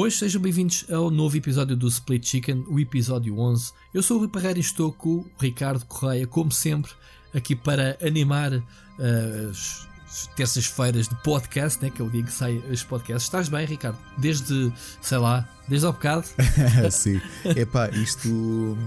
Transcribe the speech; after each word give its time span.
Boas, 0.00 0.16
sejam 0.16 0.40
bem-vindos 0.40 0.86
ao 0.90 1.10
novo 1.10 1.36
episódio 1.36 1.76
do 1.76 1.86
Split 1.86 2.26
Chicken, 2.26 2.64
o 2.68 2.80
episódio 2.80 3.38
11. 3.38 3.70
Eu 3.92 4.02
sou 4.02 4.16
o 4.16 4.20
Rui 4.20 4.28
Parreira 4.28 4.58
e 4.58 4.62
estou 4.62 4.90
com 4.90 5.16
o 5.16 5.30
Ricardo 5.38 5.84
Correia, 5.84 6.26
como 6.26 6.50
sempre, 6.50 6.90
aqui 7.34 7.54
para 7.54 7.98
animar 8.02 8.50
uh, 8.50 9.50
as 9.50 10.26
terças-feiras 10.34 11.06
de 11.06 11.14
podcast, 11.16 11.82
né, 11.82 11.90
que 11.90 12.00
é 12.00 12.04
o 12.06 12.08
dia 12.08 12.22
que 12.22 12.32
sai 12.32 12.56
os 12.70 12.82
podcasts. 12.82 13.24
Estás 13.24 13.50
bem, 13.50 13.66
Ricardo? 13.66 13.98
Desde, 14.16 14.72
sei 15.02 15.18
lá, 15.18 15.46
desde 15.68 15.86
ao 15.86 15.92
bocado? 15.92 16.26
Sim. 16.90 17.20
Epá, 17.54 17.90
isto. 17.90 18.78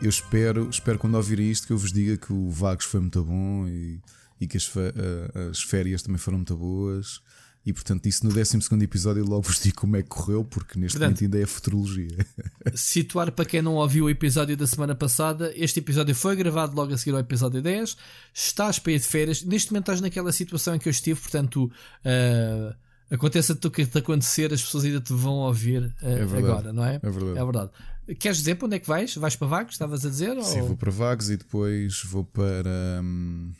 Eu 0.00 0.08
espero, 0.08 0.68
espero 0.70 1.00
quando 1.00 1.16
ouvir 1.16 1.40
isto 1.40 1.66
que 1.66 1.72
eu 1.72 1.78
vos 1.78 1.90
diga 1.90 2.16
que 2.16 2.32
o 2.32 2.48
Vagos 2.48 2.84
foi 2.84 3.00
muito 3.00 3.24
bom 3.24 3.66
e, 3.66 4.00
e 4.40 4.46
que 4.46 4.56
as, 4.56 4.70
eh, 4.76 5.48
as 5.50 5.62
férias 5.64 6.00
também 6.00 6.18
foram 6.18 6.38
muito 6.38 6.56
boas. 6.56 7.20
E 7.66 7.72
portanto, 7.72 8.06
isso 8.06 8.24
no 8.24 8.32
12 8.32 8.58
episódio 8.82 9.24
logo 9.24 9.42
vos 9.42 9.60
digo 9.60 9.76
como 9.76 9.96
é 9.96 10.02
que 10.02 10.08
correu, 10.08 10.42
porque 10.42 10.78
neste 10.78 10.96
portanto, 10.96 11.20
momento 11.20 11.24
ainda 11.24 11.44
é 11.44 11.46
futurologia. 11.46 12.26
Situar 12.74 13.30
para 13.32 13.44
quem 13.44 13.60
não 13.60 13.74
ouviu 13.74 14.06
o 14.06 14.10
episódio 14.10 14.56
da 14.56 14.66
semana 14.66 14.94
passada, 14.94 15.52
este 15.54 15.80
episódio 15.80 16.14
foi 16.14 16.34
gravado 16.34 16.74
logo 16.74 16.94
a 16.94 16.96
seguir 16.96 17.12
ao 17.12 17.20
episódio 17.20 17.60
10. 17.60 17.96
Estás 18.32 18.78
para 18.78 18.92
ir 18.92 19.00
de 19.00 19.06
férias, 19.06 19.42
neste 19.42 19.70
momento 19.70 19.84
estás 19.84 20.00
naquela 20.00 20.32
situação 20.32 20.74
em 20.74 20.78
que 20.78 20.88
eu 20.88 20.90
estive, 20.90 21.20
portanto. 21.20 21.70
Uh, 22.04 22.74
aconteça 23.10 23.54
tudo 23.54 23.68
o 23.68 23.70
que 23.70 23.86
te 23.86 23.98
acontecer, 23.98 24.52
as 24.52 24.62
pessoas 24.62 24.84
ainda 24.84 25.00
te 25.00 25.12
vão 25.12 25.34
ouvir 25.34 25.82
uh, 25.82 26.06
é 26.06 26.38
agora, 26.38 26.72
não 26.72 26.84
é? 26.84 26.96
É 27.02 27.10
verdade. 27.10 27.38
É 27.38 27.44
verdade. 27.44 27.70
Queres 28.18 28.38
dizer 28.38 28.54
para 28.54 28.66
onde 28.66 28.76
é 28.76 28.78
que 28.78 28.88
vais? 28.88 29.14
Vais 29.16 29.36
para 29.36 29.46
Vagos? 29.46 29.74
Estavas 29.74 30.04
a 30.04 30.08
dizer? 30.08 30.42
Sim, 30.42 30.62
ou... 30.62 30.68
vou 30.68 30.76
para 30.76 30.90
Vagos 30.90 31.30
e 31.30 31.36
depois 31.36 32.02
vou 32.04 32.24
para. 32.24 33.00
Hum... 33.02 33.52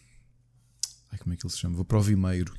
Ai, 1.12 1.18
como 1.18 1.34
é 1.34 1.36
que 1.36 1.44
ele 1.44 1.52
se 1.52 1.58
chama? 1.58 1.76
Vou 1.76 1.84
para 1.84 1.98
o 1.98 2.02
Vimeiro. 2.02 2.54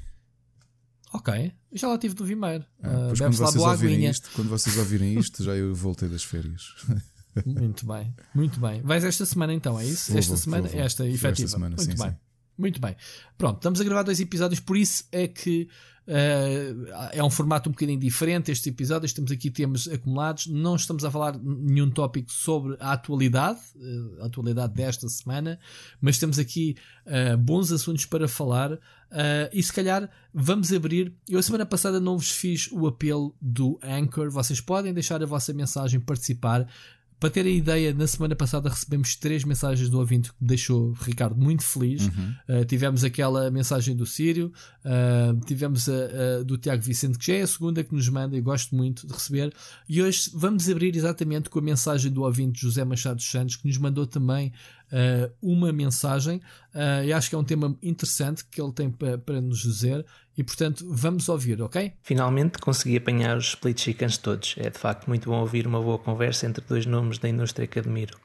Ok, 1.11 1.51
já 1.71 1.87
lá 1.87 1.97
tive 1.97 2.15
no 2.19 2.25
Vimeiro. 2.25 2.65
Ah, 2.83 3.11
uh, 3.11 3.17
quando, 3.17 3.35
vocês 3.35 3.55
ouvirem 3.55 4.05
isto, 4.05 4.29
quando 4.35 4.49
vocês 4.49 4.77
ouvirem 4.77 5.17
isto, 5.17 5.43
já 5.43 5.55
eu 5.55 5.73
voltei 5.73 6.07
das 6.07 6.23
férias. 6.23 6.75
muito 7.45 7.85
bem, 7.85 8.13
muito 8.33 8.59
bem. 8.59 8.81
Vais 8.81 9.03
esta 9.03 9.25
semana 9.25 9.53
então, 9.53 9.79
é 9.79 9.85
isso? 9.85 10.11
Vou, 10.11 10.19
esta 10.19 10.33
vou, 10.33 10.37
semana? 10.37 10.67
Vou, 10.67 10.79
esta, 10.79 11.07
efetiva. 11.07 11.29
Esta 11.29 11.47
semana, 11.47 11.75
muito 11.75 11.91
sim, 11.91 11.97
bem. 11.97 12.11
Sim. 12.11 12.17
Muito 12.57 12.81
bem. 12.81 12.95
Pronto, 13.37 13.55
estamos 13.55 13.81
a 13.81 13.83
gravar 13.83 14.03
dois 14.03 14.19
episódios, 14.19 14.59
por 14.59 14.77
isso 14.77 15.05
é 15.11 15.27
que 15.27 15.67
Uh, 16.09 16.87
é 17.11 17.23
um 17.23 17.29
formato 17.29 17.69
um 17.69 17.71
bocadinho 17.71 17.99
diferente. 17.99 18.51
Estes 18.51 18.65
episódios 18.65 19.13
temos 19.13 19.31
aqui 19.31 19.51
temas 19.51 19.87
acumulados. 19.87 20.47
Não 20.47 20.75
estamos 20.75 21.05
a 21.05 21.11
falar 21.11 21.37
nenhum 21.37 21.91
tópico 21.91 22.31
sobre 22.31 22.75
a 22.79 22.93
atualidade, 22.93 23.59
uh, 23.75 24.23
a 24.23 24.25
atualidade 24.25 24.73
desta 24.73 25.07
semana, 25.07 25.59
mas 26.01 26.17
temos 26.17 26.39
aqui 26.39 26.75
uh, 27.05 27.37
bons 27.37 27.71
assuntos 27.71 28.07
para 28.07 28.27
falar. 28.27 28.79
e 29.53 29.61
se 29.61 29.71
calhar 29.71 30.09
vamos 30.33 30.73
abrir. 30.73 31.13
Eu 31.27 31.37
a 31.37 31.43
semana 31.43 31.65
passada 31.65 31.99
não 31.99 32.17
vos 32.17 32.31
fiz 32.31 32.71
o 32.71 32.87
apelo 32.87 33.35
do 33.39 33.79
Anchor. 33.83 34.31
Vocês 34.31 34.59
podem 34.59 34.91
deixar 34.91 35.21
a 35.21 35.27
vossa 35.27 35.53
mensagem, 35.53 35.99
participar. 35.99 36.67
Para 37.19 37.29
terem 37.29 37.57
ideia, 37.57 37.93
na 37.93 38.07
semana 38.07 38.33
passada 38.33 38.69
recebemos 38.69 39.15
três 39.15 39.43
mensagens 39.43 39.89
do 39.89 39.99
ouvinte 39.99 40.29
que 40.29 40.37
deixou 40.39 40.93
Ricardo 40.93 41.35
muito 41.35 41.63
feliz. 41.63 42.03
Uhum. 42.03 42.35
Uh, 42.47 42.65
tivemos 42.65 43.03
aquela 43.03 43.51
mensagem 43.51 43.93
do 43.95 44.05
Sírio, 44.05 44.53
uh, 44.85 45.37
tivemos 45.45 45.89
a, 45.89 45.93
a, 45.93 46.43
do 46.43 46.57
Tiago 46.57 46.81
Vicente, 46.81 47.19
que 47.19 47.27
já 47.27 47.33
é 47.33 47.41
a 47.41 47.47
segunda 47.47 47.83
que 47.83 47.93
nos 47.93 48.07
manda 48.07 48.37
e 48.37 48.41
gosto 48.41 48.73
muito 48.73 49.05
de 49.05 49.11
receber. 49.11 49.53
E 49.87 50.01
hoje 50.01 50.31
vamos 50.33 50.69
abrir 50.69 50.95
exatamente 50.95 51.49
com 51.49 51.59
a 51.59 51.61
mensagem 51.61 52.09
do 52.09 52.21
ouvinte 52.21 52.61
José 52.61 52.85
Machado 52.85 53.21
Santos, 53.21 53.57
que 53.57 53.67
nos 53.67 53.77
mandou 53.77 54.07
também 54.07 54.53
uh, 54.91 55.31
uma 55.41 55.71
mensagem. 55.71 56.37
Uh, 56.73 57.03
e 57.05 57.13
acho 57.13 57.29
que 57.29 57.35
é 57.35 57.37
um 57.37 57.43
tema 57.43 57.75
interessante 57.81 58.45
que 58.45 58.61
ele 58.61 58.71
tem 58.71 58.89
para, 58.89 59.17
para 59.17 59.41
nos 59.41 59.59
dizer. 59.59 60.05
E 60.37 60.43
portanto, 60.43 60.85
vamos 60.89 61.27
ouvir, 61.27 61.61
ok? 61.61 61.93
Finalmente 62.01 62.59
consegui 62.59 62.97
apanhar 62.97 63.37
os 63.37 63.49
split 63.49 63.79
chickens 63.79 64.17
todos. 64.17 64.55
É 64.57 64.69
de 64.69 64.77
facto 64.77 65.07
muito 65.07 65.29
bom 65.29 65.39
ouvir 65.39 65.67
uma 65.67 65.81
boa 65.81 65.99
conversa 65.99 66.45
entre 66.45 66.63
dois 66.65 66.85
nomes 66.85 67.17
da 67.17 67.27
indústria 67.27 67.67
que 67.67 67.79
admiro. 67.79 68.17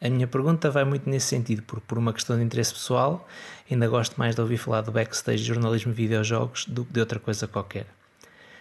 A 0.00 0.10
minha 0.10 0.26
pergunta 0.26 0.70
vai 0.70 0.84
muito 0.84 1.08
nesse 1.08 1.28
sentido, 1.28 1.62
porque 1.62 1.84
por 1.86 1.96
uma 1.96 2.12
questão 2.12 2.36
de 2.36 2.44
interesse 2.44 2.74
pessoal, 2.74 3.26
ainda 3.70 3.88
gosto 3.88 4.16
mais 4.16 4.34
de 4.34 4.40
ouvir 4.40 4.58
falar 4.58 4.82
do 4.82 4.92
backstage 4.92 5.38
de 5.38 5.44
jornalismo 5.44 5.92
e 5.92 5.94
videojogos 5.94 6.66
do 6.66 6.84
que 6.84 6.92
de 6.92 7.00
outra 7.00 7.18
coisa 7.18 7.46
qualquer. 7.46 7.86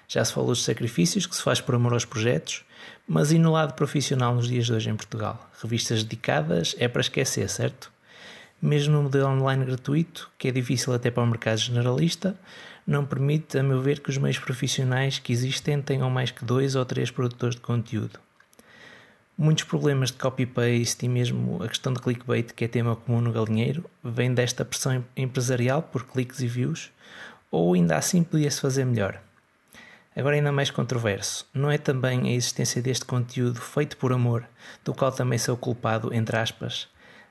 Já 0.07 0.23
se 0.23 0.33
falou 0.33 0.49
dos 0.49 0.63
sacrifícios 0.63 1.25
que 1.25 1.35
se 1.35 1.41
faz 1.41 1.59
por 1.59 1.75
amor 1.75 1.93
aos 1.93 2.05
projetos, 2.05 2.63
mas 3.07 3.31
e 3.31 3.39
no 3.39 3.51
lado 3.51 3.73
profissional 3.73 4.35
nos 4.35 4.47
dias 4.47 4.65
de 4.65 4.73
hoje 4.73 4.89
em 4.89 4.95
Portugal? 4.95 5.49
Revistas 5.61 6.03
dedicadas 6.03 6.75
é 6.77 6.87
para 6.87 7.01
esquecer, 7.01 7.49
certo? 7.49 7.91
Mesmo 8.61 8.93
no 8.93 9.03
modelo 9.03 9.29
online 9.29 9.65
gratuito, 9.65 10.31
que 10.37 10.47
é 10.47 10.51
difícil 10.51 10.93
até 10.93 11.11
para 11.11 11.23
o 11.23 11.27
mercado 11.27 11.57
generalista, 11.57 12.35
não 12.85 13.05
permite, 13.05 13.57
a 13.57 13.63
meu 13.63 13.81
ver, 13.81 13.99
que 13.99 14.09
os 14.09 14.17
meios 14.17 14.37
profissionais 14.37 15.17
que 15.17 15.33
existem 15.33 15.81
tenham 15.81 16.09
mais 16.09 16.31
que 16.31 16.45
dois 16.45 16.75
ou 16.75 16.85
três 16.85 17.09
produtores 17.09 17.55
de 17.55 17.61
conteúdo. 17.61 18.19
Muitos 19.37 19.65
problemas 19.65 20.11
de 20.11 20.17
copy-paste 20.17 21.05
e 21.05 21.09
mesmo 21.09 21.61
a 21.61 21.67
questão 21.67 21.91
de 21.91 21.99
clickbait, 21.99 22.53
que 22.53 22.63
é 22.63 22.67
tema 22.67 22.95
comum 22.95 23.19
no 23.19 23.33
galinheiro, 23.33 23.83
vem 24.03 24.33
desta 24.33 24.63
pressão 24.63 25.03
empresarial 25.17 25.81
por 25.81 26.05
cliques 26.05 26.39
e 26.39 26.47
views, 26.47 26.91
ou 27.51 27.73
ainda 27.73 27.97
assim 27.97 28.23
podia-se 28.23 28.61
fazer 28.61 28.85
melhor. 28.85 29.19
Agora, 30.15 30.37
ainda 30.37 30.51
mais 30.51 30.71
controverso, 30.71 31.45
não 31.53 31.69
é 31.69 31.77
também 31.77 32.29
a 32.29 32.31
existência 32.31 32.81
deste 32.81 33.03
conteúdo 33.03 33.59
feito 33.59 33.97
por 33.97 34.13
amor, 34.13 34.47
do 34.83 34.93
qual 34.93 35.11
também 35.11 35.37
sou 35.37 35.57
culpado, 35.57 36.13
entre 36.13 36.37
aspas, 36.37 36.87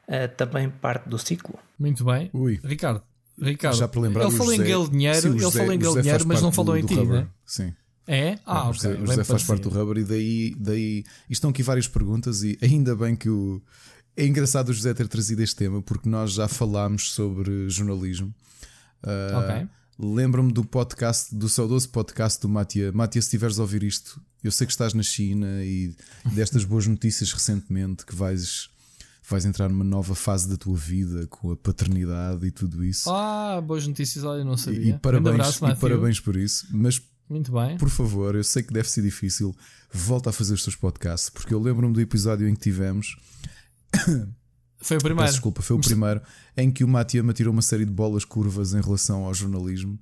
uh, 0.06 0.28
também 0.36 0.68
parte 0.68 1.08
do 1.08 1.18
ciclo? 1.18 1.58
Muito 1.78 2.04
bem. 2.04 2.28
Ui. 2.34 2.60
Ricardo, 2.62 3.02
Ricardo 3.40 3.76
Já 3.76 3.88
para 3.88 4.00
lembrar, 4.02 4.24
ele 4.24 4.36
falou 4.36 4.52
em 4.52 4.58
galinheiro, 4.58 5.28
ele 5.28 5.50
falou 5.50 5.72
em 5.72 5.78
galinheiro, 5.78 6.28
mas 6.28 6.42
não 6.42 6.52
falou 6.52 6.76
em 6.76 6.84
ti, 6.84 7.02
né? 7.02 7.26
Sim. 7.46 7.72
É? 8.06 8.38
Ah, 8.44 8.64
não, 8.64 8.70
ok. 8.70 8.90
O 8.92 9.06
José, 9.06 9.24
faz 9.24 9.44
parte 9.44 9.62
do 9.62 9.70
Rubber 9.70 9.96
e 9.96 10.04
daí, 10.04 10.54
daí. 10.58 11.04
Estão 11.30 11.48
aqui 11.48 11.62
várias 11.62 11.88
perguntas 11.88 12.42
e 12.42 12.58
ainda 12.60 12.94
bem 12.94 13.16
que 13.16 13.30
o. 13.30 13.62
É 14.14 14.26
engraçado 14.26 14.68
o 14.68 14.72
José 14.74 14.92
ter 14.92 15.08
trazido 15.08 15.42
este 15.42 15.56
tema 15.56 15.80
porque 15.80 16.06
nós 16.06 16.34
já 16.34 16.46
falámos 16.46 17.12
sobre 17.12 17.70
jornalismo. 17.70 18.32
Uh, 19.02 19.38
ok 19.38 19.68
Lembro-me 19.98 20.52
do 20.52 20.64
podcast, 20.64 21.34
do 21.34 21.48
saudoso 21.48 21.88
podcast 21.88 22.40
do 22.40 22.48
Matia. 22.48 22.90
Matia, 22.92 23.22
se 23.22 23.26
estiveres 23.26 23.58
a 23.58 23.62
ouvir 23.62 23.84
isto, 23.84 24.20
eu 24.42 24.50
sei 24.50 24.66
que 24.66 24.72
estás 24.72 24.92
na 24.92 25.02
China 25.02 25.64
e 25.64 25.94
destas 26.34 26.64
boas 26.64 26.86
notícias 26.86 27.32
recentemente 27.32 28.04
que 28.04 28.14
vais, 28.14 28.68
vais 29.28 29.44
entrar 29.44 29.68
numa 29.68 29.84
nova 29.84 30.14
fase 30.14 30.48
da 30.48 30.56
tua 30.56 30.76
vida 30.76 31.26
com 31.28 31.52
a 31.52 31.56
paternidade 31.56 32.44
e 32.44 32.50
tudo 32.50 32.84
isso. 32.84 33.08
Ah, 33.08 33.60
boas 33.60 33.86
notícias, 33.86 34.24
olha, 34.24 34.40
eu 34.40 34.44
não 34.44 34.56
sabia. 34.56 34.80
E, 34.80 34.90
e 34.90 34.98
parabéns, 34.98 35.34
abraço, 35.34 35.66
e 35.66 35.76
parabéns 35.76 36.18
por 36.18 36.36
isso. 36.36 36.66
Mas 36.72 37.00
muito 37.28 37.52
bem. 37.52 37.78
Por 37.78 37.88
favor, 37.88 38.34
eu 38.34 38.44
sei 38.44 38.62
que 38.62 38.72
deve 38.72 38.88
ser 38.90 39.02
difícil. 39.02 39.54
Volta 39.92 40.30
a 40.30 40.32
fazer 40.32 40.54
os 40.54 40.62
teus 40.62 40.76
podcasts, 40.76 41.30
porque 41.30 41.54
eu 41.54 41.60
lembro-me 41.60 41.94
do 41.94 42.00
episódio 42.00 42.48
em 42.48 42.54
que 42.54 42.60
tivemos. 42.60 43.16
Foi 44.84 44.98
o 44.98 45.00
primeiro. 45.00 45.22
Peço 45.22 45.32
desculpa, 45.32 45.62
foi 45.62 45.76
o 45.76 45.80
primeiro 45.80 46.20
em 46.54 46.70
que 46.70 46.84
o 46.84 46.88
Matia 46.88 47.22
me 47.22 47.32
tirou 47.32 47.52
uma 47.52 47.62
série 47.62 47.86
de 47.86 47.90
bolas 47.90 48.22
curvas 48.22 48.74
em 48.74 48.82
relação 48.82 49.24
ao 49.24 49.32
jornalismo. 49.32 49.98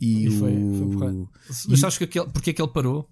E, 0.00 0.26
e 0.26 0.38
foi, 0.38 0.56
o... 0.56 0.98
foi 0.98 1.68
Mas 1.68 1.84
acho 1.84 1.98
que 1.98 2.04
aquele, 2.04 2.26
porque 2.26 2.50
é 2.50 2.52
que 2.54 2.62
ele 2.62 2.70
parou 2.70 3.06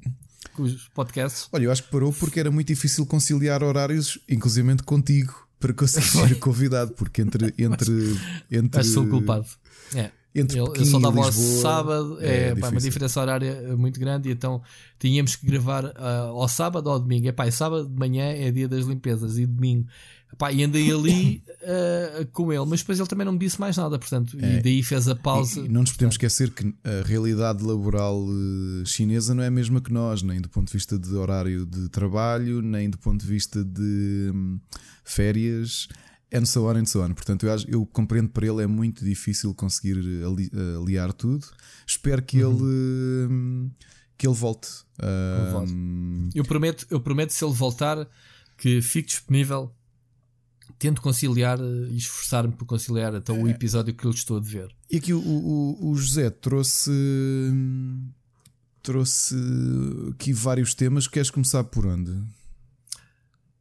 com 0.54 0.62
os 0.62 0.88
podcasts? 0.88 1.46
Olha, 1.52 1.64
eu 1.64 1.72
acho 1.72 1.82
que 1.82 1.90
parou 1.90 2.10
porque 2.10 2.40
era 2.40 2.50
muito 2.50 2.68
difícil 2.68 3.04
conciliar 3.04 3.62
horários, 3.62 4.18
inclusive 4.26 4.74
contigo, 4.78 5.46
para 5.60 5.74
conseguir 5.74 6.06
ser 6.08 6.38
convidado, 6.38 6.92
porque 6.92 7.20
entre. 7.20 7.54
entre, 7.58 8.18
entre... 8.50 8.80
Acho 8.80 8.88
que 8.88 8.94
sou 8.94 9.06
culpado. 9.06 9.46
É. 9.94 10.10
Entre 10.34 10.58
eu, 10.58 10.72
eu 10.74 10.86
só 10.86 10.98
dava 11.00 11.24
ao 11.24 11.32
sábado, 11.32 12.16
é, 12.20 12.50
é 12.50 12.54
pá, 12.54 12.68
uma 12.68 12.80
diferença 12.80 13.20
horária 13.20 13.76
muito 13.76 13.98
grande, 13.98 14.28
e 14.28 14.32
então 14.32 14.62
tínhamos 14.98 15.34
que 15.34 15.44
gravar 15.44 15.84
uh, 15.84 16.30
ao 16.36 16.48
sábado 16.48 16.86
ou 16.86 16.92
ao 16.94 17.00
domingo. 17.00 17.28
É 17.28 17.32
pá, 17.32 17.50
sábado 17.50 17.88
de 17.88 17.98
manhã 17.98 18.24
é 18.24 18.50
dia 18.50 18.68
das 18.68 18.86
limpezas 18.86 19.38
e 19.38 19.44
domingo 19.44 19.86
Epá, 20.32 20.52
e 20.52 20.62
andei 20.62 20.90
ali 20.92 21.42
uh, 21.62 22.26
com 22.32 22.52
ele, 22.52 22.64
mas 22.64 22.80
depois 22.80 22.98
ele 22.98 23.08
também 23.08 23.24
não 23.24 23.32
me 23.32 23.38
disse 23.38 23.58
mais 23.58 23.76
nada, 23.76 23.98
portanto, 23.98 24.36
é. 24.40 24.58
e 24.58 24.62
daí 24.62 24.82
fez 24.82 25.08
a 25.08 25.16
pausa. 25.16 25.60
E, 25.60 25.66
e 25.66 25.68
não 25.68 25.80
nos 25.80 25.92
podemos 25.92 26.14
esquecer 26.14 26.50
que 26.50 26.72
a 26.84 27.06
realidade 27.06 27.64
laboral 27.64 28.22
uh, 28.22 28.86
chinesa 28.86 29.34
não 29.34 29.42
é 29.42 29.48
a 29.48 29.50
mesma 29.50 29.80
que 29.80 29.92
nós, 29.92 30.22
nem 30.22 30.40
do 30.40 30.48
ponto 30.48 30.68
de 30.68 30.72
vista 30.72 30.98
de 30.98 31.14
horário 31.14 31.66
de 31.66 31.88
trabalho, 31.88 32.62
nem 32.62 32.88
do 32.88 32.98
ponto 32.98 33.20
de 33.20 33.26
vista 33.26 33.64
de 33.64 34.30
um, 34.32 34.60
férias, 35.04 35.88
and 36.32 36.44
so 36.44 36.66
on 36.66 36.76
and 36.76 36.86
so 36.86 37.02
on. 37.02 37.12
Portanto, 37.12 37.46
eu, 37.46 37.56
eu, 37.66 37.86
compreendo 37.86 38.28
para 38.30 38.46
ele 38.46 38.62
é 38.62 38.66
muito 38.66 39.04
difícil 39.04 39.52
conseguir 39.54 39.98
ali, 40.24 40.50
aliar 40.80 41.12
tudo. 41.12 41.44
Espero 41.86 42.22
que 42.22 42.42
uhum. 42.42 42.52
ele. 42.52 43.32
Um, 43.32 43.70
que 44.16 44.26
ele 44.26 44.34
volte. 44.34 44.68
Um... 45.02 46.28
Eu 46.34 46.44
prometo, 46.44 46.86
eu 46.90 47.00
prometo 47.00 47.30
se 47.30 47.42
ele 47.42 47.54
voltar 47.54 48.06
que 48.58 48.82
fique 48.82 49.08
disponível 49.08 49.74
tento 50.80 51.02
conciliar 51.02 51.58
e 51.60 51.96
esforçar-me 51.96 52.54
por 52.54 52.64
conciliar 52.64 53.14
até 53.14 53.30
o 53.32 53.46
é. 53.46 53.50
episódio 53.50 53.94
que 53.94 54.06
eu 54.06 54.10
estou 54.10 54.38
a 54.38 54.40
ver. 54.40 54.74
E 54.90 54.96
aqui 54.96 55.12
o, 55.12 55.20
o, 55.20 55.90
o, 55.90 55.94
José 55.94 56.30
trouxe 56.30 56.90
trouxe 58.82 59.36
aqui 60.10 60.32
vários 60.32 60.72
temas. 60.72 61.06
Queres 61.06 61.30
começar 61.30 61.64
por 61.64 61.86
onde? 61.86 62.10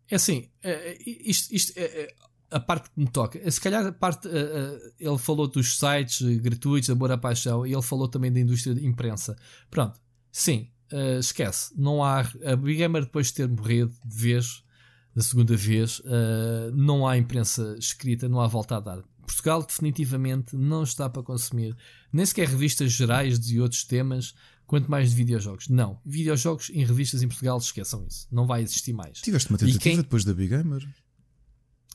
É 0.09 0.15
assim, 0.15 0.47
é, 0.63 0.71
é, 0.71 0.97
isto, 1.05 1.53
isto 1.53 1.73
é, 1.75 2.15
a 2.49 2.59
parte 2.59 2.89
que 2.89 2.99
me 2.99 3.11
toca. 3.11 3.51
Se 3.51 3.59
calhar 3.59 3.85
a 3.85 3.91
parte. 3.91 4.29
Ele 4.97 5.17
falou 5.17 5.45
dos 5.45 5.77
sites 5.77 6.21
gratuitos, 6.39 6.89
amor 6.89 7.11
à 7.11 7.17
paixão, 7.17 7.67
e 7.67 7.73
ele 7.73 7.81
falou 7.81 8.07
também 8.07 8.31
da 8.31 8.39
indústria 8.39 8.73
de 8.73 8.87
imprensa. 8.87 9.35
Pronto, 9.69 9.99
sim. 10.31 10.69
esquece. 11.19 11.73
Não 11.75 12.01
há. 12.01 12.21
A 12.45 12.55
Big 12.55 12.77
Gamer, 12.77 13.03
depois 13.03 13.27
de 13.27 13.33
ter 13.33 13.49
morrido 13.49 13.93
de 14.05 14.15
vez, 14.15 14.63
da 15.19 15.23
segunda 15.23 15.53
vez, 15.53 15.99
uh, 15.99 16.71
não 16.73 17.05
há 17.05 17.17
imprensa 17.17 17.75
escrita, 17.77 18.29
não 18.29 18.39
há 18.39 18.47
volta 18.47 18.77
a 18.77 18.79
dar. 18.79 19.03
Portugal 19.27 19.61
definitivamente 19.61 20.55
não 20.55 20.81
está 20.83 21.09
para 21.09 21.21
consumir 21.21 21.75
nem 22.11 22.25
sequer 22.25 22.47
revistas 22.47 22.93
gerais 22.93 23.37
de 23.37 23.59
outros 23.59 23.83
temas, 23.83 24.33
quanto 24.65 24.89
mais 24.89 25.09
de 25.09 25.17
videojogos. 25.17 25.67
Não, 25.67 25.99
videojogos 26.05 26.69
em 26.69 26.85
revistas 26.85 27.21
em 27.21 27.27
Portugal 27.27 27.57
esqueçam 27.57 28.05
isso, 28.07 28.29
não 28.31 28.47
vai 28.47 28.61
existir 28.61 28.93
mais. 28.93 29.19
Tiveste 29.19 29.49
uma 29.49 29.57
tentativa 29.57 29.81
quem... 29.81 29.97
depois 29.97 30.23
da 30.23 30.33
Big 30.33 30.55
Gamer? 30.55 30.87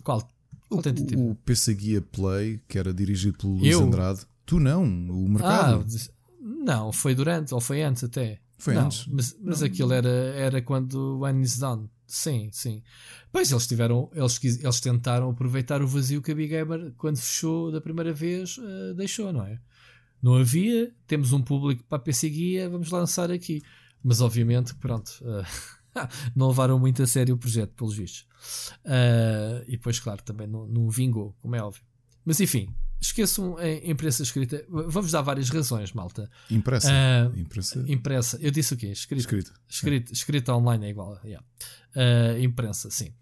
Qual? 0.02 0.28
Qual 0.68 0.82
tentativa? 0.82 1.18
O, 1.18 1.30
o 1.30 1.34
PC 1.34 1.74
Guia 1.76 2.02
Play, 2.02 2.60
que 2.68 2.78
era 2.78 2.92
dirigido 2.92 3.38
pelo 3.38 3.54
Luís 3.54 3.74
Andrade. 3.74 4.20
Tu 4.44 4.60
não, 4.60 4.84
o 4.84 5.28
mercado. 5.30 5.82
Ah, 5.82 6.10
não, 6.42 6.92
foi 6.92 7.14
durante, 7.14 7.54
ou 7.54 7.60
foi 7.60 7.82
antes 7.82 8.04
até. 8.04 8.44
Foi 8.58 8.74
não, 8.74 8.86
antes. 8.86 9.06
Mas, 9.06 9.36
mas 9.40 9.62
aquilo 9.62 9.92
era, 9.92 10.08
era 10.08 10.62
quando 10.62 11.20
One 11.20 11.42
is 11.42 11.58
Done. 11.58 11.88
Sim, 12.06 12.50
sim. 12.52 12.82
Pois 13.32 13.50
eles 13.50 13.66
tiveram, 13.66 14.10
eles, 14.14 14.42
eles 14.42 14.80
tentaram 14.80 15.30
aproveitar 15.30 15.82
o 15.82 15.88
vazio 15.88 16.22
que 16.22 16.32
a 16.32 16.34
Big 16.34 16.48
Gamer, 16.48 16.92
quando 16.96 17.16
fechou 17.16 17.72
da 17.72 17.80
primeira 17.80 18.12
vez, 18.12 18.58
uh, 18.58 18.94
deixou, 18.94 19.32
não 19.32 19.44
é? 19.44 19.58
Não 20.22 20.34
havia, 20.36 20.92
temos 21.06 21.32
um 21.32 21.42
público 21.42 21.84
para 21.88 21.96
a 21.96 22.00
PC 22.00 22.30
Guia, 22.30 22.68
vamos 22.68 22.90
lançar 22.90 23.30
aqui. 23.30 23.62
Mas 24.02 24.20
obviamente, 24.20 24.74
pronto, 24.74 25.10
uh, 25.22 25.44
não 26.36 26.48
levaram 26.48 26.78
muito 26.78 27.02
a 27.02 27.06
sério 27.06 27.34
o 27.34 27.38
projeto, 27.38 27.72
pelos 27.74 27.96
vistos. 27.96 28.26
Uh, 28.84 29.64
e 29.66 29.72
depois, 29.72 29.98
claro, 29.98 30.22
também 30.22 30.46
não, 30.46 30.66
não 30.66 30.88
vingou, 30.90 31.34
como 31.40 31.56
é 31.56 31.62
óbvio. 31.62 31.82
Mas 32.24 32.40
enfim, 32.40 32.74
esqueçam 33.00 33.56
a 33.56 33.69
imprensa 33.70 34.23
escrita. 34.23 34.64
Vamos 34.69 35.11
dar 35.11 35.23
várias 35.23 35.50
razões, 35.50 35.93
malta. 35.93 36.31
Impressa. 36.50 36.91
Uh, 36.91 37.38
impressa. 37.38 37.85
Impressa. 37.87 38.38
Eu 38.41 38.50
disse 38.50 38.75
o 38.75 38.76
quê? 38.76 38.88
Escrita. 38.88 39.20
Escrita. 39.20 39.52
Escrita, 39.69 40.12
escrita 40.12 40.55
online 40.55 40.87
é 40.87 40.91
igual. 40.91 41.20
Yeah. 41.25 41.46
Uh, 41.94 42.43
imprensa, 42.43 42.91
sim. 42.91 43.14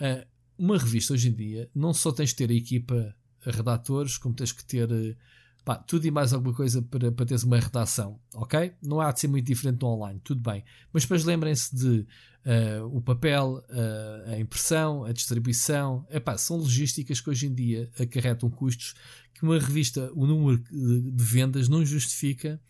Uh, 0.00 0.26
uma 0.58 0.76
revista 0.76 1.12
hoje 1.12 1.28
em 1.28 1.34
dia 1.34 1.70
não 1.74 1.94
só 1.94 2.10
tens 2.12 2.30
de 2.30 2.36
ter 2.36 2.50
a 2.50 2.54
equipa 2.54 3.14
redatores, 3.40 4.18
como 4.18 4.34
tens 4.34 4.52
que 4.52 4.64
ter 4.64 5.16
pá, 5.64 5.76
tudo 5.76 6.06
e 6.06 6.10
mais 6.10 6.32
alguma 6.32 6.54
coisa 6.54 6.82
para, 6.82 7.12
para 7.12 7.26
teres 7.26 7.44
uma 7.44 7.58
redação, 7.58 8.18
ok? 8.34 8.72
Não 8.82 9.00
há 9.00 9.12
de 9.12 9.20
ser 9.20 9.28
muito 9.28 9.46
diferente 9.46 9.78
do 9.78 9.86
online, 9.86 10.20
tudo 10.24 10.40
bem. 10.40 10.64
Mas 10.92 11.02
depois 11.04 11.24
lembrem-se 11.24 11.74
de 11.76 12.06
uh, 12.48 12.96
o 12.96 13.00
papel, 13.02 13.62
uh, 13.68 14.30
a 14.30 14.38
impressão, 14.38 15.04
a 15.04 15.12
distribuição. 15.12 16.06
Epá, 16.10 16.38
são 16.38 16.56
logísticas 16.56 17.20
que 17.20 17.28
hoje 17.28 17.46
em 17.46 17.54
dia 17.54 17.90
acarretam 17.98 18.50
custos 18.50 18.94
que 19.34 19.42
uma 19.42 19.58
revista, 19.58 20.10
o 20.14 20.26
número 20.26 20.58
de, 20.58 21.24
vendas 21.24 21.68
não 21.68 21.84
justifica 21.84 22.60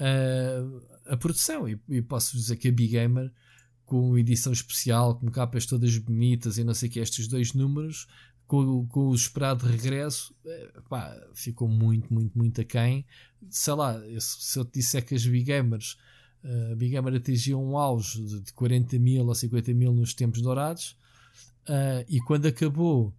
uh, 0.00 0.82
a 1.06 1.16
produção. 1.16 1.68
E, 1.68 1.78
e 1.88 2.02
posso 2.02 2.36
dizer 2.36 2.56
que 2.56 2.68
a 2.68 2.72
Big 2.72 2.92
Gamer, 2.92 3.30
com 3.84 4.18
edição 4.18 4.52
especial, 4.52 5.16
com 5.16 5.30
capas 5.30 5.66
todas 5.66 5.96
bonitas 5.98 6.58
e 6.58 6.64
não 6.64 6.74
sei 6.74 6.88
o 6.88 6.92
que, 6.92 7.00
estes 7.00 7.28
dois 7.28 7.52
números, 7.52 8.08
com, 8.46 8.86
com 8.86 9.08
o 9.08 9.14
esperado 9.14 9.64
regresso, 9.66 10.34
pá, 10.88 11.16
ficou 11.34 11.68
muito, 11.68 12.12
muito, 12.12 12.36
muito 12.36 12.60
aquém. 12.60 13.06
Sei 13.48 13.74
lá, 13.74 14.00
se 14.18 14.58
eu 14.58 14.64
te 14.64 14.80
disser 14.80 15.04
que 15.04 15.14
as 15.14 15.24
Big 15.24 15.44
Gamers 15.44 15.96
a 16.44 16.74
Big 16.74 16.92
Gamer 16.92 17.14
atingiu 17.14 17.60
um 17.60 17.76
auge 17.76 18.22
de 18.40 18.52
40 18.54 18.98
mil 18.98 19.26
ou 19.26 19.34
50 19.34 19.74
mil 19.74 19.92
nos 19.92 20.14
tempos 20.14 20.40
dourados 20.40 20.96
uh, 21.68 22.04
e 22.08 22.20
quando 22.20 22.46
acabou 22.46 23.12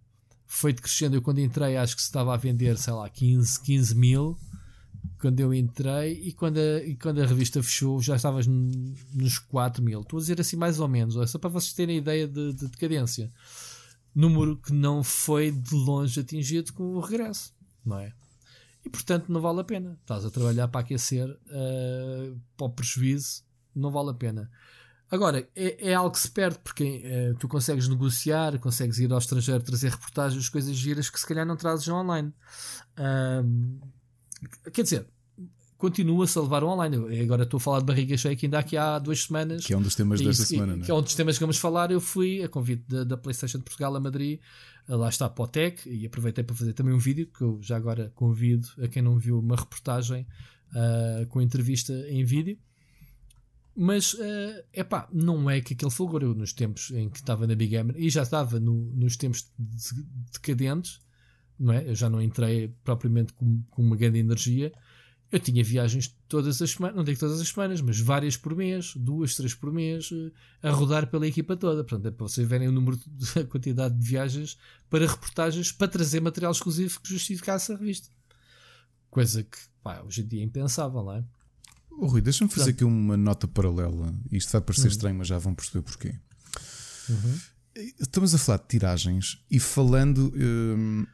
foi 0.46 0.72
decrescendo. 0.72 1.16
Eu 1.16 1.22
quando 1.22 1.40
entrei 1.40 1.76
acho 1.76 1.96
que 1.96 2.02
se 2.02 2.08
estava 2.08 2.34
a 2.34 2.36
vender, 2.36 2.76
sei 2.76 2.92
lá, 2.92 3.08
15, 3.08 3.62
15 3.62 3.94
mil 3.94 4.38
quando 5.20 5.40
eu 5.40 5.54
entrei 5.54 6.20
e 6.24 6.32
quando 6.32 6.58
a, 6.58 6.84
e 6.84 6.96
quando 6.96 7.22
a 7.22 7.26
revista 7.26 7.62
fechou 7.62 8.00
já 8.02 8.16
estavas 8.16 8.46
nos 8.46 9.38
4 9.38 9.82
mil. 9.82 10.00
Estou 10.00 10.18
a 10.18 10.20
dizer 10.20 10.40
assim 10.40 10.56
mais 10.56 10.80
ou 10.80 10.88
menos, 10.88 11.14
só 11.30 11.38
para 11.38 11.48
vocês 11.48 11.72
terem 11.72 11.96
a 11.96 11.98
ideia 11.98 12.28
de, 12.28 12.52
de 12.52 12.68
decadência. 12.68 13.32
Número 14.14 14.56
que 14.56 14.72
não 14.72 15.02
foi 15.02 15.50
de 15.50 15.74
longe 15.74 16.20
atingido 16.20 16.72
com 16.74 16.82
o 16.82 17.00
regresso, 17.00 17.54
não 17.84 17.98
é? 17.98 18.12
E 18.84 18.90
portanto 18.90 19.30
não 19.30 19.40
vale 19.40 19.60
a 19.60 19.64
pena. 19.64 19.98
Estás 20.00 20.24
a 20.24 20.30
trabalhar 20.30 20.68
para 20.68 20.80
aquecer 20.80 21.28
uh, 21.28 22.40
para 22.56 22.66
o 22.66 22.70
prejuízo, 22.70 23.44
não 23.74 23.90
vale 23.90 24.10
a 24.10 24.14
pena. 24.14 24.50
Agora, 25.10 25.46
é, 25.54 25.90
é 25.90 25.94
algo 25.94 26.10
que 26.10 26.20
se 26.20 26.30
perde 26.30 26.58
porque 26.64 27.02
uh, 27.04 27.38
tu 27.38 27.46
consegues 27.46 27.86
negociar, 27.86 28.58
consegues 28.58 28.98
ir 28.98 29.12
ao 29.12 29.18
estrangeiro 29.18 29.62
trazer 29.62 29.90
reportagens, 29.90 30.48
coisas 30.48 30.74
giras 30.74 31.10
que 31.10 31.20
se 31.20 31.26
calhar 31.26 31.44
não 31.44 31.56
trazes 31.56 31.86
online. 31.88 32.32
Uh, 32.98 33.78
quer 34.72 34.82
dizer, 34.82 35.06
continua-se 35.82 36.38
a 36.38 36.42
levar 36.42 36.62
online. 36.62 36.94
Eu 36.94 37.24
agora 37.24 37.42
estou 37.42 37.58
a 37.58 37.60
falar 37.60 37.80
de 37.80 37.86
barriga 37.86 38.16
cheia 38.16 38.36
que 38.36 38.46
ainda 38.46 38.60
aqui 38.60 38.76
há 38.76 39.00
duas 39.00 39.24
semanas. 39.24 39.66
Que 39.66 39.74
é 39.74 39.76
um 39.76 39.82
dos 39.82 39.96
temas 39.96 40.20
desta 40.20 40.44
semana, 40.44 40.78
Que 40.78 40.88
é 40.88 40.94
um 40.94 41.02
dos 41.02 41.12
temas 41.16 41.36
que 41.36 41.40
vamos 41.40 41.58
falar. 41.58 41.90
Eu 41.90 42.00
fui 42.00 42.40
a 42.40 42.48
convite 42.48 42.84
da, 42.88 43.02
da 43.02 43.16
PlayStation 43.16 43.58
de 43.58 43.64
Portugal 43.64 43.96
a 43.96 43.98
Madrid 43.98 44.38
lá 44.88 45.08
está 45.08 45.28
para 45.28 45.44
o 45.44 45.48
Tech 45.48 45.88
e 45.88 46.06
aproveitei 46.06 46.44
para 46.44 46.54
fazer 46.54 46.72
também 46.72 46.94
um 46.94 46.98
vídeo 46.98 47.26
que 47.26 47.42
eu 47.42 47.58
já 47.60 47.76
agora 47.76 48.12
convido 48.14 48.68
a 48.80 48.86
quem 48.86 49.02
não 49.02 49.18
viu 49.18 49.40
uma 49.40 49.56
reportagem 49.56 50.24
uh, 50.70 51.26
com 51.26 51.42
entrevista 51.42 51.92
em 52.08 52.24
vídeo. 52.24 52.56
Mas 53.74 54.14
é 54.20 54.64
uh, 54.76 54.80
epá, 54.80 55.08
não 55.12 55.50
é 55.50 55.60
que 55.60 55.74
aquele 55.74 55.90
fulgor 55.90 56.22
eu 56.22 56.32
nos 56.32 56.52
tempos 56.52 56.92
em 56.92 57.08
que 57.08 57.18
estava 57.18 57.44
na 57.44 57.56
Big 57.56 57.72
Gamer 57.72 57.96
e 57.98 58.08
já 58.08 58.22
estava 58.22 58.60
no, 58.60 58.92
nos 58.94 59.16
tempos 59.16 59.50
decadentes, 60.32 61.00
não 61.58 61.72
é? 61.72 61.88
Eu 61.88 61.94
já 61.96 62.08
não 62.08 62.22
entrei 62.22 62.68
propriamente 62.84 63.32
com, 63.32 63.64
com 63.68 63.82
uma 63.82 63.96
grande 63.96 64.20
energia 64.20 64.72
eu 65.32 65.40
tinha 65.40 65.64
viagens 65.64 66.14
todas 66.28 66.60
as 66.60 66.72
semanas, 66.72 66.94
não 66.94 67.02
digo 67.02 67.18
todas 67.18 67.40
as 67.40 67.48
semanas, 67.48 67.80
mas 67.80 67.98
várias 67.98 68.36
por 68.36 68.54
mês, 68.54 68.92
duas, 68.94 69.34
três 69.34 69.54
por 69.54 69.72
mês, 69.72 70.10
eh, 70.12 70.68
a 70.68 70.70
rodar 70.70 71.06
pela 71.06 71.26
equipa 71.26 71.56
toda. 71.56 71.82
Portanto, 71.82 72.06
é 72.06 72.10
para 72.10 72.28
vocês 72.28 72.46
verem 72.46 72.68
o 72.68 72.72
número, 72.72 73.00
de, 73.06 73.38
a 73.40 73.44
quantidade 73.46 73.98
de 73.98 74.06
viagens 74.06 74.58
para 74.90 75.06
reportagens 75.06 75.72
para 75.72 75.88
trazer 75.88 76.20
material 76.20 76.52
exclusivo 76.52 77.00
que 77.00 77.08
justificasse 77.08 77.72
a 77.72 77.76
revista. 77.76 78.10
Coisa 79.10 79.42
que 79.42 79.56
pá, 79.82 80.02
hoje 80.02 80.20
em 80.20 80.26
dia 80.26 80.40
é 80.42 80.44
impensável, 80.44 81.02
não 81.02 81.14
é? 81.14 81.24
Oh, 81.90 82.06
Rui, 82.06 82.20
deixa-me 82.20 82.50
fazer 82.50 82.72
aqui 82.72 82.84
uma 82.84 83.16
nota 83.16 83.48
paralela. 83.48 84.14
Isto 84.30 84.52
vai 84.52 84.60
parecer 84.60 84.88
uhum. 84.88 84.92
estranho, 84.92 85.16
mas 85.16 85.28
já 85.28 85.38
vão 85.38 85.54
perceber 85.54 85.82
porquê. 85.82 86.14
Uhum. 87.08 87.38
Estamos 87.98 88.34
a 88.34 88.38
falar 88.38 88.58
de 88.58 88.68
tiragens 88.68 89.42
e 89.50 89.58
falando. 89.58 90.30
Hum, 90.36 91.06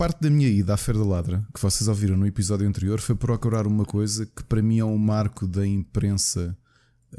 parte 0.00 0.22
da 0.22 0.30
minha 0.30 0.48
ida 0.48 0.72
à 0.72 0.78
Feira 0.78 0.98
da 0.98 1.04
Ladra, 1.04 1.46
que 1.54 1.60
vocês 1.60 1.86
ouviram 1.86 2.16
no 2.16 2.26
episódio 2.26 2.66
anterior, 2.66 2.98
foi 3.02 3.14
procurar 3.14 3.66
uma 3.66 3.84
coisa 3.84 4.24
que 4.24 4.42
para 4.44 4.62
mim 4.62 4.78
é 4.78 4.84
um 4.84 4.96
marco 4.96 5.46
da 5.46 5.66
imprensa 5.66 6.56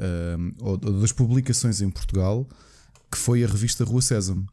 um, 0.00 0.52
ou 0.58 0.76
das 0.76 1.12
publicações 1.12 1.80
em 1.80 1.88
Portugal, 1.88 2.44
que 3.08 3.16
foi 3.16 3.44
a 3.44 3.46
revista 3.46 3.84
Rua 3.84 4.02
Sésamo. 4.02 4.48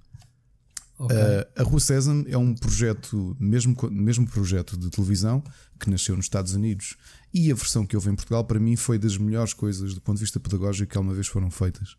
Okay. 0.99 1.17
Uh, 1.17 1.59
a 1.59 1.63
Rua 1.63 1.79
Sésamo 1.79 2.23
é 2.27 2.37
um 2.37 2.53
projeto, 2.53 3.35
mesmo, 3.39 3.75
mesmo 3.89 4.27
projeto 4.27 4.77
de 4.77 4.91
televisão, 4.91 5.43
que 5.79 5.89
nasceu 5.89 6.15
nos 6.15 6.25
Estados 6.25 6.53
Unidos 6.53 6.97
e 7.33 7.51
a 7.51 7.55
versão 7.55 7.83
que 7.83 7.95
houve 7.95 8.11
em 8.11 8.15
Portugal, 8.15 8.43
para 8.45 8.59
mim, 8.59 8.75
foi 8.75 8.99
das 8.99 9.17
melhores 9.17 9.53
coisas 9.53 9.95
do 9.95 10.01
ponto 10.01 10.17
de 10.17 10.25
vista 10.25 10.39
pedagógico 10.39 10.91
que 10.91 10.97
alguma 10.99 11.15
vez 11.15 11.25
foram 11.25 11.49
feitas. 11.49 11.95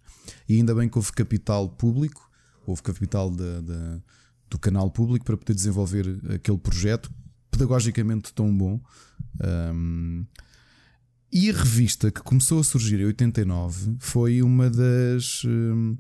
E 0.49 0.55
ainda 0.55 0.77
bem 0.77 0.89
que 0.89 0.97
houve 0.97 1.11
capital 1.11 1.69
público, 1.69 2.31
houve 2.65 2.83
capital 2.83 3.33
da 3.33 4.01
do 4.51 4.59
canal 4.59 4.91
público 4.91 5.25
para 5.25 5.37
poder 5.37 5.55
desenvolver 5.55 6.21
aquele 6.35 6.59
projeto 6.59 7.11
pedagogicamente 7.51 8.33
tão 8.35 8.55
bom. 8.55 8.81
Um, 9.75 10.27
e 11.33 11.49
a 11.49 11.53
revista 11.53 12.11
que 12.11 12.21
começou 12.23 12.61
a 12.61 12.65
surgir 12.65 13.01
em 13.01 13.05
89 13.05 13.97
foi 14.01 14.43
uma 14.43 14.69
das. 14.69 15.45
Um, 15.45 15.97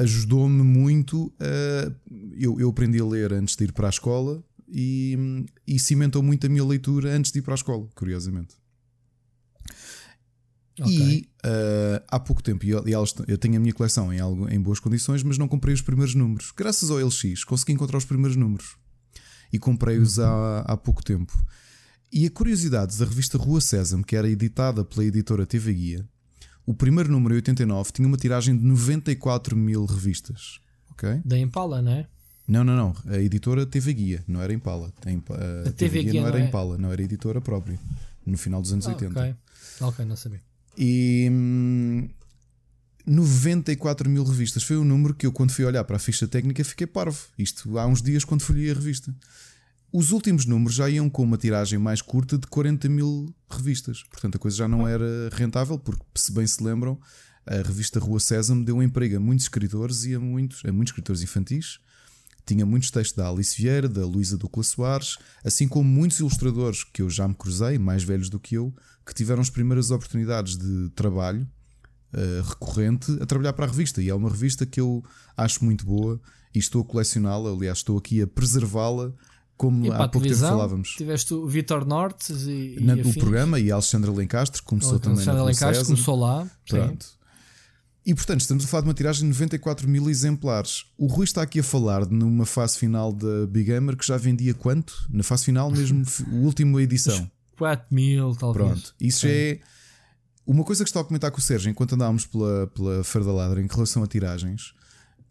ajudou-me 0.00 0.62
muito 0.62 1.32
a. 1.40 1.92
Eu, 2.32 2.60
eu 2.60 2.68
aprendi 2.68 3.00
a 3.00 3.04
ler 3.04 3.32
antes 3.32 3.56
de 3.56 3.64
ir 3.64 3.72
para 3.72 3.86
a 3.86 3.90
escola 3.90 4.42
e, 4.68 5.46
e 5.66 5.78
cimentou 5.78 6.22
muito 6.22 6.46
a 6.46 6.50
minha 6.50 6.64
leitura 6.64 7.14
antes 7.16 7.32
de 7.32 7.38
ir 7.38 7.42
para 7.42 7.54
a 7.54 7.56
escola, 7.56 7.88
curiosamente. 7.94 8.54
Okay. 10.78 10.94
E 10.94 11.31
uh, 11.44 12.02
há 12.08 12.20
pouco 12.20 12.42
tempo, 12.42 12.64
e 12.64 12.92
elas, 12.92 13.14
eu 13.26 13.38
tenho 13.38 13.56
a 13.56 13.60
minha 13.60 13.72
coleção 13.72 14.12
em, 14.12 14.20
algo, 14.20 14.48
em 14.48 14.60
boas 14.60 14.80
condições, 14.80 15.22
mas 15.22 15.38
não 15.38 15.48
comprei 15.48 15.74
os 15.74 15.82
primeiros 15.82 16.14
números. 16.14 16.52
Graças 16.56 16.90
ao 16.90 16.98
LX 16.98 17.44
consegui 17.44 17.72
encontrar 17.72 17.98
os 17.98 18.04
primeiros 18.04 18.36
números 18.36 18.76
e 19.52 19.58
comprei-os 19.58 20.18
uhum. 20.18 20.24
há, 20.24 20.60
há 20.60 20.76
pouco 20.76 21.04
tempo. 21.04 21.32
E 22.12 22.26
a 22.26 22.30
curiosidade 22.30 22.98
da 22.98 23.04
revista 23.04 23.38
Rua 23.38 23.60
Sésamo, 23.60 24.04
que 24.04 24.14
era 24.14 24.28
editada 24.28 24.84
pela 24.84 25.04
editora 25.04 25.46
TV 25.46 25.72
Guia, 25.72 26.08
o 26.66 26.74
primeiro 26.74 27.10
número, 27.10 27.34
89, 27.34 27.90
tinha 27.92 28.06
uma 28.06 28.16
tiragem 28.16 28.56
de 28.56 28.64
94 28.64 29.56
mil 29.56 29.84
revistas. 29.84 30.60
Okay? 30.92 31.20
Da 31.24 31.38
Impala, 31.38 31.82
não 31.82 31.92
é? 31.92 32.06
Não, 32.46 32.62
não, 32.62 32.76
não. 32.76 32.94
A 33.06 33.18
editora 33.18 33.64
TV 33.64 33.94
Guia, 33.94 34.24
não 34.28 34.42
era 34.42 34.52
Impala. 34.52 34.92
A, 35.04 35.08
a, 35.08 35.68
a 35.68 35.72
TV, 35.72 35.72
TV, 35.72 36.02
Guia, 36.04 36.20
não 36.20 36.28
era 36.28 36.38
é... 36.38 36.44
Impala, 36.46 36.76
não 36.76 36.92
era 36.92 37.02
editora 37.02 37.40
própria. 37.40 37.78
No 38.26 38.36
final 38.36 38.60
dos 38.60 38.72
anos 38.72 38.86
ah, 38.86 38.90
80. 38.90 39.18
Ok, 39.20 39.34
ok, 39.80 40.04
não 40.04 40.16
sabia. 40.16 40.40
E 40.76 41.28
hum, 41.30 42.08
94 43.06 44.08
mil 44.08 44.24
revistas 44.24 44.62
foi 44.62 44.76
o 44.76 44.84
número 44.84 45.14
que 45.14 45.26
eu, 45.26 45.32
quando 45.32 45.52
fui 45.52 45.64
olhar 45.64 45.84
para 45.84 45.96
a 45.96 45.98
ficha 45.98 46.26
técnica, 46.26 46.64
fiquei 46.64 46.86
parvo. 46.86 47.18
Isto 47.38 47.78
há 47.78 47.86
uns 47.86 48.00
dias, 48.00 48.24
quando 48.24 48.42
folhei 48.42 48.70
a 48.70 48.74
revista. 48.74 49.14
Os 49.92 50.10
últimos 50.10 50.46
números 50.46 50.74
já 50.74 50.88
iam 50.88 51.10
com 51.10 51.22
uma 51.22 51.36
tiragem 51.36 51.78
mais 51.78 52.00
curta 52.00 52.38
de 52.38 52.46
40 52.46 52.88
mil 52.88 53.34
revistas. 53.50 54.02
Portanto, 54.04 54.36
a 54.36 54.38
coisa 54.38 54.56
já 54.56 54.68
não 54.68 54.88
era 54.88 55.28
rentável, 55.32 55.78
porque, 55.78 56.02
se 56.14 56.32
bem 56.32 56.46
se 56.46 56.62
lembram, 56.62 56.98
a 57.44 57.56
revista 57.56 58.00
Rua 58.00 58.20
Sésamo 58.20 58.64
deu 58.64 58.76
um 58.76 58.82
emprego 58.82 59.16
a 59.16 59.20
muitos 59.20 59.44
escritores 59.44 60.04
e 60.04 60.14
a 60.14 60.20
muitos, 60.20 60.64
a 60.64 60.72
muitos 60.72 60.92
escritores 60.92 61.22
infantis. 61.22 61.78
Tinha 62.44 62.66
muitos 62.66 62.90
textos 62.90 63.16
da 63.16 63.28
Alice 63.28 63.60
Vieira, 63.60 63.88
da 63.88 64.04
Luísa 64.04 64.36
Ducla 64.36 64.62
Soares, 64.62 65.16
assim 65.44 65.68
como 65.68 65.84
muitos 65.88 66.18
ilustradores 66.18 66.84
que 66.84 67.02
eu 67.02 67.08
já 67.08 67.26
me 67.26 67.34
cruzei, 67.34 67.78
mais 67.78 68.02
velhos 68.02 68.28
do 68.28 68.40
que 68.40 68.56
eu, 68.56 68.74
que 69.06 69.14
tiveram 69.14 69.40
as 69.40 69.50
primeiras 69.50 69.90
oportunidades 69.90 70.56
de 70.56 70.90
trabalho 70.90 71.46
uh, 72.12 72.42
recorrente 72.48 73.10
a 73.20 73.26
trabalhar 73.26 73.52
para 73.52 73.66
a 73.66 73.68
revista. 73.68 74.02
E 74.02 74.08
é 74.08 74.14
uma 74.14 74.28
revista 74.28 74.66
que 74.66 74.80
eu 74.80 75.04
acho 75.36 75.64
muito 75.64 75.84
boa 75.84 76.20
e 76.54 76.58
estou 76.58 76.82
a 76.82 76.84
colecioná-la. 76.84 77.50
Aliás, 77.50 77.78
estou 77.78 77.96
aqui 77.96 78.22
a 78.22 78.26
preservá-la 78.26 79.12
como 79.56 79.86
e 79.86 79.90
há 79.90 80.08
pouco 80.08 80.26
tempo 80.26 80.40
falávamos. 80.40 80.94
Tiveste 80.96 81.34
o 81.34 81.46
Vitor 81.46 81.86
Nortes 81.86 82.42
e, 82.42 82.78
Na, 82.80 82.96
e 82.96 83.02
o 83.02 83.14
programa 83.14 83.60
e 83.60 83.70
a 83.70 83.74
Alexandra 83.74 84.10
Lencastre 84.10 84.60
começou 84.62 84.98
também 84.98 85.18
Alexandra 85.18 85.40
na 85.40 85.44
Lencastre 85.44 85.86
começou 85.86 86.16
lá. 86.16 86.50
Pronto. 86.68 87.04
Sim. 87.04 87.21
E 88.04 88.14
portanto, 88.14 88.40
estamos 88.40 88.64
a 88.64 88.66
falar 88.66 88.82
de 88.82 88.88
uma 88.88 88.94
tiragem 88.94 89.22
de 89.22 89.28
94 89.28 89.88
mil 89.88 90.10
exemplares. 90.10 90.86
O 90.98 91.06
Rui 91.06 91.24
está 91.24 91.42
aqui 91.42 91.60
a 91.60 91.62
falar 91.62 92.06
numa 92.06 92.44
fase 92.44 92.76
final 92.76 93.12
da 93.12 93.46
Big 93.46 93.66
Gamer 93.66 93.96
que 93.96 94.06
já 94.06 94.16
vendia 94.16 94.52
quanto? 94.54 95.06
Na 95.08 95.22
fase 95.22 95.44
final, 95.44 95.70
mesmo, 95.70 96.02
a 96.32 96.34
última 96.34 96.82
edição. 96.82 97.30
4 97.56 97.94
mil, 97.94 98.34
talvez. 98.34 98.66
Pronto, 98.66 98.94
isso 99.00 99.26
é. 99.28 99.60
Uma 100.44 100.64
coisa 100.64 100.82
que 100.82 100.90
estava 100.90 101.04
a 101.04 101.08
comentar 101.08 101.30
com 101.30 101.38
o 101.38 101.42
Sérgio 101.42 101.70
enquanto 101.70 101.94
andávamos 101.94 102.26
pela, 102.26 102.66
pela 102.68 103.04
Feira 103.04 103.26
da 103.26 103.32
Ladra 103.32 103.62
em 103.62 103.68
relação 103.68 104.02
a 104.02 104.06
tiragens, 104.08 104.74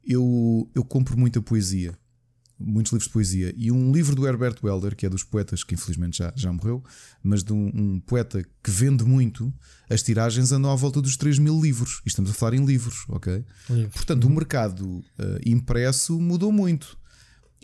eu, 0.05 0.69
eu 0.73 0.85
compro 0.85 1.17
muita 1.17 1.41
poesia 1.41 1.97
muitos 2.63 2.91
livros 2.91 3.07
de 3.07 3.13
poesia. 3.13 3.53
E 3.57 3.71
um 3.71 3.91
livro 3.91 4.15
do 4.15 4.27
Herbert 4.27 4.55
Welder, 4.63 4.95
que 4.95 5.05
é 5.05 5.09
dos 5.09 5.23
poetas 5.23 5.63
que 5.63 5.73
infelizmente 5.73 6.17
já, 6.17 6.33
já 6.35 6.51
morreu, 6.51 6.83
mas 7.23 7.43
de 7.43 7.53
um, 7.53 7.71
um 7.73 7.99
poeta 7.99 8.43
que 8.63 8.71
vende 8.71 9.03
muito, 9.03 9.53
as 9.89 10.03
tiragens 10.03 10.51
andam 10.51 10.71
à 10.71 10.75
volta 10.75 11.01
dos 11.01 11.17
3 11.17 11.39
mil 11.39 11.59
livros. 11.59 12.01
E 12.05 12.09
estamos 12.09 12.31
a 12.31 12.33
falar 12.33 12.53
em 12.53 12.65
livros, 12.65 13.05
ok? 13.09 13.43
Portanto, 13.93 14.25
uhum. 14.25 14.31
o 14.31 14.35
mercado 14.35 14.85
uh, 14.87 15.03
impresso 15.45 16.19
mudou 16.19 16.51
muito. 16.51 16.97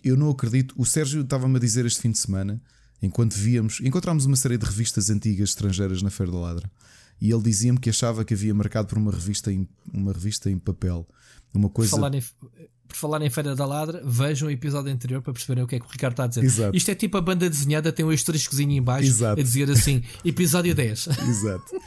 Eu 0.04 0.16
não 0.16 0.30
acredito. 0.30 0.76
O 0.78 0.86
Sérgio 0.86 1.22
estava-me 1.22 1.58
a 1.58 1.60
dizer 1.60 1.86
este 1.86 2.02
fim 2.02 2.12
de 2.12 2.18
semana, 2.18 2.62
enquanto 3.02 3.34
víamos, 3.34 3.80
encontramos 3.82 4.26
uma 4.26 4.36
série 4.36 4.58
de 4.58 4.66
revistas 4.66 5.10
antigas 5.10 5.50
estrangeiras 5.50 6.02
na 6.02 6.10
Feira 6.10 6.32
da 6.32 6.38
Ladra. 6.40 6.72
E 7.20 7.32
ele 7.32 7.42
dizia-me 7.42 7.80
que 7.80 7.90
achava 7.90 8.24
que 8.24 8.34
havia 8.34 8.54
mercado 8.54 8.88
por 8.88 8.98
uma 8.98 9.12
revista 9.12 9.52
em, 9.52 9.68
uma 9.92 10.14
revista 10.14 10.50
em 10.52 10.58
papel. 10.58 11.08
Uma 11.54 11.70
coisa. 11.70 11.92
Falar 11.92 12.14
em, 12.14 12.24
por 12.88 12.96
falar 12.96 13.22
em 13.22 13.30
Feira 13.30 13.56
da 13.56 13.66
Ladra, 13.66 14.02
vejam 14.06 14.48
o 14.48 14.52
episódio 14.52 14.92
anterior 14.92 15.22
para 15.22 15.34
perceberem 15.34 15.64
o 15.64 15.68
que 15.68 15.76
é 15.76 15.80
que 15.80 15.86
o 15.86 15.90
Ricardo 15.90 16.14
está 16.14 16.24
a 16.24 16.28
dizer. 16.28 16.44
Exato. 16.44 16.78
Isto 16.78 16.92
é 16.92 16.96
tipo 16.96 17.18
a 17.18 17.22
banda 17.22 17.50
desenhada, 17.50 17.92
tem 17.92 18.06
um 18.06 18.10
asteriscozinho 18.10 18.72
em 18.72 18.82
baixo 18.82 19.08
Exato. 19.08 19.40
a 19.40 19.44
dizer 19.44 19.70
assim: 19.70 20.02
episódio 20.24 20.74
10. 20.74 21.08
Exato. 21.28 21.82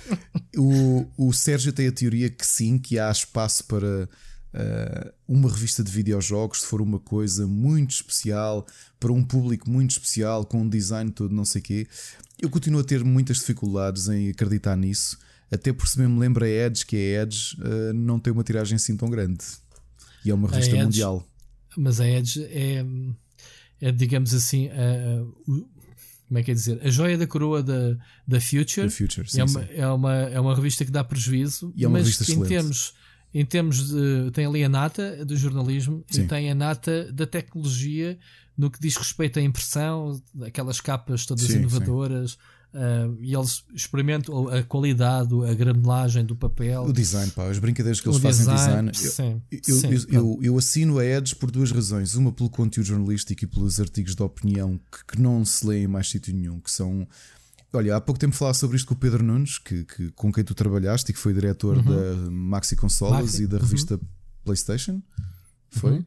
O, 0.56 1.06
o 1.16 1.32
Sérgio 1.32 1.72
tem 1.72 1.88
a 1.88 1.92
teoria 1.92 2.28
que 2.28 2.46
sim, 2.46 2.78
que 2.78 2.98
há 2.98 3.10
espaço 3.10 3.64
para 3.64 4.08
uh, 4.54 5.12
uma 5.26 5.50
revista 5.50 5.82
de 5.82 5.90
videojogos, 5.90 6.60
se 6.60 6.66
for 6.66 6.80
uma 6.80 6.98
coisa 6.98 7.46
muito 7.46 7.90
especial, 7.90 8.66
para 8.98 9.12
um 9.12 9.24
público 9.24 9.68
muito 9.70 9.92
especial, 9.92 10.44
com 10.44 10.62
um 10.62 10.68
design 10.68 11.10
todo, 11.10 11.34
não 11.34 11.44
sei 11.44 11.60
o 11.60 11.64
quê. 11.64 11.86
Eu 12.40 12.50
continuo 12.50 12.80
a 12.80 12.84
ter 12.84 13.04
muitas 13.04 13.38
dificuldades 13.38 14.08
em 14.08 14.30
acreditar 14.30 14.76
nisso. 14.76 15.18
Até 15.50 15.72
por 15.72 15.88
se 15.88 15.98
me 16.00 16.18
lembra 16.18 16.46
a 16.46 16.48
Edge, 16.48 16.86
que 16.86 16.96
a 16.96 17.22
Edge 17.22 17.56
uh, 17.60 17.92
não 17.92 18.18
tem 18.20 18.32
uma 18.32 18.44
tiragem 18.44 18.76
assim 18.76 18.96
tão 18.96 19.10
grande. 19.10 19.44
E 20.24 20.30
é 20.30 20.34
uma 20.34 20.48
revista 20.48 20.74
Edge, 20.74 20.84
mundial. 20.84 21.26
Mas 21.76 22.00
a 22.00 22.08
Edge 22.08 22.44
é, 22.44 22.84
é 23.80 23.92
digamos 23.92 24.34
assim, 24.34 24.68
a, 24.68 25.24
como 26.30 26.38
é 26.38 26.42
que 26.44 26.52
é 26.52 26.54
dizer? 26.54 26.80
A 26.82 26.88
joia 26.88 27.18
da 27.18 27.26
coroa 27.26 27.60
da, 27.60 27.96
da 28.26 28.40
Future. 28.40 28.88
The 28.88 28.90
Future 28.90 29.28
sim, 29.28 29.40
é, 29.40 29.44
uma, 29.44 29.62
é, 29.64 29.88
uma, 29.88 30.14
é 30.14 30.40
uma 30.40 30.54
revista 30.54 30.84
que 30.84 30.90
dá 30.92 31.02
prejuízo, 31.02 31.72
e 31.74 31.84
é 31.84 31.88
uma 31.88 31.98
mas 31.98 32.06
revista 32.06 32.32
em 32.32 32.44
termos, 32.44 32.94
em 33.34 33.44
termos 33.44 33.88
de. 33.88 34.30
tem 34.32 34.46
ali 34.46 34.62
a 34.62 34.68
nata 34.68 35.24
do 35.24 35.36
jornalismo 35.36 36.04
sim. 36.08 36.22
e 36.22 36.26
tem 36.28 36.48
a 36.48 36.54
nata 36.54 37.12
da 37.12 37.26
tecnologia 37.26 38.16
no 38.56 38.70
que 38.70 38.78
diz 38.78 38.96
respeito 38.96 39.40
à 39.40 39.42
impressão, 39.42 40.22
aquelas 40.42 40.80
capas 40.80 41.26
todas 41.26 41.46
sim, 41.46 41.56
inovadoras. 41.58 42.38
Uh, 42.72 43.18
e 43.20 43.34
eles 43.34 43.64
experimentam 43.74 44.48
a 44.48 44.62
qualidade, 44.62 45.34
a 45.44 45.52
granulagem 45.54 46.24
do 46.24 46.36
papel, 46.36 46.84
o 46.84 46.92
design, 46.92 47.28
pá, 47.32 47.48
as 47.50 47.58
brincadeiras 47.58 48.00
que 48.00 48.08
eles 48.08 48.20
fazem 48.20 48.46
design. 48.46 48.94
sim, 48.94 49.42
eu, 49.50 49.74
sim, 49.74 49.88
eu, 49.88 50.04
eu, 50.08 50.38
eu, 50.40 50.58
assino 50.58 51.00
a 51.00 51.04
Edge 51.04 51.34
por 51.34 51.50
duas 51.50 51.72
razões: 51.72 52.14
uma 52.14 52.30
pelo 52.30 52.48
conteúdo 52.48 52.86
jornalístico 52.86 53.42
e 53.42 53.46
pelos 53.48 53.80
artigos 53.80 54.14
de 54.14 54.22
opinião 54.22 54.78
que, 54.90 55.04
que 55.04 55.20
não 55.20 55.44
se 55.44 55.66
leem 55.66 55.82
em 55.82 55.88
mais 55.88 56.08
sítio 56.08 56.32
nenhum, 56.32 56.60
que 56.60 56.70
são. 56.70 57.08
Olha, 57.72 57.96
há 57.96 58.00
pouco 58.00 58.20
tempo 58.20 58.36
falar 58.36 58.54
sobre 58.54 58.76
isto 58.76 58.86
com 58.86 58.94
o 58.94 58.96
Pedro 58.96 59.24
Nunes, 59.24 59.58
que, 59.58 59.84
que 59.84 60.12
com 60.12 60.32
quem 60.32 60.44
tu 60.44 60.54
trabalhaste 60.54 61.10
e 61.10 61.14
que 61.14 61.20
foi 61.20 61.34
diretor 61.34 61.76
uhum. 61.76 61.82
da 61.82 62.30
Maxi 62.30 62.76
Consolas 62.76 63.22
Maxi. 63.22 63.42
e 63.42 63.46
da 63.48 63.58
revista 63.58 63.94
uhum. 63.94 64.00
PlayStation. 64.44 65.02
Foi? 65.70 65.92
Uhum. 65.92 66.04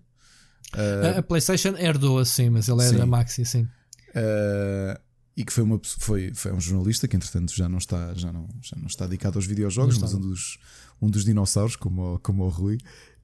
Uh, 0.76 1.20
a, 1.20 1.24
PlayStation 1.24 1.76
herdou 1.78 2.20
assim, 2.20 2.50
mas 2.50 2.70
ele 2.70 2.84
é 2.84 2.92
da 2.94 3.06
Maxi, 3.06 3.44
sim. 3.44 3.68
Uh, 4.10 4.98
e 5.36 5.44
que 5.44 5.52
foi, 5.52 5.64
uma, 5.64 5.80
foi, 5.84 6.32
foi 6.34 6.54
um 6.54 6.62
jornalista 6.62 7.08
que 7.08 7.16
entretanto 7.16 7.56
já 7.56 7.68
não 7.68 7.80
está, 7.80 8.14
já 8.14 8.32
não, 8.32 8.48
já 8.62 8.78
não 8.78 8.88
está 8.88 9.06
dedicado 9.06 9.38
aos 9.38 9.46
videojogos, 9.46 9.98
mas 9.98 10.14
um 10.14 10.20
dos, 10.20 10.60
um 11.02 11.10
dos 11.10 11.26
dinossauros, 11.26 11.76
como, 11.76 12.16
o, 12.16 12.20
como 12.20 12.44
o 12.44 12.50
Rui, 12.50 12.78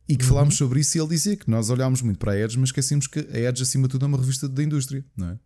e 0.08 0.18
que 0.18 0.24
uhum. 0.24 0.30
falámos 0.30 0.58
sobre 0.58 0.80
isso 0.80 0.98
e 0.98 1.02
ele 1.02 1.10
dizia 1.10 1.38
que 1.38 1.50
nós 1.50 1.70
olhámos 1.70 2.02
muito 2.02 2.18
para 2.18 2.32
a 2.32 2.40
Edge, 2.40 2.58
mas 2.58 2.70
esquecemos 2.70 3.06
que 3.06 3.20
a 3.20 3.40
Edge 3.40 3.62
acima 3.62 3.88
de 3.88 3.92
tudo 3.92 4.06
é 4.06 4.08
uma 4.08 4.18
revista 4.18 4.50
da 4.50 4.64
indústria, 4.64 5.06
não 5.16 5.30
é? 5.30 5.40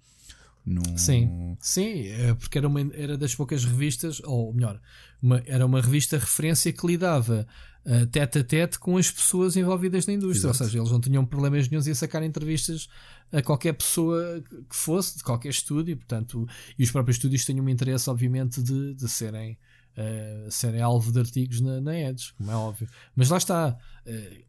Num... 0.66 0.98
Sim, 0.98 1.58
sim, 1.60 2.08
é 2.08 2.34
porque 2.34 2.58
era, 2.58 2.68
uma, 2.68 2.80
era 2.94 3.18
das 3.18 3.36
poucas 3.36 3.66
revistas, 3.66 4.22
ou 4.24 4.54
melhor, 4.54 4.80
uma, 5.22 5.44
era 5.46 5.66
uma 5.66 5.82
revista 5.82 6.18
referência 6.18 6.72
que 6.72 6.88
lidava 6.88 7.46
uh, 7.86 8.08
tete 8.08 8.40
a 8.40 8.44
tete 8.44 8.80
com 8.80 8.96
as 8.98 9.12
pessoas 9.12 9.58
envolvidas 9.58 10.08
na 10.08 10.14
indústria, 10.14 10.50
Exato. 10.50 10.64
ou 10.64 10.70
seja, 10.70 10.80
eles 10.80 10.92
não 10.92 11.02
tinham 11.02 11.26
problemas 11.26 11.68
nenhums 11.68 11.88
em 11.88 11.94
sacar 11.94 12.24
entrevistas 12.24 12.88
a 13.32 13.42
qualquer 13.42 13.74
pessoa 13.74 14.42
que 14.70 14.76
fosse, 14.76 15.18
de 15.18 15.24
qualquer 15.24 15.50
estúdio, 15.50 15.98
portanto, 15.98 16.48
e 16.78 16.84
os 16.84 16.92
próprios 16.92 17.18
estúdios 17.18 17.44
tinham 17.44 17.66
um 17.66 17.70
interesse, 17.70 18.10
obviamente, 18.10 18.62
de, 18.62 18.94
de 18.94 19.10
serem, 19.10 19.58
uh, 19.98 20.50
serem 20.50 20.82
alvo 20.82 21.12
de 21.12 21.20
artigos 21.20 21.60
na, 21.60 21.82
na 21.82 22.00
Edge, 22.00 22.34
como 22.38 22.52
é 22.52 22.56
óbvio. 22.56 22.88
Mas 23.16 23.30
lá 23.30 23.38
está. 23.38 23.78
Uh, 24.08 24.44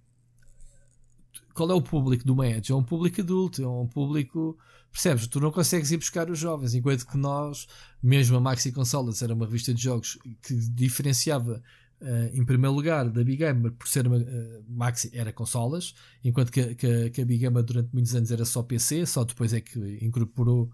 qual 1.54 1.70
é 1.70 1.74
o 1.74 1.82
público 1.82 2.24
do 2.24 2.44
Edge? 2.44 2.72
É 2.72 2.74
um 2.74 2.82
público 2.82 3.20
adulto, 3.20 3.62
é 3.62 3.68
um 3.68 3.86
público. 3.86 4.58
Percebes? 4.94 5.26
Tu 5.26 5.40
não 5.40 5.50
consegues 5.50 5.90
ir 5.90 5.96
buscar 5.96 6.30
os 6.30 6.38
jovens, 6.38 6.72
enquanto 6.72 7.04
que 7.04 7.16
nós, 7.16 7.66
mesmo 8.00 8.36
a 8.36 8.40
Maxi 8.40 8.70
Consolas 8.70 9.22
era 9.22 9.34
uma 9.34 9.44
revista 9.44 9.74
de 9.74 9.82
jogos 9.82 10.16
que 10.40 10.54
diferenciava 10.54 11.60
Uh, 12.00 12.28
em 12.34 12.44
primeiro 12.44 12.74
lugar, 12.74 13.08
da 13.08 13.24
Big 13.24 13.36
Gamer, 13.36 13.72
por 13.72 13.88
ser 13.88 14.06
uma 14.06 14.18
uh, 14.18 14.64
Maxi, 14.68 15.10
era 15.14 15.32
consolas, 15.32 15.94
enquanto 16.22 16.52
que, 16.52 16.74
que, 16.74 17.08
que, 17.08 17.22
a 17.22 17.24
Big 17.24 17.38
Gamer 17.38 17.62
durante 17.62 17.88
muitos 17.94 18.14
anos 18.14 18.30
era 18.30 18.44
só 18.44 18.62
PC, 18.62 19.06
só 19.06 19.24
depois 19.24 19.54
é 19.54 19.60
que 19.60 19.78
incorporou 20.02 20.64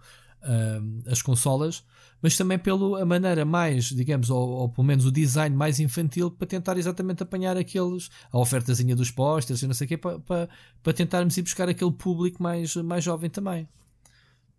uh, 0.43 1.03
as 1.09 1.23
consolas, 1.23 1.85
mas 2.21 2.37
também 2.37 2.59
pela 2.59 3.05
maneira 3.07 3.45
mais, 3.45 3.85
digamos, 3.85 4.29
ou, 4.29 4.49
ou, 4.49 4.69
pelo 4.71 4.85
menos 4.85 5.05
o 5.05 5.13
design 5.13 5.55
mais 5.55 5.79
infantil 5.79 6.33
para 6.33 6.49
tentar 6.49 6.77
exatamente 6.79 7.23
apanhar 7.23 7.57
aqueles, 7.57 8.09
a 8.33 8.39
ofertazinha 8.39 8.97
dos 8.97 9.13
posters 9.13 9.63
e 9.63 9.69
não 9.69 9.75
sei 9.75 9.85
o 9.85 9.89
quê, 9.89 9.99
para, 9.99 10.19
para, 10.19 10.49
para 10.83 10.93
tentarmos 10.93 11.37
ir 11.37 11.43
buscar 11.43 11.69
aquele 11.69 11.93
público 11.93 12.43
mais, 12.43 12.75
mais 12.77 13.05
jovem 13.05 13.31
também. 13.31 13.69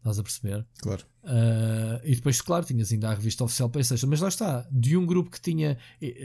Estás 0.01 0.17
a 0.17 0.23
perceber? 0.23 0.65
Claro. 0.79 1.05
Uh, 1.23 2.01
e 2.03 2.15
depois, 2.15 2.41
claro, 2.41 2.65
tinhas 2.65 2.91
ainda 2.91 3.09
a 3.09 3.13
revista 3.13 3.43
oficial 3.43 3.69
PlayStation. 3.69 4.07
Mas 4.07 4.19
lá 4.19 4.29
está, 4.29 4.67
de 4.71 4.97
um 4.97 5.05
grupo 5.05 5.29
que 5.29 5.39
tinha, 5.39 5.77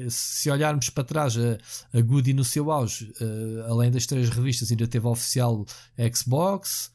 se 0.09 0.51
olharmos 0.51 0.89
para 0.89 1.05
trás, 1.05 1.37
a, 1.37 1.59
a 1.99 2.01
Goody 2.01 2.33
no 2.33 2.43
seu 2.43 2.73
auge, 2.73 3.13
uh, 3.21 3.71
além 3.71 3.91
das 3.91 4.07
três 4.07 4.31
revistas, 4.31 4.71
ainda 4.71 4.87
teve 4.87 5.07
a 5.07 5.11
oficial 5.11 5.67
Xbox. 6.15 6.91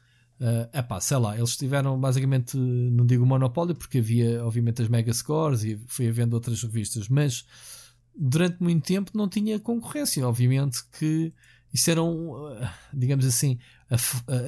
É 0.74 0.80
uh, 0.80 0.84
pá, 0.84 1.00
sei 1.00 1.18
lá, 1.18 1.38
eles 1.38 1.56
tiveram 1.56 2.00
basicamente, 2.00 2.58
não 2.58 3.06
digo 3.06 3.24
monopólio, 3.28 3.76
porque 3.76 4.00
havia, 4.00 4.44
obviamente, 4.44 4.82
as 4.82 4.88
Mega 4.88 5.14
Scores 5.14 5.64
e 5.64 5.80
foi 5.86 6.08
havendo 6.08 6.34
outras 6.34 6.64
revistas, 6.64 7.08
mas 7.08 7.46
durante 8.18 8.58
muito 8.60 8.84
tempo 8.84 9.12
não 9.14 9.30
tinha 9.30 9.60
concorrência. 9.60 10.28
Obviamente 10.28 10.80
que 10.98 11.32
isso 11.74 11.90
era 11.90 12.04
um, 12.04 12.38
digamos 12.94 13.26
assim, 13.26 13.58
a, 13.90 13.96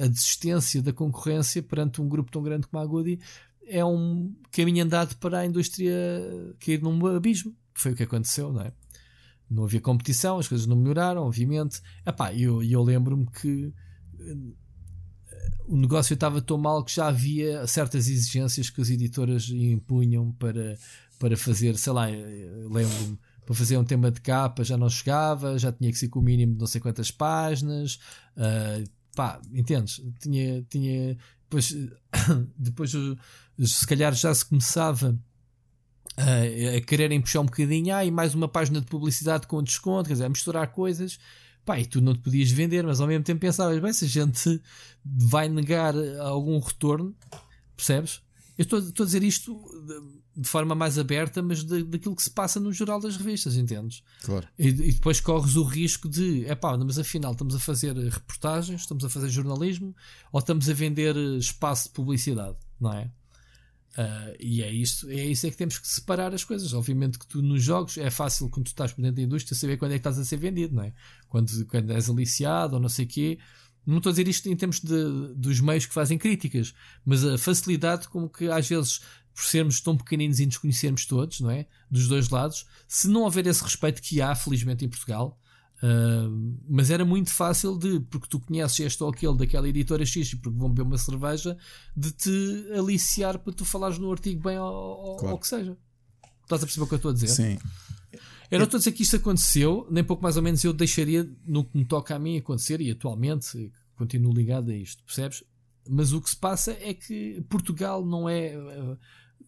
a, 0.04 0.08
desistência 0.08 0.82
da 0.82 0.92
concorrência 0.92 1.62
perante 1.62 2.00
um 2.00 2.08
grupo 2.08 2.30
tão 2.30 2.42
grande 2.42 2.66
como 2.66 2.82
a 2.82 2.86
Goody 2.86 3.18
é 3.66 3.84
um 3.84 4.34
caminho 4.52 4.84
andado 4.84 5.16
para 5.16 5.38
a 5.38 5.46
indústria 5.46 5.92
cair 6.60 6.82
num 6.82 7.06
abismo. 7.06 7.54
Foi 7.74 7.92
o 7.92 7.96
que 7.96 8.02
aconteceu, 8.02 8.52
não 8.52 8.60
é? 8.60 8.72
Não 9.50 9.64
havia 9.64 9.80
competição, 9.80 10.38
as 10.38 10.48
coisas 10.48 10.66
não 10.66 10.76
melhoraram, 10.76 11.22
obviamente. 11.22 11.80
Epá, 12.06 12.34
eu, 12.34 12.62
eu 12.62 12.82
lembro-me 12.82 13.26
que 13.26 13.72
eh, 14.20 14.36
o 15.66 15.76
negócio 15.76 16.14
estava 16.14 16.40
tão 16.42 16.58
mal 16.58 16.84
que 16.84 16.94
já 16.94 17.08
havia 17.08 17.66
certas 17.66 18.08
exigências 18.08 18.70
que 18.70 18.80
as 18.80 18.90
editoras 18.90 19.48
impunham 19.48 20.32
para, 20.32 20.76
para 21.18 21.36
fazer, 21.36 21.76
sei 21.76 21.92
lá, 21.92 22.10
eh, 22.10 22.66
lembro-me 22.70 23.18
para 23.44 23.54
fazer 23.54 23.76
um 23.76 23.84
tema 23.84 24.10
de 24.10 24.20
capa 24.20 24.64
já 24.64 24.76
não 24.76 24.88
chegava, 24.88 25.58
já 25.58 25.72
tinha 25.72 25.90
que 25.90 25.98
ser 25.98 26.08
com 26.08 26.18
o 26.18 26.22
mínimo 26.22 26.54
de 26.54 26.60
não 26.60 26.66
sei 26.66 26.80
quantas 26.80 27.10
páginas. 27.10 27.98
Uh, 28.36 28.88
pá, 29.14 29.40
entendes? 29.52 30.02
Tinha, 30.20 30.62
tinha, 30.62 31.16
depois, 31.42 31.76
depois 32.56 32.92
se 33.58 33.86
calhar 33.86 34.14
já 34.14 34.34
se 34.34 34.44
começava 34.44 35.18
a, 36.16 36.76
a 36.76 36.80
quererem 36.80 37.20
puxar 37.20 37.40
um 37.40 37.46
bocadinho, 37.46 37.94
ah, 37.94 38.04
e 38.04 38.10
mais 38.10 38.34
uma 38.34 38.48
página 38.48 38.80
de 38.80 38.86
publicidade 38.86 39.46
com 39.46 39.62
desconto, 39.62 40.08
quer 40.08 40.14
dizer, 40.14 40.24
a 40.24 40.28
misturar 40.28 40.66
coisas. 40.68 41.18
Pá, 41.64 41.78
e 41.78 41.86
tu 41.86 42.00
não 42.00 42.12
te 42.12 42.20
podias 42.20 42.50
vender, 42.50 42.84
mas 42.84 43.00
ao 43.00 43.06
mesmo 43.06 43.24
tempo 43.24 43.40
pensavas, 43.40 43.78
bem, 43.78 43.92
se 43.92 44.04
a 44.04 44.08
gente 44.08 44.60
vai 45.02 45.48
negar 45.48 45.94
algum 46.20 46.58
retorno, 46.60 47.14
percebes? 47.74 48.20
Eu 48.56 48.62
estou, 48.62 48.78
estou 48.78 49.04
a 49.04 49.06
dizer 49.06 49.22
isto 49.22 49.52
de, 49.86 50.42
de 50.42 50.48
forma 50.48 50.74
mais 50.74 50.98
aberta, 50.98 51.42
mas 51.42 51.64
de, 51.64 51.82
daquilo 51.84 52.14
que 52.14 52.22
se 52.22 52.30
passa 52.30 52.60
no 52.60 52.72
geral 52.72 53.00
das 53.00 53.16
revistas, 53.16 53.56
entendes? 53.56 54.02
Claro. 54.22 54.46
E, 54.58 54.68
e 54.68 54.92
depois 54.92 55.20
corres 55.20 55.56
o 55.56 55.64
risco 55.64 56.08
de, 56.08 56.44
é 56.46 56.54
pá, 56.54 56.76
mas 56.78 56.98
afinal 56.98 57.32
estamos 57.32 57.54
a 57.54 57.58
fazer 57.58 57.96
reportagens, 57.96 58.82
estamos 58.82 59.04
a 59.04 59.08
fazer 59.08 59.28
jornalismo 59.28 59.94
ou 60.32 60.38
estamos 60.38 60.68
a 60.68 60.72
vender 60.72 61.16
espaço 61.38 61.88
de 61.88 61.94
publicidade, 61.94 62.56
não 62.80 62.92
é? 62.92 63.10
Uh, 63.96 64.34
e 64.40 64.60
é 64.60 64.72
isso, 64.72 65.08
é 65.08 65.24
isso 65.24 65.46
é 65.46 65.50
que 65.50 65.56
temos 65.56 65.78
que 65.78 65.86
separar 65.86 66.34
as 66.34 66.42
coisas. 66.42 66.74
Obviamente 66.74 67.18
que 67.18 67.26
tu 67.26 67.40
nos 67.40 67.62
jogos 67.62 67.96
é 67.96 68.10
fácil 68.10 68.48
quando 68.48 68.66
tu 68.66 68.68
estás 68.68 68.92
por 68.92 69.00
dentro 69.00 69.16
da 69.16 69.22
indústria 69.22 69.56
saber 69.56 69.76
quando 69.76 69.92
é 69.92 69.94
que 69.94 70.00
estás 70.00 70.18
a 70.18 70.24
ser 70.24 70.36
vendido, 70.36 70.74
não 70.74 70.82
é? 70.82 70.92
Quando, 71.28 71.64
quando 71.66 71.92
és 71.92 72.10
aliciado 72.10 72.74
ou 72.74 72.80
não 72.80 72.88
sei 72.88 73.04
o 73.04 73.08
quê. 73.08 73.38
Não 73.86 73.98
estou 73.98 74.10
a 74.10 74.12
dizer 74.12 74.28
isto 74.28 74.48
em 74.48 74.56
termos 74.56 74.80
de, 74.80 75.34
dos 75.34 75.60
meios 75.60 75.86
que 75.86 75.94
fazem 75.94 76.16
críticas, 76.16 76.74
mas 77.04 77.24
a 77.24 77.36
facilidade 77.36 78.08
com 78.08 78.28
que 78.28 78.48
às 78.48 78.68
vezes, 78.68 79.00
por 79.34 79.44
sermos 79.44 79.80
tão 79.80 79.96
pequeninos 79.96 80.40
e 80.40 80.46
nos 80.46 80.58
conhecermos 80.58 81.06
todos, 81.06 81.40
não 81.40 81.50
é? 81.50 81.66
Dos 81.90 82.08
dois 82.08 82.28
lados, 82.28 82.66
se 82.88 83.08
não 83.08 83.22
houver 83.22 83.46
esse 83.46 83.62
respeito 83.62 84.00
que 84.00 84.20
há, 84.20 84.34
felizmente, 84.34 84.84
em 84.84 84.88
Portugal, 84.88 85.38
Uh, 85.84 86.56
mas 86.66 86.88
era 86.88 87.04
muito 87.04 87.30
fácil 87.30 87.76
de, 87.76 88.00
porque 88.00 88.26
tu 88.26 88.40
conheces 88.40 88.80
este 88.80 89.02
ou 89.02 89.10
aquele 89.10 89.36
daquela 89.36 89.68
editora 89.68 90.06
X 90.06 90.32
e 90.32 90.36
porque 90.36 90.58
vão 90.58 90.70
beber 90.70 90.88
uma 90.88 90.96
cerveja, 90.96 91.58
de 91.94 92.10
te 92.10 92.66
aliciar 92.74 93.38
para 93.38 93.52
tu 93.52 93.66
falares 93.66 93.98
no 93.98 94.10
artigo 94.10 94.42
bem 94.42 94.58
ou, 94.58 95.16
claro. 95.16 95.38
que 95.38 95.46
seja. 95.46 95.76
Estás 96.42 96.62
a 96.62 96.66
perceber 96.66 96.84
o 96.84 96.88
que 96.88 96.94
eu 96.94 96.96
estou 96.96 97.10
a 97.10 97.14
dizer? 97.14 97.28
Sim. 97.28 97.58
Eu 98.54 98.58
não 98.58 98.64
estou 98.64 98.78
a 98.78 98.80
dizer 98.80 98.92
que 98.92 99.02
isto 99.02 99.16
aconteceu, 99.16 99.86
nem 99.90 100.04
pouco 100.04 100.22
mais 100.22 100.36
ou 100.36 100.42
menos 100.42 100.62
eu 100.64 100.72
deixaria 100.72 101.28
no 101.46 101.64
que 101.64 101.76
me 101.76 101.84
toca 101.84 102.14
a 102.14 102.18
mim 102.18 102.36
acontecer 102.36 102.80
e 102.80 102.90
atualmente 102.90 103.72
continuo 103.96 104.32
ligado 104.32 104.70
a 104.70 104.74
isto, 104.74 105.02
percebes? 105.04 105.44
Mas 105.88 106.12
o 106.12 106.20
que 106.20 106.30
se 106.30 106.36
passa 106.36 106.72
é 106.80 106.94
que 106.94 107.44
Portugal 107.48 108.04
não 108.04 108.28
é, 108.28 108.54
ah, 108.54 108.96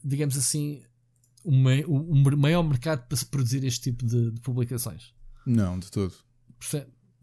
digamos 0.05 0.37
assim, 0.37 0.83
o 1.45 2.37
maior 2.37 2.63
mercado 2.63 3.07
para 3.07 3.17
se 3.17 3.25
produzir 3.25 3.65
este 3.65 3.91
tipo 3.91 4.05
de, 4.05 4.33
de 4.33 4.41
publicações. 4.41 5.15
Não, 5.47 5.79
de 5.79 5.91
todo. 5.91 6.13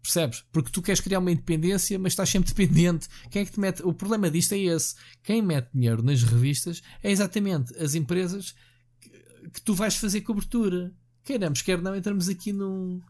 Percebes? 0.02 0.44
Porque 0.52 0.70
tu 0.70 0.82
queres 0.82 1.02
criar 1.02 1.20
uma 1.20 1.32
independência, 1.32 1.98
mas 2.00 2.14
estás 2.14 2.30
sempre 2.30 2.54
dependente. 2.54 3.08
Quem 3.30 3.42
é 3.42 3.46
que 3.46 3.52
te 3.52 3.60
mete? 3.60 3.84
O 3.84 3.94
problema 3.94 4.30
disto 4.30 4.54
é 4.54 4.60
esse. 4.60 4.96
Quem 5.24 5.42
mete 5.42 5.72
dinheiro 5.74 6.04
nas 6.04 6.24
revistas 6.24 6.82
é 7.02 7.12
exatamente 7.12 7.76
as 7.78 7.96
empresas 7.96 8.54
que, 9.00 9.10
que 9.10 9.62
tu 9.62 9.74
vais 9.74 9.96
fazer 9.96 10.22
cobertura. 10.22 10.94
Queiramos, 11.24 11.62
quer 11.62 11.82
não, 11.82 11.96
entramos 11.96 12.30
aqui 12.30 12.52
num. 12.52 13.02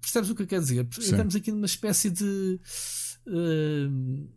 Percebes 0.00 0.30
o 0.30 0.34
que 0.34 0.42
eu 0.42 0.46
quero 0.46 0.62
dizer? 0.62 0.86
Sim. 0.92 1.12
Entramos 1.12 1.34
aqui 1.34 1.50
numa 1.50 1.66
espécie 1.66 2.10
de. 2.10 2.60
Uh, 3.26 4.28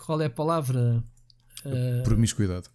qual 0.00 0.20
é 0.20 0.26
a 0.26 0.30
palavra? 0.30 1.02
Uh, 1.64 2.02
promiscuidade. 2.04 2.68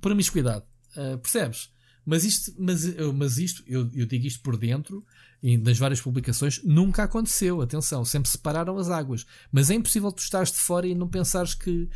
Promiscuidade. 0.00 0.64
Uh, 0.96 1.18
percebes? 1.18 1.70
Mas 2.04 2.24
isto, 2.24 2.54
mas, 2.58 2.96
mas 3.14 3.38
isto 3.38 3.62
eu, 3.66 3.88
eu 3.94 4.06
digo 4.06 4.26
isto 4.26 4.42
por 4.42 4.56
dentro 4.56 5.04
e 5.42 5.56
nas 5.56 5.78
várias 5.78 6.00
publicações, 6.00 6.62
nunca 6.64 7.04
aconteceu. 7.04 7.60
Atenção, 7.60 8.04
sempre 8.04 8.30
separaram 8.30 8.76
as 8.78 8.90
águas. 8.90 9.26
Mas 9.52 9.70
é 9.70 9.74
impossível 9.74 10.10
tu 10.10 10.18
estares 10.22 10.50
de 10.50 10.58
fora 10.58 10.86
e 10.86 10.94
não 10.94 11.08
pensares 11.08 11.54
que 11.54 11.88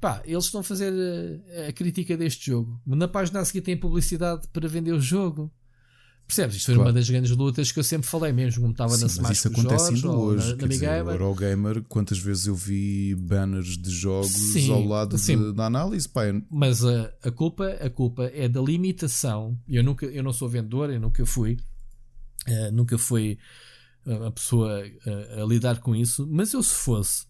pá, 0.00 0.22
eles 0.24 0.44
estão 0.44 0.60
a 0.60 0.64
fazer 0.64 0.92
a, 0.92 1.68
a 1.68 1.72
crítica 1.72 2.16
deste 2.16 2.46
jogo. 2.46 2.80
Na 2.86 3.08
página 3.08 3.40
a 3.40 3.44
seguir 3.44 3.60
tem 3.60 3.76
publicidade 3.76 4.48
para 4.48 4.68
vender 4.68 4.92
o 4.92 5.00
jogo. 5.00 5.52
Percebes? 6.28 6.56
Isto 6.56 6.66
foi 6.66 6.74
claro. 6.74 6.90
uma 6.90 6.92
das 6.92 7.08
grandes 7.08 7.30
lutas 7.30 7.72
que 7.72 7.78
eu 7.78 7.82
sempre 7.82 8.06
falei, 8.06 8.32
mesmo 8.32 8.60
como 8.60 8.72
estava 8.72 8.94
Sim, 8.94 9.00
na 9.00 9.06
Smash 9.06 9.38
isso 9.38 9.48
acontece 9.48 9.94
ainda 9.94 10.10
hoje. 10.10 10.50
Na, 10.50 10.56
na 10.56 10.68
dizer, 10.68 11.02
o 11.02 11.10
Eurogamer, 11.10 11.82
quantas 11.88 12.18
vezes 12.18 12.46
eu 12.46 12.54
vi 12.54 13.14
banners 13.14 13.78
de 13.78 13.90
jogos 13.90 14.30
Sim, 14.52 14.70
ao 14.70 14.84
lado 14.84 15.16
de, 15.16 15.52
da 15.54 15.64
análise? 15.64 16.06
Pá, 16.06 16.26
eu... 16.26 16.42
Mas 16.50 16.84
a, 16.84 17.10
a, 17.24 17.30
culpa, 17.30 17.66
a 17.80 17.88
culpa 17.88 18.24
é 18.34 18.46
da 18.46 18.60
limitação. 18.60 19.58
Eu, 19.66 19.82
nunca, 19.82 20.04
eu 20.04 20.22
não 20.22 20.34
sou 20.34 20.50
vendedor, 20.50 20.90
eu 20.90 21.00
nunca 21.00 21.24
fui. 21.24 21.56
Uh, 22.46 22.72
nunca 22.72 22.98
fui 22.98 23.38
a 24.26 24.30
pessoa 24.30 24.82
a, 25.06 25.42
a, 25.42 25.46
lidar 25.46 25.80
com 25.80 25.96
isso, 25.96 26.26
mas 26.30 26.52
eu 26.52 26.62
se 26.62 26.74
fosse, 26.74 27.26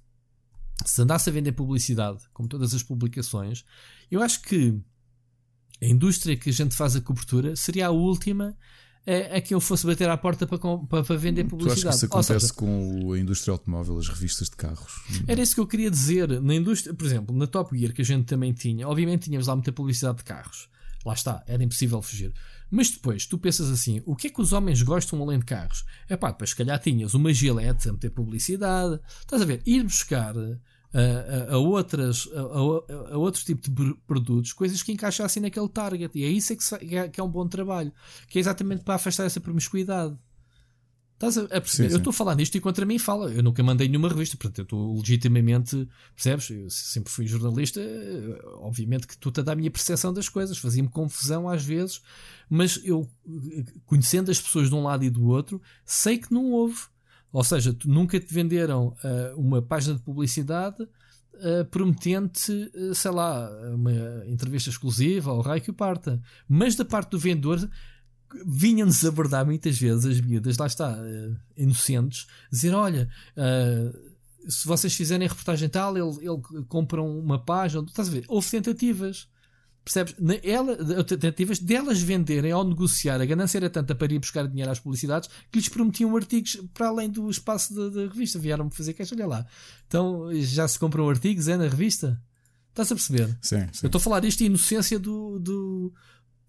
se 0.84 1.02
andasse 1.02 1.30
a 1.30 1.32
vender 1.32 1.52
publicidade, 1.52 2.18
como 2.32 2.48
todas 2.48 2.74
as 2.74 2.82
publicações, 2.82 3.64
eu 4.10 4.22
acho 4.22 4.42
que 4.42 4.80
a 5.80 5.86
indústria 5.86 6.36
que 6.36 6.50
a 6.50 6.52
gente 6.52 6.74
faz 6.74 6.96
a 6.96 7.00
cobertura 7.00 7.54
seria 7.54 7.88
a 7.88 7.90
última 7.90 8.56
a, 9.06 9.36
a 9.36 9.40
que 9.40 9.54
eu 9.54 9.60
fosse 9.60 9.86
bater 9.86 10.08
à 10.08 10.16
porta 10.16 10.46
para, 10.46 10.58
para, 10.58 11.16
vender 11.16 11.44
publicidade. 11.44 11.82
Tu 11.82 11.88
acho 11.88 11.98
que 11.98 12.04
isso 12.04 12.06
acontece 12.06 12.40
seja, 12.40 12.54
com 12.54 13.12
a 13.12 13.18
indústria 13.18 13.52
automóvel, 13.52 13.98
as 13.98 14.08
revistas 14.08 14.48
de 14.50 14.56
carros? 14.56 15.02
Era 15.26 15.40
isso 15.40 15.54
que 15.54 15.60
eu 15.60 15.66
queria 15.66 15.90
dizer. 15.90 16.40
Na 16.40 16.54
indústria, 16.54 16.94
por 16.94 17.06
exemplo, 17.06 17.36
na 17.36 17.46
Top 17.46 17.76
Gear 17.76 17.92
que 17.92 18.02
a 18.02 18.04
gente 18.04 18.26
também 18.26 18.52
tinha, 18.52 18.86
obviamente 18.86 19.24
tínhamos 19.24 19.46
lá 19.46 19.54
muita 19.54 19.72
publicidade 19.72 20.18
de 20.18 20.24
carros. 20.24 20.68
Lá 21.04 21.14
está, 21.14 21.42
era 21.46 21.62
impossível 21.62 22.02
fugir. 22.02 22.32
Mas 22.70 22.90
depois 22.90 23.24
tu 23.24 23.38
pensas 23.38 23.70
assim: 23.70 24.02
o 24.04 24.14
que 24.14 24.26
é 24.26 24.30
que 24.30 24.40
os 24.40 24.52
homens 24.52 24.82
gostam 24.82 25.22
além 25.22 25.38
de 25.38 25.44
carros? 25.44 25.84
É 26.08 26.16
pá, 26.16 26.30
depois 26.30 26.50
se 26.50 26.56
calhar 26.56 26.78
tinhas 26.78 27.14
uma 27.14 27.32
gilete 27.32 27.88
a 27.88 27.92
meter 27.92 28.10
publicidade, 28.10 29.00
estás 29.20 29.40
a 29.42 29.44
ver? 29.44 29.62
Ir 29.64 29.84
buscar 29.84 30.34
a, 30.92 31.52
a, 31.52 31.54
a 31.54 31.58
outras, 31.58 32.28
a, 32.32 32.40
a, 32.40 33.18
outros 33.18 33.44
tipos 33.44 33.68
de 33.68 33.94
produtos, 34.06 34.52
coisas 34.52 34.82
que 34.82 34.92
encaixassem 34.92 35.42
naquele 35.42 35.68
target. 35.68 36.16
E 36.18 36.24
é 36.24 36.28
isso 36.28 36.52
é 36.52 36.56
que, 36.56 36.64
se, 36.64 36.78
que 36.78 37.20
é 37.20 37.22
um 37.22 37.30
bom 37.30 37.46
trabalho, 37.46 37.92
que 38.28 38.38
é 38.38 38.40
exatamente 38.40 38.84
para 38.84 38.94
afastar 38.94 39.24
essa 39.24 39.40
promiscuidade. 39.40 40.16
Estás 41.18 41.36
a, 41.36 41.48
perceber? 41.48 41.68
Sim, 41.68 41.88
sim. 41.88 41.94
Eu 41.94 41.98
estou 41.98 42.10
a 42.10 42.14
falar 42.14 42.36
nisto 42.36 42.54
e 42.54 42.60
contra 42.60 42.86
mim 42.86 42.96
fala. 42.96 43.32
Eu 43.32 43.42
nunca 43.42 43.60
mandei 43.60 43.88
nenhuma 43.88 44.08
revista, 44.08 44.36
portanto, 44.36 44.58
eu 44.58 44.62
estou 44.62 44.96
legitimamente, 44.98 45.88
percebes? 46.14 46.48
Eu 46.48 46.70
sempre 46.70 47.10
fui 47.10 47.26
jornalista, 47.26 47.80
obviamente 48.58 49.08
que 49.08 49.18
tu 49.18 49.32
te 49.32 49.42
dá 49.42 49.52
a 49.52 49.56
minha 49.56 49.70
percepção 49.70 50.12
das 50.12 50.28
coisas, 50.28 50.56
fazia-me 50.58 50.88
confusão 50.88 51.48
às 51.48 51.64
vezes, 51.64 52.00
mas 52.48 52.80
eu, 52.84 53.10
conhecendo 53.84 54.30
as 54.30 54.40
pessoas 54.40 54.68
de 54.68 54.74
um 54.76 54.82
lado 54.84 55.04
e 55.04 55.10
do 55.10 55.26
outro, 55.26 55.60
sei 55.84 56.18
que 56.18 56.32
não 56.32 56.52
houve. 56.52 56.82
Ou 57.32 57.44
seja, 57.44 57.76
nunca 57.84 58.18
te 58.18 58.32
venderam 58.32 58.88
uh, 58.88 59.38
uma 59.38 59.60
página 59.60 59.94
de 59.94 60.02
publicidade 60.02 60.82
uh, 60.82 61.64
prometente, 61.70 62.52
uh, 62.74 62.94
sei 62.94 63.10
lá, 63.10 63.50
uma 63.74 63.92
entrevista 64.26 64.70
exclusiva 64.70 65.32
ou 65.32 65.40
raio 65.40 65.60
que 65.60 65.70
o 65.70 65.74
parta. 65.74 66.20
Mas 66.48 66.74
da 66.74 66.84
parte 66.84 67.10
do 67.10 67.18
vendedor 67.18 67.68
vinham-nos 68.46 69.04
abordar 69.04 69.44
muitas 69.44 69.78
vezes 69.78 70.04
as 70.04 70.20
miúdas, 70.20 70.58
lá 70.58 70.66
está, 70.66 70.98
inocentes, 71.56 72.26
dizer: 72.50 72.74
Olha, 72.74 73.08
se 74.48 74.66
vocês 74.66 74.94
fizerem 74.94 75.28
reportagem 75.28 75.68
tal, 75.68 75.96
ele, 75.96 76.16
ele 76.20 76.64
compram 76.68 77.18
uma 77.18 77.38
página. 77.38 77.82
Estás 77.84 78.08
a 78.08 78.12
ver? 78.12 78.24
Houve 78.28 78.50
tentativas. 78.50 79.28
Percebes? 79.88 80.14
Ela, 80.42 81.02
tentativas 81.02 81.58
delas 81.58 81.98
venderem 82.02 82.52
ao 82.52 82.62
negociar. 82.62 83.22
A 83.22 83.24
ganância 83.24 83.56
era 83.56 83.70
tanta 83.70 83.94
para 83.94 84.12
ir 84.12 84.18
buscar 84.18 84.46
dinheiro 84.46 84.70
às 84.70 84.78
publicidades 84.78 85.30
que 85.50 85.58
lhes 85.58 85.68
prometiam 85.70 86.14
artigos 86.14 86.56
para 86.74 86.88
além 86.88 87.08
do 87.08 87.28
espaço 87.30 87.74
da 87.90 88.02
revista. 88.02 88.38
Vieram-me 88.38 88.70
fazer 88.70 88.92
queixa, 88.92 89.14
olha 89.14 89.26
lá. 89.26 89.46
Então 89.86 90.28
já 90.34 90.68
se 90.68 90.78
compram 90.78 91.08
artigos, 91.08 91.48
é 91.48 91.56
na 91.56 91.66
revista? 91.66 92.22
Estás 92.68 92.92
a 92.92 92.94
perceber? 92.94 93.38
Sim, 93.40 93.66
sim. 93.72 93.80
Eu 93.84 93.86
estou 93.86 93.98
a 93.98 94.02
falar 94.02 94.24
isto 94.26 94.42
em 94.42 94.46
inocência 94.46 94.98
do, 94.98 95.38
do, 95.38 95.92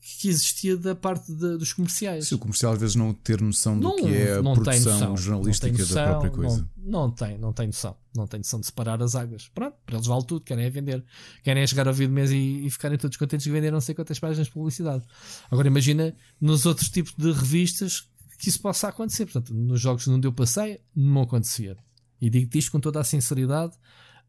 que 0.02 0.30
existia 0.30 0.78
da 0.78 0.96
parte 0.96 1.32
de, 1.34 1.58
dos 1.58 1.74
comerciais. 1.74 2.28
Se 2.28 2.36
o 2.36 2.40
comercial 2.40 2.74
às 2.74 2.80
vezes 2.80 2.96
não 2.96 3.14
ter 3.14 3.42
noção 3.42 3.78
do 3.78 3.84
não, 3.84 3.96
que 3.98 4.16
é 4.16 4.38
a 4.38 4.42
produção 4.42 5.18
jornalística 5.18 5.72
noção, 5.72 5.96
da 5.96 6.10
própria 6.10 6.32
coisa. 6.32 6.70
Não, 6.78 7.02
não, 7.08 7.12
tem, 7.12 7.38
não 7.38 7.52
tem 7.52 7.68
noção. 7.68 7.96
Não 8.16 8.26
tem 8.26 8.40
noção 8.40 8.62
de 8.62 8.68
separar 8.68 9.02
as 9.04 9.16
águas. 9.16 9.50
Pronto, 9.54 9.76
para 9.86 9.96
eles 9.96 10.08
vale 10.08 10.26
tudo, 10.26 10.46
querem 10.46 10.66
é 10.66 10.70
vender. 10.70 11.04
Querem 11.44 11.64
é 11.64 11.68
chegar 11.68 11.88
ao 11.88 11.94
fim 11.94 12.08
do 12.08 12.14
mês 12.14 12.32
e, 12.32 12.66
e 12.66 12.70
ficarem 12.70 12.98
todos 12.98 13.18
contentes 13.18 13.44
de 13.44 13.52
vender 13.52 13.72
não 13.72 13.82
sei 13.82 13.94
quantas 13.94 14.20
páginas 14.20 14.48
de 14.48 14.54
publicidade. 14.54 15.04
Agora 15.52 15.68
imagina 15.68 16.16
nos 16.40 16.66
outros 16.66 16.90
tipos 16.90 17.14
de 17.18 17.32
revistas 17.32 18.08
que 18.40 18.48
isso 18.48 18.62
possa 18.62 18.88
acontecer. 18.88 19.26
Portanto, 19.26 19.54
nos 19.54 19.82
jogos 19.82 20.08
não 20.08 20.20
deu 20.20 20.32
passeio, 20.32 20.80
não 20.96 21.24
acontecia. 21.24 21.76
E 22.22 22.30
digo-te 22.30 22.58
isto 22.58 22.72
com 22.72 22.80
toda 22.80 23.02
a 23.02 23.04
sinceridade. 23.04 23.74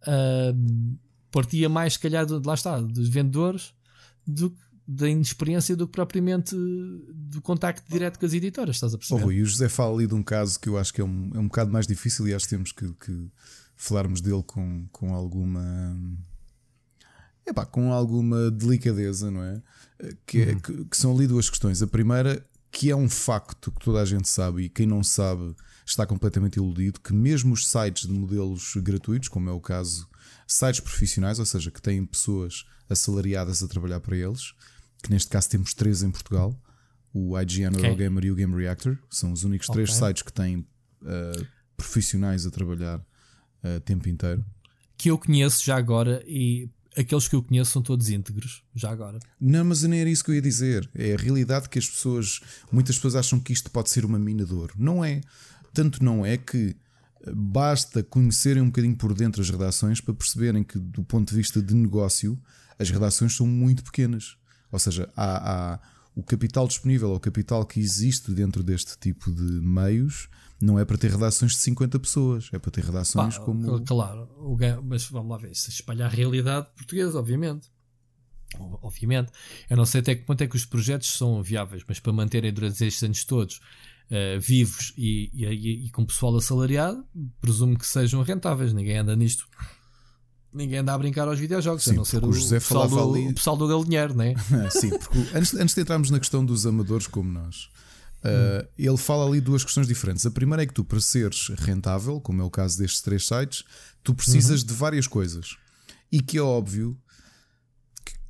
Uh, 0.03 0.99
partia 1.31 1.69
mais, 1.69 1.93
se 1.93 2.01
calhar, 2.01 2.27
de, 2.27 2.41
lá 2.45 2.55
está, 2.55 2.81
dos 2.81 3.09
vendedores 3.09 3.73
do 4.27 4.51
que 4.51 4.70
da 4.93 5.09
inexperiência 5.09 5.77
do 5.77 5.87
que 5.87 5.93
propriamente 5.93 6.53
do 6.53 7.41
contacto 7.41 7.89
direto 7.89 8.19
com 8.19 8.27
as 8.27 8.33
editoras, 8.33 8.75
estás 8.75 8.93
a 8.93 8.99
perceber? 8.99 9.25
Oh, 9.25 9.31
e 9.31 9.41
o 9.41 9.47
José 9.47 9.69
fala 9.69 9.95
ali 9.95 10.05
de 10.05 10.15
um 10.15 10.23
caso 10.23 10.59
que 10.59 10.69
eu 10.69 10.77
acho 10.77 10.93
que 10.93 11.01
é 11.01 11.05
um, 11.05 11.31
é 11.33 11.39
um 11.39 11.47
bocado 11.47 11.71
mais 11.71 11.87
difícil 11.87 12.27
e 12.27 12.35
acho 12.35 12.47
que 12.47 12.51
temos 12.51 12.73
que, 12.73 12.93
que 12.95 13.31
falarmos 13.77 14.21
dele 14.21 14.43
com, 14.45 14.89
com 14.91 15.15
alguma. 15.15 15.97
Epá, 17.47 17.65
com 17.65 17.93
alguma 17.93 18.51
delicadeza, 18.51 19.31
não 19.31 19.45
é? 19.45 19.63
Que, 20.27 20.43
é, 20.43 20.53
uhum. 20.53 20.59
que, 20.59 20.85
que, 20.87 20.97
são 20.97 21.15
ali 21.15 21.29
duas 21.29 21.49
questões. 21.49 21.81
A 21.83 21.87
primeira, 21.87 22.45
que 22.73 22.91
é 22.91 22.97
um 22.97 23.09
facto 23.09 23.71
que 23.71 23.85
toda 23.85 24.01
a 24.01 24.05
gente 24.05 24.29
sabe 24.29 24.65
e 24.65 24.69
quem 24.69 24.87
não 24.87 25.05
sabe 25.05 25.55
está 25.87 26.05
completamente 26.05 26.57
iludido 26.57 27.01
que 27.01 27.13
mesmo 27.13 27.55
os 27.55 27.69
sites 27.69 28.09
de 28.09 28.13
modelos 28.13 28.75
gratuitos, 28.77 29.29
como 29.29 29.49
é 29.49 29.53
o 29.53 29.61
caso 29.61 30.09
sites 30.49 30.81
profissionais, 30.81 31.39
ou 31.39 31.47
seja, 31.47 31.71
que 31.71 31.81
têm 31.81 32.05
pessoas 32.05 32.65
assalariadas 32.89 33.63
a 33.63 33.69
trabalhar 33.69 34.01
para 34.01 34.17
eles, 34.17 34.53
que 35.03 35.11
neste 35.11 35.31
caso 35.31 35.49
temos 35.49 35.75
três 35.75 36.03
em 36.03 36.11
Portugal, 36.11 36.55
o 37.13 37.39
IGN, 37.39 37.77
okay. 37.77 37.83
o 37.83 37.87
Eurogamer 37.93 38.25
e 38.25 38.31
o 38.31 38.35
Game 38.35 38.55
Reactor, 38.55 38.99
são 39.11 39.33
os 39.33 39.45
únicos 39.45 39.67
três 39.69 39.91
okay. 39.91 40.09
sites 40.09 40.23
que 40.23 40.33
têm 40.33 40.59
uh, 40.59 41.47
profissionais 41.77 42.47
a 42.47 42.51
trabalhar 42.51 42.99
uh, 42.99 43.81
tempo 43.85 44.09
inteiro. 44.09 44.45
Que 44.97 45.11
eu 45.11 45.19
conheço 45.19 45.65
já 45.65 45.77
agora 45.77 46.23
e 46.27 46.69
aqueles 46.97 47.27
que 47.27 47.35
eu 47.35 47.43
conheço 47.43 47.73
são 47.73 47.83
todos 47.83 48.11
íntegros, 48.11 48.63
já 48.75 48.91
agora. 48.91 49.19
Não, 49.41 49.65
mas 49.65 49.83
nem 49.83 50.01
era 50.01 50.11
isso 50.11 50.25
que 50.25 50.31
eu 50.31 50.35
ia 50.35 50.43
dizer. 50.43 50.89
É 50.95 51.15
a 51.15 51.17
realidade 51.17 51.69
que 51.69 51.79
as 51.79 51.89
pessoas, 51.89 52.41
muitas 52.71 52.97
pessoas 52.97 53.17
acham 53.17 53.41
que 53.41 53.53
isto 53.53 53.71
pode 53.71 53.91
ser 53.91 54.05
uma 54.05 54.19
mina 54.19 54.45
de 54.45 54.53
ouro. 54.53 54.75
Não 54.77 55.05
é. 55.05 55.21
Tanto 55.73 56.05
não 56.05 56.27
é 56.27 56.37
que 56.37 56.77
basta 57.35 58.03
conhecerem 58.03 58.63
um 58.63 58.67
bocadinho 58.67 58.97
por 58.97 59.15
dentro 59.15 59.41
as 59.41 59.51
redações 59.51 60.01
para 60.01 60.15
perceberem 60.15 60.65
que, 60.65 60.79
do 60.79 61.03
ponto 61.03 61.29
de 61.29 61.37
vista 61.37 61.61
de 61.61 61.75
negócio, 61.75 62.39
as 62.79 62.91
redações 62.91 63.37
são 63.37 63.47
muito 63.47 63.85
pequenas. 63.85 64.37
Ou 64.71 64.79
seja, 64.79 65.09
há, 65.17 65.75
há 65.75 65.81
o 66.15 66.23
capital 66.23 66.67
disponível, 66.67 67.13
o 67.15 67.21
capital 67.21 67.65
que 67.65 67.81
existe 67.81 68.33
dentro 68.33 68.63
deste 68.63 68.99
tipo 68.99 69.33
de 69.33 69.43
meios 69.43 70.29
não 70.61 70.79
é 70.79 70.85
para 70.85 70.99
ter 70.99 71.11
redações 71.11 71.53
de 71.53 71.59
50 71.59 71.99
pessoas, 71.99 72.51
é 72.53 72.59
para 72.59 72.71
ter 72.71 72.85
redações 72.85 73.39
Pá, 73.39 73.45
como. 73.45 73.83
Claro, 73.85 74.29
mas 74.85 75.07
vamos 75.09 75.31
lá 75.31 75.39
ver, 75.39 75.55
se 75.55 75.71
espalhar 75.71 76.11
a 76.11 76.15
realidade 76.15 76.69
portuguesa, 76.77 77.19
obviamente. 77.19 77.69
Obviamente, 78.59 79.31
eu 79.69 79.77
não 79.77 79.87
sei 79.87 80.01
até 80.01 80.15
que 80.15 80.25
ponto 80.25 80.43
é 80.43 80.47
que 80.47 80.57
os 80.57 80.67
projetos 80.67 81.09
são 81.17 81.41
viáveis, 81.41 81.85
mas 81.87 82.01
para 82.01 82.13
manterem 82.13 82.53
durante 82.53 82.85
estes 82.85 83.03
anos 83.05 83.25
todos 83.25 83.61
uh, 84.11 84.41
vivos 84.41 84.93
e, 84.99 85.31
e, 85.33 85.87
e, 85.87 85.91
com 85.91 86.05
pessoal 86.05 86.37
assalariado, 86.37 87.07
presumo 87.41 87.79
que 87.79 87.87
sejam 87.87 88.23
rentáveis. 88.23 88.73
Ninguém 88.73 88.99
anda 88.99 89.15
nisto. 89.15 89.47
Ninguém 90.53 90.79
anda 90.79 90.93
a 90.93 90.99
brincar 90.99 91.29
aos 91.29 91.39
videojogos, 91.39 91.85
Sim, 91.85 91.93
a 91.93 91.95
não 91.95 92.05
ser 92.05 92.25
o, 92.25 92.29
o, 92.29 92.33
José 92.33 92.59
pessoal 92.59 92.89
do, 92.89 92.99
ali... 92.99 93.29
o 93.29 93.35
pessoal 93.35 93.57
do 93.57 93.69
galinheiro, 93.69 94.15
não 94.15 94.25
é? 94.25 94.35
Sim, 94.71 94.91
porque 94.91 95.19
antes, 95.33 95.55
antes 95.55 95.75
de 95.75 95.81
entrarmos 95.81 96.11
na 96.11 96.19
questão 96.19 96.45
dos 96.45 96.67
amadores 96.67 97.07
como 97.07 97.31
nós, 97.31 97.69
Uh, 98.21 98.69
ele 98.79 98.99
fala 98.99 99.27
ali 99.27 99.41
duas 99.41 99.65
questões 99.65 99.89
diferentes. 99.89 100.27
A 100.27 100.31
primeira 100.31 100.63
é 100.63 100.67
que 100.67 100.75
tu, 100.75 100.85
para 100.85 101.01
seres 101.01 101.49
rentável, 101.59 102.21
como 102.21 102.43
é 102.43 102.45
o 102.45 102.51
caso 102.51 102.79
destes 102.79 103.01
três 103.01 103.27
sites, 103.27 103.65
tu 104.03 104.15
precisas 104.15 104.61
uhum. 104.61 104.67
de 104.67 104.75
várias 104.75 105.07
coisas. 105.07 105.57
E 106.13 106.21
que 106.21 106.37
é 106.37 106.43
óbvio 106.43 106.99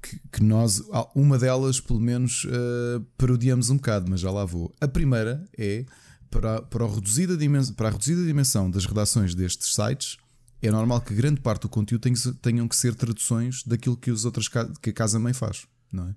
que, 0.00 0.20
que 0.33 0.42
nós, 0.42 0.80
uma 1.14 1.38
delas, 1.38 1.80
pelo 1.80 2.00
menos, 2.00 2.44
uh, 2.44 3.04
parodiamos 3.18 3.68
um 3.70 3.76
bocado, 3.76 4.09
mas 4.09 4.20
já 4.20 4.30
lá 4.30 4.44
vou. 4.44 4.72
A 4.80 4.87
primeira 4.87 5.44
é 5.59 5.85
para, 6.30 6.62
para, 6.62 6.85
a 6.85 6.88
reduzida 6.88 7.37
dimensão, 7.37 7.74
para 7.74 7.88
a 7.88 7.90
reduzida 7.90 8.24
dimensão 8.24 8.70
das 8.70 8.87
redações 8.87 9.35
destes 9.35 9.74
sites. 9.74 10.18
É 10.62 10.70
normal 10.70 11.00
que 11.00 11.14
grande 11.14 11.40
parte 11.40 11.62
do 11.62 11.68
conteúdo 11.68 12.06
tenham 12.42 12.68
que 12.68 12.76
ser 12.76 12.94
traduções 12.94 13.62
daquilo 13.64 13.96
que, 13.96 14.10
os 14.10 14.24
outros, 14.24 14.48
que 14.48 14.90
a 14.90 14.92
casa-mãe 14.92 15.32
faz, 15.32 15.66
não 15.90 16.08
é? 16.08 16.14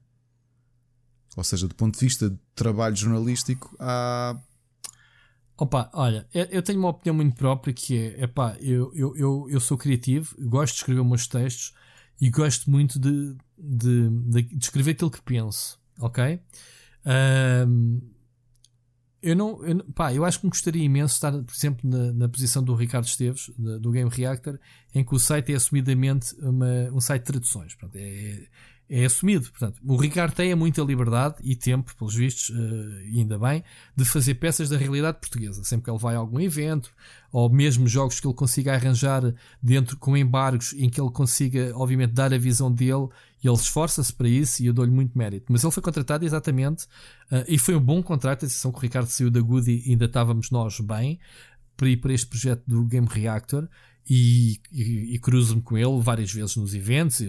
Ou 1.36 1.44
seja, 1.44 1.68
do 1.68 1.76
ponto 1.76 1.96
de 1.96 2.06
vista 2.06 2.30
de 2.30 2.38
trabalho 2.54 2.96
jornalístico, 2.96 3.76
há. 3.80 4.38
Opa, 5.58 5.90
olha, 5.94 6.28
eu 6.34 6.62
tenho 6.62 6.80
uma 6.80 6.90
opinião 6.90 7.16
muito 7.16 7.36
própria 7.36 7.74
que 7.74 7.98
é, 7.98 8.24
epá, 8.24 8.58
eu, 8.60 8.92
eu, 8.96 9.16
eu, 9.16 9.48
eu 9.50 9.60
sou 9.60 9.78
criativo, 9.78 10.36
gosto 10.40 10.74
de 10.74 10.80
escrever 10.80 11.04
meus 11.04 11.28
textos 11.28 11.74
e 12.20 12.30
gosto 12.30 12.70
muito 12.70 13.00
de, 13.00 13.36
de, 13.58 14.10
de, 14.10 14.58
escrever 14.60 14.92
aquilo 14.92 15.12
que 15.12 15.22
penso, 15.22 15.80
ok? 16.00 16.42
Um, 17.68 18.02
eu 19.24 19.36
não, 19.36 19.66
eu, 19.66 19.84
pá, 19.94 20.14
eu 20.14 20.26
acho 20.26 20.40
que 20.40 20.46
me 20.46 20.50
gostaria 20.50 20.84
imenso 20.84 21.16
estar, 21.16 21.32
por 21.32 21.54
exemplo, 21.56 21.90
na, 21.90 22.12
na 22.12 22.30
posição 22.30 22.62
do 22.62 22.76
Ricardo 22.76 23.06
Esteves, 23.06 23.50
do 23.58 23.92
Game 23.92 24.10
Reactor, 24.10 24.60
em 24.94 25.04
que 25.04 25.16
o 25.16 25.20
site 25.20 25.54
é 25.54 25.56
assumidamente 25.56 26.36
uma, 26.40 26.92
um 26.92 27.00
site 27.00 27.22
de 27.22 27.28
traduções. 27.28 27.74
Pronto, 27.74 27.96
é, 27.96 28.48
é 28.96 29.06
assumido. 29.06 29.50
Portanto, 29.50 29.82
o 29.84 29.96
Ricardo 29.96 30.36
tem 30.36 30.54
muita 30.54 30.84
liberdade 30.84 31.38
e 31.42 31.56
tempo, 31.56 31.96
pelos 31.98 32.14
vistos, 32.14 32.50
uh, 32.50 32.98
ainda 33.12 33.40
bem, 33.40 33.64
de 33.96 34.06
fazer 34.06 34.36
peças 34.36 34.70
da 34.70 34.78
realidade 34.78 35.18
portuguesa. 35.20 35.64
Sempre 35.64 35.86
que 35.86 35.90
ele 35.90 35.98
vai 35.98 36.14
a 36.14 36.20
algum 36.20 36.40
evento, 36.40 36.92
ou 37.32 37.50
mesmo 37.50 37.88
jogos 37.88 38.20
que 38.20 38.28
ele 38.28 38.36
consiga 38.36 38.76
arranjar 38.76 39.34
dentro 39.60 39.98
com 39.98 40.16
embargos 40.16 40.74
em 40.74 40.92
que 40.92 41.02
ele 41.02 41.10
consiga, 41.10 41.72
obviamente, 41.74 42.12
dar 42.12 42.32
a 42.32 42.38
visão 42.38 42.72
dele, 42.72 43.08
e 43.44 43.48
ele 43.48 43.58
esforça-se 43.58 44.14
para 44.14 44.30
isso 44.30 44.62
e 44.62 44.68
eu 44.68 44.74
dou-lhe 44.74 44.92
muito 44.92 45.18
mérito. 45.18 45.52
Mas 45.52 45.64
ele 45.64 45.74
foi 45.74 45.82
contratado 45.82 46.24
exatamente, 46.24 46.84
uh, 47.32 47.44
e 47.48 47.58
foi 47.58 47.76
um 47.76 47.82
bom 47.82 48.04
contrato. 48.04 48.46
A 48.46 48.48
decisão 48.48 48.72
que 48.72 48.78
o 48.78 48.82
Ricardo 48.82 49.08
saiu 49.08 49.32
da 49.32 49.42
Goody, 49.42 49.86
ainda 49.88 50.06
estávamos 50.06 50.52
nós 50.52 50.80
bem, 50.80 51.20
para 51.76 51.90
ir 51.90 51.98
para 51.98 52.14
este 52.14 52.28
projeto 52.28 52.62
do 52.68 52.86
Game 52.86 53.08
Reactor 53.10 53.68
e, 54.10 54.60
e, 54.72 55.16
e 55.16 55.20
cruzo-me 55.20 55.62
com 55.62 55.78
ele 55.78 56.02
várias 56.02 56.32
vezes 56.32 56.56
nos 56.56 56.74
eventos 56.74 57.22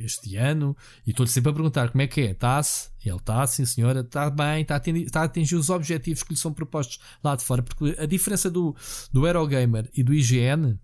este 0.00 0.36
ano 0.36 0.76
e 1.06 1.10
estou-lhe 1.10 1.30
sempre 1.30 1.50
a 1.50 1.54
perguntar 1.54 1.90
como 1.90 2.02
é 2.02 2.06
que 2.06 2.20
é, 2.22 2.30
está-se? 2.30 2.90
Ele 3.04 3.16
está, 3.16 3.46
sim 3.46 3.64
senhora, 3.64 4.00
está 4.00 4.28
bem, 4.28 4.62
está 4.62 4.74
a, 4.74 4.76
atingir, 4.78 5.02
está 5.04 5.20
a 5.20 5.24
atingir 5.24 5.56
os 5.56 5.70
objetivos 5.70 6.22
que 6.22 6.32
lhe 6.32 6.38
são 6.38 6.52
propostos 6.52 6.98
lá 7.22 7.36
de 7.36 7.44
fora, 7.44 7.62
porque 7.62 7.96
a 7.98 8.06
diferença 8.06 8.50
do, 8.50 8.74
do 9.12 9.26
Eurogamer 9.26 9.88
e 9.94 10.02
do 10.02 10.12
IGN 10.12 10.78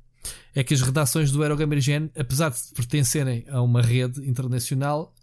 é 0.55 0.65
que 0.65 0.75
as 0.75 0.81
redações 0.81 1.31
do 1.31 1.43
Eurogamer 1.43 1.79
IGN, 1.79 2.11
apesar 2.17 2.51
de 2.51 2.59
pertencerem 2.75 3.45
a 3.49 3.61
uma 3.63 3.83
rede 3.83 4.29
internacional, 4.29 5.15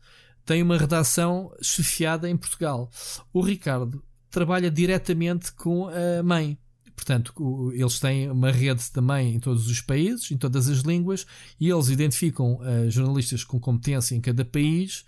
têm 0.46 0.62
uma 0.62 0.78
redação 0.78 1.52
chefiada 1.62 2.30
em 2.30 2.38
Portugal. 2.38 2.90
O 3.32 3.42
Ricardo 3.42 4.04
trabalha 4.30 4.70
diretamente 4.70 5.52
com 5.54 5.88
a 5.88 6.24
mãe. 6.24 6.58
Portanto, 6.96 7.72
eles 7.74 8.00
têm 8.00 8.30
uma 8.30 8.52
rede 8.52 8.92
também 8.92 9.36
em 9.36 9.40
todos 9.40 9.68
os 9.68 9.82
países, 9.82 10.30
em 10.32 10.38
todas 10.38 10.70
as 10.70 10.80
línguas, 10.80 11.26
e 11.60 11.70
eles 11.70 11.90
identificam 11.90 12.56
uh, 12.56 12.90
jornalistas 12.90 13.44
com 13.44 13.60
competência 13.60 14.16
em 14.16 14.22
cada 14.22 14.46
país 14.46 15.06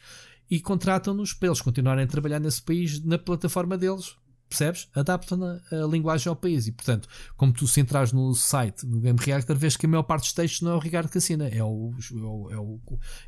e 0.49 0.59
contratam-nos 0.59 1.33
para 1.33 1.49
eles 1.49 1.61
continuarem 1.61 2.03
a 2.03 2.07
trabalhar 2.07 2.39
nesse 2.39 2.61
país 2.61 3.03
na 3.03 3.17
plataforma 3.17 3.77
deles. 3.77 4.15
Percebes? 4.47 4.87
Adaptam 4.93 5.43
a, 5.43 5.75
a 5.75 5.87
linguagem 5.87 6.29
ao 6.29 6.35
país. 6.35 6.67
E, 6.67 6.71
portanto, 6.71 7.07
como 7.35 7.51
tu 7.51 7.67
se 7.67 7.81
entras 7.81 8.11
no 8.11 8.33
site 8.35 8.85
do 8.85 8.99
Game 8.99 9.19
Reactor, 9.19 9.55
vês 9.55 9.75
que 9.75 9.85
a 9.85 9.89
maior 9.89 10.03
parte 10.03 10.23
dos 10.23 10.33
textos 10.33 10.61
não 10.61 10.73
é 10.73 10.75
o 10.75 10.79
Ricardo 10.79 11.09
Cassina, 11.09 11.47
é, 11.47 11.63
o, 11.63 11.91
é, 12.11 12.15
o, 12.15 12.51
é, 12.51 12.57
o, 12.57 12.79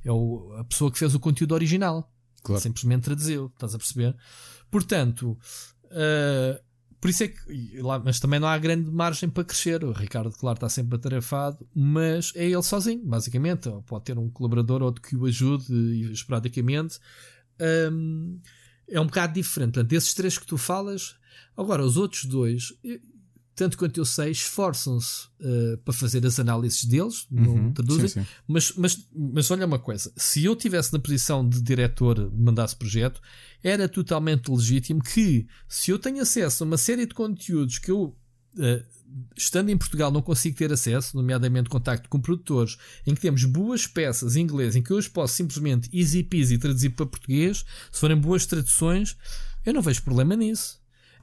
é 0.06 0.12
o, 0.12 0.56
a 0.60 0.64
pessoa 0.64 0.92
que 0.92 1.00
fez 1.00 1.16
o 1.16 1.20
conteúdo 1.20 1.54
original. 1.54 2.12
Claro. 2.44 2.62
Simplesmente 2.62 3.04
traduziu. 3.04 3.48
Estás 3.48 3.74
a 3.74 3.78
perceber? 3.78 4.16
Portanto, 4.70 5.38
uh, 5.86 6.67
por 7.00 7.10
isso 7.10 7.24
é 7.24 7.28
que, 7.28 7.80
lá, 7.82 8.00
mas 8.00 8.20
também 8.20 8.40
não 8.40 8.48
há 8.48 8.58
grande 8.58 8.90
margem 8.90 9.30
para 9.30 9.44
crescer. 9.44 9.84
O 9.84 9.92
Ricardo, 9.92 10.32
claro, 10.32 10.58
está 10.58 10.68
sempre 10.68 10.98
atarefado, 10.98 11.68
mas 11.74 12.34
é 12.36 12.46
ele 12.46 12.64
sozinho, 12.64 13.06
basicamente. 13.06 13.70
Ou 13.70 13.84
pode 13.84 14.06
ter 14.06 14.18
um 14.18 14.30
colaborador 14.30 14.82
ou 14.82 14.94
que 14.94 15.16
o 15.16 15.26
ajude 15.26 16.12
esporadicamente. 16.12 17.00
Um, 17.92 18.40
é 18.90 19.00
um 19.00 19.06
bocado 19.06 19.34
diferente. 19.34 19.74
Portanto, 19.74 19.94
esses 19.94 20.14
três 20.14 20.38
que 20.38 20.46
tu 20.46 20.58
falas, 20.58 21.16
agora 21.56 21.84
os 21.84 21.98
outros 21.98 22.26
dois, 22.26 22.74
tanto 23.58 23.76
quanto 23.76 23.98
eu 23.98 24.06
sei, 24.06 24.30
esforçam-se 24.30 25.26
uh, 25.42 25.78
para 25.80 25.92
fazer 25.92 26.24
as 26.28 26.40
análises 26.40 26.86
deles, 26.86 27.26
não 27.30 27.56
uhum, 27.56 27.74
traduzem, 27.74 28.08
sim, 28.08 28.22
sim. 28.22 28.28
Mas, 28.48 28.72
mas, 28.74 29.08
mas 29.12 29.50
olha 29.50 29.66
uma 29.66 29.80
coisa: 29.80 30.14
se 30.16 30.46
eu 30.46 30.54
estivesse 30.54 30.94
na 30.94 31.00
posição 31.00 31.48
de 31.48 31.60
diretor, 31.60 32.32
mandasse 32.32 32.76
projeto, 32.76 33.20
era 33.64 33.90
totalmente 33.90 34.52
legítimo 34.52 35.02
que, 35.02 35.48
se 35.68 35.90
eu 35.90 35.98
tenho 35.98 36.22
acesso 36.22 36.64
a 36.64 36.68
uma 36.68 36.78
série 36.78 37.08
de 37.08 37.16
conteúdos 37.16 37.80
que 37.80 37.90
eu, 37.90 38.16
uh, 38.58 38.86
estando 39.36 39.70
em 39.70 39.78
Portugal, 39.78 40.12
não 40.12 40.22
consigo 40.22 40.56
ter 40.56 40.72
acesso, 40.72 41.18
nomeadamente 41.18 41.68
contacto 41.68 42.08
com 42.10 42.22
produtores, 42.22 42.78
em 43.08 43.16
que 43.16 43.22
temos 43.22 43.44
boas 43.44 43.88
peças 43.88 44.36
em 44.36 44.42
inglês, 44.42 44.76
em 44.76 44.84
que 44.84 44.92
eu 44.92 44.98
os 44.98 45.08
posso 45.08 45.34
simplesmente 45.34 45.90
easy 45.92 46.22
peasy 46.22 46.60
traduzir 46.60 46.92
para 46.92 47.08
português, 47.08 47.66
se 47.92 48.00
forem 48.00 48.18
boas 48.18 48.46
traduções, 48.46 49.18
eu 49.66 49.74
não 49.74 49.82
vejo 49.82 50.04
problema 50.04 50.36
nisso 50.36 50.77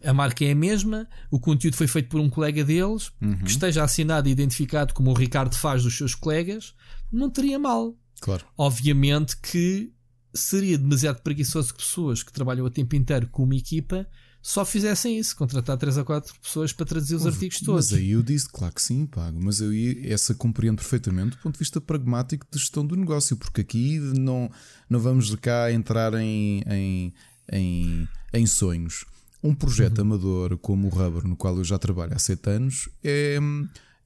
a 0.04 0.12
marca 0.12 0.44
é 0.44 0.52
a 0.52 0.54
mesma, 0.54 1.08
o 1.30 1.40
conteúdo 1.40 1.76
foi 1.76 1.86
feito 1.86 2.08
por 2.08 2.20
um 2.20 2.28
colega 2.28 2.64
deles, 2.64 3.10
uhum. 3.20 3.38
que 3.38 3.50
esteja 3.50 3.82
assinado 3.82 4.28
e 4.28 4.32
identificado 4.32 4.94
como 4.94 5.10
o 5.10 5.14
Ricardo 5.14 5.54
faz 5.56 5.82
dos 5.82 5.96
seus 5.96 6.14
colegas, 6.14 6.74
não 7.10 7.30
teria 7.30 7.58
mal. 7.58 7.96
Claro. 8.20 8.44
Obviamente 8.56 9.36
que 9.36 9.92
seria 10.32 10.76
demasiado 10.76 11.22
preguiçoso 11.22 11.72
que 11.72 11.82
pessoas 11.82 12.22
que 12.22 12.32
trabalham 12.32 12.66
a 12.66 12.70
tempo 12.70 12.96
inteiro 12.96 13.28
com 13.28 13.44
uma 13.44 13.54
equipa 13.54 14.06
só 14.42 14.62
fizessem 14.62 15.18
isso, 15.18 15.34
contratar 15.36 15.78
3 15.78 15.96
ou 15.96 16.04
4 16.04 16.34
pessoas 16.38 16.70
para 16.70 16.84
traduzir 16.84 17.14
os 17.14 17.26
artigos 17.26 17.60
todos. 17.60 17.90
Mas 17.90 17.98
aí 17.98 18.10
eu 18.10 18.22
disse, 18.22 18.46
claro 18.46 18.74
que 18.74 18.82
sim, 18.82 19.06
pago, 19.06 19.42
mas 19.42 19.62
eu 19.62 19.70
essa 20.04 20.34
compreendo 20.34 20.76
perfeitamente 20.76 21.30
do 21.30 21.38
ponto 21.38 21.54
de 21.54 21.60
vista 21.60 21.80
pragmático 21.80 22.46
de 22.50 22.58
gestão 22.58 22.86
do 22.86 22.94
negócio, 22.94 23.38
porque 23.38 23.62
aqui 23.62 23.98
não, 23.98 24.50
não 24.88 25.00
vamos 25.00 25.34
cá 25.36 25.72
entrar 25.72 26.12
em, 26.14 26.62
em, 26.66 27.14
em, 27.50 28.08
em 28.34 28.46
sonhos. 28.46 29.06
Um 29.44 29.54
projeto 29.54 29.98
uhum. 29.98 30.04
amador 30.04 30.58
como 30.58 30.86
o 30.86 30.90
Rubber, 30.90 31.26
no 31.28 31.36
qual 31.36 31.56
eu 31.58 31.64
já 31.64 31.78
trabalho 31.78 32.14
há 32.14 32.18
sete 32.18 32.48
anos, 32.48 32.88
é, 33.04 33.38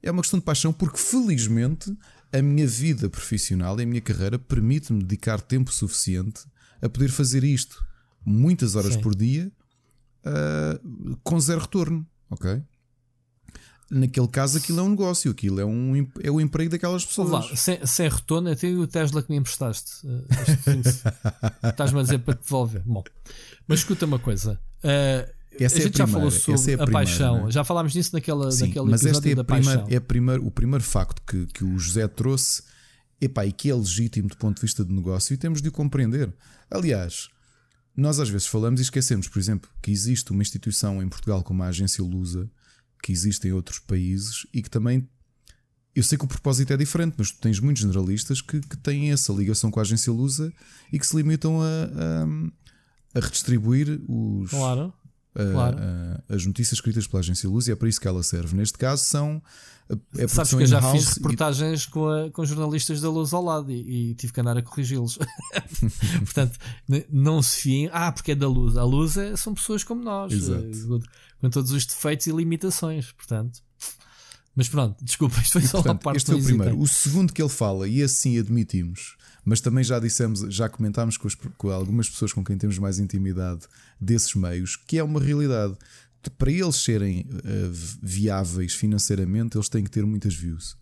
é 0.02 0.10
uma 0.10 0.20
questão 0.20 0.40
de 0.40 0.44
paixão, 0.44 0.72
porque 0.72 0.98
felizmente 0.98 1.96
a 2.32 2.42
minha 2.42 2.66
vida 2.66 3.08
profissional 3.08 3.78
e 3.78 3.84
a 3.84 3.86
minha 3.86 4.00
carreira 4.00 4.38
permite-me 4.38 5.02
dedicar 5.02 5.40
tempo 5.40 5.72
suficiente 5.72 6.42
a 6.82 6.88
poder 6.88 7.08
fazer 7.08 7.44
isto 7.44 7.82
muitas 8.26 8.74
horas 8.74 8.94
Sim. 8.94 9.00
por 9.00 9.14
dia 9.14 9.50
uh, 10.26 11.16
com 11.22 11.40
zero 11.40 11.60
retorno, 11.60 12.06
ok? 12.28 12.62
naquele 13.90 14.28
caso 14.28 14.58
aquilo 14.58 14.80
é 14.80 14.82
um 14.82 14.90
negócio, 14.90 15.30
aquilo 15.30 15.60
é, 15.60 15.64
um, 15.64 16.06
é 16.22 16.30
o 16.30 16.40
emprego 16.40 16.70
daquelas 16.70 17.04
pessoas. 17.04 17.30
Lá, 17.30 17.56
sem, 17.56 17.84
sem 17.86 18.08
retorno, 18.08 18.50
até 18.50 18.68
o 18.68 18.86
Tesla 18.86 19.22
que 19.22 19.30
me 19.30 19.38
emprestaste. 19.38 20.06
Uh, 20.06 20.26
Estás-me 21.68 22.00
a 22.00 22.02
dizer 22.02 22.18
para 22.18 22.34
te 22.34 22.42
devolver. 22.42 22.82
Bom, 22.84 23.02
mas 23.66 23.80
escuta 23.80 24.04
uma 24.04 24.18
coisa. 24.18 24.60
Uh, 24.78 25.38
essa 25.60 25.76
a 25.76 25.80
é 25.80 25.82
gente 25.82 26.00
a 26.00 26.06
já 26.06 26.12
falou 26.12 26.30
sobre 26.30 26.72
é 26.72 26.74
a, 26.76 26.84
a 26.84 26.86
paixão, 26.86 27.48
é? 27.48 27.50
já 27.50 27.64
falámos 27.64 27.92
disso 27.92 28.10
naquela, 28.14 28.50
Sim, 28.50 28.66
naquele 28.66 28.90
mas 28.90 29.02
episódio 29.02 29.18
este 29.18 29.32
é 29.32 29.34
da 29.34 29.44
primeira, 29.44 29.78
paixão. 29.78 29.96
É 29.96 30.00
primeiro, 30.00 30.46
o 30.46 30.50
primeiro 30.50 30.84
facto 30.84 31.22
que, 31.26 31.46
que 31.46 31.64
o 31.64 31.78
José 31.78 32.06
trouxe 32.06 32.62
epá, 33.20 33.44
e 33.44 33.52
que 33.52 33.70
é 33.70 33.74
legítimo 33.74 34.28
do 34.28 34.36
ponto 34.36 34.56
de 34.56 34.62
vista 34.62 34.84
de 34.84 34.92
negócio 34.92 35.34
e 35.34 35.36
temos 35.36 35.60
de 35.60 35.68
o 35.68 35.72
compreender. 35.72 36.32
Aliás, 36.70 37.28
nós 37.96 38.20
às 38.20 38.28
vezes 38.28 38.46
falamos 38.46 38.78
e 38.80 38.84
esquecemos, 38.84 39.26
por 39.26 39.38
exemplo, 39.38 39.68
que 39.82 39.90
existe 39.90 40.30
uma 40.30 40.42
instituição 40.42 41.02
em 41.02 41.08
Portugal 41.08 41.42
como 41.42 41.62
a 41.62 41.66
Agência 41.66 42.02
Lusa, 42.04 42.48
que 43.02 43.10
existe 43.10 43.48
em 43.48 43.52
outros 43.52 43.78
países 43.80 44.46
e 44.52 44.62
que 44.62 44.70
também. 44.70 45.08
Eu 45.94 46.04
sei 46.04 46.16
que 46.16 46.24
o 46.24 46.28
propósito 46.28 46.72
é 46.72 46.76
diferente, 46.76 47.16
mas 47.18 47.32
tu 47.32 47.40
tens 47.40 47.58
muitos 47.58 47.82
generalistas 47.82 48.40
que, 48.40 48.60
que 48.60 48.76
têm 48.76 49.10
essa 49.10 49.32
ligação 49.32 49.68
com 49.68 49.80
a 49.80 49.82
Agência 49.82 50.12
Lusa 50.12 50.52
e 50.92 50.98
que 50.98 51.04
se 51.04 51.16
limitam 51.16 51.60
a, 51.60 51.64
a, 51.66 52.26
a 53.14 53.20
redistribuir 53.20 54.00
os. 54.08 54.50
Claro 54.50 54.92
claro. 55.52 55.76
as 56.28 56.44
notícias 56.46 56.78
escritas 56.78 57.06
pela 57.06 57.20
agência 57.20 57.48
Luz 57.48 57.68
e 57.68 57.72
é 57.72 57.76
para 57.76 57.88
isso 57.88 58.00
que 58.00 58.08
ela 58.08 58.22
serve. 58.22 58.56
Neste 58.56 58.76
caso, 58.78 59.04
são. 59.04 59.42
É 60.18 60.28
Sabes 60.28 60.52
que 60.52 60.62
eu 60.62 60.66
já 60.66 60.82
fiz 60.92 61.14
reportagens 61.14 61.84
e... 61.84 61.90
com, 61.90 62.08
a, 62.08 62.30
com 62.30 62.44
jornalistas 62.44 63.00
da 63.00 63.08
Luz 63.08 63.32
ao 63.32 63.42
lado 63.42 63.72
e, 63.72 64.10
e 64.10 64.14
tive 64.14 64.34
que 64.34 64.40
andar 64.40 64.56
a 64.56 64.62
corrigi-los. 64.62 65.18
Portanto, 66.20 66.58
não 67.10 67.40
se 67.40 67.62
fiem. 67.62 67.88
Ah, 67.90 68.12
porque 68.12 68.32
é 68.32 68.34
da 68.34 68.46
Luz. 68.46 68.76
A 68.76 68.84
Luz 68.84 69.16
é, 69.16 69.34
são 69.34 69.54
pessoas 69.54 69.82
como 69.82 70.02
nós, 70.02 70.30
Exato. 70.30 70.62
Eh, 70.62 71.08
com 71.40 71.48
todos 71.48 71.70
os 71.70 71.86
defeitos 71.86 72.26
e 72.26 72.32
limitações. 72.32 73.12
Portanto. 73.12 73.60
Mas 74.54 74.68
pronto, 74.68 75.02
desculpa, 75.04 75.40
isto 75.40 75.52
foi 75.52 75.62
só 75.62 75.78
portanto, 75.78 76.02
parte 76.02 76.16
Este 76.16 76.32
é 76.32 76.34
o 76.34 76.42
primeiro. 76.42 76.80
O 76.80 76.86
segundo 76.86 77.32
que 77.32 77.40
ele 77.40 77.48
fala, 77.48 77.86
e 77.86 78.02
assim 78.02 78.36
admitimos, 78.40 79.16
mas 79.48 79.62
também 79.62 79.82
já 79.82 79.98
dissemos, 79.98 80.40
já 80.54 80.68
comentámos 80.68 81.16
com, 81.16 81.26
as, 81.26 81.34
com, 81.34 81.70
algumas 81.70 82.06
pessoas 82.06 82.34
com 82.34 82.44
quem 82.44 82.58
temos 82.58 82.78
mais 82.78 82.98
intimidade 82.98 83.62
desses 83.98 84.34
meios, 84.34 84.76
que 84.76 84.98
é 84.98 85.02
uma 85.02 85.18
realidade. 85.18 85.74
Para 86.36 86.52
eles 86.52 86.76
serem 86.76 87.20
uh, 87.22 87.72
viáveis 88.02 88.74
financeiramente, 88.74 89.56
eles 89.56 89.70
têm 89.70 89.82
que 89.82 89.90
ter 89.90 90.04
muitas 90.04 90.34
views. 90.34 90.76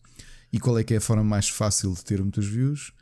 E 0.52 0.58
qual 0.58 0.76
é 0.76 0.82
que 0.82 0.94
é 0.94 0.96
a 0.96 1.00
forma 1.00 1.22
mais 1.22 1.48
fácil 1.48 1.94
de 1.94 2.04
ter 2.04 2.20
muitas 2.20 2.44
views? 2.44 2.92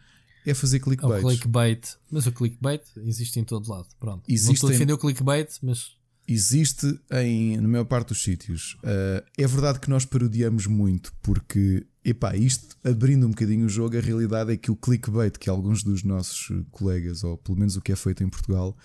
É 0.45 0.53
fazer 0.53 0.81
clickbait. 0.81 1.23
É 1.23 1.25
o 1.25 1.29
clickbait. 1.31 1.97
Mas 2.11 2.27
o 2.27 2.33
clickbait 2.33 2.83
existe 2.99 3.41
em 3.41 3.45
todo 3.45 3.67
lado. 3.67 3.89
Pronto. 3.99 4.23
Existe 4.29 4.49
Não 4.49 4.53
estou 4.53 4.69
a 4.69 4.73
defender 4.73 4.93
o 4.93 4.99
clickbait, 4.99 5.49
mas. 5.63 5.93
Existe 6.29 7.01
em, 7.11 7.57
na 7.57 7.69
maior 7.69 7.85
parte 7.87 8.09
dos 8.09 8.23
sítios. 8.23 8.75
Uh, 8.83 9.25
é 9.39 9.47
verdade 9.47 9.81
que 9.81 9.89
nós 9.89 10.05
parodiamos 10.05 10.67
muito, 10.67 11.11
porque 11.23 11.87
Epá, 12.05 12.37
isto 12.37 12.77
abrindo 12.85 13.27
um 13.27 13.31
bocadinho 13.31 13.65
o 13.65 13.69
jogo, 13.69 13.97
a 13.97 14.01
realidade 14.01 14.53
é 14.53 14.57
que 14.59 14.71
o 14.71 14.77
clickbait 14.77 15.39
que 15.39 15.49
alguns 15.49 15.83
dos 15.83 16.03
nossos 16.03 16.53
colegas, 16.71 17.25
ou 17.25 17.39
pelo 17.39 17.59
menos 17.59 17.77
o 17.77 17.81
que 17.81 17.93
é 17.93 17.97
feito 17.97 18.23
em 18.23 18.29
Portugal, 18.29 18.77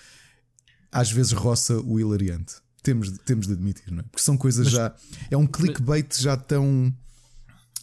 às 0.89 1.12
vezes 1.12 1.34
roça 1.34 1.77
o 1.82 1.99
hilariante. 1.99 2.55
Temos, 2.82 3.12
temos 3.25 3.45
de 3.45 3.53
admitir, 3.53 3.91
não 3.91 3.99
é? 3.99 4.03
Porque 4.03 4.23
são 4.23 4.38
coisas 4.38 4.67
mas, 4.67 4.73
já. 4.73 4.95
É 5.29 5.36
um 5.36 5.45
clickbait 5.45 6.08
mas, 6.10 6.19
já 6.19 6.38
tão. 6.38 6.95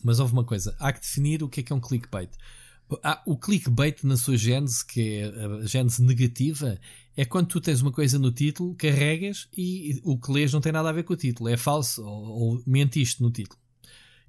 Mas 0.03 0.19
houve 0.19 0.33
uma 0.33 0.45
coisa: 0.45 0.75
há 0.79 0.91
que 0.91 1.01
definir 1.01 1.43
o 1.43 1.49
que 1.51 1.61
é 1.61 1.63
que 1.63 1.73
é 1.73 1.77
um 1.77 1.81
clickbait. 1.81 2.31
Há, 3.03 3.21
o 3.27 3.37
clickbait, 3.37 4.05
na 4.05 4.17
sua 4.17 4.39
gênese, 4.39 4.87
que 4.87 5.19
é 5.19 5.25
a 5.27 5.67
gênese 5.67 6.03
negativa, 6.03 6.79
é 7.15 7.25
quando 7.27 7.49
tu 7.49 7.61
tens 7.61 7.83
uma 7.83 7.93
coisa 7.93 8.19
no 8.19 8.33
título, 8.33 8.75
carregas 8.75 9.49
e 9.55 10.01
o 10.03 10.19
que 10.19 10.33
lês 10.33 10.53
não 10.53 10.61
tem 10.63 10.73
nada 10.73 10.89
a 10.89 10.93
ver 10.93 11.03
com 11.03 11.13
o 11.13 11.17
título, 11.17 11.49
é 11.49 11.57
falso 11.59 12.03
ou, 12.03 12.55
ou 12.55 12.63
mentiste 12.67 13.23
no 13.23 13.31
título. 13.31 13.61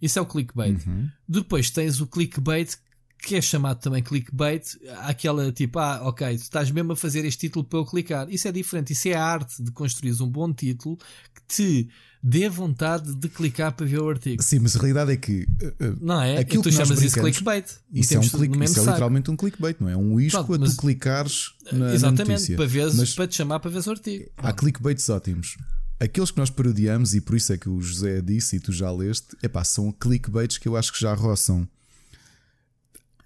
Isso 0.02 0.20
é 0.20 0.22
o 0.22 0.26
clickbait. 0.26 0.86
Uhum. 0.86 1.10
Depois 1.28 1.70
tens 1.70 2.00
o 2.00 2.08
clickbait, 2.08 2.78
que 3.20 3.36
é 3.36 3.42
chamado 3.42 3.80
também 3.80 4.04
clickbait, 4.04 4.64
aquela 5.02 5.52
tipo, 5.52 5.80
ah, 5.80 6.02
ok, 6.04 6.38
tu 6.38 6.42
estás 6.42 6.70
mesmo 6.72 6.94
a 6.94 6.96
fazer 6.96 7.26
este 7.26 7.48
título 7.48 7.66
para 7.66 7.80
eu 7.80 7.86
clicar. 7.86 8.30
Isso 8.30 8.48
é 8.48 8.52
diferente. 8.52 8.94
Isso 8.94 9.08
é 9.08 9.14
a 9.14 9.24
arte 9.24 9.62
de 9.62 9.72
construir 9.72 10.22
um 10.22 10.28
bom 10.28 10.54
título 10.54 10.98
que 11.34 11.42
te 11.48 11.90
dê 12.22 12.50
vontade 12.50 13.16
de 13.16 13.30
clicar 13.30 13.72
para 13.72 13.86
ver 13.86 14.02
o 14.02 14.10
artigo. 14.10 14.42
Sim, 14.44 14.60
mas 14.60 14.76
a 14.76 14.80
realidade 14.80 15.12
é 15.12 15.18
que. 15.18 15.44
Uh, 15.62 15.98
não 16.00 16.22
é? 16.22 16.38
Aquilo 16.38 16.62
tu 16.62 16.70
que 16.70 16.76
chamas 16.76 17.02
isso 17.02 17.20
clickbait. 17.20 17.66
Isso, 17.92 18.14
é, 18.14 18.20
um 18.20 18.22
click, 18.22 18.64
isso 18.64 18.80
é 18.80 18.86
literalmente 18.86 19.32
um 19.32 19.36
clickbait, 19.36 19.78
não 19.80 19.90
é? 19.90 19.96
Um 19.96 20.20
isco 20.20 20.44
Pronto, 20.46 20.64
a 20.64 20.68
tu 20.68 20.78
clicares 20.78 21.54
na, 21.72 21.94
Exatamente, 21.94 22.28
na 22.28 22.34
notícia. 22.34 22.56
Para, 22.58 22.66
veres, 22.66 22.96
mas 22.96 23.14
para 23.14 23.28
te 23.28 23.36
chamar 23.36 23.60
para 23.60 23.72
ver 23.72 23.88
o 23.88 23.92
artigo. 23.92 24.26
Há 24.38 24.54
clickbaits 24.54 25.10
ótimos 25.10 25.58
aqueles 26.00 26.32
que 26.32 26.38
nós 26.38 26.50
parodiamos, 26.50 27.16
e 27.16 27.22
por 27.22 27.36
isso 27.36 27.54
é 27.54 27.58
que 27.58 27.70
o 27.70 27.82
José 27.82 28.22
disse 28.22 28.58
e 28.58 28.60
tu 28.60 28.72
já 28.72 28.92
leste, 28.92 29.36
epá, 29.42 29.64
são 29.64 29.92
clickbaits 29.92 30.58
que 30.58 30.68
eu 30.68 30.76
acho 30.76 30.92
que 30.94 31.00
já 31.00 31.14
roçam. 31.14 31.68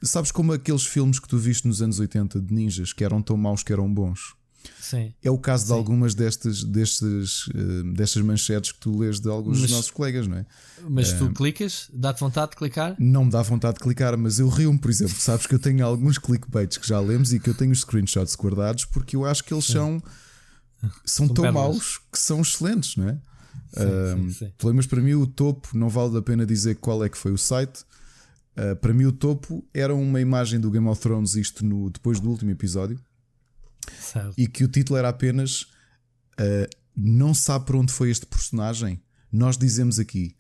Sabes 0.02 0.32
como 0.32 0.54
aqueles 0.54 0.86
filmes 0.86 1.20
que 1.20 1.28
tu 1.28 1.38
viste 1.38 1.68
nos 1.68 1.82
anos 1.82 2.00
80 2.00 2.40
de 2.40 2.54
ninjas 2.54 2.92
que 2.92 3.04
eram 3.04 3.22
tão 3.22 3.38
maus 3.38 3.62
que 3.62 3.72
eram 3.72 3.92
bons? 3.94 4.36
Sim. 4.80 5.14
É 5.24 5.30
o 5.30 5.38
caso 5.38 5.64
Sim. 5.64 5.68
de 5.68 5.74
algumas 5.74 6.16
destas, 6.16 6.64
destas, 6.64 7.48
uh, 7.48 7.94
destas 7.94 8.22
manchetes 8.24 8.72
que 8.72 8.80
tu 8.80 8.98
lês 9.00 9.20
de 9.20 9.30
alguns 9.30 9.60
mas, 9.60 9.62
dos 9.62 9.72
nossos 9.72 9.92
colegas, 9.92 10.28
não 10.28 10.38
é? 10.38 10.46
Mas 10.88 11.14
tu 11.14 11.26
uh, 11.26 11.34
clicas? 11.34 11.90
Dá-te 11.94 12.20
vontade 12.20 12.52
de 12.52 12.58
clicar? 12.58 12.96
Não 13.00 13.26
me 13.26 13.32
dá 13.32 13.42
vontade 13.42 13.76
de 13.76 13.80
clicar, 13.80 14.18
mas 14.18 14.40
eu 14.40 14.48
rio-me, 14.50 14.78
por 14.78 14.90
exemplo. 14.92 15.16
Sabes 15.18 15.46
que 15.46 15.56
eu 15.56 15.60
tenho 15.60 15.86
alguns 15.86 16.18
clickbaits 16.18 16.78
que 16.78 16.88
já 16.88 17.00
lemos 17.00 17.34
e 17.34 17.40
que 17.40 17.50
eu 17.50 17.54
tenho 17.54 17.72
os 17.72 17.82
screenshots 17.82 18.36
guardados 18.36 18.86
porque 18.86 19.16
eu 19.16 19.26
acho 19.26 19.44
que 19.44 19.54
eles 19.54 19.66
Sim. 19.66 19.74
são 19.74 20.04
são, 21.06 21.28
tão 21.28 21.44
perlas. 21.44 21.54
maus 21.54 22.02
que 22.12 22.20
são 22.20 22.42
excelentes, 22.42 22.96
não 22.96 23.10
é? 23.10 23.18
Sim, 23.74 24.30
sim, 24.30 24.30
sim. 24.32 24.54
Pelo 24.58 24.74
menos 24.74 24.86
para 24.86 25.02
mim, 25.02 25.14
o 25.14 25.26
topo, 25.26 25.70
não 25.74 25.90
vale 25.90 26.18
a 26.18 26.22
pena 26.22 26.46
dizer 26.46 26.76
qual 26.76 27.04
é 27.04 27.10
que 27.10 27.18
foi 27.18 27.32
o 27.32 27.38
site. 27.38 27.84
Uh, 28.58 28.76
para 28.76 28.94
mim, 28.94 29.06
o 29.06 29.12
topo 29.12 29.66
era 29.74 29.96
uma 29.96 30.20
imagem 30.20 30.60
do 30.60 30.70
Game 30.70 30.88
of 30.88 31.02
Thrones, 31.02 31.36
isto 31.36 31.66
no, 31.66 31.90
depois 31.90 32.20
do 32.20 32.30
último 32.30 32.52
episódio, 32.52 33.00
certo. 33.98 34.34
e 34.38 34.48
que 34.48 34.64
o 34.64 34.68
título 34.68 35.00
era 35.00 35.10
apenas 35.10 35.62
uh, 36.40 36.68
Não 36.96 37.34
sabe 37.34 37.66
para 37.66 37.78
onde 37.78 37.94
foi 37.94 38.12
este 38.12 38.26
personagem? 38.26 39.02
Nós 39.32 39.58
dizemos 39.58 40.00
aqui. 40.00 40.36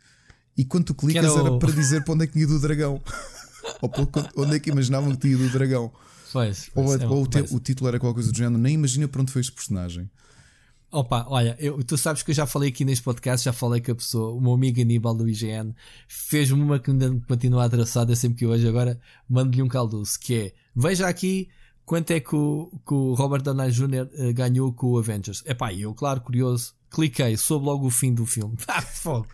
E 0.57 0.65
quando 0.65 0.85
tu 0.85 0.93
clicas, 0.93 1.33
era, 1.33 1.57
para 1.57 1.71
dizer 1.71 2.03
para 2.03 2.13
onde 2.13 2.25
é 2.25 2.27
que 2.27 2.33
tinha 2.33 2.43
ido 2.43 2.57
o 2.57 2.59
dragão, 2.59 3.01
ou 3.81 3.87
para 3.87 4.05
onde 4.35 4.55
é 4.55 4.59
que 4.59 4.69
imaginavam 4.69 5.11
que 5.11 5.17
tinha 5.17 5.33
ido 5.33 5.45
o 5.45 5.49
dragão. 5.49 5.91
Pois, 6.31 6.69
ou, 6.75 6.95
é, 6.95 7.07
ou 7.07 7.23
o, 7.23 7.55
o, 7.55 7.59
título 7.59 7.87
era 7.87 7.99
qualquer 7.99 8.15
coisa 8.15 8.31
do 8.31 8.37
género, 8.37 8.57
nem 8.57 8.75
imagina 8.75 9.07
para 9.07 9.21
onde 9.21 9.31
foi 9.31 9.41
este 9.41 9.51
personagem. 9.51 10.09
Opa, 10.91 11.25
olha, 11.29 11.55
eu, 11.57 11.81
tu 11.83 11.97
sabes 11.97 12.21
que 12.21 12.31
eu 12.31 12.35
já 12.35 12.45
falei 12.45 12.69
aqui 12.69 12.83
neste 12.83 13.03
podcast, 13.03 13.45
já 13.45 13.53
falei 13.53 13.79
com 13.79 13.93
a 13.93 13.95
pessoa, 13.95 14.33
o 14.33 14.41
meu 14.41 14.53
amigo 14.53 14.81
Aníbal 14.81 15.13
do 15.15 15.27
IGN, 15.27 15.73
fez-me 16.07 16.61
uma 16.61 16.79
que 16.79 16.91
ainda 16.91 17.09
continua 17.27 17.65
atraçada 17.65 18.13
sempre 18.15 18.39
que 18.39 18.45
hoje, 18.45 18.67
agora 18.67 18.99
mando-lhe 19.29 19.61
um 19.61 19.69
caldoço, 19.69 20.19
que 20.19 20.35
é, 20.35 20.53
veja 20.75 21.07
aqui 21.07 21.47
quanto 21.91 22.11
é 22.11 22.21
que 22.21 22.33
o, 22.33 22.71
que 22.87 22.93
o 22.93 23.13
Robert 23.15 23.41
Downey 23.41 23.69
Jr. 23.69 24.07
Eh, 24.13 24.31
ganhou 24.31 24.71
com 24.71 24.91
o 24.91 24.97
Avengers. 24.97 25.43
Epá, 25.45 25.73
eu, 25.73 25.93
claro, 25.93 26.21
curioso, 26.21 26.73
cliquei, 26.89 27.35
soube 27.35 27.65
logo 27.65 27.85
o 27.85 27.89
fim 27.89 28.13
do 28.13 28.25
filme. 28.25 28.55
Ah, 28.65 28.81
fogo. 28.81 29.27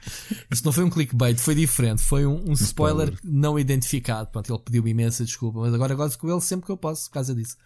Isso 0.49 0.65
não 0.65 0.73
foi 0.73 0.83
um 0.83 0.89
clickbait, 0.89 1.37
foi 1.37 1.53
diferente, 1.53 2.01
foi 2.01 2.25
um, 2.25 2.49
um 2.49 2.53
spoiler, 2.53 3.09
spoiler, 3.09 3.19
não 3.23 3.59
identificado. 3.59 4.31
Pronto, 4.31 4.51
ele 4.51 4.59
pediu-me 4.65 4.89
imensa 4.89 5.23
desculpa, 5.23 5.59
mas 5.59 5.71
agora 5.71 5.93
gosto 5.93 6.17
com 6.17 6.31
ele 6.31 6.41
sempre 6.41 6.65
que 6.65 6.71
eu 6.71 6.77
posso, 6.77 7.05
por 7.09 7.13
causa 7.13 7.35
disso. 7.35 7.57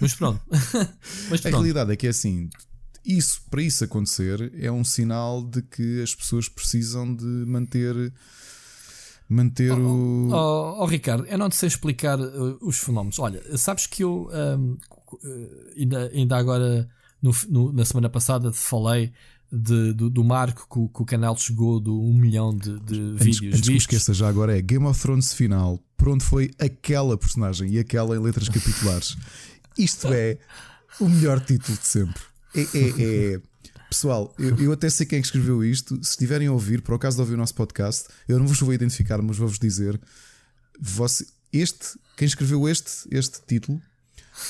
Mas 0.00 0.14
pronto. 0.14 0.40
mas 1.28 1.42
pronto. 1.42 1.46
A 1.46 1.50
realidade 1.50 1.92
é 1.92 1.96
que 1.96 2.06
é 2.06 2.10
assim, 2.10 2.48
isso, 3.04 3.42
para 3.50 3.60
isso 3.60 3.84
acontecer, 3.84 4.50
é 4.58 4.72
um 4.72 4.82
sinal 4.82 5.44
de 5.44 5.60
que 5.60 6.02
as 6.02 6.14
pessoas 6.14 6.48
precisam 6.48 7.14
de 7.14 7.26
manter 7.46 8.14
manter 9.28 9.72
oh, 9.72 9.78
o. 9.78 10.28
Oh, 10.32 10.82
oh, 10.82 10.86
Ricardo, 10.86 11.26
eu 11.26 11.38
não 11.38 11.48
te 11.48 11.56
sei 11.56 11.66
explicar 11.66 12.18
uh, 12.18 12.58
os 12.62 12.78
fenómenos. 12.78 13.18
Olha, 13.18 13.42
sabes 13.58 13.86
que 13.86 14.02
eu 14.02 14.30
um, 14.32 14.76
uh, 15.12 15.72
ainda, 15.76 16.10
ainda 16.14 16.36
agora 16.36 16.88
no, 17.20 17.32
no, 17.48 17.72
na 17.72 17.84
semana 17.84 18.08
passada 18.08 18.50
te 18.50 18.58
falei 18.58 19.12
de, 19.50 19.92
do, 19.92 20.10
do, 20.10 20.24
marco 20.24 20.66
que, 20.68 20.94
que, 20.94 21.02
o 21.02 21.04
canal 21.04 21.36
chegou 21.36 21.80
do 21.80 21.98
1 21.98 22.10
um 22.10 22.14
milhão 22.14 22.54
de, 22.54 22.78
de 22.80 23.00
antes, 23.00 23.24
vídeos. 23.24 23.56
Antes 23.56 23.68
que 23.68 23.76
esqueça, 23.76 24.14
já 24.14 24.28
agora 24.28 24.56
é 24.56 24.62
Game 24.62 24.86
of 24.86 25.00
Thrones 25.00 25.32
final. 25.32 25.78
Por 25.96 26.10
onde 26.10 26.24
foi 26.24 26.50
aquela 26.58 27.16
personagem 27.16 27.70
e 27.70 27.78
aquela 27.78 28.14
em 28.16 28.20
letras 28.20 28.48
capitulares? 28.48 29.16
Isto 29.76 30.08
é 30.12 30.38
o 31.00 31.08
melhor 31.08 31.40
título 31.40 31.76
de 31.78 31.86
sempre. 31.86 32.22
É, 32.54 32.60
é, 32.60 33.34
é... 33.34 33.40
Pessoal, 33.88 34.34
eu, 34.38 34.56
eu, 34.58 34.72
até 34.72 34.90
sei 34.90 35.06
quem 35.06 35.18
é 35.18 35.22
escreveu 35.22 35.64
isto. 35.64 35.94
Se 36.02 36.10
estiverem 36.10 36.48
a 36.48 36.52
ouvir, 36.52 36.82
por 36.82 36.94
acaso 36.94 37.16
de 37.16 37.22
ouvir 37.22 37.34
o 37.34 37.38
nosso 37.38 37.54
podcast, 37.54 38.08
eu 38.28 38.38
não 38.38 38.46
vos 38.46 38.60
vou 38.60 38.72
identificar, 38.72 39.20
mas 39.22 39.38
vou-vos 39.38 39.58
dizer: 39.58 39.98
você, 40.78 41.26
este, 41.52 41.98
quem 42.16 42.26
escreveu 42.26 42.68
este, 42.68 43.08
este 43.10 43.40
título, 43.46 43.80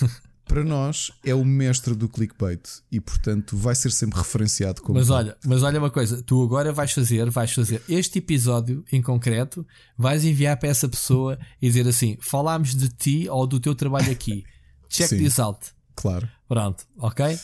para 0.44 0.64
nós 0.64 1.12
é 1.22 1.34
o 1.34 1.44
mestre 1.44 1.94
do 1.94 2.08
clickbait 2.08 2.60
e, 2.90 2.98
portanto, 3.00 3.56
vai 3.56 3.74
ser 3.76 3.92
sempre 3.92 4.18
referenciado 4.18 4.82
como. 4.82 4.98
Mas 4.98 5.08
olha, 5.08 5.36
mas 5.44 5.62
olha 5.62 5.78
uma 5.78 5.90
coisa: 5.90 6.20
tu 6.20 6.42
agora 6.42 6.72
vais 6.72 6.90
fazer, 6.90 7.30
vais 7.30 7.52
fazer 7.52 7.80
este 7.88 8.18
episódio 8.18 8.84
em 8.90 9.00
concreto, 9.00 9.64
vais 9.96 10.24
enviar 10.24 10.56
para 10.56 10.70
essa 10.70 10.88
pessoa 10.88 11.38
e 11.62 11.68
dizer 11.68 11.86
assim: 11.86 12.18
falámos 12.20 12.74
de 12.74 12.88
ti 12.88 13.28
ou 13.28 13.46
do 13.46 13.60
teu 13.60 13.74
trabalho 13.74 14.10
aqui. 14.10 14.44
Check 14.88 15.10
Sim, 15.10 15.18
this 15.18 15.38
out. 15.38 15.66
Claro. 15.94 16.28
Pronto, 16.48 16.86
ok? 16.96 17.38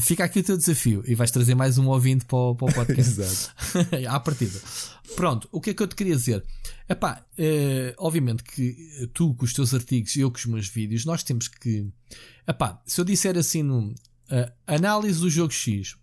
Fica 0.00 0.24
aqui 0.24 0.40
o 0.40 0.44
teu 0.44 0.56
desafio 0.56 1.02
e 1.06 1.14
vais 1.14 1.30
trazer 1.30 1.54
mais 1.54 1.76
um 1.78 1.88
ouvinte 1.88 2.24
para 2.24 2.36
o, 2.36 2.54
para 2.54 2.70
o 2.70 2.72
podcast. 2.74 3.20
Exato. 3.20 3.52
à 4.08 4.20
partida. 4.20 4.60
Pronto, 5.16 5.48
o 5.52 5.60
que 5.60 5.70
é 5.70 5.74
que 5.74 5.82
eu 5.82 5.86
te 5.86 5.94
queria 5.94 6.16
dizer? 6.16 6.44
Epá, 6.88 7.24
é, 7.36 7.94
obviamente 7.98 8.42
que 8.42 9.08
tu 9.12 9.34
com 9.34 9.44
os 9.44 9.52
teus 9.52 9.74
artigos 9.74 10.14
e 10.16 10.20
eu 10.20 10.30
com 10.30 10.38
os 10.38 10.46
meus 10.46 10.68
vídeos, 10.68 11.04
nós 11.04 11.22
temos 11.22 11.48
que. 11.48 11.88
Epá, 12.46 12.80
se 12.86 13.00
eu 13.00 13.04
disser 13.04 13.36
assim 13.36 13.62
no 13.62 13.88
uh, 13.90 14.52
análise 14.66 15.20
do 15.20 15.28
jogo 15.28 15.52
X, 15.52 15.96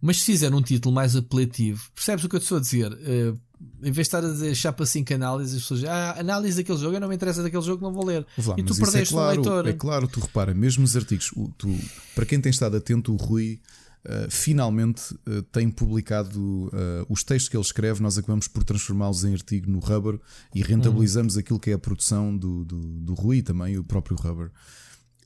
mas 0.00 0.18
se 0.18 0.24
fizer 0.24 0.52
um 0.54 0.62
título 0.62 0.94
mais 0.94 1.14
apelativo, 1.14 1.90
percebes 1.94 2.24
o 2.24 2.28
que 2.28 2.36
eu 2.36 2.40
te 2.40 2.44
estou 2.44 2.58
a 2.58 2.60
dizer? 2.60 2.92
Uh, 2.92 3.40
em 3.82 3.92
vez 3.92 3.94
de 3.94 4.00
estar 4.02 4.18
a 4.24 4.30
dizer 4.30 4.54
chapa 4.54 4.86
5 4.86 5.14
análises, 5.14 5.56
as 5.56 5.62
pessoas 5.62 5.84
ah, 5.84 6.18
análise 6.18 6.56
daquele 6.56 6.78
jogo, 6.78 6.96
eu 6.96 7.00
não 7.00 7.08
me 7.08 7.14
interessa 7.14 7.42
daquele 7.42 7.62
jogo, 7.62 7.82
não 7.82 7.92
vou 7.92 8.04
ler. 8.04 8.26
Lá, 8.46 8.54
e 8.58 8.62
tu 8.62 8.72
é 8.72 8.76
perdeste 8.76 9.14
é 9.14 9.16
claro, 9.16 9.40
um 9.40 9.42
leitor. 9.42 9.66
É 9.68 9.72
claro, 9.72 10.08
tu 10.08 10.20
repara, 10.20 10.54
mesmo 10.54 10.84
os 10.84 10.96
artigos, 10.96 11.30
tu, 11.58 11.78
para 12.14 12.24
quem 12.24 12.40
tem 12.40 12.50
estado 12.50 12.76
atento, 12.76 13.12
o 13.12 13.16
Rui 13.16 13.60
uh, 14.04 14.30
finalmente 14.30 15.14
uh, 15.26 15.42
tem 15.52 15.70
publicado 15.70 16.40
uh, 16.40 17.06
os 17.08 17.22
textos 17.22 17.48
que 17.48 17.56
ele 17.56 17.64
escreve, 17.64 18.02
nós 18.02 18.16
acabamos 18.16 18.48
por 18.48 18.64
transformá-los 18.64 19.24
em 19.24 19.32
artigo 19.32 19.70
no 19.70 19.78
Rubber 19.78 20.18
e 20.54 20.62
rentabilizamos 20.62 21.34
uhum. 21.34 21.40
aquilo 21.40 21.60
que 21.60 21.70
é 21.70 21.74
a 21.74 21.78
produção 21.78 22.36
do, 22.36 22.64
do, 22.64 22.78
do 22.78 23.14
Rui 23.14 23.42
também, 23.42 23.78
o 23.78 23.84
próprio 23.84 24.16
Rubber. 24.16 24.50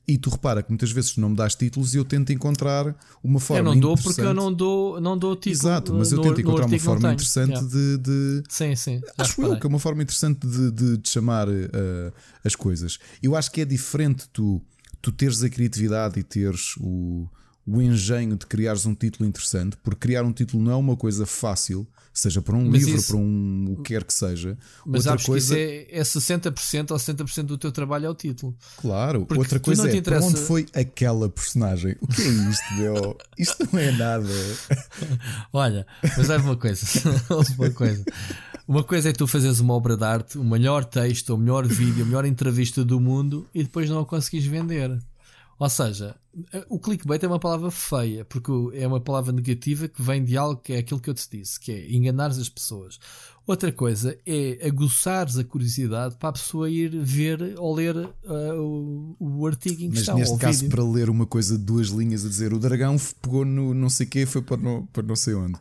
E 0.07 0.17
tu 0.17 0.29
repara 0.29 0.61
que 0.61 0.69
muitas 0.69 0.91
vezes 0.91 1.17
não 1.17 1.29
me 1.29 1.35
dás 1.35 1.55
títulos 1.55 1.95
e 1.95 1.97
eu 1.97 2.05
tento 2.05 2.31
encontrar 2.31 2.95
uma 3.23 3.39
forma. 3.39 3.69
Eu 3.69 3.73
não 3.73 3.79
dou 3.79 3.97
porque 3.97 4.21
eu 4.21 4.33
não 4.33 4.53
dou, 4.53 5.01
não 5.01 5.17
dou 5.17 5.35
título. 5.35 5.55
Exato, 5.55 5.93
mas 5.93 6.11
eu 6.11 6.21
tento 6.21 6.41
encontrar 6.41 6.67
uma 6.67 6.79
forma 6.79 7.13
interessante 7.13 7.49
yeah. 7.49 7.67
de, 7.67 7.97
de, 7.97 8.43
Sim, 8.47 8.75
sim. 8.75 9.01
Acho 9.17 9.41
eu 9.41 9.59
que 9.59 9.65
é 9.65 9.69
uma 9.69 9.79
forma 9.79 10.03
interessante 10.03 10.45
de, 10.45 10.71
de, 10.71 10.97
de 10.97 11.09
chamar 11.09 11.49
uh, 11.49 12.13
as 12.43 12.55
coisas. 12.55 12.99
Eu 13.21 13.35
acho 13.35 13.51
que 13.51 13.61
é 13.61 13.65
diferente 13.65 14.29
tu, 14.31 14.61
tu 15.01 15.11
teres 15.11 15.41
a 15.41 15.49
criatividade 15.49 16.19
e 16.19 16.23
teres 16.23 16.75
o, 16.77 17.27
o 17.65 17.81
engenho 17.81 18.35
de 18.35 18.45
criares 18.45 18.85
um 18.85 18.93
título 18.93 19.27
interessante, 19.27 19.77
porque 19.83 20.07
criar 20.07 20.23
um 20.23 20.31
título 20.31 20.63
não 20.63 20.71
é 20.71 20.75
uma 20.75 20.95
coisa 20.95 21.25
fácil 21.25 21.87
seja 22.15 22.41
para 22.41 22.55
um 22.55 22.69
mas 22.69 22.81
livro, 22.81 22.97
isso... 22.97 23.07
para 23.07 23.17
um 23.17 23.65
o 23.73 23.75
que 23.77 23.93
quer 23.93 24.03
que 24.03 24.13
seja. 24.13 24.57
Mas 24.85 25.05
outra 25.05 25.23
coisa 25.23 25.53
que 25.53 25.87
isso 26.01 26.17
é, 26.17 26.29
é 26.29 26.47
60% 26.47 26.91
ou 26.91 26.97
70% 26.97 27.43
do 27.43 27.57
teu 27.57 27.71
trabalho 27.71 28.05
é 28.05 28.09
o 28.09 28.15
título. 28.15 28.55
Claro, 28.77 29.25
Porque 29.25 29.39
outra 29.39 29.59
coisa 29.59 29.89
é 29.89 29.95
interessa... 29.95 30.25
onde 30.25 30.37
foi 30.37 30.65
aquela 30.73 31.27
personagem. 31.27 31.97
O 31.99 32.07
que 32.07 32.21
é 32.21 32.25
isto, 32.25 32.73
meu? 32.75 33.17
Isto 33.37 33.67
não 33.71 33.79
é 33.79 33.91
nada. 33.91 34.29
Olha, 35.51 35.85
mas 36.17 36.29
é 36.29 36.37
uma 36.37 36.55
coisa, 36.55 36.85
uma 37.59 37.69
coisa. 37.71 38.05
Uma 38.67 38.83
coisa 38.83 39.09
é 39.09 39.13
tu 39.13 39.27
fazeres 39.27 39.59
uma 39.59 39.73
obra 39.73 39.95
de 39.95 40.03
arte, 40.03 40.37
o 40.39 40.43
melhor 40.43 40.85
texto, 40.85 41.35
o 41.35 41.37
melhor 41.37 41.67
vídeo, 41.67 42.03
a 42.03 42.05
melhor 42.05 42.25
entrevista 42.25 42.83
do 42.83 42.99
mundo 42.99 43.45
e 43.53 43.61
depois 43.61 43.89
não 43.89 43.99
a 43.99 44.05
conseguires 44.05 44.47
vender. 44.47 44.99
Ou 45.57 45.69
seja, 45.69 46.15
o 46.67 46.77
clickbait 46.77 47.23
é 47.23 47.27
uma 47.27 47.39
palavra 47.39 47.71
feia, 47.71 48.25
porque 48.25 48.51
é 48.73 48.85
uma 48.85 48.99
palavra 48.99 49.31
negativa 49.31 49.87
que 49.87 50.01
vem 50.01 50.23
de 50.23 50.35
algo 50.35 50.61
que 50.61 50.73
é 50.73 50.79
aquilo 50.79 50.99
que 50.99 51.09
eu 51.09 51.13
te 51.13 51.29
disse, 51.29 51.57
que 51.57 51.71
é 51.71 51.91
enganar 51.91 52.27
as 52.27 52.49
pessoas. 52.49 52.99
Outra 53.47 53.71
coisa 53.71 54.17
é 54.25 54.67
aguçares 54.67 55.37
a 55.37 55.43
curiosidade 55.43 56.15
para 56.17 56.29
a 56.29 56.33
pessoa 56.33 56.69
ir 56.69 56.89
ver 56.89 57.55
ou 57.57 57.73
ler 57.73 57.95
uh, 57.95 58.59
o, 58.59 59.15
o, 59.19 59.47
artigo 59.47 59.83
em 59.83 59.91
questão. 59.91 60.17
Mas 60.17 60.29
neste 60.29 60.41
caso, 60.41 60.59
vídeo. 60.61 60.75
para 60.75 60.83
ler 60.83 61.09
uma 61.09 61.27
coisa 61.27 61.57
de 61.57 61.63
duas 61.63 61.87
linhas 61.89 62.25
a 62.25 62.27
dizer 62.29 62.53
o 62.53 62.59
dragão 62.59 62.97
pegou 63.21 63.45
no 63.45 63.73
não 63.73 63.89
sei 63.89 64.07
o 64.07 64.09
quê 64.09 64.25
foi 64.25 64.41
para 64.41 64.57
não, 64.57 64.85
para 64.87 65.03
não 65.03 65.15
sei 65.15 65.35
onde. 65.35 65.57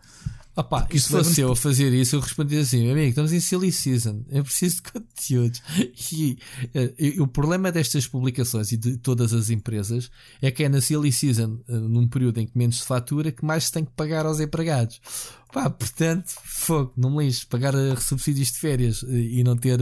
Opa, 0.56 0.86
e 0.92 1.00
se 1.00 1.08
fosse 1.08 1.40
eu 1.40 1.50
a 1.50 1.56
fazer 1.56 1.92
isso, 1.92 2.14
eu 2.14 2.20
respondia 2.20 2.60
assim: 2.60 2.88
amigo, 2.88 3.08
estamos 3.08 3.32
em 3.32 3.40
silly 3.40 3.72
season, 3.72 4.24
eu 4.28 4.44
preciso 4.44 4.76
de 4.76 4.92
conteúdos. 4.92 5.62
E, 6.12 6.38
uh, 6.66 6.94
e, 6.98 7.20
o 7.20 7.26
problema 7.26 7.72
destas 7.72 8.06
publicações 8.06 8.70
e 8.70 8.76
de 8.76 8.96
todas 8.96 9.32
as 9.32 9.50
empresas 9.50 10.10
é 10.40 10.50
que 10.50 10.62
é 10.62 10.68
na 10.68 10.80
silly 10.80 11.10
season, 11.10 11.58
uh, 11.68 11.72
num 11.72 12.06
período 12.06 12.38
em 12.38 12.46
que 12.46 12.56
menos 12.56 12.80
se 12.80 12.86
fatura, 12.86 13.32
que 13.32 13.44
mais 13.44 13.64
se 13.64 13.72
tem 13.72 13.84
que 13.84 13.90
pagar 13.92 14.26
aos 14.26 14.38
empregados. 14.38 15.00
Pá, 15.52 15.68
portanto, 15.68 16.28
fogo, 16.44 16.92
não 16.96 17.10
me 17.10 17.24
lixo, 17.24 17.48
pagar 17.48 17.74
uh, 17.74 18.00
subsídios 18.00 18.52
de 18.52 18.58
férias 18.58 19.04
e 19.08 19.42
não 19.42 19.56
ter. 19.56 19.80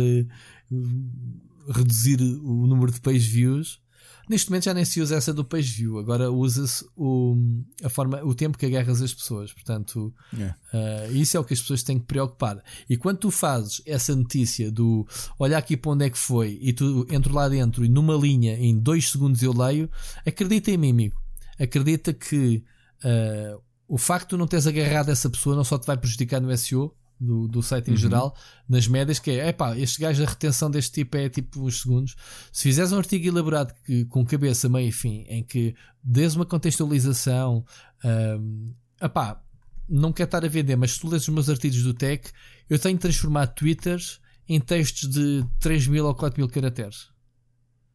reduzir 1.69 2.21
o 2.23 2.67
número 2.67 2.93
de 2.93 3.01
page 3.01 3.29
views 3.29 3.83
Neste 4.29 4.51
momento 4.51 4.65
já 4.65 4.75
nem 4.75 4.85
se 4.85 5.01
usa 5.01 5.17
essa 5.17 5.33
do 5.33 5.45
page 5.45 5.73
view, 5.73 5.99
agora 5.99 6.31
usa-se 6.31 6.85
o, 6.97 7.37
a 7.83 7.89
forma, 7.89 8.23
o 8.25 8.35
tempo 8.35 8.57
que 8.57 8.67
agarras 8.67 9.03
as 9.03 9.13
pessoas. 9.13 9.53
Portanto, 9.53 10.15
yeah. 10.33 10.57
uh, 10.73 11.13
isso 11.13 11.37
é 11.37 11.41
o 11.41 11.45
que 11.45 11.55
as 11.55 11.61
pessoas 11.61 11.83
têm 11.83 11.99
que 11.99 12.07
preocupar. 12.07 12.63
E 12.89 12.97
quando 12.97 13.19
tu 13.19 13.31
fazes 13.31 13.83
essa 13.87 14.15
notícia 14.15 14.71
do 14.71 15.07
olha 15.39 15.59
aqui 15.59 15.77
para 15.77 15.91
onde 15.91 16.07
é 16.07 16.11
que 16.11 16.19
foi 16.19 16.59
e 16.61 16.73
tu 16.73 17.07
entro 17.11 17.35
lá 17.35 17.49
dentro 17.49 17.85
e 17.85 17.89
numa 17.89 18.15
linha 18.15 18.55
em 18.55 18.79
dois 18.79 19.11
segundos 19.11 19.43
eu 19.43 19.53
leio, 19.53 19.91
acredita 20.27 20.71
em 20.71 20.77
mim, 20.77 20.91
amigo. 20.91 21.21
Acredita 21.59 22.13
que 22.13 22.65
uh, 23.05 23.61
o 23.89 23.99
facto 23.99 24.31
de 24.31 24.39
não 24.39 24.47
teres 24.47 24.67
agarrado 24.67 25.11
essa 25.11 25.29
pessoa 25.29 25.57
não 25.57 25.65
só 25.65 25.79
te 25.79 25.87
vai 25.87 25.97
prejudicar 25.97 26.41
no 26.41 26.57
SEO, 26.57 26.95
do, 27.23 27.47
do 27.47 27.63
site 27.63 27.89
em 27.89 27.93
uhum. 27.93 27.97
geral, 27.97 28.37
nas 28.69 28.89
médias, 28.89 29.19
que 29.19 29.31
é, 29.31 29.49
epá, 29.49 29.79
este 29.79 30.01
gajo, 30.01 30.23
a 30.23 30.27
retenção 30.27 30.71
deste 30.71 30.93
tipo 30.93 31.17
é 31.17 31.29
tipo 31.29 31.63
uns 31.63 31.83
segundos. 31.83 32.17
Se 32.53 32.65
fizeres 32.65 32.93
um 32.93 32.99
artigo 32.99 33.27
elaborado 33.27 33.73
que, 33.85 34.05
com 34.07 34.25
cabeça, 34.25 34.69
meio 34.69 34.89
e 34.89 34.93
fim, 34.93 35.25
em 35.29 35.43
que 35.43 35.75
des 36.03 36.35
uma 36.35 36.45
contextualização, 36.45 37.65
um, 38.05 38.73
epá, 39.01 39.41
não 39.89 40.13
quero 40.13 40.27
estar 40.27 40.45
a 40.45 40.49
vender, 40.49 40.77
mas 40.77 40.93
se 40.93 41.01
tu 41.01 41.09
lês 41.09 41.23
os 41.23 41.29
meus 41.29 41.49
artigos 41.49 41.83
do 41.83 41.95
Tech, 41.95 42.31
eu 42.69 42.79
tenho 42.79 42.99
transformado 42.99 43.55
Twitters 43.55 44.21
em 44.49 44.61
textos 44.61 45.09
de 45.09 45.47
3 45.61 45.87
mil 45.87 46.07
ou 46.07 46.15
4 46.15 46.41
mil 46.41 46.49
caracteres. 46.49 47.09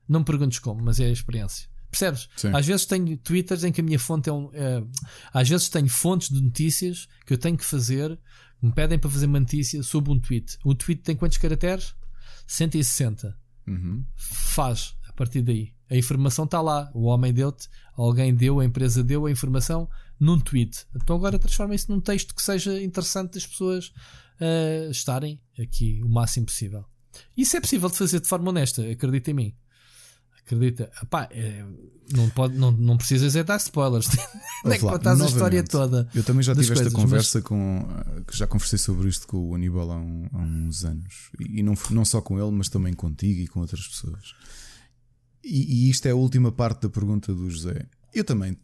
Não 0.08 0.22
me 0.22 0.26
perguntes 0.26 0.60
como, 0.60 0.82
mas 0.82 1.00
é 1.00 1.06
a 1.06 1.12
experiência. 1.12 1.68
Percebes? 1.90 2.30
Sim. 2.36 2.52
Às 2.54 2.66
vezes 2.66 2.86
tenho 2.86 3.18
twitters 3.18 3.64
em 3.64 3.72
que 3.72 3.82
a 3.82 3.84
minha 3.84 4.00
fonte 4.00 4.30
é 4.30 4.34
um. 4.34 4.50
É, 4.54 4.84
às 5.34 5.48
vezes 5.48 5.70
tenho 5.70 5.90
fontes 5.90 6.30
de 6.30 6.42
notícias 6.42 7.08
que 7.26 7.34
eu 7.34 7.38
tenho 7.38 7.58
que 7.58 7.66
fazer 7.66 8.18
me 8.62 8.72
pedem 8.72 8.98
para 8.98 9.10
fazer 9.10 9.26
uma 9.26 9.40
notícia 9.40 9.82
sobre 9.84 10.12
um 10.12 10.20
tweet. 10.20 10.58
O 10.64 10.74
tweet 10.74 11.02
tem 11.02 11.16
quantos 11.16 11.38
caracteres? 11.38 11.96
160. 12.48 13.38
Uhum. 13.68 14.04
Faz 14.16 14.96
a 15.08 15.14
partir 15.14 15.42
daí. 15.42 15.74
A 15.90 15.96
informação 15.96 16.46
está 16.46 16.62
lá. 16.62 16.90
O 16.94 17.04
homem 17.04 17.34
deu-te, 17.34 17.70
alguém 17.96 18.34
deu, 18.34 18.60
a 18.60 18.66
empresa 18.66 19.04
deu 19.04 19.26
a 19.26 19.32
informação 19.32 19.90
num 20.20 20.40
tweet. 20.40 20.86
Então 20.96 21.16
agora 21.16 21.40
transforma 21.40 21.76
isso 21.76 21.92
num 21.92 22.02
texto 22.02 22.34
que 22.34 22.42
seja 22.42 22.82
interessante 22.82 23.34
das 23.34 23.46
pessoas 23.46 23.88
uh, 23.88 24.90
estarem 24.90 25.40
aqui 25.60 26.02
o 26.04 26.10
máximo 26.10 26.46
possível. 26.46 26.86
Isso 27.36 27.56
é 27.58 27.62
possível 27.62 27.90
de 27.90 27.98
fazer 27.98 28.20
de 28.20 28.28
forma 28.28 28.50
honesta, 28.50 28.90
acredita 28.90 29.32
em 29.32 29.34
mim. 29.34 29.56
Acredita? 30.48 30.90
Epá, 31.04 31.28
é, 31.30 31.66
não, 32.14 32.30
pode, 32.30 32.58
não, 32.58 32.72
não 32.72 32.96
precisas 32.96 33.36
é 33.36 33.44
dar 33.44 33.58
spoilers. 33.58 34.08
Nem 34.64 34.76
é 34.76 34.78
que 34.78 34.86
contas 34.86 35.20
a 35.20 35.26
história 35.26 35.62
toda. 35.62 36.10
Eu 36.16 36.24
também 36.24 36.42
já 36.42 36.56
tive 36.56 36.72
esta 36.72 36.90
conversa 36.90 37.40
mas... 37.40 37.48
com. 37.48 37.86
Eh, 37.90 38.24
já 38.32 38.48
conversei 38.48 38.80
sobre 38.80 39.10
isto 39.10 39.28
com 39.28 39.50
o 39.50 39.56
Aníbal 39.56 39.92
há, 39.92 39.98
um, 39.98 40.26
há 40.32 40.38
uns 40.38 40.86
anos. 40.86 41.32
E, 41.38 41.62
não, 41.62 41.74
não 41.92 42.06
só 42.06 42.22
com 42.22 42.40
ele, 42.40 42.52
mas 42.52 42.70
também 42.70 42.94
contigo 42.94 43.42
e 43.42 43.48
com 43.48 43.60
outras 43.60 43.86
pessoas. 43.86 44.34
E, 45.44 45.88
e 45.88 45.90
isto 45.90 46.06
é 46.06 46.12
a 46.12 46.16
última 46.16 46.50
parte 46.50 46.84
da 46.84 46.90
pergunta 46.90 47.34
do 47.34 47.50
José. 47.50 47.86
Eu 48.14 48.24
também 48.24 48.58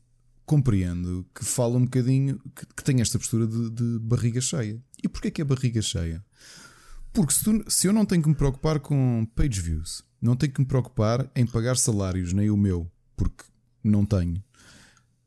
compreendo 0.46 1.26
que 1.36 1.44
fala 1.44 1.76
um 1.76 1.84
bocadinho. 1.84 2.40
que, 2.56 2.66
que 2.66 2.84
tem 2.84 3.02
esta 3.02 3.20
postura 3.20 3.46
de, 3.46 3.70
de 3.72 4.00
barriga 4.00 4.40
cheia. 4.40 4.82
E 5.04 5.10
porquê 5.10 5.30
que 5.30 5.42
é 5.42 5.46
barriga 5.46 5.82
cheia? 5.82 6.24
Porque 7.12 7.34
se, 7.34 7.44
tu, 7.44 7.66
se 7.68 7.88
eu 7.88 7.94
não 7.94 8.06
tenho 8.06 8.24
que 8.24 8.30
me 8.30 8.36
preocupar 8.36 8.80
com 8.80 9.28
page 9.36 9.60
views 9.60 10.02
não 10.24 10.38
tenho 10.38 10.54
que 10.54 10.62
me 10.62 10.66
preocupar 10.66 11.30
em 11.36 11.46
pagar 11.46 11.76
salários, 11.76 12.32
nem 12.32 12.50
o 12.50 12.56
meu, 12.56 12.90
porque 13.16 13.44
não 13.84 14.06
tenho. 14.06 14.42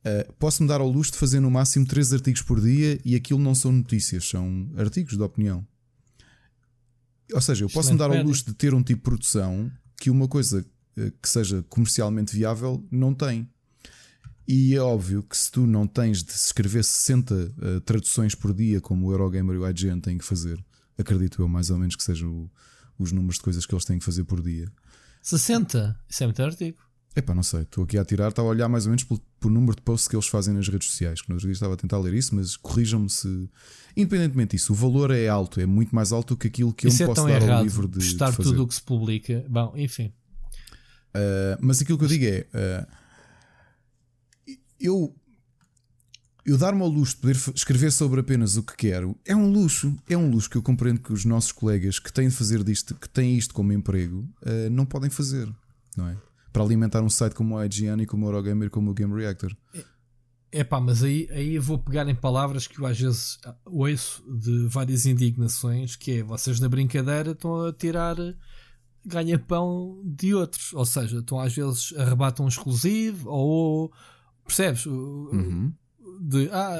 Uh, 0.00 0.32
Posso-me 0.38 0.68
dar 0.68 0.80
ao 0.80 0.88
luxo 0.88 1.12
de 1.12 1.18
fazer 1.18 1.38
no 1.40 1.50
máximo 1.50 1.86
3 1.86 2.14
artigos 2.14 2.40
por 2.40 2.60
dia 2.60 2.98
e 3.04 3.14
aquilo 3.14 3.38
não 3.38 3.54
são 3.54 3.70
notícias, 3.72 4.26
são 4.26 4.70
artigos 4.76 5.16
de 5.16 5.22
opinião. 5.22 5.66
Ou 7.32 7.40
seja, 7.40 7.64
eu 7.64 7.68
posso-me 7.68 7.98
dar 7.98 8.10
ao 8.10 8.22
luxo 8.22 8.46
de 8.46 8.54
ter 8.54 8.72
um 8.72 8.82
tipo 8.82 9.00
de 9.00 9.04
produção 9.04 9.70
que 10.00 10.08
uma 10.08 10.26
coisa 10.26 10.64
uh, 10.96 11.12
que 11.20 11.28
seja 11.28 11.62
comercialmente 11.68 12.34
viável 12.34 12.82
não 12.90 13.12
tem. 13.12 13.46
E 14.48 14.74
é 14.74 14.80
óbvio 14.80 15.24
que 15.24 15.36
se 15.36 15.50
tu 15.50 15.66
não 15.66 15.86
tens 15.86 16.22
de 16.22 16.30
escrever 16.32 16.84
60 16.84 17.34
uh, 17.34 17.54
eh, 17.60 17.80
traduções 17.80 18.32
por 18.32 18.54
dia, 18.54 18.80
como 18.80 19.08
o 19.08 19.12
Eurogamer 19.12 19.56
e 19.56 19.58
o 19.58 19.68
IGN 19.68 20.00
têm 20.00 20.16
que 20.16 20.24
fazer, 20.24 20.64
acredito 20.96 21.42
eu 21.42 21.48
mais 21.48 21.68
ou 21.68 21.76
menos 21.76 21.96
que 21.96 22.02
sejam 22.04 22.48
os 22.96 23.12
números 23.12 23.36
de 23.36 23.42
coisas 23.42 23.66
que 23.66 23.74
eles 23.74 23.84
têm 23.84 23.98
que 23.98 24.04
fazer 24.04 24.22
por 24.24 24.40
dia. 24.40 24.70
60? 25.26 26.00
Isso 26.08 26.22
é 26.22 26.26
muito 26.26 26.42
artigo. 26.42 26.78
Epá, 27.16 27.34
não 27.34 27.42
sei, 27.42 27.62
estou 27.62 27.82
aqui 27.82 27.98
a 27.98 28.04
tirar, 28.04 28.28
estava 28.28 28.46
a 28.46 28.50
olhar 28.50 28.68
mais 28.68 28.84
ou 28.84 28.90
menos 28.90 29.02
por, 29.02 29.18
por 29.40 29.50
número 29.50 29.74
de 29.74 29.82
posts 29.82 30.06
que 30.06 30.14
eles 30.14 30.26
fazem 30.26 30.54
nas 30.54 30.68
redes 30.68 30.88
sociais. 30.90 31.22
Que 31.22 31.30
no 31.30 31.34
outro 31.34 31.48
dia 31.48 31.54
estava 31.54 31.74
a 31.74 31.76
tentar 31.76 31.98
ler 31.98 32.14
isso, 32.14 32.34
mas 32.34 32.56
corrijam-me 32.56 33.08
se. 33.08 33.48
Independentemente 33.96 34.54
disso, 34.54 34.72
o 34.72 34.76
valor 34.76 35.10
é 35.10 35.26
alto, 35.26 35.58
é 35.58 35.66
muito 35.66 35.94
mais 35.94 36.12
alto 36.12 36.34
do 36.34 36.38
que 36.38 36.46
aquilo 36.46 36.72
que 36.72 36.86
isso 36.86 37.02
eu 37.02 37.06
me 37.06 37.12
é 37.12 37.14
posso 37.14 37.26
dar 37.26 37.50
ao 37.50 37.62
livro 37.64 37.88
de. 37.88 37.98
Estar 37.98 38.30
de 38.30 38.36
tudo 38.36 38.62
o 38.62 38.68
que 38.68 38.74
se 38.74 38.82
publica. 38.82 39.44
Bom, 39.48 39.72
enfim. 39.76 40.12
Uh, 41.16 41.56
mas 41.60 41.80
aquilo 41.80 41.98
que 41.98 42.04
eu 42.04 42.08
digo 42.08 42.24
é. 42.24 42.86
Uh, 44.46 44.56
eu 44.78 45.16
eu 46.46 46.56
dar-me 46.56 46.80
ao 46.80 46.88
luxo 46.88 47.16
de 47.16 47.20
poder 47.20 47.36
escrever 47.54 47.90
sobre 47.90 48.20
apenas 48.20 48.56
o 48.56 48.62
que 48.62 48.76
quero 48.76 49.16
é 49.24 49.34
um 49.34 49.50
luxo. 49.50 49.94
É 50.08 50.16
um 50.16 50.30
luxo 50.30 50.48
que 50.48 50.56
eu 50.56 50.62
compreendo 50.62 51.00
que 51.00 51.12
os 51.12 51.24
nossos 51.24 51.52
colegas 51.52 51.98
que 51.98 52.12
têm 52.12 52.28
de 52.28 52.34
fazer 52.34 52.62
disto, 52.62 52.94
que 52.94 53.08
têm 53.08 53.36
isto 53.36 53.52
como 53.52 53.72
emprego, 53.72 54.28
uh, 54.42 54.70
não 54.70 54.86
podem 54.86 55.10
fazer, 55.10 55.48
não 55.96 56.08
é? 56.08 56.16
para 56.56 56.64
alimentar 56.64 57.02
um 57.02 57.10
site 57.10 57.34
como 57.34 57.54
o 57.54 57.62
IGN 57.62 58.02
e 58.02 58.06
como 58.06 58.24
o 58.24 58.28
Eurogamer 58.30 58.70
como 58.70 58.90
o 58.90 58.94
Game 58.94 59.14
Reactor. 59.14 59.54
É 60.50 60.64
pá, 60.64 60.80
mas 60.80 61.02
aí, 61.02 61.28
aí 61.30 61.56
eu 61.56 61.60
vou 61.60 61.78
pegar 61.78 62.08
em 62.08 62.14
palavras 62.14 62.66
que 62.66 62.80
eu 62.80 62.86
às 62.86 62.98
vezes 62.98 63.38
ouço 63.66 64.24
de 64.26 64.66
várias 64.66 65.04
indignações, 65.04 65.96
que 65.96 66.12
é 66.12 66.22
vocês 66.22 66.58
na 66.58 66.66
brincadeira 66.66 67.32
estão 67.32 67.66
a 67.66 67.74
tirar 67.74 68.16
ganha-pão 69.04 70.00
de 70.02 70.34
outros, 70.34 70.72
ou 70.72 70.86
seja, 70.86 71.18
estão 71.18 71.38
às 71.38 71.54
vezes 71.54 71.92
arrebatam 71.98 72.46
um 72.46 72.48
exclusivo 72.48 73.28
ou 73.28 73.92
percebes? 74.46 74.86
Uhum. 74.86 75.74
De 76.20 76.48
ah, 76.52 76.76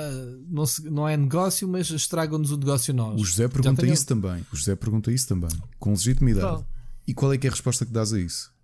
não, 0.49 0.67
se, 0.67 0.89
não 0.89 1.09
é 1.09 1.17
negócio, 1.17 1.69
mas 1.69 1.91
estragam-nos 1.91 2.51
o 2.51 2.57
negócio 2.57 2.95
nós. 2.95 3.21
O 3.21 3.25
José 3.25 3.49
pergunta 3.49 3.87
isso 3.87 4.07
também. 4.07 4.45
O 4.53 4.57
José 4.57 4.75
pergunta 4.77 5.13
isso 5.13 5.29
também, 5.29 5.51
com 5.79 5.91
legitimidade. 5.91 6.65
E 7.07 7.15
qual 7.15 7.33
é 7.33 7.39
que 7.39 7.47
é 7.47 7.51
a 7.51 7.53
resposta 7.53 7.87
que 7.87 7.93
dás 7.93 8.13
a 8.13 8.21
isso? 8.21 8.55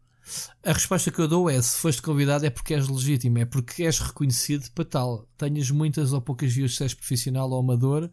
A 0.64 0.72
resposta 0.72 1.10
que 1.10 1.18
eu 1.20 1.28
dou 1.28 1.50
é: 1.50 1.60
se 1.60 1.76
foste 1.76 2.00
convidado, 2.00 2.46
é 2.46 2.50
porque 2.50 2.74
és 2.74 2.88
legítimo, 2.88 3.38
é 3.38 3.44
porque 3.44 3.82
és 3.84 3.98
reconhecido 3.98 4.70
para 4.70 4.84
tal. 4.84 5.28
Tenhas 5.36 5.70
muitas 5.70 6.12
ou 6.12 6.20
poucas 6.20 6.52
views, 6.52 6.76
se 6.76 6.82
és 6.84 6.94
profissional 6.94 7.50
ou 7.50 7.58
amador, 7.58 8.10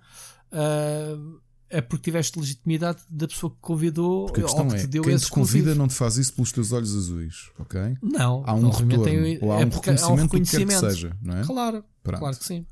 uh, 0.52 1.42
é 1.70 1.82
porque 1.82 2.04
tiveste 2.04 2.40
legitimidade 2.40 3.02
da 3.10 3.28
pessoa 3.28 3.52
que 3.52 3.58
convidou 3.62 4.26
porque 4.26 4.42
a 4.42 4.44
questão 4.44 4.66
ou 4.66 4.72
que 4.72 4.78
é, 4.78 4.80
te 4.80 4.88
deu 4.88 5.04
quem 5.04 5.14
esse 5.14 5.26
te 5.26 5.32
convida 5.32 5.76
não 5.76 5.88
te 5.88 5.94
faz 5.94 6.18
isso 6.18 6.34
pelos 6.34 6.52
teus 6.52 6.72
olhos 6.72 6.96
azuis, 6.96 7.52
ok? 7.60 7.98
Não, 8.02 8.44
há 8.46 8.54
um 8.54 8.70
retorno, 8.70 9.04
tem, 9.04 9.40
ou 9.42 9.52
há 9.52 9.62
é 9.62 9.66
um 9.66 9.70
reconhecimento, 9.70 10.04
há 10.04 10.12
um 10.12 10.16
reconhecimento. 10.16 10.80
Que, 10.80 10.88
que 10.88 10.94
seja, 10.94 11.18
não 11.22 11.38
é? 11.38 11.44
Claro, 11.44 11.86
Pronto. 12.04 12.20
claro 12.20 12.38
que 12.38 12.46
sim. 12.46 12.66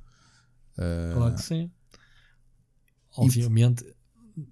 Uh... 0.77 1.15
Claro 1.15 1.35
que 1.35 1.41
sim. 1.43 1.71
Obviamente, 3.15 3.85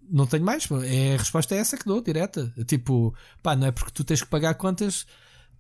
não 0.10 0.26
tenho 0.26 0.44
mais. 0.44 0.68
É, 0.84 1.16
a 1.16 1.18
resposta 1.18 1.56
é 1.56 1.60
essa 1.60 1.78
que 1.78 1.86
dou, 1.86 2.02
direta. 2.02 2.54
Tipo, 2.66 3.14
pá, 3.44 3.56
não 3.56 3.68
é 3.68 3.72
porque 3.72 3.92
tu 3.92 4.04
tens 4.04 4.22
que 4.22 4.30
pagar 4.30 4.56
contas 4.56 5.06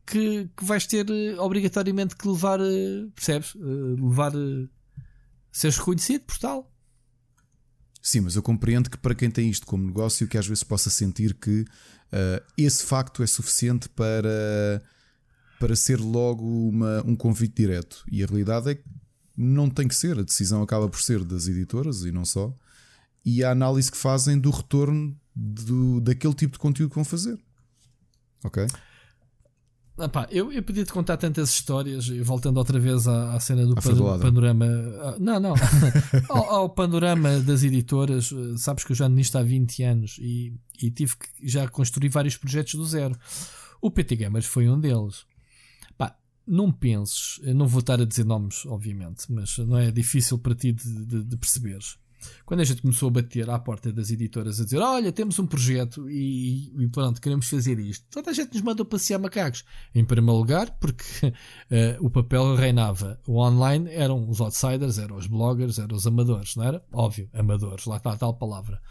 que, 0.05 0.49
que 0.55 0.65
vais 0.65 0.85
ter 0.85 1.09
uh, 1.09 1.41
obrigatoriamente 1.41 2.15
que 2.15 2.27
levar, 2.27 2.59
uh, 2.59 3.11
percebes? 3.13 3.53
Uh, 3.55 3.95
levar, 4.07 4.31
seres 5.51 5.77
reconhecido 5.77 6.25
por 6.25 6.37
tal. 6.37 6.71
Sim, 8.07 8.21
mas 8.21 8.35
eu 8.35 8.43
compreendo 8.43 8.89
que 8.89 8.97
para 8.97 9.15
quem 9.15 9.31
tem 9.31 9.49
isto 9.49 9.65
como 9.65 9.87
negócio, 9.87 10.27
que 10.27 10.37
às 10.37 10.45
vezes 10.45 10.63
possa 10.63 10.89
sentir 10.89 11.33
que 11.33 11.65
esse 12.55 12.83
facto 12.83 13.23
é 13.23 13.27
suficiente 13.27 13.89
para, 13.89 14.81
para 15.59 15.75
ser 15.75 15.99
logo 15.99 16.69
uma, 16.69 17.03
um 17.03 17.15
convite 17.15 17.55
direto. 17.55 18.05
E 18.11 18.23
a 18.23 18.27
realidade 18.27 18.69
é 18.69 18.75
que 18.75 18.83
não 19.35 19.69
tem 19.69 19.87
que 19.87 19.95
ser. 19.95 20.19
A 20.19 20.21
decisão 20.21 20.61
acaba 20.61 20.87
por 20.87 21.01
ser 21.01 21.23
das 21.23 21.47
editoras 21.47 22.03
e 22.03 22.11
não 22.11 22.23
só 22.23 22.55
e 23.25 23.43
a 23.43 23.49
análise 23.51 23.91
que 23.91 23.97
fazem 23.97 24.37
do 24.37 24.51
retorno 24.51 25.19
do, 25.35 25.99
daquele 25.99 26.35
tipo 26.35 26.53
de 26.53 26.59
conteúdo 26.59 26.89
que 26.91 26.95
vão 26.95 27.03
fazer. 27.03 27.37
Ok? 28.43 28.67
Ah, 29.97 30.09
pá, 30.09 30.27
eu, 30.29 30.51
eu 30.51 30.61
podia 30.61 30.83
te 30.83 30.91
contar 30.91 31.15
tantas 31.15 31.53
histórias, 31.53 32.09
voltando 32.09 32.57
outra 32.57 32.77
vez 32.77 33.07
à, 33.07 33.33
à 33.33 33.39
cena 33.39 33.65
do 33.65 33.75
pan, 33.75 34.19
panorama. 34.19 34.65
Ah, 35.01 35.15
não, 35.19 35.39
não. 35.39 35.55
ao, 36.27 36.43
ao, 36.53 36.69
panorama 36.69 37.39
das 37.39 37.63
editoras. 37.63 38.29
Sabes 38.57 38.83
que 38.83 38.91
eu 38.91 38.95
já 38.95 39.07
nisto 39.07 39.37
há 39.37 39.43
20 39.43 39.83
anos 39.83 40.17
e, 40.19 40.53
e 40.81 40.91
tive 40.91 41.15
que 41.15 41.47
já 41.47 41.67
construir 41.69 42.09
vários 42.09 42.35
projetos 42.35 42.75
do 42.75 42.85
zero. 42.85 43.17
O 43.81 43.89
PT 43.89 44.17
Gamers 44.17 44.45
foi 44.45 44.67
um 44.67 44.77
deles. 44.77 45.25
Pá, 45.97 46.17
não 46.45 46.73
penses, 46.73 47.39
não 47.43 47.65
vou 47.65 47.79
estar 47.79 48.01
a 48.01 48.05
dizer 48.05 48.25
nomes, 48.25 48.65
obviamente, 48.65 49.31
mas 49.31 49.57
não 49.59 49.77
é 49.77 49.91
difícil 49.91 50.37
para 50.37 50.55
ti 50.55 50.73
de, 50.73 51.05
de, 51.05 51.23
de 51.23 51.37
perceberes 51.37 51.97
quando 52.45 52.61
a 52.61 52.63
gente 52.63 52.81
começou 52.81 53.07
a 53.09 53.11
bater 53.11 53.49
à 53.49 53.59
porta 53.59 53.91
das 53.91 54.09
editoras 54.09 54.59
a 54.59 54.63
dizer: 54.63 54.79
Olha, 54.79 55.11
temos 55.11 55.37
um 55.39 55.45
projeto 55.45 56.09
e, 56.09 56.73
e 56.77 56.87
pronto, 56.89 57.21
queremos 57.21 57.49
fazer 57.49 57.79
isto, 57.79 58.05
toda 58.09 58.31
a 58.31 58.33
gente 58.33 58.53
nos 58.53 58.61
mandou 58.61 58.85
passear 58.85 59.19
macacos. 59.19 59.63
Em 59.93 60.03
primeiro 60.03 60.37
lugar, 60.37 60.77
porque 60.79 61.27
uh, 61.27 61.33
o 62.05 62.09
papel 62.09 62.55
reinava. 62.55 63.19
O 63.27 63.39
online 63.39 63.89
eram 63.91 64.29
os 64.29 64.41
outsiders, 64.41 64.97
eram 64.97 65.15
os 65.17 65.27
bloggers, 65.27 65.79
eram 65.79 65.95
os 65.95 66.05
amadores, 66.05 66.55
não 66.55 66.63
era? 66.63 66.83
Óbvio, 66.91 67.29
amadores, 67.33 67.85
lá 67.85 67.97
está 67.97 68.13
a 68.13 68.17
tal 68.17 68.33
palavra. 68.33 68.81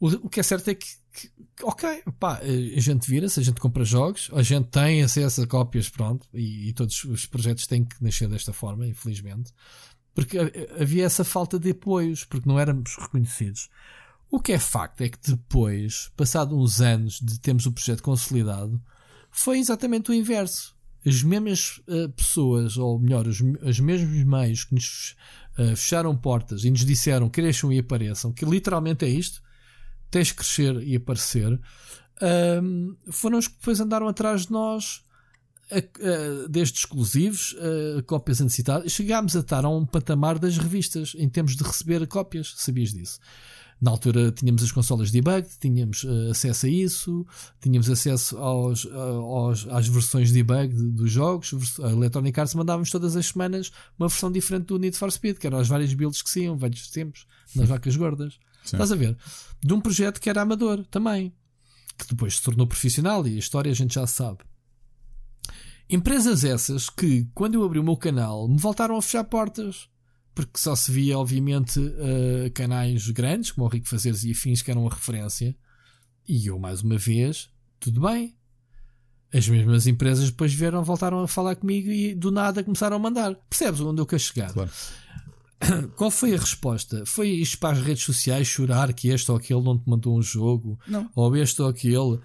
O, 0.00 0.28
que 0.28 0.40
é 0.40 0.42
certo 0.42 0.68
é 0.68 0.74
que, 0.74 0.84
ok, 1.62 2.02
pá, 2.18 2.40
a 2.42 2.80
gente 2.80 3.08
vira-se, 3.08 3.38
a 3.38 3.42
gente 3.44 3.60
compra 3.60 3.84
jogos, 3.84 4.30
a 4.32 4.42
gente 4.42 4.66
tem 4.66 5.00
acesso 5.00 5.42
a 5.42 5.46
cópias, 5.46 5.88
pronto, 5.88 6.26
e, 6.34 6.70
e 6.70 6.72
todos 6.72 7.04
os 7.04 7.24
projetos 7.24 7.68
têm 7.68 7.84
que 7.84 8.02
nascer 8.02 8.28
desta 8.28 8.52
forma, 8.52 8.84
infelizmente 8.84 9.52
porque 10.14 10.38
havia 10.78 11.04
essa 11.04 11.24
falta 11.24 11.58
de 11.58 11.70
apoios, 11.70 12.24
porque 12.24 12.48
não 12.48 12.58
éramos 12.58 12.96
reconhecidos. 12.96 13.68
O 14.30 14.40
que 14.40 14.52
é 14.52 14.58
facto 14.58 15.02
é 15.02 15.08
que 15.08 15.18
depois, 15.22 16.10
passado 16.16 16.58
uns 16.58 16.80
anos 16.80 17.18
de 17.20 17.38
termos 17.38 17.66
o 17.66 17.72
projeto 17.72 18.02
consolidado, 18.02 18.80
foi 19.30 19.58
exatamente 19.58 20.10
o 20.10 20.14
inverso. 20.14 20.74
As 21.04 21.22
mesmas 21.22 21.82
uh, 21.88 22.08
pessoas, 22.10 22.76
ou 22.76 22.98
melhor, 22.98 23.26
os, 23.26 23.40
os 23.40 23.80
mesmos 23.80 24.24
meios 24.24 24.64
que 24.64 24.74
nos 24.74 25.16
uh, 25.58 25.76
fecharam 25.76 26.16
portas 26.16 26.64
e 26.64 26.70
nos 26.70 26.84
disseram 26.84 27.28
cresçam 27.28 27.72
e 27.72 27.78
apareçam, 27.78 28.32
que 28.32 28.44
literalmente 28.44 29.04
é 29.04 29.08
isto, 29.08 29.42
tens 30.10 30.28
de 30.28 30.34
crescer 30.34 30.76
e 30.82 30.96
aparecer, 30.96 31.58
foram 33.10 33.38
os 33.38 33.48
que 33.48 33.54
depois 33.54 33.80
andaram 33.80 34.06
atrás 34.06 34.42
de 34.46 34.52
nós 34.52 35.02
desde 36.48 36.78
exclusivos, 36.78 37.56
cópias 38.06 38.40
antecipadas, 38.40 38.92
chegámos 38.92 39.36
a 39.36 39.40
estar 39.40 39.64
a 39.64 39.68
um 39.68 39.86
patamar 39.86 40.38
das 40.38 40.58
revistas 40.58 41.14
em 41.16 41.28
termos 41.28 41.56
de 41.56 41.62
receber 41.62 42.06
cópias. 42.06 42.54
Sabias 42.56 42.92
disso? 42.92 43.18
Na 43.82 43.90
altura 43.90 44.30
tínhamos 44.30 44.62
as 44.62 44.70
consolas 44.70 45.10
de 45.10 45.20
debug, 45.20 45.44
tínhamos 45.58 46.04
uh, 46.04 46.30
acesso 46.30 46.66
a 46.66 46.68
isso, 46.68 47.26
tínhamos 47.60 47.90
acesso 47.90 48.38
aos, 48.38 48.84
uh, 48.84 48.90
aos, 48.94 49.66
às 49.66 49.88
versões 49.88 50.28
de 50.28 50.34
debug 50.34 50.72
de, 50.72 50.90
dos 50.92 51.10
jogos. 51.10 51.52
A 51.80 51.90
Electronic 51.90 52.38
Arts 52.38 52.54
mandávamos 52.54 52.92
todas 52.92 53.16
as 53.16 53.26
semanas 53.26 53.72
uma 53.98 54.06
versão 54.06 54.30
diferente 54.30 54.66
do 54.66 54.78
Need 54.78 54.96
for 54.96 55.10
Speed, 55.10 55.38
que 55.38 55.48
eram 55.48 55.58
as 55.58 55.66
várias 55.66 55.92
builds 55.94 56.22
que 56.22 56.30
se 56.30 56.42
iam, 56.42 56.56
vários 56.56 56.88
tempos, 56.90 57.26
nas 57.56 57.68
vacas 57.68 57.96
gordas. 57.96 58.34
Sim. 58.62 58.76
Estás 58.76 58.92
a 58.92 58.94
ver? 58.94 59.16
De 59.60 59.74
um 59.74 59.80
projeto 59.80 60.20
que 60.20 60.30
era 60.30 60.42
amador 60.42 60.86
também, 60.86 61.32
que 61.98 62.06
depois 62.06 62.36
se 62.36 62.42
tornou 62.44 62.68
profissional 62.68 63.26
e 63.26 63.34
a 63.34 63.38
história 63.40 63.72
a 63.72 63.74
gente 63.74 63.94
já 63.94 64.06
sabe. 64.06 64.38
Empresas 65.92 66.42
essas 66.42 66.88
que, 66.88 67.28
quando 67.34 67.54
eu 67.54 67.64
abri 67.64 67.78
o 67.78 67.84
meu 67.84 67.98
canal, 67.98 68.48
me 68.48 68.56
voltaram 68.56 68.96
a 68.96 69.02
fechar 69.02 69.24
portas. 69.24 69.90
Porque 70.34 70.58
só 70.58 70.74
se 70.74 70.90
via, 70.90 71.18
obviamente, 71.18 71.78
uh, 71.78 72.50
canais 72.54 73.10
grandes, 73.10 73.50
como 73.50 73.66
o 73.66 73.68
Rico 73.68 73.86
Fazeres 73.86 74.24
e 74.24 74.30
afins, 74.30 74.62
que 74.62 74.70
eram 74.70 74.84
uma 74.84 74.90
referência. 74.90 75.54
E 76.26 76.46
eu, 76.46 76.58
mais 76.58 76.80
uma 76.80 76.96
vez, 76.96 77.50
tudo 77.78 78.00
bem. 78.00 78.34
As 79.34 79.46
mesmas 79.46 79.86
empresas 79.86 80.30
depois 80.30 80.54
vieram, 80.54 80.82
voltaram 80.82 81.20
a 81.20 81.28
falar 81.28 81.56
comigo 81.56 81.90
e 81.90 82.14
do 82.14 82.30
nada 82.30 82.64
começaram 82.64 82.96
a 82.96 82.98
mandar. 82.98 83.34
Percebes 83.50 83.82
onde 83.82 84.00
eu 84.00 84.06
quero 84.06 84.22
chegar? 84.22 84.50
Claro. 84.50 84.70
Qual 85.96 86.10
foi 86.10 86.34
a 86.34 86.38
resposta? 86.38 87.04
Foi 87.04 87.28
isto 87.28 87.58
para 87.58 87.76
as 87.76 87.82
redes 87.84 88.02
sociais 88.02 88.46
chorar 88.46 88.92
que 88.92 89.08
este 89.08 89.30
ou 89.30 89.36
aquele 89.36 89.62
não 89.62 89.78
te 89.78 89.88
mandou 89.88 90.16
um 90.16 90.22
jogo? 90.22 90.78
Não. 90.86 91.10
Ou 91.14 91.36
este 91.36 91.60
ou 91.60 91.68
aquele? 91.68 92.18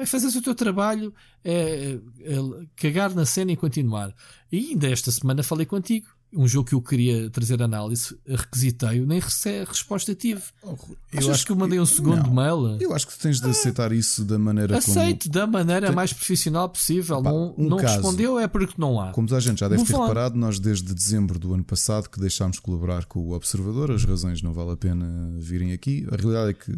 Não, 0.00 0.02
é 0.02 0.06
fazer 0.06 0.36
o 0.36 0.42
teu 0.42 0.54
trabalho, 0.54 1.12
é, 1.44 1.98
é, 2.20 2.36
cagar 2.74 3.14
na 3.14 3.26
cena 3.26 3.52
e 3.52 3.56
continuar. 3.56 4.14
E 4.50 4.70
ainda 4.70 4.88
esta 4.88 5.10
semana 5.10 5.42
falei 5.42 5.66
contigo 5.66 6.08
um 6.32 6.46
jogo 6.46 6.68
que 6.68 6.74
eu 6.76 6.80
queria 6.80 7.28
trazer 7.28 7.60
análise, 7.60 8.16
requisitei-o, 8.24 9.04
nem 9.04 9.20
resposta 9.66 10.14
tive. 10.14 10.42
Oh, 10.62 10.76
Achas 11.12 11.28
acho 11.28 11.46
que 11.46 11.50
eu 11.50 11.56
mandei 11.56 11.80
um 11.80 11.86
segundo 11.86 12.22
não, 12.22 12.34
mail? 12.34 12.80
Eu 12.80 12.94
acho 12.94 13.06
que 13.08 13.14
tu 13.14 13.20
tens 13.20 13.40
de 13.40 13.50
aceitar 13.50 13.90
isso 13.90 14.24
da 14.24 14.38
maneira 14.38 14.78
Aceito, 14.78 15.24
como... 15.24 15.34
da 15.34 15.46
maneira 15.46 15.88
Tem... 15.88 15.96
mais 15.96 16.12
profissional 16.12 16.68
possível. 16.68 17.20
não 17.20 17.52
um 17.58 17.68
não 17.68 17.76
caso, 17.78 17.94
respondeu 17.94 18.38
é 18.38 18.46
porque 18.46 18.74
não 18.78 19.00
há. 19.00 19.10
Como 19.10 19.34
a 19.34 19.40
gente 19.40 19.58
já 19.58 19.68
deve 19.68 19.84
ter 19.84 19.92
reparado, 19.92 20.38
nós 20.38 20.60
desde 20.60 20.94
dezembro 20.94 21.36
do 21.36 21.52
ano 21.52 21.64
passado 21.64 22.08
que 22.08 22.20
deixámos 22.20 22.56
de 22.56 22.62
colaborar 22.62 23.06
com 23.06 23.18
o 23.18 23.32
Observador, 23.32 23.90
as 23.90 24.04
razões 24.04 24.40
não 24.40 24.52
vale 24.52 24.70
a 24.70 24.76
pena 24.76 25.34
virem 25.36 25.72
aqui. 25.72 26.06
A 26.12 26.16
realidade 26.16 26.50
é 26.50 26.54
que 26.54 26.72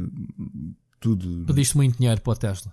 tudo. 0.99 1.45
Pediste 1.47 1.77
muito 1.77 1.99
dinheiro 1.99 2.21
para 2.23 2.33
a 2.33 2.37
Tesla. 2.37 2.73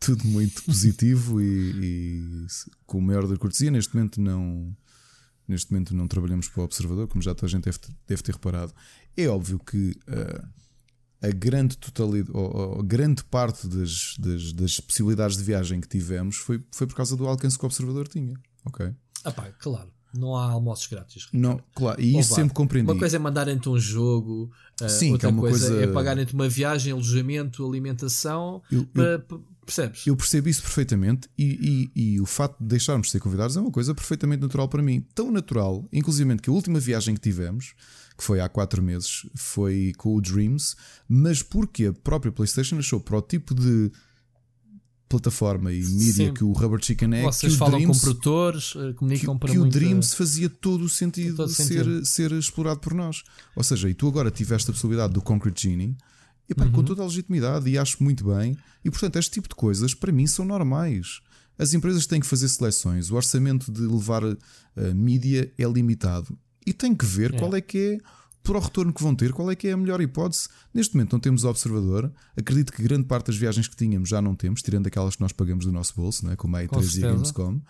Tudo 0.00 0.26
muito 0.26 0.62
positivo 0.64 1.40
e, 1.40 1.70
e 1.80 2.46
com 2.86 2.98
o 2.98 3.02
maior 3.02 3.26
da 3.26 3.36
cortesia. 3.36 3.70
Neste 3.70 3.94
momento 3.94 4.20
não 4.20 4.76
Neste 5.46 5.72
momento 5.72 5.94
não 5.94 6.06
trabalhamos 6.06 6.48
para 6.48 6.60
o 6.60 6.64
observador, 6.64 7.08
como 7.08 7.20
já 7.20 7.34
toda 7.34 7.46
a 7.46 7.50
gente 7.50 7.64
deve, 7.64 7.78
deve 8.06 8.22
ter 8.22 8.32
reparado. 8.32 8.72
É 9.16 9.26
óbvio 9.26 9.58
que 9.58 9.90
uh, 10.08 10.48
a 11.20 11.30
grande 11.30 11.76
totalidade, 11.76 12.30
ou, 12.36 12.76
ou 12.76 12.82
grande 12.82 13.24
parte 13.24 13.66
das, 13.66 14.16
das, 14.18 14.52
das, 14.52 14.80
possibilidades 14.80 15.36
de 15.36 15.42
viagem 15.42 15.80
que 15.80 15.88
tivemos 15.88 16.36
foi, 16.36 16.64
foi 16.72 16.86
por 16.86 16.94
causa 16.94 17.16
do 17.16 17.26
alcance 17.26 17.58
que 17.58 17.64
o 17.64 17.66
observador 17.66 18.08
tinha. 18.08 18.34
Ok? 18.64 18.94
Ah, 19.24 19.32
pá, 19.32 19.52
claro. 19.58 19.92
Não 20.14 20.36
há 20.36 20.50
almoços 20.50 20.86
grátis. 20.86 21.28
Não, 21.32 21.60
claro, 21.74 22.00
e 22.00 22.18
isso 22.18 22.34
sempre 22.34 22.52
compreendi. 22.52 22.90
Uma 22.90 22.98
coisa 22.98 23.16
é 23.16 23.18
mandarem-te 23.18 23.68
um 23.68 23.78
jogo, 23.78 24.50
uh, 24.80 24.88
Sim, 24.88 25.12
outra 25.12 25.30
é 25.30 25.32
coisa, 25.32 25.68
coisa, 25.68 25.82
é 25.82 25.86
pagarem-te 25.86 26.34
uma 26.34 26.48
viagem, 26.48 26.92
alojamento, 26.92 27.66
alimentação 27.66 28.62
eu, 28.70 28.84
para, 28.86 29.24
eu, 29.30 29.44
Percebes? 29.64 30.06
Eu 30.06 30.16
percebo 30.16 30.48
isso 30.48 30.60
perfeitamente 30.60 31.28
e, 31.38 31.90
e, 31.94 32.14
e, 32.14 32.20
o 32.20 32.26
facto 32.26 32.58
de 32.58 32.66
deixarmos 32.66 33.06
de 33.06 33.12
ser 33.12 33.20
convidados 33.20 33.56
é 33.56 33.60
uma 33.60 33.70
coisa 33.70 33.94
perfeitamente 33.94 34.42
natural 34.42 34.68
para 34.68 34.82
mim. 34.82 35.06
Tão 35.14 35.30
natural, 35.30 35.88
inclusive 35.92 36.36
que 36.38 36.50
a 36.50 36.52
última 36.52 36.80
viagem 36.80 37.14
que 37.14 37.20
tivemos, 37.20 37.74
que 38.16 38.24
foi 38.24 38.40
há 38.40 38.48
4 38.48 38.82
meses, 38.82 39.24
foi 39.36 39.92
com 39.96 40.16
o 40.16 40.20
Dreams, 40.20 40.74
mas 41.08 41.42
porque 41.42 41.86
a 41.86 41.92
própria 41.92 42.32
PlayStation 42.32 42.78
achou 42.78 43.00
para 43.00 43.16
o 43.16 43.22
tipo 43.22 43.54
de 43.54 43.92
plataforma 45.12 45.70
e 45.70 45.84
mídia 45.84 46.32
que 46.32 46.42
o 46.42 46.52
Rubber 46.52 46.82
Chicken 46.82 47.14
é. 47.14 47.22
Vocês 47.22 47.52
que 47.52 47.58
falam 47.58 47.78
Dreams, 47.78 47.98
com 47.98 48.04
produtores, 48.04 48.74
eh, 48.76 48.92
comunicam 48.94 49.34
que, 49.34 49.40
para 49.40 49.52
que 49.52 49.58
muita... 49.58 49.76
o 49.76 49.80
Dreams 49.80 50.14
fazia 50.14 50.48
todo 50.48 50.84
o 50.84 50.88
sentido 50.88 51.36
todo 51.36 51.48
de 51.48 51.54
sentido. 51.54 52.06
Ser, 52.06 52.30
ser 52.30 52.32
explorado 52.32 52.80
por 52.80 52.94
nós. 52.94 53.22
Ou 53.54 53.62
seja, 53.62 53.90
e 53.90 53.94
tu 53.94 54.08
agora 54.08 54.30
tiveste 54.30 54.70
a 54.70 54.72
possibilidade 54.72 55.12
do 55.12 55.20
Concrete 55.20 55.68
Genie 55.68 55.96
e, 56.48 56.54
pá, 56.54 56.64
uhum. 56.64 56.72
com 56.72 56.82
toda 56.82 57.02
a 57.02 57.04
legitimidade 57.04 57.68
e 57.68 57.76
acho 57.76 58.02
muito 58.02 58.24
bem. 58.24 58.56
E 58.82 58.90
portanto, 58.90 59.18
este 59.18 59.32
tipo 59.32 59.48
de 59.48 59.54
coisas 59.54 59.92
para 59.92 60.10
mim 60.10 60.26
são 60.26 60.44
normais. 60.44 61.20
As 61.58 61.74
empresas 61.74 62.06
têm 62.06 62.20
que 62.20 62.26
fazer 62.26 62.48
seleções, 62.48 63.10
o 63.10 63.14
orçamento 63.14 63.70
de 63.70 63.82
levar 63.82 64.24
a, 64.24 64.36
a 64.76 64.94
mídia 64.94 65.52
é 65.58 65.64
limitado 65.64 66.36
e 66.66 66.72
tem 66.72 66.94
que 66.94 67.04
ver 67.04 67.34
é. 67.34 67.38
qual 67.38 67.54
é 67.54 67.60
que 67.60 67.78
é 67.78 67.98
para 68.42 68.58
o 68.58 68.60
retorno 68.60 68.92
que 68.92 69.02
vão 69.02 69.14
ter, 69.14 69.32
qual 69.32 69.50
é 69.50 69.56
que 69.56 69.68
é 69.68 69.72
a 69.72 69.76
melhor 69.76 70.00
hipótese? 70.00 70.48
Neste 70.74 70.94
momento 70.94 71.12
não 71.12 71.20
temos 71.20 71.44
observador. 71.44 72.12
Acredito 72.36 72.72
que 72.72 72.82
grande 72.82 73.04
parte 73.04 73.26
das 73.26 73.36
viagens 73.36 73.68
que 73.68 73.76
tínhamos 73.76 74.08
já 74.08 74.20
não 74.20 74.34
temos, 74.34 74.62
tirando 74.62 74.86
aquelas 74.86 75.16
que 75.16 75.22
nós 75.22 75.32
pagamos 75.32 75.64
do 75.64 75.72
nosso 75.72 75.94
bolso, 75.94 76.26
né? 76.26 76.34
como 76.36 76.56
a 76.56 76.62
E3 76.62 76.98
e 76.98 77.04
a 77.04 77.12
Gamescom. 77.12 77.60
Claro. 77.60 77.62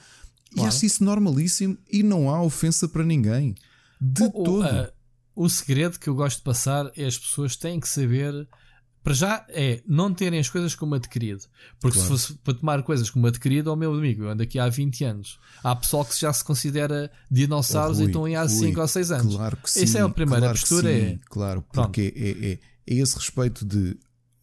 E 0.56 0.60
acho 0.62 0.84
isso 0.84 1.04
normalíssimo 1.04 1.76
e 1.90 2.02
não 2.02 2.30
há 2.30 2.42
ofensa 2.42 2.88
para 2.88 3.04
ninguém. 3.04 3.54
De 4.00 4.24
o, 4.24 4.30
todo. 4.30 4.64
O, 4.64 4.82
uh, 4.82 4.88
o 5.34 5.48
segredo 5.48 5.98
que 5.98 6.08
eu 6.08 6.14
gosto 6.14 6.38
de 6.38 6.44
passar 6.44 6.90
é 6.96 7.06
as 7.06 7.18
pessoas 7.18 7.56
têm 7.56 7.78
que 7.80 7.88
saber 7.88 8.48
para 9.02 9.14
já 9.14 9.44
é 9.48 9.82
não 9.86 10.14
terem 10.14 10.38
as 10.38 10.48
coisas 10.48 10.74
como 10.74 10.94
adquirido. 10.94 11.42
Porque 11.80 11.98
claro. 11.98 12.16
se 12.16 12.26
fosse 12.26 12.38
para 12.38 12.54
tomar 12.54 12.82
coisas 12.82 13.10
como 13.10 13.26
adquirido, 13.26 13.70
ao 13.70 13.76
meu 13.76 13.92
amigo, 13.92 14.24
eu 14.24 14.30
ando 14.30 14.42
aqui 14.42 14.58
há 14.58 14.68
20 14.68 15.04
anos. 15.04 15.38
Há 15.62 15.74
pessoal 15.74 16.04
que 16.04 16.18
já 16.18 16.32
se 16.32 16.44
consideira 16.44 17.10
dinossauros 17.30 17.98
oh, 17.98 18.00
Rui, 18.00 18.04
e 18.04 18.08
estão 18.08 18.24
aí 18.24 18.36
há 18.36 18.48
5 18.48 18.80
ou 18.80 18.88
6 18.88 19.12
anos. 19.12 19.36
Claro 19.36 19.56
que 19.56 19.70
sim. 19.70 19.82
Essa 19.82 19.98
é 19.98 20.02
a 20.02 20.08
primeira 20.08 20.40
claro 20.40 20.58
postura. 20.58 20.88
Sim, 20.88 21.04
é... 21.04 21.18
Claro, 21.26 21.64
porque 21.72 22.14
é, 22.14 22.30
é, 22.30 22.52
é, 22.52 22.58
esse 22.86 23.16
respeito 23.16 23.64
de 23.64 23.96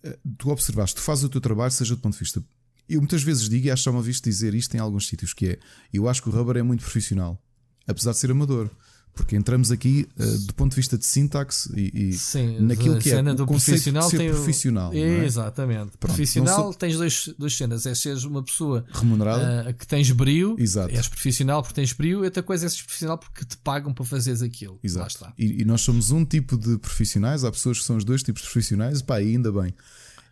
eh, 0.04 0.18
tu 0.38 0.50
observaste, 0.50 0.96
tu 0.96 1.02
fazes 1.02 1.24
o 1.24 1.30
teu 1.30 1.42
trabalho, 1.42 1.72
seja 1.72 1.96
do 1.96 2.02
ponto 2.02 2.14
de 2.14 2.20
vista. 2.20 2.44
Eu 2.88 3.00
muitas 3.00 3.24
vezes 3.24 3.48
digo 3.48 3.68
e 3.68 3.72
acho 3.72 3.84
que 3.84 3.86
já 3.86 3.92
uma 3.92 4.02
vez 4.02 4.20
dizer 4.20 4.54
isto 4.54 4.76
em 4.76 4.80
alguns 4.80 5.08
sítios, 5.08 5.34
que 5.34 5.48
é 5.48 5.60
eu 5.94 6.10
acho 6.10 6.22
que 6.22 6.30
o 6.30 6.32
rubber 6.32 6.58
é 6.58 6.64
muito 6.64 6.82
profissional, 6.82 7.42
apesar 7.88 8.12
de 8.12 8.18
ser 8.18 8.32
amador. 8.32 8.70
Porque 9.14 9.36
entramos 9.36 9.70
aqui 9.70 10.08
uh, 10.18 10.38
do 10.48 10.54
ponto 10.54 10.72
de 10.72 10.78
vista 10.78 10.98
de 10.98 11.06
sintaxe 11.06 11.70
e, 11.76 12.10
e 12.10 12.14
Sim, 12.14 12.62
naquilo 12.62 12.98
que 13.00 13.12
é 13.12 13.20
o 13.20 13.46
profissional 13.46 14.06
de 14.06 14.12
ser 14.12 14.18
tem 14.18 14.30
profissional. 14.30 14.92
O... 14.92 14.96
É? 14.96 15.26
Exatamente. 15.26 15.98
Pronto, 15.98 16.00
profissional 16.00 16.64
sou... 16.64 16.74
tens 16.74 16.96
dois, 16.96 17.34
duas 17.38 17.54
cenas: 17.54 17.86
é 17.86 17.94
seres 17.94 18.24
uma 18.24 18.42
pessoa 18.42 18.86
remunerada 18.92 19.70
uh, 19.70 19.74
que 19.74 19.86
tens 19.86 20.10
brio, 20.12 20.56
Exato. 20.58 20.96
és 20.96 21.08
profissional 21.08 21.62
porque 21.62 21.76
tens 21.76 21.92
brio, 21.92 22.22
e 22.22 22.26
outra 22.26 22.42
coisa 22.42 22.66
é 22.66 22.70
seres 22.70 22.86
profissional 22.86 23.18
porque 23.18 23.44
te 23.44 23.58
pagam 23.58 23.94
para 23.94 24.06
fazeres 24.06 24.42
aquilo. 24.42 24.80
Exato. 24.82 25.28
E, 25.38 25.62
e, 25.62 25.66
nós 25.66 25.82
somos 25.82 26.12
um 26.12 26.24
tipo 26.24 26.58
de 26.58 26.78
profissionais, 26.78 27.44
há 27.44 27.52
pessoas 27.52 27.80
que 27.80 27.86
são 27.86 27.98
os 27.98 28.06
dois 28.06 28.24
tipos 28.24 28.42
de 28.42 28.48
profissionais, 28.48 29.02
pá, 29.02 29.22
e 29.22 29.36
ainda 29.36 29.52
bem. 29.52 29.74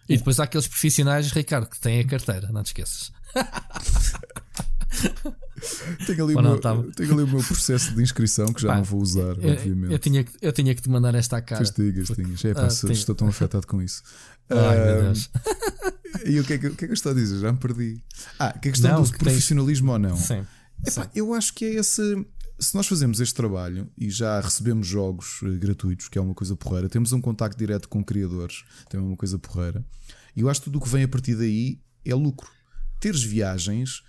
E 0.07 0.17
depois 0.17 0.39
há 0.39 0.45
aqueles 0.45 0.67
profissionais, 0.67 1.29
Ricardo, 1.31 1.67
que 1.67 1.79
têm 1.79 1.99
a 1.99 2.07
carteira, 2.07 2.49
não 2.51 2.63
te 2.63 2.67
esqueças. 2.67 3.11
tenho, 6.05 6.23
ali 6.23 6.35
meu, 6.35 6.59
tenho, 6.59 7.13
ali 7.13 7.23
o 7.23 7.27
meu 7.27 7.43
processo 7.43 7.93
de 7.93 8.01
inscrição 8.01 8.53
que 8.53 8.61
já 8.61 8.69
Pá, 8.69 8.75
não 8.77 8.83
vou 8.83 9.01
usar, 9.01 9.37
eu, 9.39 9.51
obviamente. 9.51 9.91
Eu 9.91 9.99
tinha, 9.99 10.25
eu 10.41 10.51
tinha 10.51 10.75
que 10.75 10.81
te 10.81 10.89
mandar 10.89 11.15
esta 11.15 11.41
cara. 11.41 11.63
Pois 11.63 11.71
digas, 11.71 12.07
tinhas. 12.09 12.45
É, 12.45 12.53
pá, 12.53 12.67
ah, 12.67 12.91
estou 12.91 13.15
tão 13.15 13.27
afetado 13.27 13.65
com 13.65 13.81
isso. 13.81 14.03
Ai, 14.49 14.85
meu 14.85 15.03
Deus. 15.03 15.29
E 16.25 16.39
o 16.39 16.43
que, 16.43 16.53
é 16.53 16.57
que, 16.57 16.67
o 16.67 16.75
que, 16.75 16.85
é 16.85 16.87
que 16.87 16.91
eu 16.91 16.95
estou 16.95 17.11
a 17.11 17.15
dizer? 17.15 17.39
Já 17.39 17.51
me 17.51 17.57
perdi. 17.57 18.01
Ah, 18.39 18.51
que 18.51 18.69
a 18.69 18.71
questão 18.71 18.91
não, 18.91 19.03
do 19.03 19.11
que 19.11 19.19
profissionalismo 19.19 19.87
tens... 19.87 19.93
ou 19.93 19.99
não. 19.99 20.17
Sim. 20.17 20.45
Epá, 20.85 21.03
Sim. 21.03 21.09
Eu 21.13 21.33
acho 21.33 21.53
que 21.53 21.65
é 21.65 21.75
esse. 21.75 22.25
Se 22.59 22.73
nós 22.73 22.87
fazemos 22.87 23.19
este 23.19 23.35
trabalho 23.35 23.87
e 23.97 24.09
já 24.09 24.41
recebemos 24.41 24.87
jogos 24.87 25.41
uh, 25.43 25.57
gratuitos, 25.59 26.07
que 26.07 26.17
é 26.17 26.21
uma 26.21 26.33
coisa 26.33 26.55
porreira, 26.55 26.89
temos 26.89 27.11
um 27.11 27.21
contacto 27.21 27.57
direto 27.57 27.87
com 27.87 28.03
criadores, 28.03 28.63
também 28.89 29.05
é 29.05 29.09
uma 29.09 29.17
coisa 29.17 29.37
porreira, 29.37 29.85
e 30.35 30.41
eu 30.41 30.49
acho 30.49 30.61
que 30.61 30.65
tudo 30.65 30.79
o 30.79 30.81
que 30.81 30.89
vem 30.89 31.03
a 31.03 31.07
partir 31.07 31.35
daí 31.35 31.79
é 32.03 32.15
lucro. 32.15 32.49
Teres 32.99 33.21
viagens 33.21 34.01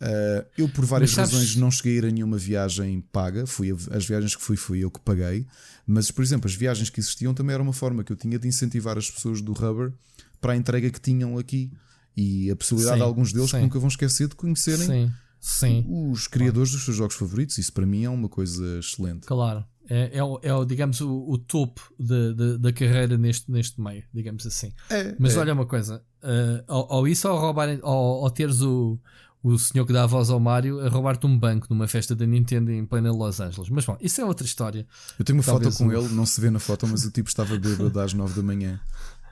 Uh, 0.00 0.46
eu, 0.56 0.68
por 0.68 0.84
várias 0.84 1.10
sabes... 1.10 1.32
razões, 1.32 1.56
não 1.56 1.70
cheguei 1.70 1.94
a 1.94 1.96
ir 1.96 2.04
a 2.06 2.10
nenhuma 2.10 2.38
viagem 2.38 3.00
paga. 3.12 3.46
Fui 3.46 3.70
a, 3.70 3.96
as 3.96 4.06
viagens 4.06 4.36
que 4.36 4.42
fui, 4.42 4.56
fui 4.56 4.84
eu 4.84 4.90
que 4.90 5.00
paguei. 5.00 5.46
Mas, 5.86 6.10
por 6.10 6.22
exemplo, 6.22 6.48
as 6.48 6.54
viagens 6.54 6.88
que 6.90 7.00
existiam 7.00 7.34
também 7.34 7.54
era 7.54 7.62
uma 7.62 7.72
forma 7.72 8.04
que 8.04 8.12
eu 8.12 8.16
tinha 8.16 8.38
de 8.38 8.46
incentivar 8.46 8.96
as 8.96 9.10
pessoas 9.10 9.40
do 9.40 9.52
Rubber 9.52 9.92
para 10.40 10.52
a 10.52 10.56
entrega 10.56 10.90
que 10.90 11.00
tinham 11.00 11.36
aqui. 11.38 11.72
E 12.16 12.50
a 12.50 12.56
possibilidade 12.56 12.96
sim, 12.96 13.02
de 13.02 13.06
alguns 13.06 13.32
deles 13.32 13.50
que 13.50 13.58
nunca 13.58 13.78
vão 13.78 13.88
esquecer 13.88 14.26
de 14.28 14.34
conhecerem 14.34 14.86
sim, 14.86 15.12
sim. 15.40 15.86
os 15.88 16.26
criadores 16.26 16.72
dos 16.72 16.84
seus 16.84 16.96
jogos 16.96 17.14
favoritos. 17.14 17.58
Isso 17.58 17.72
para 17.72 17.86
mim 17.86 18.04
é 18.04 18.10
uma 18.10 18.28
coisa 18.28 18.78
excelente. 18.78 19.26
Claro. 19.26 19.64
É, 19.90 20.18
é, 20.18 20.22
o, 20.22 20.38
é 20.42 20.64
digamos, 20.66 21.00
o, 21.00 21.30
o 21.30 21.38
topo 21.38 21.80
de, 21.98 22.34
de, 22.34 22.58
da 22.58 22.72
carreira 22.72 23.16
neste, 23.16 23.50
neste 23.50 23.80
meio, 23.80 24.04
digamos 24.12 24.46
assim. 24.46 24.72
É, 24.90 25.14
Mas 25.18 25.34
é. 25.34 25.38
olha 25.38 25.54
uma 25.54 25.64
coisa: 25.64 26.02
uh, 26.22 26.64
ou, 26.68 26.86
ou, 26.90 27.08
isso 27.08 27.28
ou 27.28 27.38
roubarem, 27.38 27.80
ou, 27.82 28.22
ou 28.22 28.30
teres 28.30 28.60
o 28.60 28.98
o 29.42 29.58
senhor 29.58 29.86
que 29.86 29.92
dá 29.92 30.02
a 30.02 30.06
voz 30.06 30.30
ao 30.30 30.40
Mario 30.40 30.80
a 30.80 30.88
roubar-te 30.88 31.26
um 31.26 31.38
banco 31.38 31.66
numa 31.70 31.86
festa 31.86 32.14
da 32.14 32.26
Nintendo 32.26 32.72
em 32.72 32.84
plena 32.84 33.12
Los 33.12 33.40
Angeles. 33.40 33.70
Mas 33.70 33.84
bom, 33.84 33.96
isso 34.00 34.20
é 34.20 34.24
outra 34.24 34.44
história. 34.44 34.86
Eu 35.18 35.24
tenho 35.24 35.38
uma 35.38 35.44
Talvez 35.44 35.74
foto 35.74 35.84
com 35.84 35.94
um... 35.94 35.96
ele, 35.96 36.14
não 36.14 36.26
se 36.26 36.40
vê 36.40 36.50
na 36.50 36.58
foto, 36.58 36.86
mas 36.88 37.04
o 37.04 37.10
tipo 37.10 37.28
estava 37.28 37.56
bêbado 37.56 38.00
às 38.00 38.12
9 38.12 38.34
da 38.34 38.42
manhã. 38.42 38.80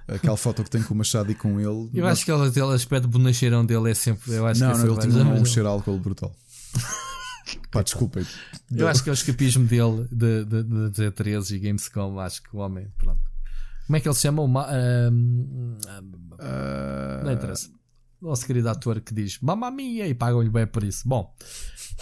Aquela 0.07 0.37
foto 0.37 0.63
que 0.63 0.71
tem 0.71 0.83
com 0.83 0.95
o 0.95 0.97
Machado 0.97 1.33
e 1.33 1.35
com 1.35 1.59
ele. 1.59 1.91
Eu 1.93 2.07
acho 2.07 2.25
que 2.25 2.31
aquele 2.31 2.73
aspecto 2.75 3.09
de 3.09 3.13
bonecheirão 3.19 3.67
dele 3.67 3.91
é 3.91 3.95
sempre. 3.95 4.33
Eu 4.33 4.47
acho 4.47 4.61
não, 4.61 4.73
que 4.73 4.81
é 4.81 4.85
não, 4.85 4.93
ele 4.93 5.01
tinha 5.01 5.25
um 5.25 5.45
cheiro 5.45 5.69
a 5.69 5.73
álcool 5.73 5.99
brutal. 5.99 6.33
Pá, 7.73 7.83
desculpem. 7.83 8.25
Eu 8.71 8.87
acho 8.87 9.03
que 9.03 9.09
é 9.09 9.13
o 9.13 9.15
escapismo 9.15 9.67
dele 9.67 10.07
de, 10.11 10.45
de, 10.45 10.63
de, 10.63 10.91
de 10.91 11.11
13 11.11 11.57
e 11.57 11.59
Gamescom. 11.59 12.21
Acho 12.21 12.43
que 12.43 12.57
o 12.57 12.61
homem, 12.61 12.87
pronto. 12.97 13.21
Como 13.87 13.97
é 13.97 14.01
que 14.01 14.07
ele 14.09 14.15
se 14.15 14.23
chama? 14.23 14.43
O 14.43 14.49
Ma, 14.49 14.67
uh, 14.67 15.13
uh, 16.33 17.25
não 17.25 17.33
interessa 17.33 17.69
nosso 18.21 18.47
querido 18.47 18.69
ator 18.69 19.01
que 19.01 19.15
diz 19.15 19.39
Mamma 19.41 19.71
mia 19.71 20.07
e 20.07 20.15
pagam-lhe 20.15 20.51
bem 20.51 20.67
por 20.67 20.83
isso. 20.83 21.09
Bom, 21.09 21.35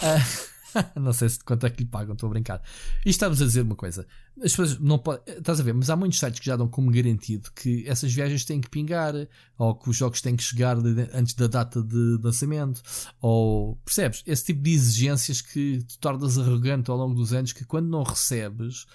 uh, 0.01 0.55
não 0.99 1.13
sei 1.13 1.29
se 1.29 1.39
quanto 1.39 1.65
é 1.65 1.69
que 1.69 1.83
lhe 1.83 1.89
pagam, 1.89 2.13
estou 2.13 2.27
a 2.27 2.29
brincar. 2.31 2.61
E 3.05 3.09
estamos 3.09 3.41
a 3.41 3.45
dizer 3.45 3.61
uma 3.61 3.75
coisa: 3.75 4.05
as 4.37 4.51
pessoas 4.51 4.79
não 4.79 4.97
podem, 4.97 5.37
estás 5.37 5.59
a 5.59 5.63
ver, 5.63 5.73
mas 5.73 5.89
há 5.89 5.95
muitos 5.95 6.19
sites 6.19 6.39
que 6.39 6.45
já 6.45 6.55
dão 6.55 6.67
como 6.67 6.91
garantido 6.91 7.51
que 7.51 7.87
essas 7.87 8.13
viagens 8.13 8.45
têm 8.45 8.61
que 8.61 8.69
pingar, 8.69 9.13
ou 9.57 9.75
que 9.75 9.89
os 9.89 9.95
jogos 9.95 10.21
têm 10.21 10.35
que 10.35 10.43
chegar 10.43 10.79
de, 10.81 11.09
antes 11.13 11.33
da 11.33 11.47
data 11.47 11.81
de 11.81 12.19
lançamento, 12.21 12.81
ou 13.21 13.75
percebes? 13.85 14.23
Esse 14.25 14.45
tipo 14.45 14.61
de 14.61 14.71
exigências 14.71 15.41
que 15.41 15.83
te 15.83 15.97
tornas 15.99 16.37
arrogante 16.37 16.89
ao 16.89 16.97
longo 16.97 17.15
dos 17.15 17.33
anos, 17.33 17.53
que 17.53 17.65
quando 17.65 17.87
não 17.87 18.03
recebes, 18.03 18.85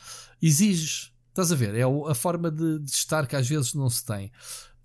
exiges. 0.41 1.11
Estás 1.29 1.53
a 1.53 1.55
ver? 1.55 1.77
É 1.77 1.83
a 1.83 2.15
forma 2.15 2.51
de, 2.51 2.81
de 2.81 2.91
estar 2.91 3.25
que 3.25 3.37
às 3.37 3.49
vezes 3.49 3.73
não 3.73 3.89
se 3.89 4.05
tem. 4.05 4.33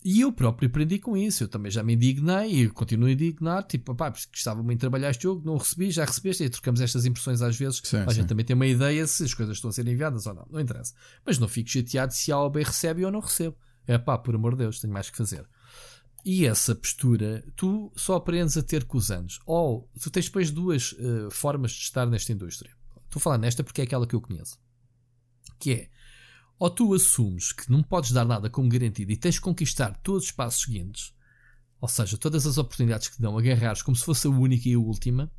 E 0.06 0.22
eu 0.22 0.32
próprio 0.32 0.70
aprendi 0.70 1.00
com 1.00 1.18
isso. 1.18 1.44
Eu 1.44 1.48
também 1.48 1.72
já 1.72 1.82
me 1.82 1.96
indignei 1.96 2.62
e 2.62 2.70
continuo 2.70 3.08
a 3.08 3.12
indignar. 3.12 3.64
Tipo, 3.64 3.96
pá, 3.96 4.12
gostava 4.12 4.62
muito 4.62 4.78
de 4.78 4.82
trabalhar 4.82 5.10
este 5.10 5.24
jogo, 5.24 5.42
não 5.44 5.56
o 5.56 5.58
recebi, 5.58 5.90
já 5.90 6.06
recebeste. 6.06 6.44
E 6.44 6.50
trocamos 6.50 6.80
estas 6.80 7.08
impressões 7.08 7.42
às 7.42 7.58
vezes. 7.58 7.82
Sim, 7.84 7.98
a 7.98 8.10
sim. 8.10 8.18
gente 8.18 8.28
também 8.28 8.46
tem 8.46 8.56
uma 8.56 8.68
ideia 8.68 9.08
se 9.08 9.24
as 9.24 9.34
coisas 9.34 9.58
estão 9.58 9.72
a 9.72 9.74
ser 9.74 9.88
enviadas 9.88 10.28
ou 10.28 10.36
não. 10.36 10.46
Não 10.52 10.60
interessa. 10.60 10.94
Mas 11.26 11.40
não 11.40 11.48
fico 11.48 11.72
chateado 11.72 12.14
se 12.14 12.32
a 12.32 12.38
OB 12.38 12.62
recebe 12.62 13.04
ou 13.04 13.12
não 13.12 13.20
recebo. 13.20 13.58
É 13.88 13.98
pá, 13.98 14.16
por 14.16 14.36
amor 14.36 14.52
de 14.52 14.60
Deus, 14.60 14.80
tenho 14.80 14.94
mais 14.94 15.10
que 15.10 15.18
fazer. 15.18 15.44
E 16.24 16.46
essa 16.46 16.76
postura, 16.76 17.44
tu 17.56 17.92
só 17.96 18.18
aprendes 18.18 18.56
a 18.58 18.62
ter 18.62 18.84
com 18.84 19.00
os 19.00 19.10
anos. 19.10 19.40
Ou 19.44 19.90
tu 20.00 20.12
tens 20.12 20.26
depois 20.26 20.52
duas 20.52 20.92
uh, 20.92 21.32
formas 21.32 21.72
de 21.72 21.82
estar 21.82 22.06
nesta 22.06 22.32
indústria. 22.32 22.72
Estou 23.06 23.20
a 23.20 23.24
falar 23.24 23.40
nesta 23.40 23.64
porque 23.64 23.82
é 23.82 23.84
aquela 23.86 24.06
que 24.06 24.16
eu 24.16 24.22
conheço. 24.22 24.60
Que 25.58 25.72
é 25.72 25.90
ou 26.58 26.70
tu 26.70 26.94
assumes 26.94 27.52
que 27.52 27.72
não 27.72 27.84
podes 27.84 28.12
dar 28.12 28.26
nada 28.26 28.50
como 28.50 28.70
garantido 28.70 29.12
e 29.12 29.18
tens 29.18 29.36
de 29.36 29.42
conquistar 29.42 29.96
todos 29.98 30.26
os 30.26 30.32
passos 30.32 30.64
seguintes, 30.64 31.14
ou 31.80 31.88
seja, 31.88 32.18
todas 32.18 32.46
as 32.46 32.58
oportunidades 32.58 33.08
que 33.08 33.18
te 33.18 33.22
dão, 33.22 33.38
agarrares 33.38 33.82
como 33.82 33.96
se 33.96 34.06
fosse 34.06 34.28
a 34.28 34.30
única 34.30 34.68
e 34.70 34.74
a 34.74 34.80
última, 34.80 35.32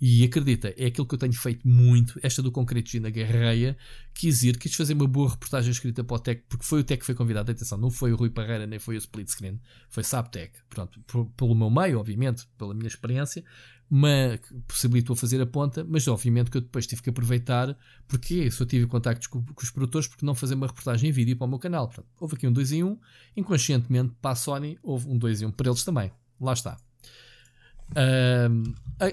e 0.00 0.24
acredita, 0.24 0.74
é 0.76 0.86
aquilo 0.86 1.06
que 1.06 1.14
eu 1.14 1.18
tenho 1.18 1.32
feito 1.32 1.66
muito, 1.66 2.20
esta 2.22 2.42
do 2.42 2.52
concreto 2.52 3.00
na 3.00 3.08
Guerreia, 3.08 3.76
quis 4.12 4.42
ir, 4.42 4.58
quis 4.58 4.74
fazer 4.74 4.92
uma 4.92 5.06
boa 5.06 5.30
reportagem 5.30 5.70
escrita 5.70 6.04
para 6.04 6.16
o 6.16 6.18
Tech, 6.18 6.42
porque 6.48 6.66
foi 6.66 6.80
o 6.80 6.84
Tech 6.84 7.00
que 7.00 7.06
foi 7.06 7.14
convidado, 7.14 7.50
atenção, 7.50 7.78
não 7.78 7.90
foi 7.90 8.12
o 8.12 8.16
Rui 8.16 8.28
Parreira, 8.28 8.66
nem 8.66 8.78
foi 8.78 8.96
o 8.96 8.98
Split 8.98 9.28
Screen, 9.28 9.58
foi 9.88 10.04
Sabtech, 10.04 10.52
pronto, 10.68 11.00
pelo 11.34 11.54
meu 11.54 11.70
meio, 11.70 11.98
obviamente, 11.98 12.46
pela 12.58 12.74
minha 12.74 12.88
experiência, 12.88 13.42
mas 13.88 14.40
possibilitou 14.66 15.14
fazer 15.14 15.40
a 15.40 15.46
ponta, 15.46 15.84
mas 15.88 16.06
obviamente 16.08 16.50
que 16.50 16.56
eu 16.56 16.60
depois 16.60 16.86
tive 16.86 17.02
que 17.02 17.10
aproveitar, 17.10 17.76
porque 18.08 18.48
eu 18.58 18.66
tive 18.66 18.86
contactos 18.86 19.28
com, 19.28 19.42
com, 19.42 19.62
os 19.62 19.70
produtores, 19.70 20.08
porque 20.08 20.26
não 20.26 20.34
fazer 20.34 20.54
uma 20.54 20.66
reportagem 20.66 21.10
em 21.10 21.12
vídeo 21.12 21.36
para 21.36 21.46
o 21.46 21.48
meu 21.48 21.58
canal. 21.58 21.86
Portanto, 21.86 22.08
houve 22.18 22.34
aqui 22.34 22.46
um 22.46 22.52
2 22.52 22.72
em 22.72 22.82
1, 22.82 22.88
um, 22.88 22.98
inconscientemente 23.36 24.12
para 24.20 24.32
a 24.32 24.34
Sony 24.34 24.78
houve 24.82 25.08
um 25.08 25.16
2 25.16 25.42
em 25.42 25.46
1 25.46 25.48
um 25.48 25.52
para 25.52 25.68
eles 25.68 25.84
também. 25.84 26.10
Lá 26.40 26.52
está. 26.52 26.78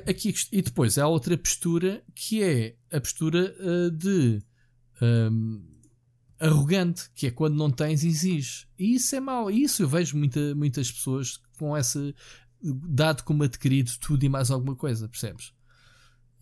Aqui, 0.10 0.34
e 0.52 0.62
depois 0.62 0.98
há 0.98 1.08
outra 1.08 1.38
postura 1.38 2.04
que 2.16 2.42
é 2.42 2.76
a 2.92 3.00
postura 3.00 3.56
uh, 3.60 3.92
de 3.92 4.42
arrogante, 6.40 7.10
que 7.16 7.28
é 7.28 7.32
quando 7.32 7.56
não 7.56 7.72
tens, 7.72 8.04
exige. 8.04 8.66
E 8.78 8.96
isso 8.96 9.16
é 9.16 9.20
mau. 9.20 9.50
E 9.50 9.64
isso 9.64 9.84
eu 9.84 9.88
vejo 9.88 10.18
muita, 10.18 10.54
muitas 10.56 10.92
pessoas 10.92 11.40
com 11.58 11.76
essa 11.76 12.14
dado 12.64 13.24
como 13.24 13.44
adquirido 13.44 13.92
tudo 14.00 14.24
e 14.24 14.30
mais 14.30 14.50
alguma 14.50 14.76
coisa, 14.76 15.08
percebes? 15.08 15.54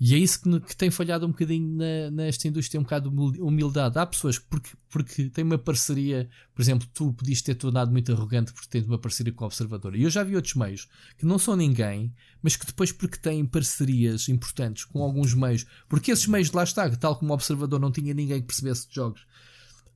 E 0.03 0.15
é 0.15 0.17
isso 0.17 0.41
que, 0.41 0.59
que 0.61 0.75
tem 0.75 0.89
falhado 0.89 1.27
um 1.27 1.29
bocadinho 1.29 1.77
na, 1.77 2.09
nesta 2.09 2.47
indústria, 2.47 2.79
um 2.79 2.83
bocado 2.83 3.11
de 3.31 3.39
humildade. 3.39 3.99
Há 3.99 4.05
pessoas 4.07 4.39
que, 4.39 4.45
porque, 4.49 4.71
porque 4.89 5.29
têm 5.29 5.43
uma 5.43 5.59
parceria, 5.59 6.27
por 6.55 6.61
exemplo, 6.63 6.87
tu 6.91 7.13
podias 7.13 7.39
ter 7.43 7.53
tornado 7.53 7.91
muito 7.91 8.11
arrogante 8.11 8.51
porque 8.51 8.67
tens 8.67 8.87
uma 8.87 8.97
parceria 8.97 9.31
com 9.31 9.43
o 9.43 9.47
Observador. 9.47 9.95
E 9.95 10.01
eu 10.01 10.09
já 10.09 10.23
vi 10.23 10.35
outros 10.35 10.55
meios 10.55 10.87
que 11.19 11.25
não 11.25 11.37
são 11.37 11.55
ninguém, 11.55 12.11
mas 12.41 12.55
que 12.55 12.65
depois, 12.65 12.91
porque 12.91 13.19
têm 13.19 13.45
parcerias 13.45 14.27
importantes 14.27 14.85
com 14.85 15.03
alguns 15.03 15.35
meios, 15.35 15.67
porque 15.87 16.11
esses 16.11 16.25
meios 16.25 16.51
lá 16.51 16.63
está, 16.63 16.89
tal 16.97 17.15
como 17.15 17.31
o 17.31 17.35
Observador 17.35 17.79
não 17.79 17.91
tinha 17.91 18.11
ninguém 18.11 18.41
que 18.41 18.47
percebesse 18.47 18.89
de 18.89 18.95
jogos, 18.95 19.27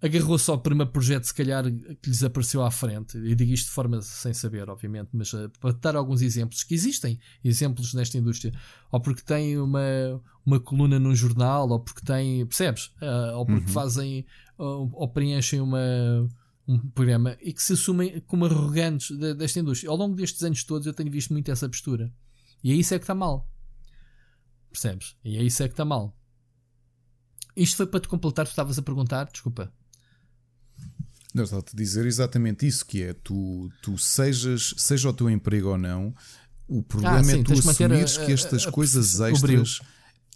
agarrou 0.02 0.38
só 0.38 0.58
para 0.58 0.76
um 0.76 0.86
projeto, 0.86 1.26
se 1.26 1.34
calhar, 1.34 1.64
que 1.64 2.10
lhes 2.10 2.24
apareceu 2.24 2.64
à 2.64 2.70
frente. 2.70 3.18
Eu 3.18 3.36
digo 3.36 3.52
isto 3.52 3.68
de 3.68 3.72
forma 3.72 4.02
sem 4.02 4.34
saber, 4.34 4.70
obviamente, 4.70 5.10
mas 5.14 5.34
uh, 5.34 5.50
para 5.60 5.72
dar 5.74 5.96
alguns 5.96 6.22
exemplos, 6.22 6.64
que 6.64 6.74
existem 6.74 7.20
exemplos 7.44 7.94
nesta 7.94 8.18
indústria, 8.18 8.54
ou 8.92 9.00
porque 9.00 9.22
têm 9.22 9.58
uma, 9.58 9.82
uma 10.46 10.60
coluna 10.60 11.00
num 11.00 11.16
jornal, 11.16 11.70
ou 11.70 11.80
porque 11.80 12.02
têm, 12.02 12.46
percebes? 12.46 12.88
Uh, 13.02 13.38
ou 13.38 13.46
porque 13.46 13.68
uhum. 13.68 13.74
fazem, 13.74 14.26
uh, 14.60 14.90
ou 14.94 15.08
preenchem 15.08 15.62
uma, 15.62 15.80
um 16.68 16.78
programa 16.90 17.38
e 17.42 17.54
que 17.54 17.62
se 17.62 17.74
assumem 17.74 18.22
como 18.22 18.46
arrogantes 18.46 19.16
de, 19.18 19.34
desta 19.34 19.60
indústria. 19.60 19.90
Ao 19.90 19.96
longo 19.96 20.16
destes 20.16 20.44
anos 20.44 20.64
todos 20.64 20.86
eu 20.86 20.94
tenho 20.94 21.12
visto 21.12 21.32
muito 21.32 21.50
essa 21.52 21.70
postura. 21.70 22.14
E 22.64 22.72
é 22.72 22.76
isso 22.76 22.94
é 22.94 22.98
que 22.98 23.04
está 23.04 23.16
mal. 23.16 23.50
Percebes? 24.72 25.16
E 25.24 25.38
é 25.38 25.44
isso 25.44 25.64
é 25.64 25.68
que 25.68 25.74
está 25.74 25.86
mal. 25.86 26.16
Isto 27.56 27.78
foi 27.78 27.88
para 27.88 28.02
te 28.02 28.08
completar, 28.08 28.46
tu 28.46 28.50
estavas 28.50 28.78
a 28.78 28.82
perguntar, 28.82 29.26
desculpa. 29.32 29.72
Não, 31.36 31.44
estava-te 31.44 31.76
a 31.76 31.78
dizer 31.78 32.06
exatamente 32.06 32.66
isso, 32.66 32.86
que 32.86 33.04
é 33.04 33.14
tu, 33.14 33.70
tu 33.82 33.98
sejas, 33.98 34.74
seja 34.78 35.10
o 35.10 35.14
teu 35.14 35.30
emprego 35.30 35.68
ou 35.68 35.78
não, 35.78 36.16
o 36.66 36.82
problema 36.82 37.20
ah, 37.20 37.24
sim, 37.26 37.42
é 37.42 37.44
tu 37.44 37.52
assumires 37.52 38.18
a, 38.18 38.26
que 38.26 38.32
estas 38.32 38.66
a, 38.66 38.70
a, 38.70 38.72
coisas 38.72 39.20
extras. 39.20 39.82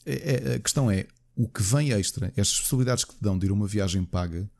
É, 0.05 0.51
é, 0.51 0.55
a 0.55 0.59
questão 0.59 0.91
é 0.91 1.07
o 1.37 1.47
que 1.47 1.63
vem 1.63 1.91
extra, 1.91 2.33
estas 2.35 2.59
possibilidades 2.59 3.05
que 3.05 3.15
te 3.15 3.21
dão 3.21 3.39
de 3.39 3.45
ir 3.45 3.49
a 3.49 3.53
uma 3.53 3.65
viagem 3.65 4.03
paga, 4.03 4.51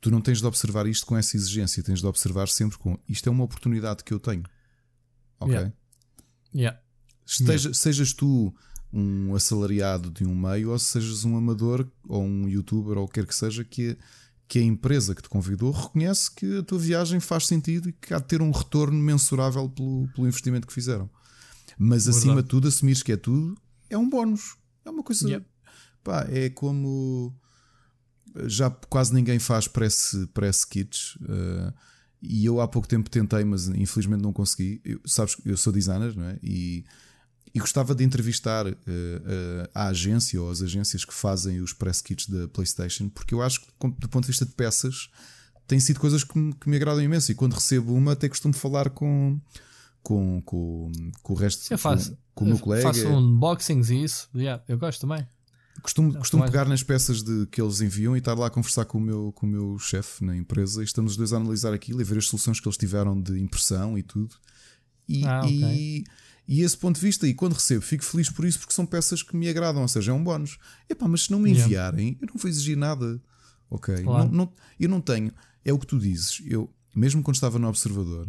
tu 0.00 0.10
não 0.10 0.20
tens 0.20 0.40
de 0.40 0.46
observar 0.48 0.84
isto 0.88 1.06
com 1.06 1.16
essa 1.16 1.36
exigência, 1.36 1.80
tens 1.80 2.00
de 2.00 2.06
observar 2.08 2.48
sempre 2.48 2.76
com 2.76 2.98
isto 3.08 3.28
é 3.28 3.30
uma 3.30 3.44
oportunidade 3.44 4.02
que 4.02 4.12
eu 4.12 4.18
tenho. 4.18 4.42
Ok? 5.38 5.54
Yeah. 5.54 5.72
Yeah. 6.52 6.80
Esteja, 7.24 7.68
yeah. 7.68 7.78
Sejas 7.78 8.12
tu 8.12 8.52
um 8.92 9.32
assalariado 9.32 10.10
de 10.10 10.24
um 10.24 10.34
meio 10.34 10.70
ou 10.70 10.78
sejas 10.80 11.24
um 11.24 11.36
amador 11.36 11.88
ou 12.08 12.24
um 12.24 12.48
youtuber 12.48 12.98
ou 12.98 13.04
o 13.04 13.08
que 13.08 13.14
quer 13.14 13.26
que 13.26 13.34
seja 13.34 13.64
que 13.64 13.90
é 13.90 13.96
que 14.46 14.58
a 14.58 14.62
empresa 14.62 15.14
que 15.14 15.22
te 15.22 15.28
convidou 15.28 15.70
reconhece 15.70 16.30
que 16.30 16.58
a 16.58 16.62
tua 16.62 16.78
viagem 16.78 17.18
faz 17.20 17.46
sentido 17.46 17.88
e 17.88 17.92
que 17.92 18.12
há 18.12 18.18
de 18.18 18.26
ter 18.26 18.42
um 18.42 18.50
retorno 18.50 18.98
mensurável 18.98 19.68
pelo, 19.68 20.08
pelo 20.14 20.26
investimento 20.26 20.66
que 20.66 20.72
fizeram. 20.72 21.08
Mas 21.78 22.04
Verdade. 22.04 22.24
acima 22.24 22.42
de 22.42 22.48
tudo, 22.48 22.68
assumires 22.68 23.02
que 23.02 23.12
é 23.12 23.16
tudo, 23.16 23.56
é 23.90 23.98
um 23.98 24.08
bónus. 24.08 24.56
É 24.84 24.90
uma 24.90 25.02
coisa. 25.02 25.28
Yep. 25.28 25.46
Pá, 26.02 26.26
é 26.28 26.50
como. 26.50 27.34
Já 28.46 28.68
quase 28.70 29.14
ninguém 29.14 29.38
faz 29.38 29.68
press, 29.68 30.16
press 30.34 30.64
kits. 30.64 31.16
Uh, 31.16 31.72
e 32.20 32.44
eu 32.44 32.60
há 32.60 32.66
pouco 32.66 32.88
tempo 32.88 33.08
tentei, 33.08 33.44
mas 33.44 33.68
infelizmente 33.68 34.22
não 34.22 34.32
consegui. 34.32 34.80
Eu, 34.84 35.00
sabes, 35.06 35.36
eu 35.44 35.56
sou 35.56 35.72
designer, 35.72 36.16
não 36.16 36.24
é? 36.24 36.38
E 36.42 36.84
e 37.54 37.60
gostava 37.60 37.94
de 37.94 38.02
entrevistar 38.02 38.66
uh, 38.66 38.70
uh, 38.70 39.70
a 39.72 39.86
agência 39.86 40.42
ou 40.42 40.50
as 40.50 40.60
agências 40.60 41.04
que 41.04 41.14
fazem 41.14 41.60
os 41.60 41.72
press 41.72 42.02
kits 42.02 42.28
da 42.28 42.48
PlayStation, 42.48 43.08
porque 43.08 43.32
eu 43.32 43.40
acho 43.40 43.60
que, 43.60 43.66
do 43.78 44.08
ponto 44.08 44.22
de 44.22 44.26
vista 44.26 44.44
de 44.44 44.52
peças, 44.52 45.08
tem 45.64 45.78
sido 45.78 46.00
coisas 46.00 46.24
que 46.24 46.36
me, 46.36 46.52
que 46.52 46.68
me 46.68 46.74
agradam 46.74 47.00
imenso. 47.00 47.30
E 47.30 47.34
quando 47.34 47.52
recebo 47.52 47.94
uma, 47.94 48.12
até 48.12 48.28
costumo 48.28 48.52
falar 48.52 48.90
com, 48.90 49.40
com, 50.02 50.42
com, 50.44 50.90
com 51.22 51.32
o 51.32 51.36
resto 51.36 51.72
eu 51.72 51.78
faço, 51.78 52.10
com, 52.10 52.16
com 52.34 52.44
o 52.44 52.48
meu 52.48 52.58
colega. 52.58 52.82
Faço 52.82 53.06
unboxings 53.06 53.88
e 53.90 54.02
isso, 54.02 54.28
yeah, 54.34 54.60
eu 54.66 54.76
gosto 54.76 55.00
também. 55.00 55.24
Costumo, 55.80 56.14
costumo 56.14 56.44
pegar 56.44 56.66
nas 56.66 56.82
peças 56.82 57.22
de, 57.22 57.46
que 57.46 57.60
eles 57.60 57.80
enviam 57.80 58.16
e 58.16 58.18
estar 58.18 58.34
lá 58.34 58.46
a 58.46 58.50
conversar 58.50 58.84
com 58.84 58.98
o 58.98 59.00
meu, 59.00 59.32
com 59.32 59.46
o 59.46 59.48
meu 59.48 59.78
chefe 59.78 60.24
na 60.24 60.36
empresa 60.36 60.80
e 60.80 60.84
estamos 60.84 61.12
os 61.12 61.16
dois 61.16 61.32
a 61.32 61.36
analisar 61.36 61.72
aquilo 61.72 62.00
e 62.00 62.04
ver 62.04 62.18
as 62.18 62.26
soluções 62.26 62.58
que 62.58 62.66
eles 62.66 62.76
tiveram 62.76 63.20
de 63.20 63.40
impressão 63.40 63.96
e 63.98 64.02
tudo. 64.02 64.34
E, 65.08 65.24
ah, 65.24 65.40
okay. 65.40 65.52
e 65.52 66.04
e 66.46 66.60
esse 66.60 66.76
ponto 66.76 66.96
de 66.96 67.00
vista, 67.00 67.26
e 67.26 67.32
quando 67.32 67.54
recebo, 67.54 67.82
fico 67.82 68.04
feliz 68.04 68.28
por 68.28 68.44
isso 68.44 68.58
porque 68.58 68.74
são 68.74 68.84
peças 68.84 69.22
que 69.22 69.34
me 69.34 69.48
agradam, 69.48 69.82
ou 69.82 69.88
seja, 69.88 70.12
é 70.12 70.14
um 70.14 70.22
bónus. 70.22 70.58
Epá, 70.88 71.08
mas 71.08 71.22
se 71.22 71.30
não 71.30 71.40
me 71.40 71.50
enviarem, 71.50 72.08
yeah. 72.08 72.18
eu 72.20 72.28
não 72.32 72.40
vou 72.40 72.48
exigir 72.48 72.76
nada. 72.76 73.20
Ok? 73.70 74.02
Claro. 74.02 74.24
Não, 74.26 74.32
não, 74.32 74.52
eu 74.78 74.88
não 74.88 75.00
tenho. 75.00 75.32
É 75.64 75.72
o 75.72 75.78
que 75.78 75.86
tu 75.86 75.98
dizes. 75.98 76.42
Eu, 76.44 76.70
mesmo 76.94 77.22
quando 77.22 77.36
estava 77.36 77.58
no 77.58 77.66
Observador, 77.66 78.28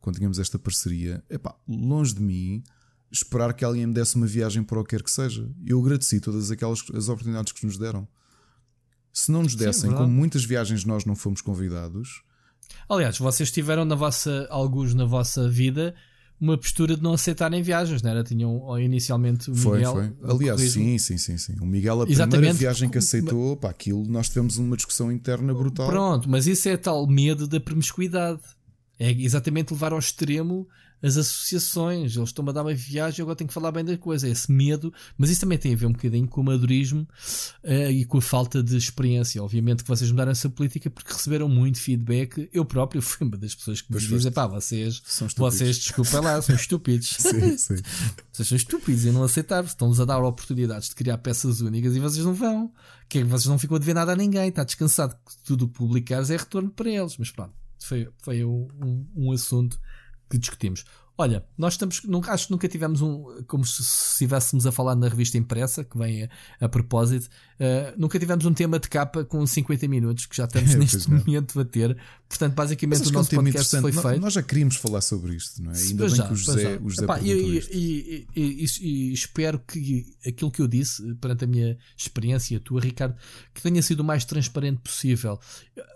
quando 0.00 0.16
tínhamos 0.16 0.38
esta 0.38 0.58
parceria, 0.58 1.24
epá, 1.30 1.56
longe 1.66 2.14
de 2.14 2.20
mim 2.20 2.62
esperar 3.10 3.54
que 3.54 3.64
alguém 3.64 3.86
me 3.86 3.94
desse 3.94 4.16
uma 4.16 4.26
viagem 4.26 4.62
para 4.62 4.78
o 4.78 4.84
que 4.84 4.90
quer 4.90 5.02
que 5.02 5.10
seja. 5.10 5.48
Eu 5.64 5.80
agradeci 5.80 6.20
todas 6.20 6.50
aquelas 6.50 6.84
as 6.94 7.08
oportunidades 7.08 7.52
que 7.52 7.64
nos 7.64 7.78
deram. 7.78 8.06
Se 9.12 9.30
não 9.30 9.42
nos 9.42 9.54
dessem, 9.54 9.90
Sim, 9.90 9.96
como 9.96 10.08
muitas 10.08 10.44
viagens 10.44 10.84
nós 10.84 11.04
não 11.04 11.14
fomos 11.14 11.40
convidados. 11.40 12.22
Aliás, 12.88 13.16
vocês 13.18 13.50
tiveram 13.50 13.84
na 13.84 13.94
vossa, 13.94 14.46
alguns 14.50 14.92
na 14.92 15.04
vossa 15.04 15.48
vida 15.48 15.94
uma 16.40 16.58
postura 16.58 16.96
de 16.96 17.02
não 17.02 17.12
aceitarem 17.12 17.62
viagens, 17.62 18.02
não 18.02 18.10
era? 18.10 18.22
Tinham 18.22 18.78
inicialmente 18.78 19.50
o 19.50 19.54
foi, 19.54 19.78
Miguel. 19.78 19.92
Foi, 19.92 20.12
Aliás, 20.30 20.60
sim, 20.60 20.98
sim, 20.98 21.16
sim, 21.16 21.38
sim. 21.38 21.54
O 21.60 21.66
Miguel, 21.66 22.02
a 22.02 22.04
Exatamente. 22.04 22.30
primeira 22.30 22.54
viagem 22.58 22.88
que 22.90 22.98
aceitou, 22.98 23.56
pá, 23.56 23.70
aquilo 23.70 24.04
nós 24.06 24.28
tivemos 24.28 24.56
uma 24.58 24.76
discussão 24.76 25.10
interna 25.10 25.54
brutal. 25.54 25.88
Pronto, 25.88 26.28
mas 26.28 26.46
isso 26.46 26.68
é 26.68 26.76
tal 26.76 27.06
medo 27.06 27.46
da 27.46 27.60
promiscuidade. 27.60 28.40
É 28.98 29.10
exatamente 29.10 29.72
levar 29.72 29.92
ao 29.92 29.98
extremo 29.98 30.68
as 31.04 31.18
associações, 31.18 32.16
eles 32.16 32.30
estão 32.30 32.48
a 32.48 32.52
dar 32.52 32.62
uma 32.62 32.72
viagem, 32.72 33.22
agora 33.22 33.36
tenho 33.36 33.48
que 33.48 33.52
falar 33.52 33.70
bem 33.70 33.84
da 33.84 33.98
coisa, 33.98 34.26
esse 34.26 34.50
medo, 34.50 34.90
mas 35.18 35.28
isso 35.28 35.42
também 35.42 35.58
tem 35.58 35.74
a 35.74 35.76
ver 35.76 35.84
um 35.84 35.92
bocadinho 35.92 36.26
com 36.26 36.40
o 36.40 36.44
madurismo 36.44 37.06
uh, 37.62 37.90
e 37.90 38.06
com 38.06 38.16
a 38.16 38.22
falta 38.22 38.62
de 38.62 38.74
experiência. 38.74 39.42
Obviamente 39.42 39.82
que 39.82 39.88
vocês 39.88 40.10
mudaram 40.10 40.32
essa 40.32 40.48
política 40.48 40.88
porque 40.88 41.12
receberam 41.12 41.46
muito 41.46 41.78
feedback. 41.78 42.48
Eu 42.54 42.64
próprio 42.64 43.02
fui 43.02 43.26
uma 43.26 43.36
das 43.36 43.54
pessoas 43.54 43.82
que 43.82 43.92
me 43.92 44.00
dizem, 44.00 44.32
pá, 44.32 44.46
vocês, 44.46 45.02
vocês, 45.36 45.76
desculpa 45.76 46.20
lá, 46.20 46.40
são 46.40 46.54
estúpidos. 46.54 47.08
sim, 47.20 47.58
sim. 47.58 47.76
vocês 48.32 48.48
são 48.48 48.56
estúpidos 48.56 49.04
e 49.04 49.10
não 49.10 49.24
aceitaram, 49.24 49.66
estão-nos 49.66 50.00
a 50.00 50.06
dar 50.06 50.24
oportunidades 50.24 50.88
de 50.88 50.94
criar 50.94 51.18
peças 51.18 51.60
únicas 51.60 51.94
e 51.94 52.00
vocês 52.00 52.24
não 52.24 52.32
vão. 52.32 52.72
Que 53.10 53.18
é 53.18 53.24
vocês 53.24 53.46
não 53.46 53.58
ficam 53.58 53.76
a 53.76 53.78
dever 53.78 53.94
nada 53.94 54.12
a 54.12 54.16
ninguém, 54.16 54.48
está 54.48 54.64
descansado 54.64 55.14
que 55.16 55.36
tudo 55.44 55.66
o 55.66 55.68
que 55.68 55.74
publicares 55.74 56.30
é 56.30 56.36
retorno 56.38 56.70
para 56.70 56.88
eles. 56.88 57.18
Mas 57.18 57.30
pronto, 57.30 57.52
foi, 57.78 58.08
foi 58.22 58.42
um, 58.42 59.06
um 59.14 59.32
assunto 59.32 59.78
que 60.28 60.38
discutimos. 60.38 60.84
Olha, 61.16 61.46
nós 61.56 61.74
estamos, 61.74 62.02
nunca, 62.02 62.32
acho 62.32 62.46
que 62.46 62.52
nunca 62.52 62.68
tivemos 62.68 63.00
um, 63.00 63.44
como 63.46 63.64
se 63.64 63.82
estivéssemos 63.82 64.66
a 64.66 64.72
falar 64.72 64.96
na 64.96 65.08
revista 65.08 65.38
impressa, 65.38 65.84
que 65.84 65.96
vem 65.96 66.24
a, 66.24 66.28
a 66.60 66.68
propósito, 66.68 67.28
uh, 67.60 67.94
nunca 67.96 68.18
tivemos 68.18 68.44
um 68.44 68.52
tema 68.52 68.78
de 68.78 68.88
capa 68.88 69.24
com 69.24 69.46
50 69.46 69.88
minutos, 69.88 70.26
que 70.26 70.36
já 70.36 70.44
estamos 70.44 70.74
neste 70.76 71.10
momento 71.10 71.60
a 71.60 71.64
ter. 71.64 71.96
Portanto, 72.28 72.54
basicamente 72.54 73.08
o 73.08 73.12
nosso 73.12 73.34
um 73.34 73.38
podcast 73.38 73.80
foi 73.80 73.92
feito. 73.92 74.20
Nós 74.20 74.32
já 74.32 74.42
queríamos 74.42 74.76
falar 74.76 75.00
sobre 75.00 75.34
isto, 75.34 75.62
não 75.62 75.72
é? 75.72 75.76
Ainda 75.76 75.98
pois 75.98 76.12
bem 76.12 76.20
já, 76.20 76.26
que 76.26 76.32
o 76.32 76.36
José, 76.36 76.78
o 76.82 76.90
José 76.90 77.04
Epá, 77.04 77.20
e, 77.20 77.30
e, 77.30 78.26
e, 78.34 78.66
e, 78.80 79.12
espero 79.12 79.58
que 79.58 80.06
aquilo 80.26 80.50
que 80.50 80.60
eu 80.60 80.68
disse, 80.68 81.14
perante 81.16 81.44
a 81.44 81.46
minha 81.46 81.76
experiência, 81.96 82.56
a 82.56 82.60
tua, 82.60 82.80
Ricardo, 82.80 83.14
que 83.52 83.62
tenha 83.62 83.82
sido 83.82 84.00
o 84.00 84.04
mais 84.04 84.24
transparente 84.24 84.80
possível. 84.80 85.38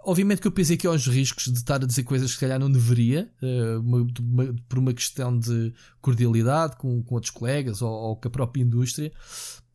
Obviamente 0.04 0.40
que 0.40 0.46
eu 0.46 0.52
pensei 0.52 0.76
aqui 0.76 0.86
aos 0.86 1.06
riscos 1.06 1.44
de 1.44 1.58
estar 1.58 1.82
a 1.82 1.86
dizer 1.86 2.02
coisas 2.04 2.30
que 2.30 2.34
se 2.34 2.40
calhar 2.40 2.58
não 2.58 2.70
deveria, 2.70 3.30
uh, 3.42 3.80
uma, 3.80 4.06
uma, 4.20 4.54
por 4.68 4.78
uma 4.78 4.92
questão 4.92 5.38
de 5.38 5.72
cordialidade 6.00 6.76
com, 6.76 7.02
com 7.02 7.14
outros 7.14 7.30
colegas 7.30 7.82
ou, 7.82 7.90
ou 7.90 8.16
com 8.16 8.28
a 8.28 8.30
própria 8.30 8.62
indústria 8.62 9.12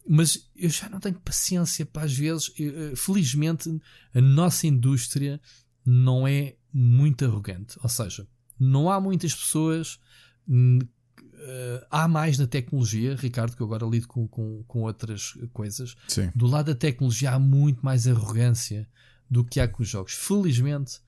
mas 0.08 0.50
eu 0.56 0.70
já 0.70 0.90
não 0.90 1.00
tenho 1.00 1.20
paciência 1.20 1.86
para 1.86 2.04
às 2.04 2.14
vezes. 2.14 2.52
Eh, 2.60 2.94
felizmente, 2.96 3.70
a 4.14 4.22
nossa 4.22 4.68
indústria 4.68 5.40
não 5.86 6.28
é 6.28 6.56
muito 6.74 7.26
arrogante. 7.26 7.78
Ou 7.82 7.90
seja, 7.90 8.28
não 8.60 8.90
há 8.90 9.00
muitas 9.00 9.34
pessoas. 9.34 10.00
Uh, 10.48 11.86
há 11.92 12.08
mais 12.08 12.38
na 12.38 12.48
tecnologia, 12.48 13.16
Ricardo, 13.16 13.56
que 13.56 13.62
eu 13.62 13.66
agora 13.66 13.86
lido 13.86 14.08
com, 14.08 14.28
com, 14.28 14.64
com 14.64 14.82
outras 14.84 15.34
coisas. 15.52 15.96
Sim. 16.08 16.32
Do 16.34 16.48
lado 16.48 16.68
da 16.68 16.76
tecnologia 16.76 17.32
há 17.32 17.40
muito 17.40 17.84
mais 17.84 18.08
arrogância 18.08 18.88
do 19.30 19.44
que 19.44 19.60
há 19.60 19.68
com 19.68 19.84
os 19.84 19.90
jogos. 19.90 20.14
Felizmente, 20.14 21.00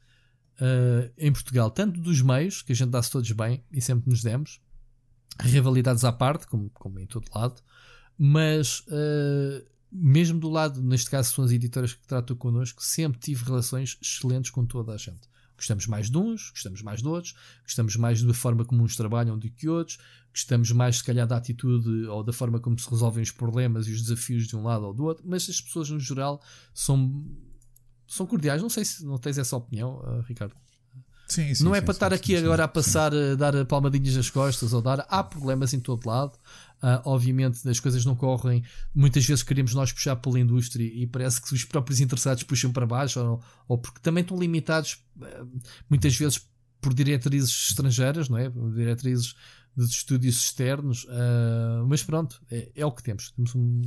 uh, 0.60 1.10
em 1.18 1.32
Portugal, 1.32 1.72
tanto 1.72 2.02
dos 2.02 2.22
meios, 2.22 2.62
que 2.62 2.74
a 2.74 2.76
gente 2.76 2.89
dá-se 2.89 3.12
todos 3.12 3.32
bem 3.32 3.64
e 3.72 3.82
sempre 3.82 4.10
nos 4.10 4.22
demos, 4.24 4.60
rivalidades 5.39 6.04
à 6.04 6.12
parte, 6.12 6.48
como, 6.48 6.70
como 6.72 7.00
em 7.00 7.06
todo 7.06 7.28
lado, 7.34 7.62
mas 8.18 8.80
uh, 8.88 9.66
mesmo 9.91 10.39
do 10.39 10.49
lado, 10.49 10.82
neste 10.82 11.09
caso 11.09 11.34
são 11.34 11.43
as 11.43 11.51
editoras 11.51 11.93
que 11.93 12.05
tratam 12.05 12.36
connosco, 12.36 12.84
sempre 12.84 13.20
tive 13.20 13.45
relações 13.45 13.97
excelentes 14.01 14.51
com 14.51 14.66
toda 14.66 14.93
a 14.93 14.97
gente. 14.97 15.30
Gostamos 15.55 15.88
mais 15.88 16.09
de 16.09 16.18
uns, 16.18 16.49
gostamos 16.49 16.82
mais 16.82 17.01
de 17.01 17.07
outros, 17.07 17.34
gostamos 17.63 17.95
mais 17.95 18.22
da 18.22 18.34
forma 18.34 18.66
como 18.66 18.84
uns 18.84 18.97
trabalham 18.97 19.38
do 19.38 19.49
que 19.49 19.70
outros, 19.70 19.97
gostamos 20.32 20.70
mais, 20.72 20.97
se 20.97 21.03
calhar, 21.03 21.26
da 21.26 21.38
atitude 21.38 22.07
ou 22.07 22.24
da 22.24 22.34
forma 22.34 22.59
como 22.59 22.78
se 22.78 22.89
resolvem 22.89 23.24
os 23.24 23.32
problemas 23.32 23.88
e 23.88 23.91
os 23.91 24.01
desafios 24.01 24.47
de 24.47 24.55
um 24.55 24.63
lado 24.63 24.86
ou 24.86 24.93
do 24.93 25.05
outro, 25.05 25.24
mas 25.26 25.49
as 25.49 25.61
pessoas, 25.61 25.89
no 25.89 25.99
geral, 25.99 26.41
são, 26.74 27.26
são 28.05 28.28
cordiais. 28.28 28.61
Não 28.61 28.70
sei 28.70 28.84
se 28.84 29.05
não 29.05 29.18
tens 29.18 29.38
essa 29.38 29.55
opinião, 29.55 29.99
uh, 29.99 30.22
Ricardo. 30.28 30.55
Sim, 31.28 31.53
sim, 31.55 31.63
não 31.63 31.73
é 31.73 31.80
sim, 31.80 31.86
para 31.86 31.93
estar 31.93 32.13
aqui 32.13 32.36
agora 32.36 32.63
a 32.63 32.67
passar 32.67 33.13
a 33.13 33.36
dar 33.36 33.65
palmadinhas 33.65 34.15
nas 34.15 34.30
costas 34.30 34.73
ou 34.73 34.82
dar. 34.82 35.05
Há 35.09 35.23
problemas 35.23 35.73
em 35.73 35.80
todo 35.80 36.07
lado. 36.07 36.34
Uh, 36.84 37.01
obviamente 37.05 37.67
as 37.67 37.80
coisas 37.80 38.05
não 38.05 38.15
correm. 38.15 38.63
Muitas 38.93 39.26
vezes 39.26 39.43
queremos 39.43 39.73
nós 39.73 39.91
puxar 39.91 40.15
pela 40.17 40.39
indústria 40.39 40.86
e 40.86 41.07
parece 41.07 41.41
que 41.41 41.53
os 41.53 41.63
próprios 41.63 41.99
interessados 41.99 42.43
puxam 42.43 42.71
para 42.71 42.86
baixo, 42.86 43.19
ou, 43.19 43.41
ou 43.67 43.78
porque 43.78 43.99
também 44.01 44.21
estão 44.21 44.38
limitados 44.38 45.03
uh, 45.17 45.49
muitas 45.89 46.15
vezes 46.15 46.47
por 46.80 46.93
diretrizes 46.93 47.69
estrangeiras, 47.69 48.30
não 48.30 48.38
é? 48.38 48.49
Diretrizes 48.49 49.34
de 49.76 49.84
estúdios 49.84 50.38
externos, 50.38 51.03
uh, 51.05 51.86
mas 51.88 52.01
pronto, 52.01 52.41
é, 52.49 52.71
é, 52.76 52.86
o 52.86 52.91
que 52.91 53.03
temos. 53.03 53.32
Temos 53.32 53.53
um, 53.55 53.82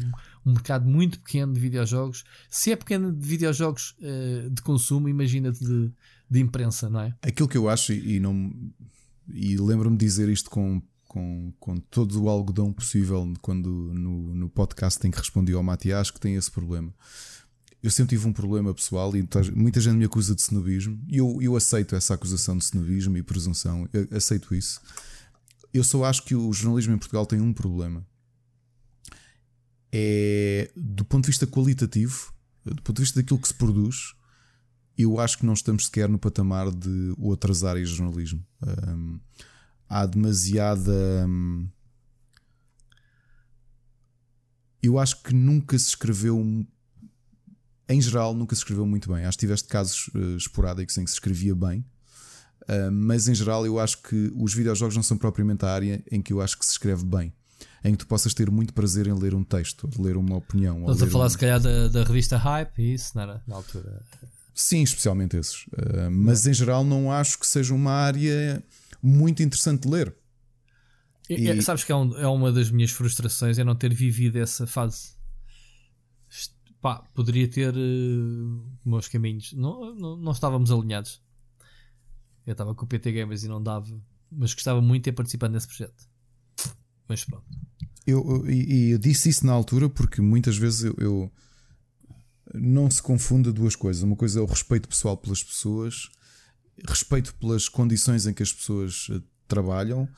um, 0.44 0.52
mercado 0.52 0.86
muito 0.86 1.18
pequeno 1.20 1.52
de 1.52 1.60
videojogos. 1.60 2.24
Se 2.50 2.72
é 2.72 2.76
pequeno 2.76 3.12
de 3.12 3.26
videojogos 3.26 3.94
uh, 4.00 4.50
de 4.50 4.60
consumo, 4.62 5.08
imagina-te 5.08 5.64
de, 5.64 5.90
de, 6.30 6.40
imprensa, 6.40 6.88
não 6.88 7.00
é? 7.00 7.14
Aquilo 7.22 7.48
que 7.48 7.56
eu 7.56 7.68
acho, 7.68 7.92
e, 7.92 8.20
não 8.20 8.52
e 9.28 9.56
lembro-me 9.56 9.96
de 9.96 10.04
dizer 10.04 10.28
isto 10.28 10.50
com, 10.50 10.82
com, 11.06 11.52
com 11.58 11.76
todo 11.76 12.22
o 12.22 12.28
algodão 12.28 12.72
possível 12.72 13.32
quando 13.40 13.68
no, 13.68 14.34
no 14.34 14.48
podcast 14.48 15.06
em 15.06 15.10
que 15.10 15.18
respondi 15.18 15.52
ao 15.52 15.62
Matias, 15.62 16.10
que 16.10 16.20
tem 16.20 16.34
esse 16.34 16.50
problema. 16.50 16.92
Eu 17.80 17.90
sempre 17.90 18.16
tive 18.16 18.26
um 18.26 18.32
problema 18.32 18.74
pessoal 18.74 19.14
e 19.16 19.26
muita 19.54 19.80
gente 19.80 19.96
me 19.96 20.04
acusa 20.04 20.34
de 20.34 20.40
snobismo 20.40 21.00
e 21.06 21.18
eu, 21.18 21.38
eu 21.40 21.56
aceito 21.56 21.94
essa 21.94 22.14
acusação 22.14 22.56
de 22.56 22.64
snobismo 22.64 23.16
e 23.16 23.22
presunção, 23.22 23.88
eu 23.92 24.08
aceito 24.16 24.54
isso 24.54 24.80
eu 25.72 25.84
só 25.84 26.04
acho 26.04 26.22
que 26.24 26.34
o 26.34 26.52
jornalismo 26.52 26.94
em 26.94 26.98
Portugal 26.98 27.26
tem 27.26 27.40
um 27.40 27.52
problema. 27.52 28.06
É 29.92 30.70
do 30.76 31.04
ponto 31.04 31.24
de 31.24 31.28
vista 31.28 31.46
qualitativo, 31.46 32.32
do 32.64 32.82
ponto 32.82 32.96
de 32.96 33.02
vista 33.02 33.20
daquilo 33.20 33.38
que 33.38 33.48
se 33.48 33.54
produz, 33.54 34.14
eu 34.98 35.20
acho 35.20 35.38
que 35.38 35.46
não 35.46 35.52
estamos 35.52 35.84
sequer 35.86 36.08
no 36.08 36.18
patamar 36.18 36.70
de 36.70 37.14
outras 37.16 37.62
áreas 37.62 37.88
de 37.88 37.94
jornalismo. 37.94 38.44
Um, 38.86 39.20
há 39.88 40.04
demasiada. 40.04 40.92
Um, 41.26 41.68
eu 44.82 44.98
acho 44.98 45.22
que 45.22 45.32
nunca 45.32 45.78
se 45.78 45.88
escreveu. 45.88 46.44
Em 47.88 48.00
geral, 48.02 48.34
nunca 48.34 48.54
se 48.54 48.60
escreveu 48.60 48.84
muito 48.84 49.10
bem. 49.12 49.24
Acho 49.24 49.38
que 49.38 49.46
tiveste 49.46 49.68
casos 49.68 50.08
uh, 50.08 50.36
esporádicos 50.36 50.98
em 50.98 51.04
que 51.04 51.10
se 51.10 51.16
escrevia 51.16 51.54
bem, 51.54 51.86
Uh, 52.68 52.92
mas 52.92 53.28
em 53.28 53.34
geral 53.34 53.64
eu 53.64 53.78
acho 53.78 54.02
que 54.02 54.30
os 54.36 54.52
videojogos 54.52 54.94
não 54.94 55.02
são 55.02 55.16
propriamente 55.16 55.64
a 55.64 55.70
área 55.70 56.04
em 56.12 56.20
que 56.20 56.34
eu 56.34 56.42
acho 56.42 56.58
que 56.58 56.66
se 56.66 56.72
escreve 56.72 57.02
bem. 57.02 57.32
Em 57.82 57.92
que 57.92 57.98
tu 57.98 58.06
possas 58.06 58.34
ter 58.34 58.50
muito 58.50 58.74
prazer 58.74 59.06
em 59.06 59.14
ler 59.14 59.34
um 59.34 59.42
texto, 59.42 59.88
ler 59.98 60.18
uma 60.18 60.36
opinião. 60.36 60.80
Estás 60.80 61.02
a 61.02 61.06
falar 61.06 61.26
um... 61.26 61.28
se 61.30 61.38
calhar 61.38 61.58
da, 61.58 61.88
da 61.88 62.04
revista 62.04 62.36
Hype 62.36 62.94
isso, 62.94 63.12
não 63.14 63.22
era? 63.22 63.42
Na 63.46 63.56
altura. 63.56 64.02
Sim, 64.58 64.82
especialmente 64.82 65.36
esses. 65.36 65.66
Uh, 65.68 66.10
mas 66.10 66.44
em 66.44 66.52
geral 66.52 66.82
não 66.82 67.12
acho 67.12 67.38
que 67.38 67.46
seja 67.46 67.72
uma 67.72 67.92
área 67.92 68.60
muito 69.00 69.40
interessante 69.40 69.82
de 69.82 69.88
ler. 69.88 70.12
E, 71.30 71.48
e... 71.48 71.62
Sabes 71.62 71.84
que 71.84 71.92
é, 71.92 71.94
um, 71.94 72.18
é, 72.18 72.26
uma 72.26 72.50
das 72.50 72.68
minhas 72.68 72.90
frustrações 72.90 73.56
é 73.56 73.62
não 73.62 73.76
ter 73.76 73.94
vivido 73.94 74.36
essa 74.36 74.66
fase. 74.66 75.16
Pá, 76.80 76.96
poderia 77.14 77.48
ter 77.48 77.72
uh, 77.72 78.78
meus 78.84 79.06
caminhos. 79.06 79.52
Não, 79.52 79.94
não, 79.94 80.16
não 80.16 80.32
estávamos 80.32 80.72
alinhados. 80.72 81.22
Eu 82.44 82.50
estava 82.50 82.74
com 82.74 82.84
o 82.84 82.88
PT 82.88 83.12
Gamers 83.12 83.44
e 83.44 83.48
não 83.48 83.62
dava, 83.62 83.86
mas 84.28 84.54
gostava 84.54 84.82
muito 84.82 85.02
de 85.02 85.10
ter 85.10 85.12
participado 85.12 85.52
nesse 85.52 85.68
projeto. 85.68 86.04
Mas 87.06 87.24
pronto. 87.24 87.46
Eu, 88.04 88.44
e 88.50 88.90
eu, 88.90 88.98
disse 88.98 89.28
isso 89.28 89.46
na 89.46 89.52
altura 89.52 89.88
porque 89.88 90.20
muitas 90.20 90.56
vezes 90.56 90.82
eu, 90.82 90.96
eu 90.98 91.32
não 92.54 92.90
se 92.90 93.02
confunda 93.02 93.52
duas 93.52 93.76
coisas. 93.76 94.02
Uma 94.02 94.16
coisa 94.16 94.40
é 94.40 94.42
o 94.42 94.46
respeito 94.46 94.88
pessoal 94.88 95.16
pelas 95.16 95.42
pessoas, 95.42 96.08
respeito 96.86 97.34
pelas 97.34 97.68
condições 97.68 98.26
em 98.26 98.32
que 98.32 98.42
as 98.42 98.52
pessoas 98.52 99.08
eh, 99.10 99.20
trabalham. 99.46 100.08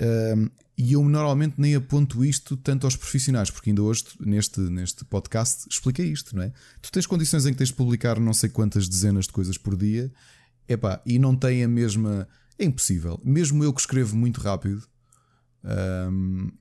Um, 0.00 0.48
e 0.78 0.94
eu 0.94 1.04
normalmente 1.04 1.54
nem 1.58 1.74
aponto 1.74 2.24
isto 2.24 2.56
tanto 2.56 2.86
aos 2.86 2.96
profissionais, 2.96 3.50
porque 3.50 3.68
ainda 3.68 3.82
hoje, 3.82 4.04
neste, 4.18 4.60
neste 4.60 5.04
podcast, 5.04 5.66
expliquei 5.70 6.06
isto, 6.06 6.34
não 6.34 6.42
é? 6.42 6.52
Tu 6.80 6.90
tens 6.90 7.06
condições 7.06 7.44
em 7.44 7.52
que 7.52 7.58
tens 7.58 7.68
de 7.68 7.74
publicar 7.74 8.18
não 8.18 8.32
sei 8.32 8.48
quantas 8.48 8.88
dezenas 8.88 9.26
de 9.26 9.32
coisas 9.32 9.58
por 9.58 9.76
dia 9.76 10.10
Epá, 10.70 11.02
e 11.04 11.18
não 11.18 11.34
tem 11.34 11.64
a 11.64 11.68
mesma. 11.68 12.28
É 12.56 12.64
impossível. 12.64 13.20
Mesmo 13.24 13.64
eu 13.64 13.72
que 13.72 13.80
escrevo 13.80 14.14
muito 14.16 14.40
rápido, 14.40 14.86
hum, 16.08 16.52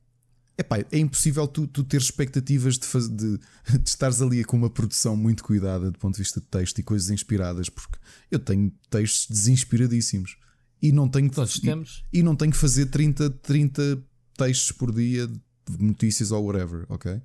epá, 0.59 0.79
é 0.91 0.99
impossível 0.99 1.47
tu, 1.47 1.65
tu 1.65 1.83
ter 1.83 1.97
expectativas 1.97 2.77
de, 2.77 2.85
faz, 2.85 3.07
de, 3.07 3.37
de 3.79 3.89
estares 3.89 4.21
ali 4.21 4.43
com 4.43 4.57
uma 4.57 4.69
produção 4.69 5.15
muito 5.15 5.43
cuidada 5.43 5.89
do 5.89 5.97
ponto 5.97 6.15
de 6.15 6.21
vista 6.21 6.39
de 6.39 6.47
texto 6.47 6.79
e 6.79 6.83
coisas 6.83 7.09
inspiradas, 7.09 7.69
porque 7.69 7.97
eu 8.29 8.39
tenho 8.39 8.71
textos 8.89 9.27
desinspiradíssimos 9.29 10.37
e 10.81 10.91
não 10.91 11.07
tenho, 11.07 11.29
Todos 11.29 11.59
temos. 11.59 12.05
E, 12.11 12.19
e 12.19 12.23
não 12.23 12.35
tenho 12.35 12.51
que 12.51 12.57
fazer 12.57 12.87
30, 12.87 13.29
30 13.29 14.01
textos 14.37 14.71
por 14.71 14.93
dia 14.93 15.27
de 15.27 15.83
notícias 15.83 16.31
ou 16.31 16.45
whatever, 16.45 16.85
ok? 16.89 17.21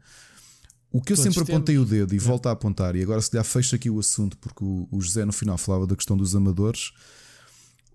O 0.90 1.00
que 1.00 1.12
eu 1.12 1.16
Todos 1.16 1.34
sempre 1.34 1.52
apontei 1.52 1.74
temos. 1.74 1.88
o 1.88 1.90
dedo 1.90 2.14
e 2.14 2.16
é. 2.16 2.20
volto 2.20 2.46
a 2.46 2.52
apontar, 2.52 2.94
e 2.94 3.02
agora 3.02 3.20
se 3.20 3.30
calhar 3.30 3.44
fecha 3.44 3.76
aqui 3.76 3.90
o 3.90 3.98
assunto, 3.98 4.38
porque 4.38 4.62
o, 4.62 4.88
o 4.90 5.00
José 5.00 5.24
no 5.24 5.32
final 5.32 5.58
falava 5.58 5.86
da 5.86 5.96
questão 5.96 6.16
dos 6.16 6.36
amadores. 6.36 6.92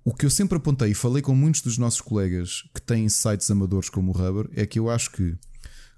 O 0.04 0.14
que 0.14 0.26
eu 0.26 0.30
sempre 0.30 0.58
apontei 0.58 0.92
e 0.92 0.94
falei 0.94 1.22
com 1.22 1.36
muitos 1.36 1.62
dos 1.62 1.78
nossos 1.78 2.02
colegas 2.02 2.64
que 2.74 2.82
têm 2.82 3.08
sites 3.10 3.50
amadores 3.52 3.90
como 3.90 4.12
o 4.12 4.16
Rubber 4.16 4.50
é 4.56 4.66
que 4.66 4.80
eu 4.80 4.90
acho 4.90 5.12
que 5.12 5.38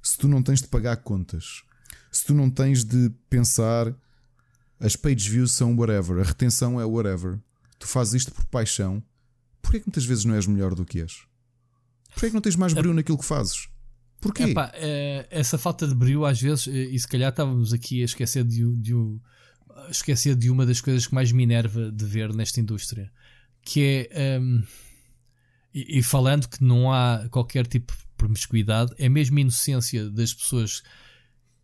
se 0.01 0.17
tu 0.17 0.27
não 0.27 0.41
tens 0.41 0.61
de 0.61 0.67
pagar 0.67 0.97
contas, 0.97 1.63
se 2.11 2.25
tu 2.25 2.33
não 2.33 2.49
tens 2.49 2.83
de 2.83 3.11
pensar 3.29 3.95
as 4.79 4.95
page 4.95 5.29
views 5.29 5.51
são 5.51 5.75
whatever, 5.75 6.19
a 6.19 6.23
retenção 6.23 6.81
é 6.81 6.85
whatever, 6.85 7.39
tu 7.77 7.87
fazes 7.87 8.15
isto 8.15 8.31
por 8.31 8.45
paixão, 8.45 9.03
porquê 9.61 9.79
que 9.79 9.87
muitas 9.87 10.05
vezes 10.05 10.25
não 10.25 10.33
és 10.35 10.47
melhor 10.47 10.73
do 10.73 10.83
que 10.83 11.01
és? 11.01 11.23
Porquê 12.09 12.27
que 12.27 12.33
não 12.33 12.41
tens 12.41 12.55
mais 12.55 12.73
brilho 12.73 12.93
naquilo 12.93 13.17
que 13.17 13.25
fazes? 13.25 13.69
Porquê? 14.19 14.43
Epá, 14.43 14.71
é, 14.75 15.27
essa 15.31 15.57
falta 15.57 15.87
de 15.87 15.95
brilho, 15.95 16.25
às 16.25 16.39
vezes, 16.39 16.67
eh, 16.67 16.71
e 16.71 16.99
se 16.99 17.07
calhar 17.07 17.29
estávamos 17.29 17.73
aqui 17.73 18.01
a 18.01 18.05
esquecer 18.05 18.43
de, 18.43 18.63
de, 18.75 18.93
esquecer 19.89 20.35
de 20.35 20.49
uma 20.49 20.65
das 20.65 20.79
coisas 20.79 21.07
que 21.07 21.13
mais 21.13 21.31
me 21.31 21.43
enerva 21.43 21.91
de 21.91 22.05
ver 22.05 22.33
nesta 22.33 22.59
indústria, 22.59 23.11
que 23.63 24.09
é. 24.11 24.39
Um, 24.39 24.63
e, 25.73 25.99
e, 25.99 26.03
falando 26.03 26.49
que 26.49 26.61
não 26.63 26.91
há 26.91 27.27
qualquer 27.29 27.65
tipo 27.65 27.93
de 27.93 28.03
promiscuidade, 28.17 28.93
é 28.97 29.07
mesmo 29.07 29.39
inocência 29.39 30.09
das 30.09 30.33
pessoas 30.33 30.83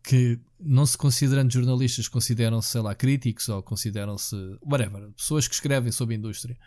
que, 0.01 0.39
não 0.57 0.85
se 0.85 0.97
considerando 0.97 1.51
jornalistas, 1.51 2.07
consideram-se, 2.07 2.69
sei 2.69 2.81
lá, 2.81 2.95
críticos 2.95 3.49
ou 3.49 3.61
consideram-se, 3.61 4.35
whatever, 4.65 5.09
pessoas 5.11 5.47
que 5.47 5.53
escrevem 5.53 5.91
sobre 5.91 6.15
a 6.15 6.17
indústria 6.17 6.57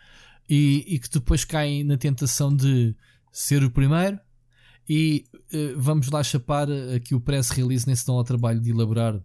e, 0.47 0.85
e 0.87 0.99
que 0.99 1.09
depois 1.09 1.43
caem 1.43 1.83
na 1.83 1.97
tentação 1.97 2.55
de 2.55 2.95
ser 3.31 3.63
o 3.63 3.71
primeiro 3.71 4.19
e 4.87 5.25
uh, 5.33 5.79
vamos 5.79 6.09
lá 6.09 6.23
chapar 6.23 6.67
aqui 6.95 7.15
o 7.15 7.21
press 7.21 7.49
release, 7.49 7.87
nem 7.87 7.95
se 7.95 8.05
dão 8.05 8.15
ao 8.15 8.23
trabalho 8.23 8.59
de 8.59 8.71
elaborar. 8.71 9.19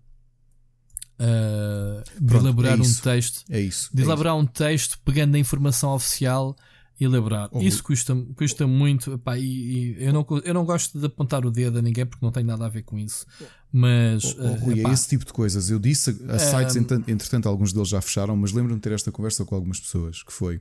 Uh, 1.19 2.03
de 2.21 2.27
Pronto, 2.27 2.45
elaborar 2.45 2.79
é 2.79 2.83
um 2.83 2.95
texto. 2.95 3.45
É 3.49 3.61
isso. 3.61 3.91
De 3.93 4.03
é 4.03 4.05
elaborar 4.05 4.35
isso. 4.35 4.43
um 4.43 4.47
texto 4.47 4.99
pegando 5.05 5.35
a 5.35 5.39
informação 5.39 5.95
oficial 5.95 6.57
e 6.99 7.05
elaborar. 7.05 7.51
Isso 7.61 7.83
custa, 7.83 8.15
custa 8.35 8.67
muito. 8.67 9.15
Epá, 9.15 9.39
e, 9.39 9.43
e, 9.45 10.05
eu, 10.05 10.13
não, 10.13 10.27
eu 10.45 10.55
não 10.55 10.65
gosto 10.65 10.99
de 10.99 11.07
apontar 11.07 11.45
o 11.45 11.51
dedo 11.51 11.79
a 11.79 11.83
ninguém 11.83 12.07
porque 12.07 12.25
não 12.25 12.33
tem 12.33 12.45
nada 12.45 12.67
a 12.67 12.69
ver 12.69 12.83
com 12.83 12.99
isso. 12.99 13.27
Mas. 13.73 14.37
Oh, 14.39 14.55
Rui, 14.65 14.85
é 14.85 14.91
esse 14.91 15.09
tipo 15.09 15.25
de 15.25 15.33
coisas. 15.33 15.71
Eu 15.71 15.79
disse 15.79 16.11
a, 16.29 16.39
sites, 16.39 16.77
um, 16.77 16.81
entretanto, 17.09 17.49
alguns 17.49 17.73
deles 17.73 17.89
já 17.89 18.01
fecharam, 18.01 18.37
mas 18.37 18.53
lembro-me 18.53 18.79
de 18.79 18.83
ter 18.83 18.93
esta 18.93 19.13
conversa 19.13 19.45
com 19.45 19.55
algumas 19.55 19.81
pessoas 19.81 20.23
que 20.23 20.33
foi. 20.33 20.61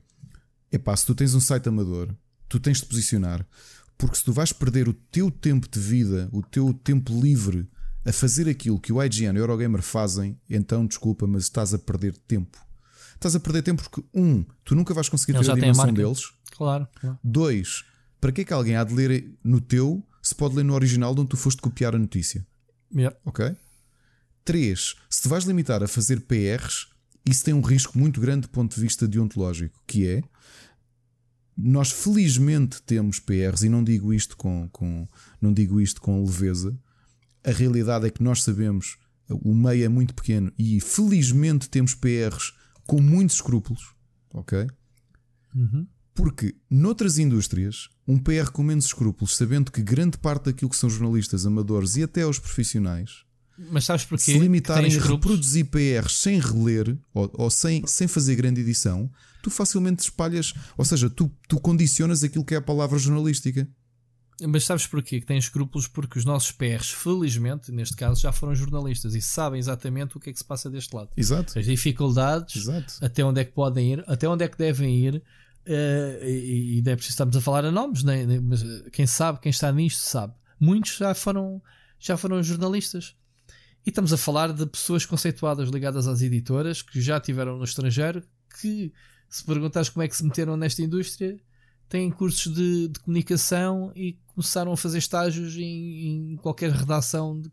Epá, 0.72 0.96
se 0.96 1.06
tu 1.06 1.16
tens 1.16 1.34
um 1.34 1.40
site 1.40 1.70
amador, 1.70 2.14
tu 2.50 2.60
tens 2.60 2.80
de 2.80 2.86
posicionar. 2.86 3.46
Porque 3.98 4.18
se 4.18 4.26
tu 4.26 4.34
vais 4.34 4.52
perder 4.52 4.90
o 4.90 4.94
teu 4.94 5.32
tempo 5.32 5.70
de 5.70 5.80
vida, 5.80 6.28
o 6.34 6.42
teu 6.42 6.74
tempo 6.74 7.18
livre 7.18 7.66
a 8.06 8.14
fazer 8.14 8.48
aquilo 8.48 8.80
que 8.80 8.94
o 8.94 9.04
IGN 9.04 9.36
e 9.36 9.42
o 9.42 9.44
Eurogamer 9.44 9.82
fazem, 9.82 10.40
então 10.48 10.86
desculpa, 10.86 11.26
mas 11.26 11.44
estás 11.44 11.74
a 11.74 11.80
perder 11.80 12.16
tempo. 12.16 12.58
Estás 13.16 13.36
a 13.36 13.40
perder 13.40 13.64
tempo 13.64 13.82
porque, 13.82 14.08
um, 14.14 14.46
tu 14.64 14.76
nunca 14.76 14.94
vais 14.94 15.10
conseguir 15.10 15.34
ver 15.34 15.50
a 15.50 15.56
dimensão 15.56 15.92
deles. 15.92 16.32
Claro, 16.52 16.88
claro. 17.00 17.18
Dois, 17.24 17.84
para 18.22 18.32
que 18.32 18.42
é 18.42 18.46
que 18.46 18.54
alguém 18.54 18.76
há 18.76 18.84
de 18.84 18.94
ler 18.94 19.34
no 19.44 19.60
teu 19.60 20.06
se 20.22 20.36
pode 20.36 20.56
ler 20.56 20.64
no 20.64 20.74
original 20.74 21.16
de 21.16 21.22
onde 21.22 21.30
tu 21.30 21.38
foste 21.38 21.62
copiar 21.62 21.96
a 21.96 22.00
notícia? 22.00 22.46
Yeah. 22.94 23.16
Ok? 23.26 23.56
Três, 24.44 24.96
se 25.10 25.24
te 25.24 25.28
vais 25.28 25.44
limitar 25.44 25.82
a 25.82 25.88
fazer 25.88 26.22
PRs, 26.22 26.88
isso 27.28 27.44
tem 27.44 27.54
um 27.54 27.62
risco 27.62 27.98
muito 27.98 28.22
grande 28.22 28.42
do 28.42 28.50
ponto 28.50 28.76
de 28.76 28.82
vista 28.82 29.08
deontológico, 29.08 29.82
que 29.88 30.08
é 30.08 30.24
nós 31.58 31.92
felizmente 31.92 32.82
temos 32.82 33.20
PRs 33.20 33.64
e 33.64 33.70
não 33.70 33.84
digo 33.84 34.14
isto 34.14 34.36
com, 34.38 34.70
com, 34.72 35.08
não 35.42 35.54
digo 35.54 35.80
isto 35.80 36.02
com 36.02 36.24
leveza. 36.24 36.78
A 37.46 37.52
realidade 37.52 38.08
é 38.08 38.10
que 38.10 38.24
nós 38.24 38.44
sabemos 38.44 38.98
o 39.30 39.54
meio 39.56 39.86
é 39.86 39.90
muito 39.90 40.14
pequeno 40.14 40.52
e 40.58 40.80
felizmente 40.80 41.70
temos 41.70 41.96
PRs 41.96 42.54
com 42.86 43.02
muitos 43.02 43.38
escrúpulos, 43.38 43.94
ok? 44.34 44.68
Uhum. 45.56 45.88
Porque 46.14 46.56
noutras 46.70 47.18
indústrias, 47.18 47.90
um 48.08 48.18
PR 48.18 48.52
com 48.52 48.64
menos 48.64 48.86
escrúpulos, 48.86 49.36
sabendo 49.36 49.72
que 49.72 49.82
grande 49.82 50.18
parte 50.18 50.46
daquilo 50.46 50.70
que 50.70 50.78
são 50.78 50.90
jornalistas 50.90 51.46
amadores 51.46 51.96
e 51.96 52.04
até 52.04 52.26
os 52.26 52.40
profissionais 52.40 53.26
mas 53.58 53.86
sabes 53.86 54.06
porquê? 54.06 54.24
se 54.34 54.38
limitarem 54.38 54.94
a 54.98 55.02
reproduzir 55.02 55.66
PRs 55.66 56.18
sem 56.18 56.40
reler 56.40 56.98
ou, 57.14 57.32
ou, 57.36 57.50
sem, 57.50 57.86
sem 57.88 58.08
fazer 58.08 58.36
grande 58.36 58.62
edição, 58.62 59.10
tu 59.42 59.50
facilmente 59.50 60.04
espalhas, 60.04 60.54
ou 60.78 60.84
seja, 60.84 61.10
tu, 61.10 61.32
tu 61.48 61.60
condicionas 61.60 62.24
aquilo 62.24 62.44
que 62.44 62.54
é 62.54 62.58
a 62.58 62.62
palavra 62.62 63.00
jornalística. 63.00 63.68
Mas 64.42 64.66
sabes 64.66 64.86
porquê? 64.86 65.20
Que 65.20 65.26
têm 65.26 65.38
escrúpulos 65.38 65.88
porque 65.88 66.20
os 66.20 66.26
nossos 66.26 66.52
PRs, 66.52 66.92
felizmente, 66.92 67.72
neste 67.72 67.96
caso, 67.96 68.22
já 68.22 68.32
foram 68.32 68.54
jornalistas 68.54 69.16
e 69.16 69.22
sabem 69.22 69.60
exatamente 69.60 70.18
o 70.18 70.20
que 70.20 70.30
é 70.30 70.34
que 70.34 70.40
se 70.40 70.46
passa 70.46 70.70
deste 70.70 70.94
lado. 70.94 71.10
Exato. 71.16 71.58
As 71.58 71.66
dificuldades, 71.66 72.56
Exato. 72.56 72.94
até 73.02 73.24
onde 73.24 73.42
é 73.42 73.46
que 73.46 73.54
podem 73.54 73.94
ir, 73.94 74.04
até 74.08 74.28
onde 74.28 74.44
é 74.44 74.48
que 74.48 74.58
devem 74.58 75.06
ir. 75.06 75.24
Uh, 75.68 76.24
e, 76.24 76.78
e 76.78 76.82
não 76.84 76.92
é 76.92 76.96
preciso 76.96 77.14
estarmos 77.14 77.36
a 77.36 77.42
falar 77.42 77.66
a 77.66 77.72
nomes, 77.72 78.04
né? 78.04 78.40
mas 78.40 78.62
eh, 78.62 78.84
quem 78.92 79.08
sabe, 79.08 79.40
quem 79.40 79.50
está 79.50 79.72
nisto 79.72 80.00
sabe. 80.00 80.32
Muitos 80.60 80.98
já 80.98 81.16
foram, 81.16 81.60
já 82.00 82.16
foram 82.16 82.44
jornalistas. 82.44 83.16
E 83.86 83.90
estamos 83.90 84.14
a 84.14 84.18
falar 84.18 84.54
de 84.54 84.66
pessoas 84.66 85.06
conceituadas 85.06 85.70
ligadas 85.70 86.08
às 86.08 86.22
editoras 86.22 86.82
que 86.82 87.02
já 87.02 87.20
tiveram 87.20 87.58
no 87.58 87.64
estrangeiro, 87.64 88.24
que 88.60 88.92
se 89.30 89.44
perguntares 89.44 89.90
como 89.90 90.04
é 90.04 90.08
que 90.08 90.16
se 90.16 90.24
meteram 90.24 90.56
nesta 90.56 90.82
indústria, 90.82 91.40
têm 91.90 92.12
cursos 92.12 92.54
de, 92.54 92.88
de 92.88 93.00
comunicação 93.00 93.92
e 93.96 94.18
começaram 94.34 94.72
a 94.72 94.78
fazer 94.78 94.98
estágios 94.98 95.56
em, 95.56 96.34
em 96.34 96.36
qualquer 96.38 96.72
redação 96.72 97.40
de, 97.40 97.52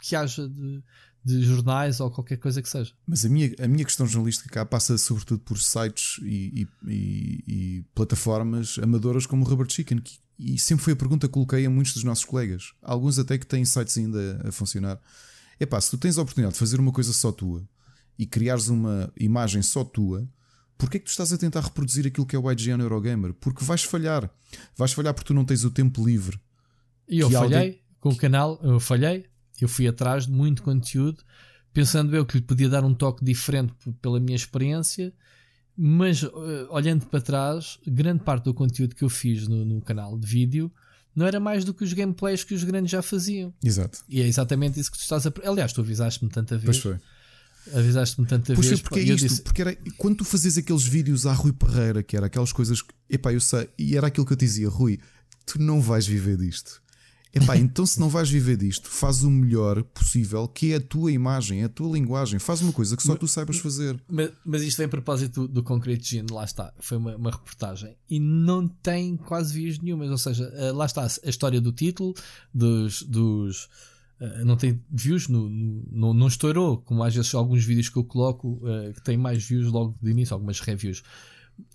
que 0.00 0.14
haja 0.14 0.48
de, 0.48 0.82
de, 1.24 1.42
jornais 1.42 2.00
ou 2.00 2.10
qualquer 2.10 2.36
coisa 2.36 2.62
que 2.62 2.68
seja. 2.68 2.92
Mas 3.06 3.24
a 3.24 3.28
minha, 3.28 3.54
a 3.58 3.68
minha 3.68 3.84
questão 3.84 4.06
jornalística 4.06 4.48
cá 4.48 4.64
passa 4.64 4.96
sobretudo 4.98 5.40
por 5.40 5.58
sites 5.58 6.18
e, 6.22 6.68
e, 6.86 7.44
e, 7.46 7.84
plataformas 7.94 8.78
amadoras 8.82 9.26
como 9.26 9.44
o 9.44 9.48
Rubber 9.48 9.66
Chicken, 9.68 9.98
que, 9.98 10.18
e 10.38 10.58
sempre 10.58 10.84
foi 10.84 10.92
a 10.92 10.96
pergunta 10.96 11.26
que 11.26 11.32
coloquei 11.32 11.64
a 11.66 11.70
muitos 11.70 11.94
dos 11.94 12.04
nossos 12.04 12.24
colegas, 12.24 12.72
alguns 12.82 13.18
até 13.18 13.38
que 13.38 13.46
têm 13.46 13.64
sites 13.64 13.96
ainda 13.96 14.42
a 14.46 14.52
funcionar. 14.52 15.00
É 15.58 15.66
pá, 15.66 15.80
se 15.80 15.90
tu 15.90 15.98
tens 15.98 16.18
a 16.18 16.22
oportunidade 16.22 16.54
de 16.54 16.58
fazer 16.58 16.80
uma 16.80 16.92
coisa 16.92 17.12
só 17.12 17.30
tua 17.30 17.66
e 18.18 18.26
criares 18.26 18.68
uma 18.68 19.12
imagem 19.16 19.62
só 19.62 19.84
tua, 19.84 20.28
Porquê 20.82 20.96
é 20.96 20.98
que 20.98 21.06
tu 21.06 21.10
estás 21.10 21.32
a 21.32 21.38
tentar 21.38 21.60
reproduzir 21.60 22.04
aquilo 22.08 22.26
que 22.26 22.34
é 22.34 22.38
o 22.40 22.50
IGN 22.50 22.82
Eurogamer? 22.82 23.32
Porque 23.34 23.64
vais 23.64 23.84
falhar. 23.84 24.28
Vais 24.76 24.92
falhar 24.92 25.14
porque 25.14 25.28
tu 25.28 25.32
não 25.32 25.44
tens 25.44 25.62
o 25.62 25.70
tempo 25.70 26.04
livre. 26.04 26.40
E 27.08 27.20
eu 27.20 27.30
falhei 27.30 27.56
alguém... 27.56 27.82
com 28.00 28.08
o 28.08 28.16
canal, 28.16 28.58
eu 28.64 28.80
falhei. 28.80 29.26
Eu 29.60 29.68
fui 29.68 29.86
atrás 29.86 30.26
de 30.26 30.32
muito 30.32 30.60
conteúdo, 30.60 31.22
pensando 31.72 32.16
eu 32.16 32.26
que 32.26 32.38
lhe 32.38 32.42
podia 32.42 32.68
dar 32.68 32.84
um 32.84 32.92
toque 32.92 33.24
diferente 33.24 33.72
pela 34.00 34.18
minha 34.18 34.34
experiência, 34.34 35.14
mas 35.76 36.24
uh, 36.24 36.66
olhando 36.70 37.06
para 37.06 37.20
trás, 37.20 37.78
grande 37.86 38.24
parte 38.24 38.46
do 38.46 38.54
conteúdo 38.54 38.96
que 38.96 39.04
eu 39.04 39.08
fiz 39.08 39.46
no, 39.46 39.64
no 39.64 39.80
canal 39.80 40.18
de 40.18 40.26
vídeo 40.26 40.68
não 41.14 41.26
era 41.26 41.38
mais 41.38 41.64
do 41.64 41.72
que 41.72 41.84
os 41.84 41.92
gameplays 41.92 42.42
que 42.42 42.54
os 42.54 42.64
grandes 42.64 42.90
já 42.90 43.02
faziam. 43.02 43.54
Exato. 43.62 44.00
E 44.08 44.20
é 44.20 44.26
exatamente 44.26 44.80
isso 44.80 44.90
que 44.90 44.98
tu 44.98 45.02
estás 45.02 45.28
a. 45.28 45.32
Aliás, 45.44 45.72
tu 45.72 45.80
avisaste-me 45.80 46.28
tanta 46.28 46.58
vez. 46.58 46.64
Pois 46.64 46.78
foi 46.78 47.11
Avisaste-me 47.74 48.26
tanta 48.26 48.54
Puxa, 48.54 48.70
vez. 48.70 48.80
porque 48.80 49.00
é 49.00 49.02
isto, 49.02 49.28
disse... 49.28 49.42
porque 49.42 49.62
era, 49.62 49.76
quando 49.96 50.16
tu 50.16 50.24
fazias 50.24 50.58
aqueles 50.58 50.82
vídeos 50.82 51.26
à 51.26 51.32
Rui 51.32 51.52
Pereira, 51.52 52.02
que 52.02 52.16
era 52.16 52.26
aquelas 52.26 52.52
coisas 52.52 52.82
que, 52.82 52.92
epá, 53.08 53.32
eu 53.32 53.40
sei, 53.40 53.68
e 53.78 53.96
era 53.96 54.08
aquilo 54.08 54.26
que 54.26 54.32
eu 54.32 54.36
te 54.36 54.44
dizia, 54.44 54.68
Rui, 54.68 54.98
tu 55.46 55.60
não 55.60 55.80
vais 55.80 56.06
viver 56.06 56.36
disto. 56.36 56.82
Epá, 57.34 57.56
então 57.56 57.86
se 57.86 57.98
não 57.98 58.10
vais 58.10 58.28
viver 58.28 58.58
disto, 58.58 58.90
faz 58.90 59.22
o 59.22 59.30
melhor 59.30 59.82
possível, 59.82 60.46
que 60.46 60.72
é 60.72 60.76
a 60.76 60.80
tua 60.80 61.10
imagem, 61.10 61.62
é 61.62 61.64
a 61.64 61.68
tua 61.68 61.90
linguagem, 61.90 62.38
faz 62.38 62.60
uma 62.60 62.72
coisa 62.72 62.94
que 62.94 63.02
só 63.02 63.16
tu 63.16 63.26
saibas 63.26 63.56
fazer. 63.56 63.98
Mas, 64.06 64.30
mas 64.44 64.62
isto 64.62 64.76
vem 64.76 64.84
a 64.86 64.90
propósito 64.90 65.42
do, 65.42 65.48
do 65.48 65.62
Concrete 65.62 66.06
Gene, 66.06 66.30
lá 66.30 66.44
está, 66.44 66.74
foi 66.78 66.98
uma, 66.98 67.16
uma, 67.16 67.30
reportagem 67.30 67.96
e 68.10 68.20
não 68.20 68.68
tem 68.68 69.16
quase 69.16 69.54
vias 69.54 69.78
nenhumas, 69.78 70.10
ou 70.10 70.18
seja, 70.18 70.44
eh, 70.56 70.72
lá 70.72 70.84
está 70.84 71.04
a 71.06 71.28
história 71.30 71.58
do 71.58 71.72
título, 71.72 72.12
dos, 72.52 73.02
dos 73.02 73.70
Uh, 74.22 74.44
não 74.44 74.56
tem 74.56 74.80
views, 74.88 75.26
no, 75.26 75.48
no, 75.48 75.84
no, 75.90 76.14
não 76.14 76.28
estourou, 76.28 76.78
como 76.78 77.02
às 77.02 77.12
vezes 77.12 77.34
alguns 77.34 77.64
vídeos 77.64 77.88
que 77.88 77.96
eu 77.96 78.04
coloco 78.04 78.60
uh, 78.62 78.92
que 78.94 79.02
têm 79.02 79.16
mais 79.16 79.44
views 79.44 79.66
logo 79.66 79.98
de 80.00 80.10
início, 80.12 80.34
algumas 80.34 80.60
reviews. 80.60 81.02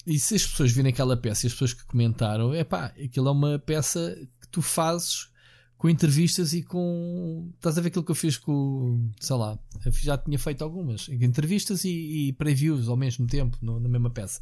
E 0.06 0.18
se 0.18 0.36
as 0.36 0.46
pessoas 0.46 0.72
virem 0.72 0.94
aquela 0.94 1.18
peça 1.18 1.46
e 1.46 1.48
as 1.48 1.54
pessoas 1.54 1.74
que 1.74 1.86
comentaram, 1.86 2.54
é 2.54 2.64
pá, 2.64 2.86
aquilo 3.04 3.28
é 3.28 3.32
uma 3.32 3.60
peça 3.60 4.16
que 4.40 4.48
tu 4.48 4.62
fazes 4.62 5.30
com 5.78 5.90
entrevistas 5.90 6.54
e 6.54 6.64
com. 6.64 7.52
Estás 7.56 7.78
a 7.78 7.82
ver 7.82 7.90
aquilo 7.90 8.04
que 8.04 8.12
eu 8.12 8.16
fiz 8.16 8.38
com. 8.38 9.12
Sei 9.20 9.36
lá, 9.36 9.60
já 9.92 10.18
tinha 10.18 10.40
feito 10.40 10.64
algumas. 10.64 11.08
Entrevistas 11.10 11.84
e, 11.84 12.30
e 12.30 12.34
previews 12.34 12.88
ao 12.88 12.98
mesmo 12.98 13.28
tempo, 13.28 13.58
no, 13.62 13.80
na 13.80 13.90
mesma 13.90 14.10
peça. 14.10 14.42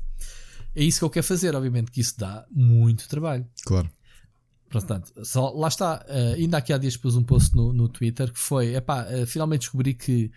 É 0.75 0.83
isso 0.83 0.99
que 0.99 1.05
eu 1.05 1.09
quero 1.09 1.25
fazer, 1.25 1.55
obviamente, 1.55 1.91
que 1.91 2.01
isso 2.01 2.17
dá 2.17 2.45
muito 2.51 3.07
trabalho. 3.09 3.45
Claro. 3.65 3.89
Portanto, 4.75 5.13
só, 5.23 5.51
lá 5.51 5.69
está. 5.69 6.05
Uh, 6.05 6.33
ainda 6.35 6.57
aqui 6.57 6.73
há 6.73 6.77
dias 6.77 6.97
pus 6.97 7.15
um 7.15 7.23
post 7.23 7.55
no, 7.55 7.71
no 7.71 7.87
Twitter 7.87 8.29
que 8.29 8.39
foi: 8.39 8.75
epá, 8.75 9.05
uh, 9.05 9.25
finalmente 9.25 9.61
descobri 9.61 9.93
que 9.93 10.29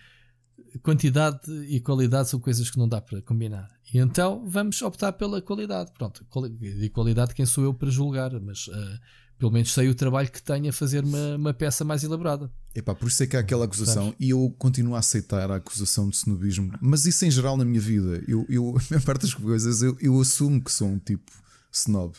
quantidade 0.81 1.41
e 1.69 1.81
qualidade 1.81 2.29
são 2.29 2.39
coisas 2.39 2.71
que 2.71 2.79
não 2.79 2.89
dá 2.89 3.01
para 3.01 3.21
combinar. 3.23 3.69
E 3.93 3.99
então 3.99 4.49
vamos 4.49 4.81
optar 4.81 5.13
pela 5.15 5.43
qualidade. 5.43 5.91
Pronto, 5.93 6.25
de 6.51 6.89
qualidade, 6.91 7.35
quem 7.35 7.45
sou 7.45 7.65
eu 7.65 7.75
para 7.75 7.91
julgar? 7.91 8.31
Mas 8.41 8.69
uh, 8.69 8.99
pelo 9.37 9.51
menos 9.51 9.73
sei 9.73 9.89
o 9.89 9.95
trabalho 9.95 10.31
que 10.31 10.41
tenho 10.41 10.69
a 10.69 10.73
fazer 10.73 11.03
uma, 11.03 11.35
uma 11.35 11.53
peça 11.53 11.85
mais 11.85 12.05
elaborada. 12.05 12.49
Epá, 12.77 12.95
por 12.95 13.09
isso 13.09 13.25
é 13.25 13.27
que 13.27 13.37
há 13.37 13.41
aquela 13.41 13.65
acusação 13.65 14.05
Sabes? 14.05 14.19
e 14.21 14.31
eu 14.31 14.55
continuo 14.57 14.95
a 14.95 15.01
aceitar 15.01 15.51
a 15.51 15.57
acusação 15.57 16.09
de 16.09 16.15
snobismo, 16.15 16.71
mas 16.81 17.07
isso 17.07 17.25
em 17.25 17.31
geral 17.31 17.57
na 17.57 17.65
minha 17.65 17.81
vida. 17.81 18.23
Eu, 18.29 18.47
eu 18.49 18.77
a 18.79 18.83
maior 18.89 19.05
parte 19.05 19.23
das 19.23 19.35
coisas 19.35 19.83
eu, 19.83 19.97
eu 20.01 20.21
assumo 20.21 20.63
que 20.63 20.71
sou 20.71 20.87
um 20.87 20.99
tipo 21.01 21.33
snob 21.73 22.15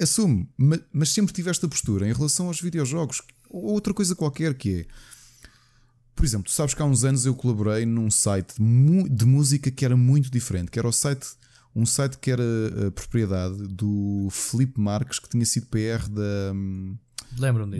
assume, 0.00 0.48
mas 0.92 1.10
sempre 1.10 1.32
tive 1.32 1.50
esta 1.50 1.68
postura 1.68 2.08
em 2.08 2.12
relação 2.12 2.46
aos 2.46 2.60
videojogos 2.60 3.22
ou 3.50 3.72
outra 3.72 3.94
coisa 3.94 4.14
qualquer 4.14 4.54
que 4.54 4.80
é. 4.80 4.86
Por 6.14 6.24
exemplo, 6.24 6.46
tu 6.46 6.52
sabes 6.52 6.72
que 6.72 6.80
há 6.80 6.84
uns 6.84 7.04
anos 7.04 7.26
eu 7.26 7.34
colaborei 7.34 7.84
num 7.84 8.10
site 8.10 8.54
de 8.58 9.24
música 9.26 9.70
que 9.70 9.84
era 9.84 9.96
muito 9.96 10.30
diferente, 10.30 10.70
que 10.70 10.78
era 10.78 10.88
o 10.88 10.92
site, 10.92 11.26
um 11.74 11.84
site 11.84 12.16
que 12.16 12.30
era 12.30 12.42
a 12.86 12.90
propriedade 12.90 13.68
do 13.68 14.28
Felipe 14.30 14.80
Marques, 14.80 15.18
que 15.18 15.28
tinha 15.28 15.44
sido 15.44 15.66
PR 15.66 16.08
da, 16.08 16.54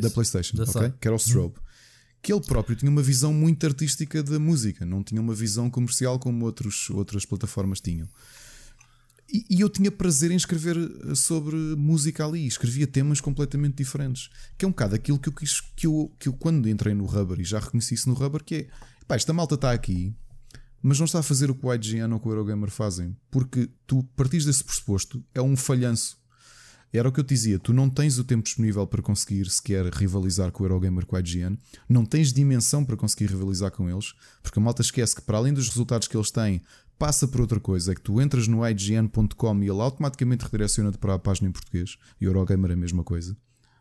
da 0.02 0.10
PlayStation, 0.10 0.62
okay? 0.62 0.92
que 1.00 1.08
era 1.08 1.14
o 1.14 1.18
Strobe. 1.18 1.54
Que 2.20 2.32
ele 2.32 2.42
próprio 2.42 2.76
tinha 2.76 2.90
uma 2.90 3.02
visão 3.02 3.32
muito 3.32 3.64
artística 3.64 4.22
da 4.22 4.38
música, 4.38 4.84
não 4.84 5.02
tinha 5.02 5.20
uma 5.20 5.34
visão 5.34 5.70
comercial 5.70 6.18
como 6.18 6.44
outros, 6.44 6.90
outras 6.90 7.24
plataformas 7.24 7.80
tinham. 7.80 8.06
E, 9.28 9.60
eu 9.60 9.68
tinha 9.68 9.90
prazer 9.90 10.30
em 10.30 10.36
escrever 10.36 10.76
eh, 10.76 11.14
sobre 11.14 11.56
música 11.76 12.24
ali, 12.24 12.46
escrevia 12.46 12.86
temas 12.86 13.20
completamente 13.20 13.76
diferentes. 13.76 14.30
Que 14.56 14.64
é 14.64 14.68
um 14.68 14.70
bocado 14.70 14.94
aquilo 14.94 15.18
que 15.18 15.28
eu 15.28 15.32
quis, 15.32 15.60
que 15.60 15.86
eu, 15.86 16.14
que 16.18 16.28
eu 16.28 16.32
quando 16.32 16.68
entrei 16.68 16.94
no 16.94 17.06
Rubber, 17.06 17.40
e 17.40 17.44
já 17.44 17.58
reconheci 17.58 17.94
isso 17.94 18.08
no 18.08 18.14
Rubber, 18.14 18.44
que 18.44 18.54
é 18.54 18.66
pá, 19.06 19.16
esta 19.16 19.32
malta 19.32 19.56
está 19.56 19.72
aqui, 19.72 20.14
mas 20.82 20.98
não 20.98 21.06
está 21.06 21.18
a 21.18 21.22
fazer 21.22 21.50
o 21.50 21.54
que 21.54 21.66
o 21.66 21.74
IGN 21.74 22.12
ou 22.14 22.20
o 22.24 22.30
Eurogamer 22.30 22.70
fazem, 22.70 23.16
porque 23.30 23.68
tu 23.86 24.04
partis 24.16 24.44
desse 24.44 24.62
pressuposto, 24.62 25.24
é 25.34 25.42
um 25.42 25.56
falhanço. 25.56 26.16
Era 26.92 27.08
o 27.08 27.12
que 27.12 27.18
eu 27.20 27.24
te 27.24 27.34
dizia, 27.34 27.58
tu 27.58 27.72
não 27.72 27.90
tens 27.90 28.18
o 28.18 28.24
tempo 28.24 28.44
disponível 28.44 28.86
para 28.86 29.02
conseguir 29.02 29.50
sequer 29.50 29.92
rivalizar 29.92 30.52
com 30.52 30.62
o 30.62 30.66
Eurogamer 30.66 31.04
com 31.04 31.16
o 31.16 31.18
IGN, 31.18 31.58
não 31.88 32.06
tens 32.06 32.32
dimensão 32.32 32.84
para 32.84 32.96
conseguir 32.96 33.26
rivalizar 33.26 33.70
com 33.70 33.90
eles, 33.90 34.14
porque 34.42 34.58
a 34.58 34.62
malta 34.62 34.82
esquece 34.82 35.14
que 35.14 35.22
para 35.22 35.36
além 35.36 35.52
dos 35.52 35.68
resultados 35.68 36.08
que 36.08 36.16
eles 36.16 36.30
têm, 36.30 36.62
passa 36.98 37.28
por 37.28 37.40
outra 37.40 37.60
coisa, 37.60 37.92
é 37.92 37.94
que 37.94 38.00
tu 38.00 38.20
entras 38.20 38.48
no 38.48 38.66
ign.com 38.66 39.62
e 39.62 39.68
ele 39.68 39.80
automaticamente 39.80 40.44
redireciona-te 40.44 40.98
para 40.98 41.14
a 41.14 41.18
página 41.18 41.48
em 41.48 41.52
português. 41.52 41.96
E 42.20 42.24
Eurogamer 42.24 42.70
é 42.70 42.74
a 42.74 42.76
mesma 42.76 43.04
coisa, 43.04 43.36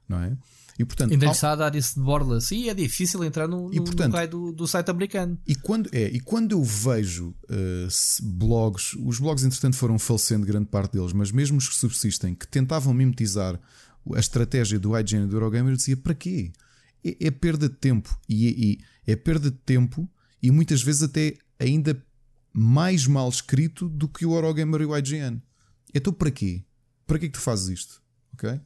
não 0.08 0.20
é? 0.20 0.38
E 0.78 0.84
portanto, 0.84 1.14
está 1.14 1.68
a 1.68 1.78
isso 1.78 1.96
de 1.96 2.02
borla. 2.02 2.42
Sim, 2.42 2.68
é 2.68 2.74
difícil 2.74 3.24
entrar 3.24 3.48
no, 3.48 3.74
e, 3.74 3.80
portanto, 3.80 4.14
no 4.14 4.28
do, 4.28 4.52
do, 4.52 4.68
site 4.68 4.90
americano. 4.90 5.40
E 5.48 5.56
quando, 5.56 5.90
é, 5.94 6.08
e 6.08 6.20
quando 6.20 6.52
eu 6.52 6.62
vejo 6.62 7.30
uh, 7.30 7.88
blogs, 8.22 8.94
os 9.00 9.20
blogs 9.20 9.46
entretanto 9.46 9.78
foram 9.78 9.98
falecendo 9.98 10.46
grande 10.46 10.68
parte 10.68 10.94
deles, 10.94 11.14
mas 11.14 11.32
mesmo 11.32 11.58
os 11.58 11.70
que 11.70 11.76
subsistem, 11.76 12.36
que 12.36 12.46
tentavam 12.46 12.94
mimetizar 12.94 13.58
a 14.14 14.20
estratégia 14.20 14.78
do 14.78 14.98
IGN 15.00 15.24
e 15.24 15.28
do 15.28 15.38
Eurogamer, 15.38 15.72
eu 15.72 15.78
dizia 15.78 15.96
para 15.96 16.14
quê? 16.14 16.52
É, 17.04 17.28
é 17.28 17.32
perda 17.32 17.70
de 17.70 17.76
tempo. 17.76 18.20
E, 18.28 18.48
e 18.48 18.80
é 19.08 19.16
perda 19.16 19.50
de 19.50 19.58
tempo 19.58 20.10
e 20.42 20.52
muitas 20.52 20.84
vezes 20.84 21.04
até 21.04 21.38
ainda 21.58 22.04
mais 22.58 23.06
mal 23.06 23.28
escrito 23.28 23.90
do 23.90 24.08
que 24.08 24.26
o 24.26 24.34
Eurogamer 24.34 24.82
e 24.82 24.86
o 24.86 24.98
IGN. 24.98 25.42
Então 25.94 26.14
para 26.14 26.32
quê? 26.32 26.64
Para 27.06 27.20
que 27.20 27.26
é 27.26 27.28
que 27.28 27.34
tu 27.34 27.42
fazes 27.42 27.68
isto? 27.68 28.02
Ok? 28.34 28.60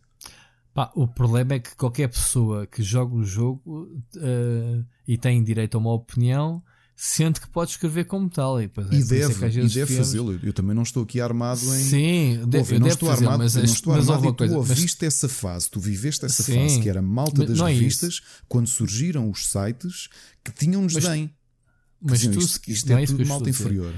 Pá, 0.73 0.91
o 0.95 1.07
problema 1.07 1.55
é 1.55 1.59
que 1.59 1.75
qualquer 1.75 2.07
pessoa 2.07 2.67
que 2.67 2.83
joga 2.83 3.15
o 3.15 3.23
jogo 3.23 3.89
uh, 4.17 4.85
e 5.07 5.17
tem 5.17 5.43
direito 5.43 5.75
a 5.75 5.79
uma 5.79 5.91
opinião 5.91 6.63
sente 6.95 7.39
que 7.39 7.49
pode 7.49 7.71
escrever 7.71 8.03
como 8.05 8.29
tal. 8.29 8.61
E, 8.61 8.67
depois, 8.67 8.91
é 8.91 8.95
e 8.95 9.03
deve, 9.03 9.45
é 9.45 9.49
e 9.49 9.69
deve 9.69 9.95
fazê-lo. 9.95 10.37
Eu 10.43 10.51
também 10.51 10.75
não 10.75 10.83
estou 10.83 11.03
aqui 11.03 11.21
armado 11.21 11.61
em. 11.73 11.83
Sim, 11.83 12.43
deve, 12.45 12.75
eu 12.75 12.79
não 12.79 12.87
estou 12.87 13.09
armado, 13.09 13.37
mas, 13.39 13.55
não 13.55 13.63
estou 13.63 13.93
mas 13.93 14.09
armado 14.09 14.27
e 14.27 14.31
tu 14.33 14.37
coisa, 14.37 14.57
ouviste 14.57 14.97
mas... 15.05 15.15
essa 15.15 15.29
fase, 15.29 15.69
tu 15.69 15.79
viveste 15.79 16.25
essa 16.25 16.43
sim, 16.43 16.61
fase 16.61 16.81
que 16.81 16.89
era 16.89 17.01
malta 17.01 17.45
das 17.45 17.59
é 17.59 17.67
revistas, 17.67 18.21
é 18.21 18.43
quando 18.49 18.67
surgiram 18.67 19.29
os 19.31 19.47
sites 19.47 20.09
que 20.43 20.51
tinham 20.51 20.85
desdém. 20.85 21.33
Mas 22.01 22.21
tu, 22.21 22.39
isto, 22.39 22.69
isto 22.69 22.91
é, 22.93 23.03
é 23.03 23.05
tudo 23.05 23.25
malta 23.25 23.49
inferior. 23.49 23.93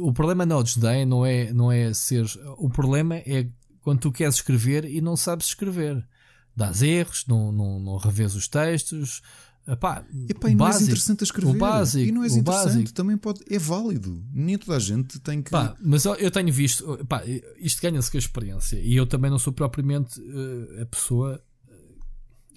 O 0.00 0.12
problema 0.12 0.44
não 0.44 0.56
é 0.56 0.60
o 0.60 0.62
desdém, 0.62 1.06
não 1.06 1.24
é, 1.24 1.52
não 1.52 1.72
é 1.72 1.92
ser. 1.94 2.26
O 2.58 2.68
problema 2.68 3.16
é 3.16 3.48
quando 3.80 4.00
tu 4.00 4.12
queres 4.12 4.36
escrever 4.36 4.84
e 4.84 5.00
não 5.00 5.16
sabes 5.16 5.46
escrever. 5.46 6.06
Dás 6.54 6.82
erros, 6.82 7.24
não, 7.26 7.52
não, 7.52 7.78
não 7.78 7.96
revês 7.96 8.34
os 8.34 8.48
textos, 8.48 9.22
Epá, 9.68 10.02
Epá, 10.26 10.48
e 10.48 10.54
não 10.54 10.64
básico, 10.64 10.80
és 10.80 10.88
interessante 10.88 11.20
a 11.20 11.24
escrever. 11.24 11.54
O 11.54 11.58
básico, 11.58 12.08
e 12.08 12.10
não 12.10 12.24
és 12.24 12.34
interessante, 12.34 12.72
básico. 12.72 12.92
também 12.94 13.18
pode. 13.18 13.40
É 13.50 13.58
válido. 13.58 14.24
Nem 14.32 14.56
toda 14.56 14.78
a 14.78 14.80
gente 14.80 15.20
tem 15.20 15.42
que. 15.42 15.50
Pá, 15.50 15.76
mas 15.78 16.06
eu 16.06 16.30
tenho 16.30 16.50
visto. 16.50 17.04
Pá, 17.06 17.22
isto 17.58 17.82
ganha-se 17.82 18.10
com 18.10 18.16
a 18.16 18.20
experiência. 18.20 18.80
E 18.80 18.96
eu 18.96 19.06
também 19.06 19.30
não 19.30 19.38
sou 19.38 19.52
propriamente 19.52 20.18
uh, 20.20 20.82
a 20.82 20.86
pessoa 20.86 21.44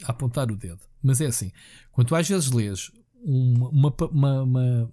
a 0.04 0.12
apontar 0.12 0.50
o 0.50 0.56
dedo. 0.56 0.80
Mas 1.04 1.20
é 1.20 1.26
assim: 1.26 1.52
quando 1.92 2.08
tu 2.08 2.16
às 2.16 2.28
vezes 2.30 2.50
lês 2.50 2.90
uma, 3.24 3.94
uma, 4.12 4.42
uma, 4.44 4.92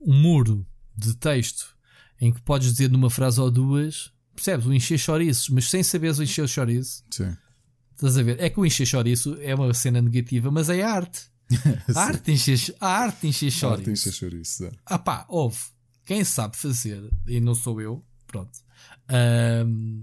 um 0.00 0.14
muro 0.14 0.66
de 0.96 1.14
texto 1.16 1.76
em 2.20 2.32
que 2.32 2.40
podes 2.40 2.72
dizer 2.72 2.90
numa 2.90 3.10
frase 3.10 3.40
ou 3.40 3.50
duas, 3.50 4.12
percebes? 4.34 4.66
O 4.66 4.72
encher 4.72 4.98
chouriços, 4.98 5.48
mas 5.48 5.68
sem 5.68 5.82
saberes 5.82 6.18
o 6.18 6.22
encher 6.22 6.48
chouriço. 6.48 7.04
Sim. 7.10 7.36
Estás 7.94 8.16
a 8.18 8.22
ver? 8.22 8.40
É 8.40 8.50
que 8.50 8.60
o 8.60 8.66
encher 8.66 8.86
chouriço 8.86 9.36
é 9.40 9.54
uma 9.54 9.72
cena 9.74 10.00
negativa, 10.00 10.50
mas 10.50 10.68
é 10.68 10.82
arte. 10.82 11.30
a 11.94 12.00
arte 12.00 12.32
enche, 12.32 12.74
a 12.80 12.88
arte 12.88 13.28
enche 13.28 13.50
chouriço. 13.50 13.66
A 13.66 13.70
arte 13.72 13.90
enche 13.90 14.12
chouriço. 14.12 14.64
É. 14.64 14.70
Ah 14.84 14.98
pá, 14.98 15.24
houve. 15.28 15.58
Quem 16.04 16.22
sabe 16.24 16.56
fazer, 16.56 17.02
e 17.26 17.40
não 17.40 17.54
sou 17.54 17.80
eu, 17.80 18.04
pronto. 18.26 18.58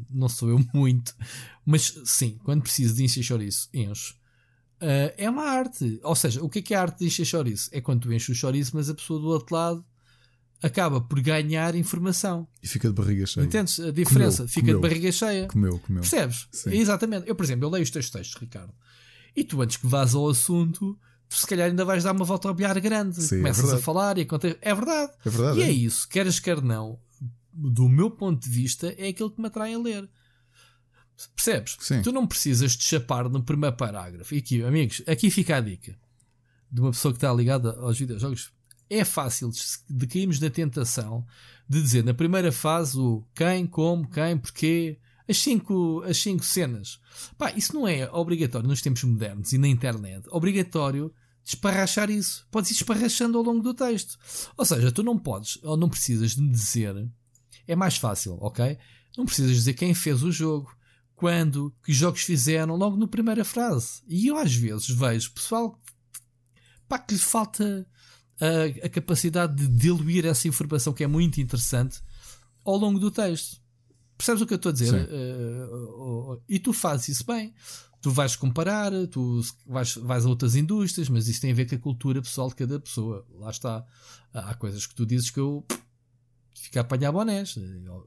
não 0.10 0.28
sou 0.28 0.50
eu 0.50 0.66
muito, 0.74 1.16
mas 1.66 1.98
sim, 2.04 2.38
quando 2.44 2.62
preciso 2.62 2.96
de 2.96 3.04
encher 3.04 3.24
chouriço, 3.24 3.70
encho. 3.74 4.16
Uh, 4.82 5.14
é 5.18 5.30
uma 5.30 5.44
arte. 5.44 6.00
Ou 6.04 6.16
seja, 6.16 6.44
o 6.44 6.50
que 6.50 6.60
é 6.60 6.62
que 6.62 6.74
é 6.74 6.78
a 6.78 6.82
arte 6.82 7.00
de 7.00 7.06
encher 7.06 7.26
chouriço? 7.26 7.70
É 7.72 7.80
quando 7.80 8.02
tu 8.02 8.14
enches 8.14 8.30
o 8.30 8.36
chouriço, 8.36 8.72
mas 8.74 8.90
a 8.90 8.94
pessoa 8.94 9.20
do 9.20 9.28
outro 9.28 9.56
lado 9.56 9.86
acaba 10.62 11.02
por 11.02 11.20
ganhar 11.22 11.76
informação. 11.76 12.48
E 12.62 12.68
fica 12.68 12.88
de 12.88 12.94
barriga 12.94 13.26
cheia. 13.26 13.46
Entendes 13.46 13.80
a 13.80 13.92
diferença? 13.92 14.38
Comeu, 14.38 14.50
fica 14.50 14.62
comeu, 14.62 14.76
de 14.76 14.82
barriga 14.82 15.12
cheia. 15.12 15.48
Comeu, 15.48 15.80
comeu. 15.80 16.02
Percebes? 16.02 16.48
Sim. 16.52 16.72
Exatamente. 16.72 17.28
Eu, 17.28 17.36
por 17.36 17.44
exemplo, 17.44 17.66
eu 17.66 17.70
leio 17.70 17.84
os 17.84 17.90
teus 17.90 18.10
textos, 18.10 18.40
Ricardo, 18.40 18.74
e 19.36 19.44
tu 19.44 19.62
antes 19.62 19.78
que 19.78 19.88
vás 19.88 20.16
ao 20.16 20.30
assunto, 20.30 20.98
se 21.30 21.46
calhar 21.46 21.70
ainda 21.70 21.84
vais 21.84 22.04
dar 22.04 22.14
uma 22.14 22.26
volta 22.26 22.48
ao 22.48 22.54
bilhar 22.54 22.80
grande. 22.80 23.22
Sim, 23.22 23.36
é 23.36 23.38
Começas 23.40 23.72
é 23.72 23.76
a 23.76 23.78
falar 23.78 24.18
e 24.18 24.22
acontece. 24.22 24.58
É 24.62 24.74
verdade. 24.74 25.12
É 25.26 25.30
verdade. 25.30 25.60
E 25.60 25.64
é, 25.64 25.68
é 25.68 25.72
isso, 25.72 26.08
queres 26.08 26.40
quer 26.40 26.62
não, 26.62 26.98
do 27.52 27.90
meu 27.90 28.10
ponto 28.10 28.42
de 28.42 28.50
vista, 28.50 28.94
é 28.98 29.10
aquilo 29.10 29.32
que 29.32 29.42
me 29.42 29.48
atrai 29.48 29.74
a 29.74 29.78
ler. 29.80 30.10
Percebes? 31.36 31.78
Sim. 31.80 32.02
Tu 32.02 32.12
não 32.12 32.28
precisas 32.28 32.76
de 32.76 32.84
chapar 32.84 33.30
no 33.30 33.44
primeiro 33.44 33.76
parágrafo. 33.76 34.34
E 34.34 34.40
aqui, 34.40 34.64
amigos, 34.64 35.02
aqui 35.08 35.30
fica 35.30 35.58
a 35.58 35.62
dica 35.62 35.96
de 36.72 36.82
uma 36.82 36.92
pessoa 36.92 37.12
que 37.12 37.18
está 37.18 37.32
ligada 37.32 37.72
aos 37.80 37.98
videojogos. 38.00 38.52
É 38.90 39.06
fácil 39.06 39.52
de 39.90 40.08
cairmos 40.08 40.40
na 40.40 40.50
tentação 40.50 41.26
de 41.68 41.82
dizer 41.82 42.04
na 42.04 42.14
primeira 42.14 42.52
fase 42.52 42.98
o 43.00 43.24
quem, 43.34 43.66
como, 43.66 44.10
quem, 44.10 44.38
porquê, 44.38 45.00
as 45.28 45.38
cinco, 45.38 46.04
as 46.06 46.18
cinco 46.18 46.44
cenas. 46.44 47.00
Pá, 47.38 47.52
isso 47.52 47.74
não 47.74 47.88
é 47.88 48.10
obrigatório 48.12 48.68
nos 48.68 48.82
tempos 48.82 49.04
modernos 49.04 49.54
e 49.54 49.58
na 49.58 49.68
internet. 49.68 50.28
Obrigatório 50.30 51.14
desparrachar 51.44 52.10
isso. 52.10 52.48
Podes 52.52 52.72
ir 52.72 52.76
esparrachando 52.76 53.38
ao 53.38 53.44
longo 53.44 53.62
do 53.62 53.74
texto. 53.74 54.18
Ou 54.58 54.66
seja, 54.66 54.92
tu 54.92 55.04
não 55.04 55.18
podes 55.18 55.60
ou 55.64 55.78
não 55.78 55.90
precisas 55.90 56.36
de 56.36 56.42
me 56.42 56.52
dizer. 56.52 57.08
É 57.68 57.76
mais 57.76 57.98
fácil, 57.98 58.38
ok? 58.42 58.78
Não 59.18 59.26
precisas 59.26 59.56
dizer 59.56 59.74
quem 59.74 59.94
fez 59.94 60.24
o 60.24 60.32
jogo, 60.32 60.76
quando, 61.24 61.74
que 61.82 61.94
jogos 61.94 62.24
fizeram, 62.24 62.76
logo 62.76 62.98
na 62.98 63.08
primeira 63.08 63.46
frase. 63.46 64.02
E 64.10 64.28
eu 64.28 64.38
às 64.38 64.54
vezes 64.54 64.90
vejo 64.90 65.32
pessoal 65.32 65.80
pá, 66.86 67.00
que 67.00 67.14
lhe 67.14 67.20
falta 67.20 67.88
a, 68.42 68.86
a 68.86 68.90
capacidade 68.90 69.56
de 69.56 69.70
diluir 69.70 70.26
essa 70.26 70.50
informação 70.50 70.92
que 70.92 71.02
é 71.02 71.08
muito 71.08 71.40
interessante 71.40 72.02
ao 72.66 72.76
longo 72.76 73.00
do 73.00 73.10
texto. 73.10 73.62
Percebes 74.18 74.42
o 74.42 74.46
que 74.46 74.54
eu 74.54 74.58
estou 74.58 74.72
a 74.72 74.74
dizer? 74.74 75.10
Uh, 75.10 75.76
uh, 75.76 76.34
uh, 76.34 76.42
e 76.50 76.60
tu 76.60 76.74
fazes 76.74 77.08
isso 77.08 77.26
bem. 77.26 77.54
Tu 78.02 78.12
vais 78.12 78.36
comparar, 78.36 78.92
tu 79.08 79.42
vais, 79.66 79.96
vais 79.96 80.26
a 80.26 80.30
outras 80.30 80.58
indústrias, 80.58 81.08
mas 81.08 81.30
isso 81.30 81.40
tem 81.40 81.54
a 81.54 81.56
ver 81.56 81.70
com 81.70 81.76
a 81.76 81.80
cultura 81.80 82.22
pessoal 82.22 82.50
de 82.50 82.56
cada 82.56 82.82
pessoa. 82.82 83.26
Lá 83.40 83.50
está. 83.50 83.86
Há 84.34 84.54
coisas 84.56 84.86
que 84.86 84.94
tu 84.94 85.06
dizes 85.06 85.32
que 85.32 85.40
eu 85.40 85.66
fica 86.54 86.80
a 86.80 86.82
apanhar 86.82 87.12
bonés. 87.12 87.56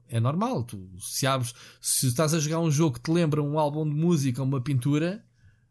É 0.09 0.19
normal. 0.19 0.63
Tu, 0.63 0.89
se 0.99 1.27
abres, 1.27 1.53
se 1.81 2.07
estás 2.07 2.33
a 2.33 2.39
jogar 2.39 2.59
um 2.59 2.71
jogo 2.71 2.95
que 2.95 3.01
te 3.01 3.11
lembra 3.11 3.41
um 3.41 3.59
álbum 3.59 3.87
de 3.87 3.95
música 3.95 4.41
ou 4.41 4.47
uma 4.47 4.61
pintura, 4.61 5.23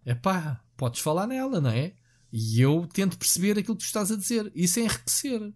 é 0.04 0.14
pá, 0.14 0.62
podes 0.76 1.00
falar 1.00 1.26
nela, 1.26 1.60
não 1.60 1.70
é? 1.70 1.94
E 2.32 2.60
eu 2.60 2.86
tento 2.92 3.16
perceber 3.16 3.58
aquilo 3.58 3.76
que 3.76 3.82
tu 3.82 3.86
estás 3.86 4.10
a 4.10 4.16
dizer. 4.16 4.50
Isso 4.54 4.78
é 4.78 4.82
enriquecer. 4.82 5.52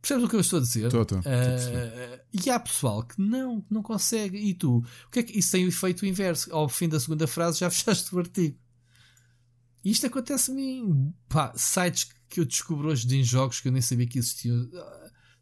Percebes 0.00 0.24
o 0.24 0.28
que 0.28 0.36
eu 0.36 0.40
estou 0.40 0.58
a 0.58 0.62
dizer? 0.62 0.86
Estou, 0.86 1.02
estou. 1.02 1.18
Uh, 1.18 2.20
e 2.32 2.50
há 2.50 2.60
pessoal 2.60 3.02
que 3.02 3.20
não, 3.20 3.64
não 3.68 3.82
consegue. 3.82 4.38
E 4.38 4.54
tu? 4.54 4.78
O 4.78 5.10
que 5.10 5.18
é 5.18 5.22
que 5.22 5.38
isso 5.38 5.50
tem 5.52 5.64
o 5.64 5.68
efeito 5.68 6.06
inverso? 6.06 6.54
Ao 6.54 6.68
fim 6.68 6.88
da 6.88 7.00
segunda 7.00 7.26
frase 7.26 7.58
já 7.58 7.68
fechaste 7.70 8.14
o 8.14 8.18
artigo. 8.18 8.56
Isto 9.84 10.06
acontece 10.06 10.50
a 10.50 10.54
mim. 10.54 11.12
Pá, 11.28 11.52
sites 11.56 12.08
que 12.28 12.40
eu 12.40 12.44
descubro 12.44 12.88
hoje 12.88 13.06
de 13.06 13.22
jogos 13.24 13.60
que 13.60 13.68
eu 13.68 13.72
nem 13.72 13.82
sabia 13.82 14.06
que 14.06 14.18
existiam. 14.18 14.68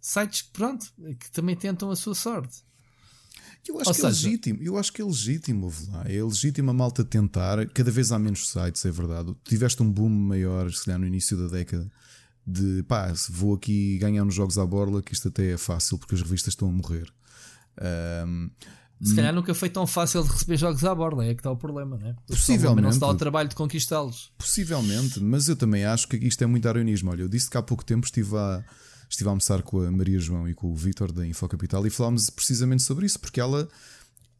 Sites, 0.06 0.42
pronto, 0.42 0.86
que 1.18 1.28
também 1.32 1.56
tentam 1.56 1.90
a 1.90 1.96
sua 1.96 2.14
sorte. 2.14 2.58
Eu 3.66 3.80
acho 3.80 3.90
Ou 3.90 3.94
que 3.96 4.00
é 4.02 4.04
seja, 4.04 4.28
é 4.28 4.30
legítimo, 4.30 4.62
eu 4.62 4.78
acho 4.78 4.92
que 4.92 5.02
é 5.02 5.04
legítimo, 5.04 5.72
lá. 5.88 6.04
É 6.06 6.22
legítimo 6.22 6.70
a 6.70 6.72
malta 6.72 7.04
tentar, 7.04 7.66
cada 7.70 7.90
vez 7.90 8.12
há 8.12 8.18
menos 8.18 8.48
sites, 8.48 8.84
é 8.84 8.90
verdade. 8.92 9.34
Tiveste 9.42 9.82
um 9.82 9.90
boom 9.90 10.08
maior, 10.08 10.72
se 10.72 10.84
calhar 10.84 11.00
no 11.00 11.08
início 11.08 11.36
da 11.36 11.48
década, 11.48 11.90
de 12.46 12.84
pá, 12.84 13.12
vou 13.30 13.54
aqui 13.54 13.98
ganhar 13.98 14.22
uns 14.22 14.32
jogos 14.32 14.56
à 14.58 14.64
borla, 14.64 15.02
que 15.02 15.12
isto 15.12 15.26
até 15.26 15.50
é 15.50 15.56
fácil 15.56 15.98
porque 15.98 16.14
as 16.14 16.22
revistas 16.22 16.52
estão 16.52 16.68
a 16.68 16.72
morrer. 16.72 17.12
Um, 18.24 18.48
se 19.02 19.16
calhar 19.16 19.34
nunca 19.34 19.52
foi 19.54 19.70
tão 19.70 19.88
fácil 19.88 20.22
de 20.22 20.28
receber 20.28 20.56
jogos 20.56 20.84
à 20.84 20.94
borla, 20.94 21.24
é 21.24 21.34
que 21.34 21.40
está 21.40 21.50
o 21.50 21.56
problema, 21.56 21.96
né? 21.96 22.14
Possivelmente. 22.28 22.82
Não 22.82 22.92
se 22.92 23.00
dá 23.00 23.08
o 23.08 23.14
trabalho 23.16 23.48
de 23.48 23.56
conquistá-los. 23.56 24.32
Possivelmente, 24.38 25.18
mas 25.18 25.48
eu 25.48 25.56
também 25.56 25.84
acho 25.84 26.06
que 26.06 26.16
isto 26.16 26.44
é 26.44 26.46
muito 26.46 26.68
aronismo. 26.68 27.10
Olha, 27.10 27.22
eu 27.22 27.28
disse 27.28 27.50
que 27.50 27.56
há 27.58 27.62
pouco 27.62 27.84
tempo 27.84 28.06
estive 28.06 28.36
a, 28.36 28.64
estive 29.08 29.28
a 29.28 29.32
almoçar 29.32 29.62
com 29.62 29.80
a 29.80 29.90
Maria 29.90 30.18
João 30.18 30.48
e 30.48 30.54
com 30.54 30.70
o 30.70 30.74
Vitor 30.74 31.12
da 31.12 31.26
Infocapital 31.26 31.86
e 31.86 31.90
falámos 31.90 32.30
precisamente 32.30 32.82
sobre 32.82 33.06
isso, 33.06 33.18
porque 33.18 33.40
ela, 33.40 33.68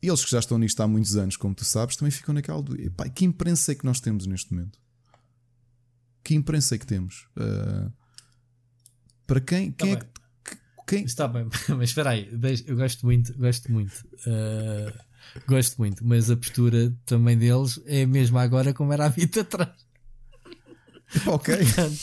eles 0.02 0.24
que 0.24 0.30
já 0.30 0.38
estão 0.38 0.58
nisto 0.58 0.80
há 0.80 0.88
muitos 0.88 1.16
anos, 1.16 1.36
como 1.36 1.54
tu 1.54 1.64
sabes, 1.64 1.96
também 1.96 2.10
ficam 2.10 2.34
naquela 2.34 2.62
do 2.62 2.80
epá, 2.80 3.08
que 3.08 3.24
imprensa 3.24 3.72
é 3.72 3.74
que 3.74 3.84
nós 3.84 4.00
temos 4.00 4.26
neste 4.26 4.52
momento? 4.52 4.78
Que 6.22 6.34
imprensa 6.34 6.74
é 6.74 6.78
que 6.78 6.86
temos? 6.86 7.26
Uh, 7.36 7.92
para 9.26 9.40
quem, 9.40 9.72
quem 9.72 9.92
é 9.92 9.96
que. 9.96 10.06
Quem... 10.86 11.04
Está 11.04 11.26
bem, 11.26 11.48
mas 11.76 11.90
espera 11.90 12.10
aí, 12.10 12.30
eu 12.66 12.76
gosto 12.76 13.04
muito, 13.06 13.36
gosto 13.36 13.72
muito. 13.72 14.06
Uh, 14.26 14.92
gosto 15.48 15.76
muito, 15.78 16.06
mas 16.06 16.30
a 16.30 16.36
postura 16.36 16.94
também 17.04 17.36
deles 17.36 17.80
é 17.86 18.02
a 18.02 18.06
mesma 18.06 18.42
agora 18.42 18.72
como 18.72 18.92
era 18.92 19.06
há 19.06 19.08
20 19.08 19.40
atrás. 19.40 19.70
Ok. 21.24 21.56
Portanto, 21.56 21.98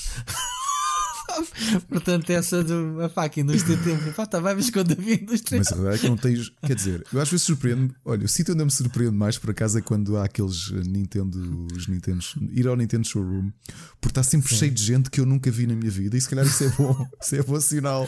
essa 2.30 2.64
do 2.64 3.02
a 3.02 3.10
faca 3.10 3.40
indústria 3.40 3.78
tempo, 3.78 4.14
pá, 4.14 4.26
tá 4.26 4.40
bem, 4.40 4.56
mas 4.56 4.70
quando 4.70 4.92
havia 4.92 5.16
indústria. 5.16 5.58
Mas 5.58 5.72
a 5.72 5.76
verdade 5.76 5.96
é 5.96 6.00
que 6.00 6.10
não 6.10 6.18
tens. 6.18 6.52
Quer 6.66 6.76
dizer, 6.76 7.04
eu 7.12 7.20
às 7.20 7.30
vezes 7.30 7.46
surpreendo. 7.46 7.94
Olha, 8.06 8.26
o 8.26 8.28
sítio 8.28 8.54
onde 8.54 8.64
me 8.64 8.72
surpreende 8.72 9.16
mais 9.16 9.38
por 9.38 9.50
acaso 9.50 9.78
é 9.78 9.82
quando 9.82 10.18
há 10.18 10.26
aqueles 10.26 10.72
Nintendo, 10.72 11.68
os 11.76 11.88
Nintendos, 11.88 12.36
ir 12.52 12.68
ao 12.68 12.76
Nintendo 12.76 13.08
Showroom, 13.08 13.52
porque 14.00 14.12
está 14.12 14.24
sempre 14.24 14.50
Sim. 14.50 14.56
cheio 14.56 14.72
de 14.72 14.84
gente 14.84 15.10
que 15.10 15.20
eu 15.20 15.26
nunca 15.26 15.50
vi 15.52 15.68
na 15.68 15.76
minha 15.76 15.92
vida 15.92 16.18
e 16.18 16.22
se 16.22 16.30
calhar 16.30 16.46
isso 16.46 16.64
é 16.64 16.70
bom, 16.70 17.08
isso 17.22 17.36
é 17.36 17.44
bom 17.44 17.60
sinal. 17.60 18.08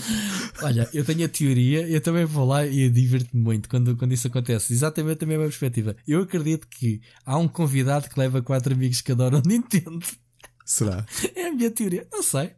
Olha, 0.62 0.90
eu 0.94 1.04
tenho 1.04 1.26
a 1.26 1.30
teoria, 1.30 1.88
eu 1.88 2.02
também 2.02 2.26
vou 2.26 2.46
lá 2.46 2.66
e 2.66 2.90
divirto-me 2.90 3.42
muito 3.42 3.70
quando, 3.70 3.96
quando 3.96 4.14
isso 4.14 4.28
acontece. 4.28 4.74
Exatamente 4.74 5.24
a 5.24 5.28
mesma 5.28 5.44
perspectiva. 5.44 5.96
Eu 6.08 6.22
acredito 6.22 6.68
que 6.68 7.02
há 7.26 7.38
um 7.38 7.48
convidado 7.48 8.10
que 8.10 8.20
leva 8.20 8.42
quatro 8.42 8.74
amigos 8.74 9.02
que 9.02 9.12
adoram 9.12 9.42
Nintendo. 9.46 10.06
Será? 10.66 11.06
É 11.36 11.48
a 11.48 11.54
minha 11.54 11.70
teoria. 11.70 12.08
Não 12.12 12.24
sei 12.24 12.52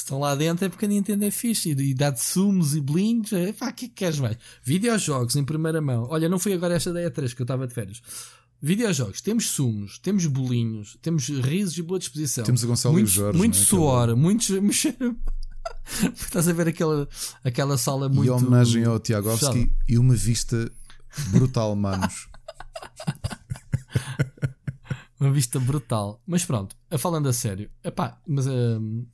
estão 0.00 0.18
lá 0.18 0.34
dentro 0.34 0.64
é 0.64 0.68
porque 0.68 0.84
a 0.84 0.88
Nintendo 0.88 1.24
é 1.24 1.30
fixe 1.30 1.70
e, 1.70 1.94
dá-te 1.94 2.22
sumos 2.22 2.74
e 2.74 2.80
blinks. 2.80 3.32
É, 3.32 3.52
pá, 3.52 3.70
o 3.70 3.72
que 3.72 3.86
é 3.86 3.88
que 3.88 3.94
queres 3.94 4.18
mais? 4.18 4.36
Videojogos 4.62 5.36
em 5.36 5.44
primeira 5.44 5.80
mão. 5.80 6.06
Olha, 6.10 6.28
não 6.28 6.38
foi 6.38 6.52
agora 6.52 6.74
esta 6.74 6.92
da 6.92 7.00
E3 7.00 7.34
que 7.34 7.42
eu 7.42 7.44
estava 7.44 7.66
de 7.66 7.74
férias. 7.74 8.00
Videojogos, 8.60 9.20
temos 9.20 9.50
sumos, 9.50 9.98
temos 9.98 10.26
bolinhos, 10.26 10.98
temos 11.00 11.28
risos 11.28 11.78
e 11.78 11.82
boa 11.82 11.98
disposição. 11.98 12.44
Temos 12.44 12.64
a 12.64 12.66
Gonçalo 12.66 12.94
muito, 12.94 13.06
e 13.06 13.10
o 13.10 13.12
Jorge. 13.12 13.38
Muito 13.38 13.56
é? 13.56 13.62
suor, 13.62 14.16
muitos. 14.16 14.50
Estás 16.14 16.48
a 16.48 16.52
ver 16.52 16.68
aquela, 16.68 17.08
aquela 17.44 17.78
sala 17.78 18.08
muito. 18.08 18.26
E 18.26 18.30
homenagem 18.30 18.84
ao 18.84 18.98
Tiagovski 18.98 19.72
e 19.88 19.96
uma 19.96 20.14
vista 20.14 20.70
brutal, 21.30 21.76
manos. 21.76 22.28
uma 25.20 25.30
vista 25.30 25.60
brutal. 25.60 26.20
Mas 26.26 26.44
pronto, 26.44 26.76
falando 26.98 27.28
a 27.28 27.32
sério, 27.32 27.70
epá, 27.84 28.20
mas 28.26 28.46
uh, 28.46 29.06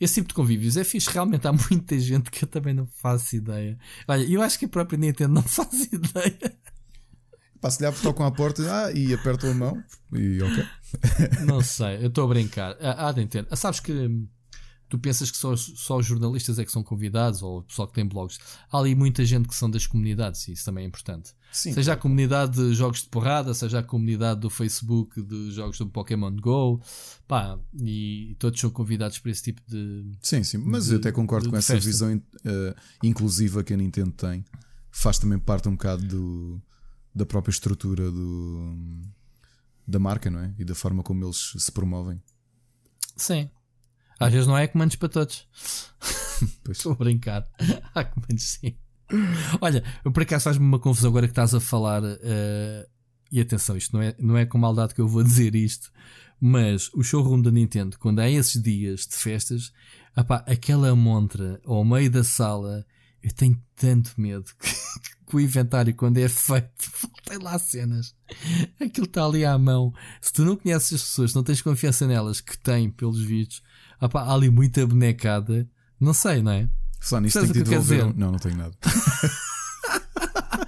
esse 0.00 0.14
tipo 0.14 0.28
de 0.28 0.34
convívios 0.34 0.76
é 0.76 0.84
fixe. 0.84 1.10
Realmente 1.10 1.46
há 1.46 1.52
muita 1.52 1.98
gente 1.98 2.30
que 2.30 2.44
eu 2.44 2.48
também 2.48 2.74
não 2.74 2.86
faço 2.86 3.36
ideia. 3.36 3.78
Olha, 4.06 4.24
eu 4.24 4.42
acho 4.42 4.58
que 4.58 4.64
a 4.64 4.68
própria 4.68 4.98
Nintendo 4.98 5.34
não 5.34 5.42
faz 5.44 5.92
ideia. 5.92 6.56
Passa-lhe 7.60 7.90
tocam 8.02 8.26
à 8.26 8.30
porta 8.30 8.62
ah, 8.70 8.92
e 8.92 9.14
apertam 9.14 9.50
a 9.50 9.54
mão 9.54 9.84
e 10.12 10.42
ok. 10.42 10.66
não 11.46 11.62
sei, 11.62 11.96
eu 12.02 12.08
estou 12.08 12.24
a 12.24 12.28
brincar. 12.28 12.76
Ah, 12.78 13.14
sabes 13.56 13.80
que 13.80 13.92
tu 14.88 14.98
pensas 14.98 15.30
que 15.30 15.36
só, 15.36 15.56
só 15.56 15.98
os 15.98 16.06
jornalistas 16.06 16.58
é 16.58 16.64
que 16.64 16.70
são 16.70 16.82
convidados 16.82 17.42
ou 17.42 17.58
o 17.58 17.62
pessoal 17.62 17.88
que 17.88 17.94
tem 17.94 18.06
blogs. 18.06 18.38
Há 18.70 18.78
ali 18.78 18.94
muita 18.94 19.24
gente 19.24 19.48
que 19.48 19.54
são 19.54 19.70
das 19.70 19.86
comunidades 19.86 20.46
e 20.48 20.52
isso 20.52 20.64
também 20.64 20.84
é 20.84 20.86
importante. 20.86 21.32
Sim, 21.52 21.72
seja 21.72 21.92
a 21.92 21.96
comunidade 21.96 22.56
de 22.56 22.74
jogos 22.74 23.02
de 23.02 23.08
porrada, 23.08 23.54
seja 23.54 23.78
a 23.78 23.82
comunidade 23.82 24.40
do 24.40 24.50
Facebook 24.50 25.22
de 25.22 25.52
jogos 25.52 25.78
do 25.78 25.86
Pokémon 25.88 26.34
Go, 26.36 26.80
pá, 27.28 27.58
e 27.80 28.36
todos 28.38 28.60
são 28.60 28.70
convidados 28.70 29.18
para 29.18 29.30
esse 29.30 29.42
tipo 29.42 29.62
de. 29.66 30.12
Sim, 30.20 30.42
sim, 30.42 30.58
mas 30.58 30.86
de, 30.86 30.94
eu 30.94 30.98
até 30.98 31.12
concordo 31.12 31.50
com 31.50 31.56
essa 31.56 31.74
festa. 31.74 31.88
visão 31.88 32.16
uh, 32.16 32.74
inclusiva 33.02 33.62
que 33.62 33.72
a 33.72 33.76
Nintendo 33.76 34.12
tem. 34.12 34.44
Faz 34.90 35.18
também 35.18 35.38
parte 35.38 35.68
um 35.68 35.72
bocado 35.72 36.04
do, 36.06 36.62
da 37.14 37.24
própria 37.24 37.50
estrutura 37.50 38.10
do, 38.10 38.76
da 39.86 39.98
marca, 39.98 40.30
não 40.30 40.40
é? 40.40 40.54
E 40.58 40.64
da 40.64 40.74
forma 40.74 41.02
como 41.02 41.24
eles 41.24 41.52
se 41.56 41.70
promovem. 41.70 42.20
Sim. 43.16 43.48
Às 44.18 44.32
vezes 44.32 44.46
não 44.46 44.56
é 44.56 44.66
comandos 44.66 44.96
para 44.96 45.08
todos. 45.08 45.46
Estou 46.68 46.92
a 46.92 46.96
brincar. 46.96 47.46
Há 47.94 48.04
comandos 48.04 48.44
sim. 48.44 48.76
Olha, 49.60 49.82
por 50.02 50.22
acaso 50.22 50.44
faz-me 50.44 50.64
uma 50.64 50.78
confusão 50.78 51.10
agora 51.10 51.26
que 51.26 51.32
estás 51.32 51.54
a 51.54 51.60
falar. 51.60 52.02
Uh, 52.02 52.88
e 53.30 53.40
atenção, 53.40 53.76
isto 53.76 53.92
não 53.92 54.02
é, 54.02 54.14
não 54.18 54.36
é 54.36 54.46
com 54.46 54.58
maldade 54.58 54.94
que 54.94 55.00
eu 55.00 55.08
vou 55.08 55.22
dizer 55.24 55.54
isto, 55.54 55.90
mas 56.40 56.88
o 56.94 57.02
showroom 57.02 57.42
da 57.42 57.50
Nintendo, 57.50 57.98
quando 57.98 58.20
há 58.20 58.30
esses 58.30 58.62
dias 58.62 59.06
de 59.06 59.16
festas, 59.16 59.72
apá, 60.14 60.44
aquela 60.46 60.94
montra 60.94 61.60
ao 61.64 61.84
meio 61.84 62.10
da 62.10 62.22
sala, 62.22 62.86
eu 63.22 63.32
tenho 63.32 63.60
tanto 63.74 64.12
medo 64.16 64.44
que, 64.60 64.70
que 65.26 65.36
o 65.36 65.40
inventário, 65.40 65.94
quando 65.94 66.18
é 66.18 66.28
feito, 66.28 66.92
tem 67.26 67.38
lá 67.38 67.58
cenas. 67.58 68.14
Aquilo 68.80 69.06
está 69.06 69.24
ali 69.24 69.44
à 69.44 69.58
mão. 69.58 69.92
Se 70.20 70.32
tu 70.32 70.44
não 70.44 70.56
conheces 70.56 70.92
as 70.92 71.02
pessoas, 71.02 71.34
não 71.34 71.42
tens 71.42 71.62
confiança 71.62 72.06
nelas, 72.06 72.40
que 72.40 72.56
têm, 72.58 72.90
pelos 72.90 73.20
vídeos, 73.20 73.62
apá, 74.04 74.22
há 74.22 74.32
ali 74.32 74.50
muita 74.50 74.86
bonecada. 74.86 75.68
Não 75.98 76.12
sei, 76.12 76.42
não 76.42 76.52
é? 76.52 76.68
Só 77.00 77.20
nisso 77.20 77.40
tem 77.40 77.52
que 77.52 77.62
devolver. 77.62 78.06
Um... 78.06 78.12
Não, 78.16 78.32
não 78.32 78.38
tenho 78.38 78.56
nada. 78.56 78.74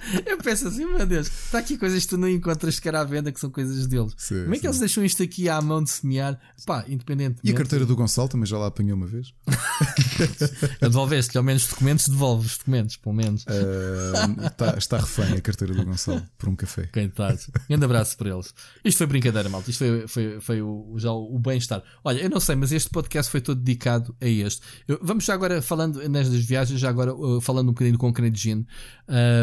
Eu 0.25 0.37
penso 0.37 0.67
assim, 0.67 0.85
meu 0.85 1.05
Deus, 1.05 1.27
está 1.27 1.59
aqui 1.59 1.77
coisas 1.77 2.03
que 2.03 2.09
tu 2.09 2.17
não 2.17 2.29
encontras 2.29 2.75
sequer 2.75 2.95
à 2.95 3.03
venda 3.03 3.31
que 3.31 3.39
são 3.39 3.49
coisas 3.49 3.87
deles. 3.87 4.13
Sim, 4.17 4.43
Como 4.43 4.53
é 4.53 4.57
que 4.57 4.61
sim. 4.61 4.67
eles 4.67 4.79
deixam 4.79 5.05
isto 5.05 5.23
aqui 5.23 5.49
à 5.49 5.61
mão 5.61 5.83
de 5.83 5.89
semear? 5.89 6.39
Pá, 6.65 6.85
independente. 6.87 7.39
E 7.43 7.51
a 7.51 7.53
carteira 7.53 7.85
do 7.85 7.95
Gonçalo 7.95 8.29
também 8.29 8.45
já 8.45 8.57
lá 8.57 8.67
apanhou 8.67 8.95
uma 8.95 9.07
vez? 9.07 9.33
Devolveste-lhe 10.81 11.37
ao 11.37 11.43
menos 11.43 11.63
os 11.63 11.69
documentos, 11.69 12.07
devolve 12.07 12.45
os 12.45 12.57
documentos, 12.57 12.97
pelo 12.97 13.15
menos. 13.15 13.43
Uh, 13.43 14.45
está, 14.45 14.77
está 14.77 14.97
refém 14.97 15.33
a 15.33 15.41
carteira 15.41 15.73
do 15.73 15.85
Gonçalo 15.85 16.23
por 16.37 16.49
um 16.49 16.55
café. 16.55 16.87
Coitado. 16.87 17.39
Grande 17.69 17.85
abraço 17.85 18.17
para 18.17 18.29
eles. 18.29 18.53
Isto 18.83 18.97
foi 18.97 19.07
brincadeira, 19.07 19.49
malta. 19.49 19.69
Isto 19.69 19.79
foi, 19.79 20.07
foi, 20.07 20.41
foi 20.41 20.61
o, 20.61 20.93
já 20.97 21.11
o 21.11 21.37
bem-estar. 21.39 21.83
Olha, 22.03 22.21
eu 22.21 22.29
não 22.29 22.39
sei, 22.39 22.55
mas 22.55 22.71
este 22.71 22.89
podcast 22.89 23.31
foi 23.31 23.41
todo 23.41 23.59
dedicado 23.59 24.15
a 24.21 24.27
este. 24.27 24.61
Eu, 24.87 24.99
vamos 25.01 25.25
já 25.25 25.33
agora 25.33 25.61
falando 25.61 26.07
nestas 26.07 26.43
viagens, 26.43 26.79
já 26.79 26.89
agora 26.89 27.13
uh, 27.13 27.41
falando 27.41 27.69
um 27.69 27.73
bocadinho 27.73 27.97
com 27.97 28.09
o 28.09 28.13
Canadian, 28.13 28.63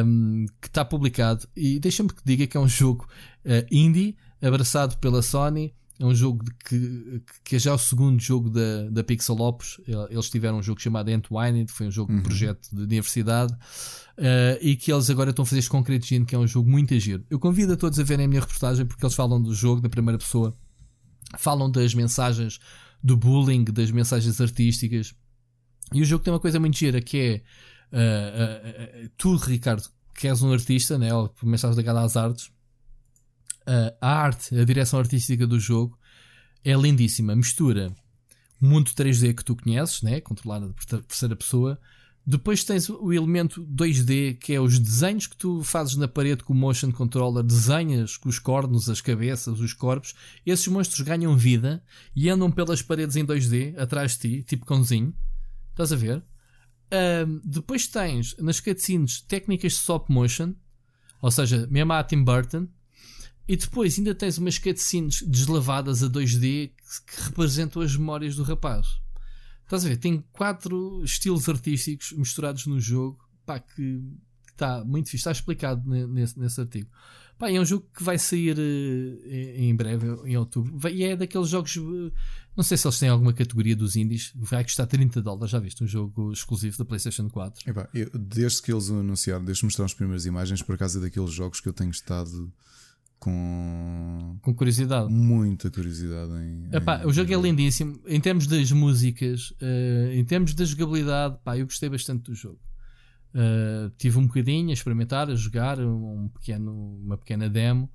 um, 0.05 0.47
que 0.65 0.69
está 0.69 0.85
publicado. 0.85 1.47
E 1.55 1.79
deixa-me 1.79 2.09
que 2.09 2.23
diga 2.25 2.47
que 2.47 2.57
é 2.57 2.61
um 2.61 2.69
jogo 2.69 3.07
uh, 3.45 3.67
indie, 3.71 4.17
abraçado 4.41 4.97
pela 4.99 5.21
Sony. 5.21 5.75
É 6.01 6.05
um 6.05 6.15
jogo 6.15 6.45
que, 6.67 7.23
que 7.45 7.57
é 7.57 7.59
já 7.59 7.73
o 7.73 7.79
segundo 7.79 8.21
jogo 8.21 8.51
da, 8.51 8.89
da 8.91 9.05
Pixel 9.05 9.37
Opus. 9.37 9.81
Eles 10.11 10.29
tiveram 10.29 10.59
um 10.59 10.63
jogo 10.63 10.81
chamado 10.81 11.09
Entwined, 11.11 11.71
foi 11.71 11.87
um 11.87 11.91
jogo 11.91 12.11
uhum. 12.11 12.19
de 12.19 12.25
projeto 12.25 12.69
de 12.73 12.83
universidade. 12.83 13.53
Uh, 14.19 14.59
e 14.61 14.75
que 14.75 14.93
eles 14.93 15.09
agora 15.11 15.31
estão 15.31 15.45
a 15.45 15.47
fazer 15.47 15.61
este 15.61 15.71
Concrete 15.71 16.09
Gene, 16.09 16.25
que 16.25 16.35
é 16.35 16.39
um 16.39 16.47
jogo 16.47 16.69
muito 16.69 16.95
agir. 16.95 17.23
Eu 17.31 17.39
convido 17.39 17.75
a 17.75 17.77
todos 17.77 17.99
a 18.01 18.03
verem 18.03 18.25
a 18.25 18.29
minha 18.29 18.41
reportagem, 18.41 18.87
porque 18.87 19.05
eles 19.05 19.15
falam 19.15 19.41
do 19.41 19.55
jogo 19.55 19.83
na 19.83 19.89
primeira 19.89 20.19
pessoa, 20.19 20.57
falam 21.39 21.71
das 21.71 21.95
mensagens 21.95 22.59
do 23.03 23.17
bullying, 23.17 23.65
das 23.65 23.91
mensagens 23.91 24.41
artísticas. 24.41 25.15
E 25.93 26.01
o 26.01 26.05
jogo 26.05 26.25
tem 26.25 26.33
uma 26.33 26.41
coisa 26.41 26.59
muito 26.59 26.77
gira 26.77 27.01
que 27.01 27.45
é 27.93 27.93
uh, 27.93 29.07
uh, 29.07 29.11
tu, 29.17 29.37
Ricardo, 29.37 29.85
que 30.15 30.29
és 30.29 30.43
um 30.43 30.53
artista, 30.53 30.99
né? 30.99 31.13
ou 31.13 31.33
menos 31.43 31.59
estás 31.59 31.77
ligado 31.77 31.99
às 31.99 32.17
artes, 32.17 32.47
uh, 33.67 33.95
a 34.01 34.09
arte, 34.09 34.57
a 34.57 34.65
direção 34.65 34.99
artística 34.99 35.47
do 35.47 35.59
jogo 35.59 35.99
é 36.65 36.73
lindíssima. 36.75 37.35
Mistura 37.35 37.95
mundo 38.61 38.91
3D 38.91 39.35
que 39.35 39.45
tu 39.45 39.57
conheces, 39.57 40.03
né? 40.03 40.21
controlado 40.21 40.73
por 40.73 40.85
terceira 40.85 41.37
pessoa. 41.37 41.79
Depois 42.27 42.65
tens 42.65 42.89
o 42.89 43.13
elemento 43.13 43.63
2D, 43.67 44.39
que 44.39 44.55
é 44.55 44.61
os 44.61 44.79
desenhos 44.79 45.27
que 45.27 45.37
tu 45.37 45.63
fazes 45.63 45.95
na 45.97 46.09
parede 46.09 46.43
com 46.43 46.55
o 46.55 46.57
motion 46.57 46.91
controller, 46.91 47.43
desenhas 47.45 48.17
com 48.17 48.31
os 48.31 48.39
cornos, 48.39 48.89
as 48.89 49.03
cabeças, 49.03 49.61
os 49.61 49.75
corpos. 49.75 50.15
Esses 50.47 50.67
monstros 50.69 51.03
ganham 51.03 51.37
vida 51.37 51.85
e 52.17 52.31
andam 52.31 52.51
pelas 52.51 52.81
paredes 52.81 53.17
em 53.17 53.27
2D 53.27 53.77
atrás 53.77 54.13
de 54.13 54.19
ti, 54.19 54.43
tipo 54.43 54.65
cãozinho. 54.65 55.15
Estás 55.73 55.93
a 55.93 55.97
ver? 55.97 56.25
Um, 56.93 57.41
depois 57.45 57.89
tens 57.89 58.37
nas 58.39 58.61
cutscenes 58.61 59.21
técnicas 59.21 59.73
de 59.73 59.79
stop 59.79 60.13
motion, 60.13 60.55
ou 61.21 61.31
seja, 61.31 61.67
mesmo 61.69 61.93
a 61.93 62.05
Tim 62.05 62.23
Burton, 62.23 62.69
e 63.49 63.57
depois 63.57 63.99
ainda 63.99 64.15
tens 64.15 64.39
umas 64.39 64.59
cutscenes 64.59 65.23
deslavadas 65.23 66.03
a 66.03 66.09
2D 66.09 66.73
que, 66.77 67.17
que 67.17 67.23
representam 67.23 67.83
as 67.83 67.97
memórias 67.97 68.37
do 68.37 68.43
rapaz. 68.43 68.87
Estás 69.65 69.85
a 69.85 69.89
ver? 69.89 69.97
Tem 69.97 70.23
quatro 70.33 71.03
estilos 71.05 71.49
artísticos 71.49 72.13
misturados 72.13 72.67
no 72.67 72.81
jogo 72.81 73.25
pá, 73.45 73.59
que 73.59 74.03
está 74.55 74.85
muito 74.85 75.07
fixe. 75.11 75.23
Está 75.23 75.33
explicado 75.33 75.89
nesse, 75.89 76.39
nesse 76.39 76.61
artigo. 76.61 76.89
Pá, 77.39 77.51
é 77.51 77.61
um 77.61 77.65
jogo 77.65 77.87
que 77.95 78.03
vai 78.03 78.17
sair 78.17 78.57
uh, 78.57 79.29
em 79.29 79.75
breve, 79.75 80.07
em 80.25 80.37
outubro. 80.37 80.89
E 80.89 81.03
é 81.03 81.17
daqueles 81.17 81.49
jogos. 81.49 81.77
Uh, 81.77 82.13
não 82.57 82.63
sei 82.63 82.77
se 82.77 82.87
eles 82.87 82.99
têm 82.99 83.09
alguma 83.09 83.33
categoria 83.33 83.75
dos 83.75 83.97
indies. 83.97 84.33
Vai 84.37 84.63
custar 84.63 84.87
30 84.87 85.21
dólares. 85.21 85.51
Já 85.51 85.59
viste? 85.59 85.83
Um 85.83 85.87
jogo 85.87 86.33
exclusivo 86.33 86.79
da 86.79 86.85
PlayStation 86.85 87.29
4. 87.29 87.69
Epá, 87.69 87.89
eu, 87.93 88.09
desde 88.15 88.63
que 88.63 88.73
eles 88.73 88.89
anunciaram, 88.89 89.45
desde 89.45 89.65
mostrar 89.65 89.85
as 89.85 89.95
primeiras 89.95 90.27
imagens, 90.27 90.63
por 90.63 90.77
acaso 90.77 90.99
é 90.99 91.03
daqueles 91.03 91.33
jogos 91.33 91.61
que 91.61 91.69
eu 91.69 91.73
tenho 91.73 91.91
estado 91.91 92.53
com. 93.19 94.39
Com 94.43 94.55
curiosidade. 94.55 95.11
Muita 95.11 95.71
curiosidade 95.71 96.31
em. 96.35 96.69
Epá, 96.73 97.03
em... 97.03 97.07
O 97.07 97.13
jogo 97.13 97.33
é 97.33 97.37
lindíssimo. 97.37 98.01
Em 98.07 98.21
termos 98.21 98.47
das 98.47 98.71
músicas, 98.71 99.51
uh, 99.61 100.13
em 100.13 100.25
termos 100.25 100.55
da 100.55 100.65
jogabilidade, 100.65 101.37
pá, 101.43 101.59
eu 101.59 101.65
gostei 101.65 101.89
bastante 101.89 102.31
do 102.31 102.35
jogo. 102.35 102.61
Uh, 103.35 103.91
tive 103.99 104.17
um 104.17 104.29
bocadinho 104.29 104.71
a 104.71 104.73
experimentar, 104.73 105.29
a 105.29 105.35
jogar 105.35 105.81
um 105.81 106.29
pequeno, 106.29 107.01
uma 107.05 107.19
pequena 107.19 107.49
demo 107.49 107.91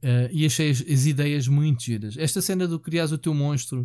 uh, 0.00 0.30
e 0.30 0.46
achei 0.46 0.70
as, 0.70 0.80
as, 0.80 1.06
ideias 1.06 1.48
muito 1.48 1.82
giras. 1.82 2.16
Esta 2.16 2.40
cena 2.40 2.68
do 2.68 2.78
criar 2.78 3.06
o 3.06 3.18
teu 3.18 3.34
monstro, 3.34 3.84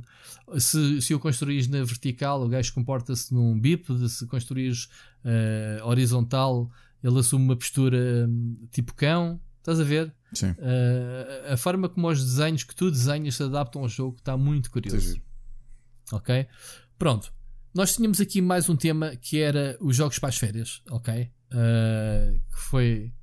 se, 0.60 1.02
se 1.02 1.16
o 1.16 1.20
construís 1.20 1.68
na 1.68 1.84
vertical, 1.84 2.44
o 2.44 2.48
gajo 2.48 2.72
comporta-se 2.74 3.34
num 3.34 3.60
bípede, 3.60 4.08
se 4.10 4.28
construís 4.28 4.90
uh, 5.26 5.88
horizontal, 5.88 6.70
ele 7.04 7.18
assume 7.18 7.46
uma 7.46 7.56
postura 7.56 8.28
um, 8.30 8.68
tipo 8.72 8.94
cão. 8.94 9.42
Estás 9.58 9.80
a 9.80 9.84
ver? 9.84 10.14
Sim. 10.34 10.56
a 11.52 11.58
forma 11.58 11.90
como 11.90 12.08
os 12.08 12.24
desenhos 12.24 12.64
que 12.64 12.74
tu 12.74 12.90
desenhas 12.90 13.36
se 13.36 13.44
adaptam 13.44 13.82
ao 13.82 13.90
jogo 13.90 14.16
está 14.18 14.36
muito 14.36 14.72
curioso. 14.72 15.14
Sim. 15.14 15.22
Ok? 16.14 16.48
Pronto. 16.98 17.32
Nós 17.74 17.96
tínhamos 17.96 18.20
aqui 18.20 18.42
mais 18.42 18.68
um 18.68 18.76
tema 18.76 19.16
que 19.16 19.40
era 19.40 19.78
os 19.80 19.96
jogos 19.96 20.20
para 20.20 20.28
as 20.28 20.38
férias, 20.38 20.82
ok? 20.90 21.32
Uh, 21.54 22.40
que 22.54 22.62
foi 22.70 23.14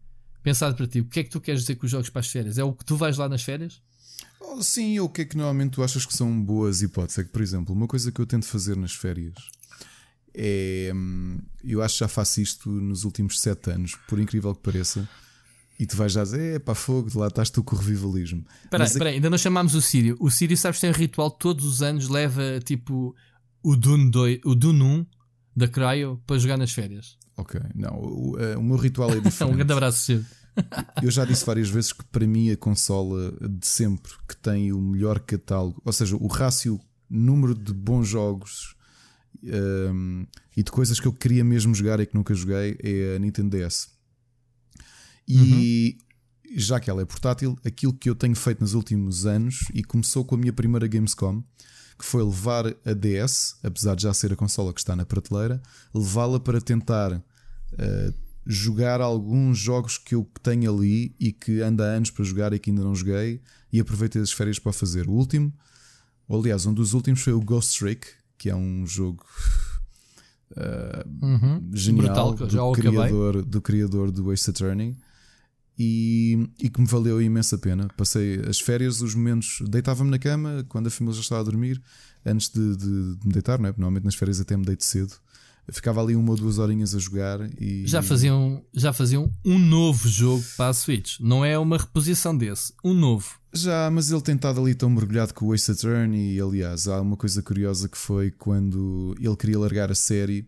pensado 0.42 0.74
para 0.74 0.86
ti. 0.86 1.00
O 1.00 1.04
que 1.04 1.20
é 1.20 1.24
que 1.24 1.30
tu 1.30 1.40
queres 1.40 1.60
dizer 1.62 1.74
com 1.76 1.84
os 1.84 1.90
jogos 1.90 2.08
para 2.08 2.20
as 2.20 2.30
férias? 2.30 2.56
É 2.56 2.64
o 2.64 2.72
que 2.72 2.84
tu 2.84 2.96
vais 2.96 3.18
lá 3.18 3.28
nas 3.28 3.42
férias? 3.42 3.82
Oh, 4.40 4.62
sim, 4.62 4.98
o 5.00 5.08
que 5.08 5.22
é 5.22 5.24
que 5.26 5.36
normalmente 5.36 5.72
tu 5.72 5.82
achas 5.82 6.06
que 6.06 6.16
são 6.16 6.40
boas 6.42 6.80
hipóteses? 6.80 7.18
É 7.18 7.24
que, 7.24 7.30
por 7.30 7.42
exemplo, 7.42 7.74
uma 7.74 7.86
coisa 7.86 8.10
que 8.10 8.18
eu 8.20 8.26
tento 8.26 8.46
fazer 8.46 8.74
nas 8.76 8.92
férias 8.92 9.34
é. 10.34 10.92
Hum, 10.94 11.38
eu 11.62 11.82
acho 11.82 11.94
que 11.94 12.00
já 12.00 12.08
faço 12.08 12.40
isto 12.40 12.70
nos 12.70 13.04
últimos 13.04 13.40
sete 13.40 13.70
anos, 13.70 13.96
por 14.08 14.18
incrível 14.18 14.54
que 14.54 14.62
pareça. 14.62 15.06
E 15.78 15.86
tu 15.86 15.96
vais 15.96 16.12
já 16.12 16.24
dizer, 16.24 16.56
é 16.56 16.58
pá, 16.58 16.74
fogo, 16.74 17.08
lá 17.18 17.28
estás 17.28 17.50
tu 17.50 17.62
com 17.62 17.76
o 17.76 17.78
revivalismo. 17.78 18.44
Espera 18.64 19.10
aí, 19.10 19.16
ainda 19.16 19.30
não 19.30 19.38
chamámos 19.38 19.74
o 19.74 19.82
Sírio. 19.82 20.16
O 20.18 20.28
Sírio, 20.30 20.56
sabes, 20.56 20.80
tem 20.80 20.90
um 20.90 20.92
ritual 20.92 21.30
todos 21.30 21.64
os 21.64 21.82
anos, 21.82 22.08
leva 22.08 22.58
tipo 22.64 23.14
o 23.62 23.76
Dune, 23.76 24.10
2, 24.10 24.40
o 24.44 24.54
Dune 24.54 24.82
1 24.82 25.06
da 25.56 25.68
Cryo 25.68 26.20
para 26.26 26.38
jogar 26.38 26.56
nas 26.56 26.72
férias. 26.72 27.16
Ok, 27.36 27.60
não, 27.74 27.94
o, 27.94 28.36
o 28.58 28.62
meu 28.62 28.76
ritual 28.76 29.10
é 29.10 29.20
diferente. 29.20 29.52
um 29.52 29.56
grande 29.56 29.72
abraço, 29.72 30.04
Sid. 30.04 30.26
Eu 31.02 31.10
já 31.10 31.24
disse 31.24 31.44
várias 31.44 31.68
vezes 31.68 31.92
que 31.92 32.04
para 32.04 32.26
mim 32.26 32.50
a 32.50 32.56
consola 32.56 33.32
de 33.40 33.66
sempre 33.66 34.12
que 34.26 34.36
tem 34.36 34.72
o 34.72 34.80
melhor 34.80 35.20
catálogo, 35.20 35.80
ou 35.84 35.92
seja, 35.92 36.16
o 36.16 36.26
rácio 36.26 36.80
número 37.08 37.54
de 37.54 37.72
bons 37.72 38.08
jogos 38.08 38.74
um, 39.42 40.26
e 40.56 40.62
de 40.62 40.70
coisas 40.70 40.98
que 40.98 41.06
eu 41.06 41.12
queria 41.12 41.44
mesmo 41.44 41.74
jogar 41.74 42.00
e 42.00 42.06
que 42.06 42.14
nunca 42.14 42.34
joguei 42.34 42.76
é 42.82 43.16
a 43.16 43.18
Nintendo 43.18 43.56
DS. 43.56 43.90
E 45.26 45.96
uhum. 46.46 46.56
já 46.56 46.80
que 46.80 46.90
ela 46.90 47.02
é 47.02 47.04
portátil, 47.04 47.56
aquilo 47.64 47.92
que 47.92 48.08
eu 48.08 48.14
tenho 48.14 48.34
feito 48.34 48.60
nos 48.60 48.74
últimos 48.74 49.26
anos 49.26 49.64
e 49.74 49.84
começou 49.84 50.24
com 50.24 50.34
a 50.34 50.38
minha 50.38 50.52
primeira 50.52 50.86
Gamescom 50.86 51.42
que 51.98 52.04
foi 52.04 52.22
levar 52.22 52.66
a 52.66 52.92
DS, 52.94 53.56
apesar 53.62 53.96
de 53.96 54.04
já 54.04 54.14
ser 54.14 54.32
a 54.32 54.36
consola 54.36 54.72
que 54.72 54.80
está 54.80 54.94
na 54.94 55.04
prateleira, 55.04 55.60
levá-la 55.92 56.38
para 56.38 56.60
tentar 56.60 57.12
uh, 57.12 58.14
jogar 58.46 59.00
alguns 59.00 59.58
jogos 59.58 59.98
que 59.98 60.14
eu 60.14 60.26
tenho 60.42 60.72
ali 60.72 61.14
e 61.18 61.32
que 61.32 61.60
anda 61.60 61.84
há 61.84 61.96
anos 61.96 62.10
para 62.10 62.24
jogar 62.24 62.52
e 62.52 62.58
que 62.58 62.70
ainda 62.70 62.82
não 62.82 62.94
joguei, 62.94 63.42
e 63.72 63.80
aproveitei 63.80 64.22
as 64.22 64.32
férias 64.32 64.58
para 64.58 64.72
fazer. 64.72 65.08
O 65.08 65.12
último, 65.12 65.52
ou 66.28 66.40
aliás, 66.40 66.64
um 66.64 66.72
dos 66.72 66.94
últimos 66.94 67.20
foi 67.20 67.32
o 67.32 67.40
Ghost 67.40 67.78
Trick, 67.78 68.06
que 68.38 68.48
é 68.48 68.54
um 68.54 68.86
jogo 68.86 69.24
uh, 70.52 71.26
uhum. 71.26 71.70
genial 71.74 72.32
Brutal, 72.32 72.34
do, 72.34 72.72
criador, 72.72 73.44
do 73.44 73.60
criador 73.60 74.10
do 74.10 74.32
Ace 74.32 74.48
Attorney. 74.48 74.96
E, 75.78 76.48
e, 76.60 76.68
que 76.68 76.80
me 76.80 76.86
valeu 76.88 77.22
imensa 77.22 77.56
pena. 77.56 77.88
Passei 77.96 78.40
as 78.48 78.58
férias, 78.58 79.00
os 79.00 79.14
momentos. 79.14 79.62
Deitava-me 79.68 80.10
na 80.10 80.18
cama 80.18 80.66
quando 80.68 80.88
a 80.88 80.90
família 80.90 81.14
já 81.14 81.22
estava 81.22 81.40
a 81.40 81.44
dormir, 81.44 81.80
antes 82.26 82.48
de, 82.48 82.76
de, 82.76 83.16
de 83.16 83.26
me 83.26 83.32
deitar, 83.32 83.60
não 83.60 83.68
é? 83.68 83.70
Normalmente 83.70 84.04
nas 84.04 84.16
férias 84.16 84.40
até 84.40 84.56
me 84.56 84.64
deito 84.64 84.84
cedo. 84.84 85.12
ficava 85.70 86.02
ali 86.02 86.16
uma 86.16 86.32
ou 86.32 86.36
duas 86.36 86.58
horinhas 86.58 86.96
a 86.96 86.98
jogar 86.98 87.48
e. 87.60 87.86
Já 87.86 88.02
faziam, 88.02 88.64
já 88.74 88.92
faziam 88.92 89.30
um 89.44 89.56
novo 89.56 90.08
jogo 90.08 90.44
para 90.56 90.70
a 90.70 90.74
Switch. 90.74 91.20
Não 91.20 91.44
é 91.44 91.56
uma 91.56 91.78
reposição 91.78 92.36
desse, 92.36 92.72
um 92.84 92.92
novo. 92.92 93.38
Já, 93.54 93.88
mas 93.90 94.10
ele 94.10 94.20
tem 94.20 94.34
estado 94.34 94.60
ali 94.60 94.74
tão 94.74 94.90
mergulhado 94.90 95.32
com 95.32 95.46
o 95.46 95.54
Ace 95.54 95.70
Attorney. 95.70 96.34
E 96.34 96.40
aliás, 96.40 96.88
há 96.88 97.00
uma 97.00 97.16
coisa 97.16 97.40
curiosa 97.40 97.88
que 97.88 97.96
foi 97.96 98.32
quando 98.32 99.14
ele 99.20 99.36
queria 99.36 99.60
largar 99.60 99.92
a 99.92 99.94
série 99.94 100.44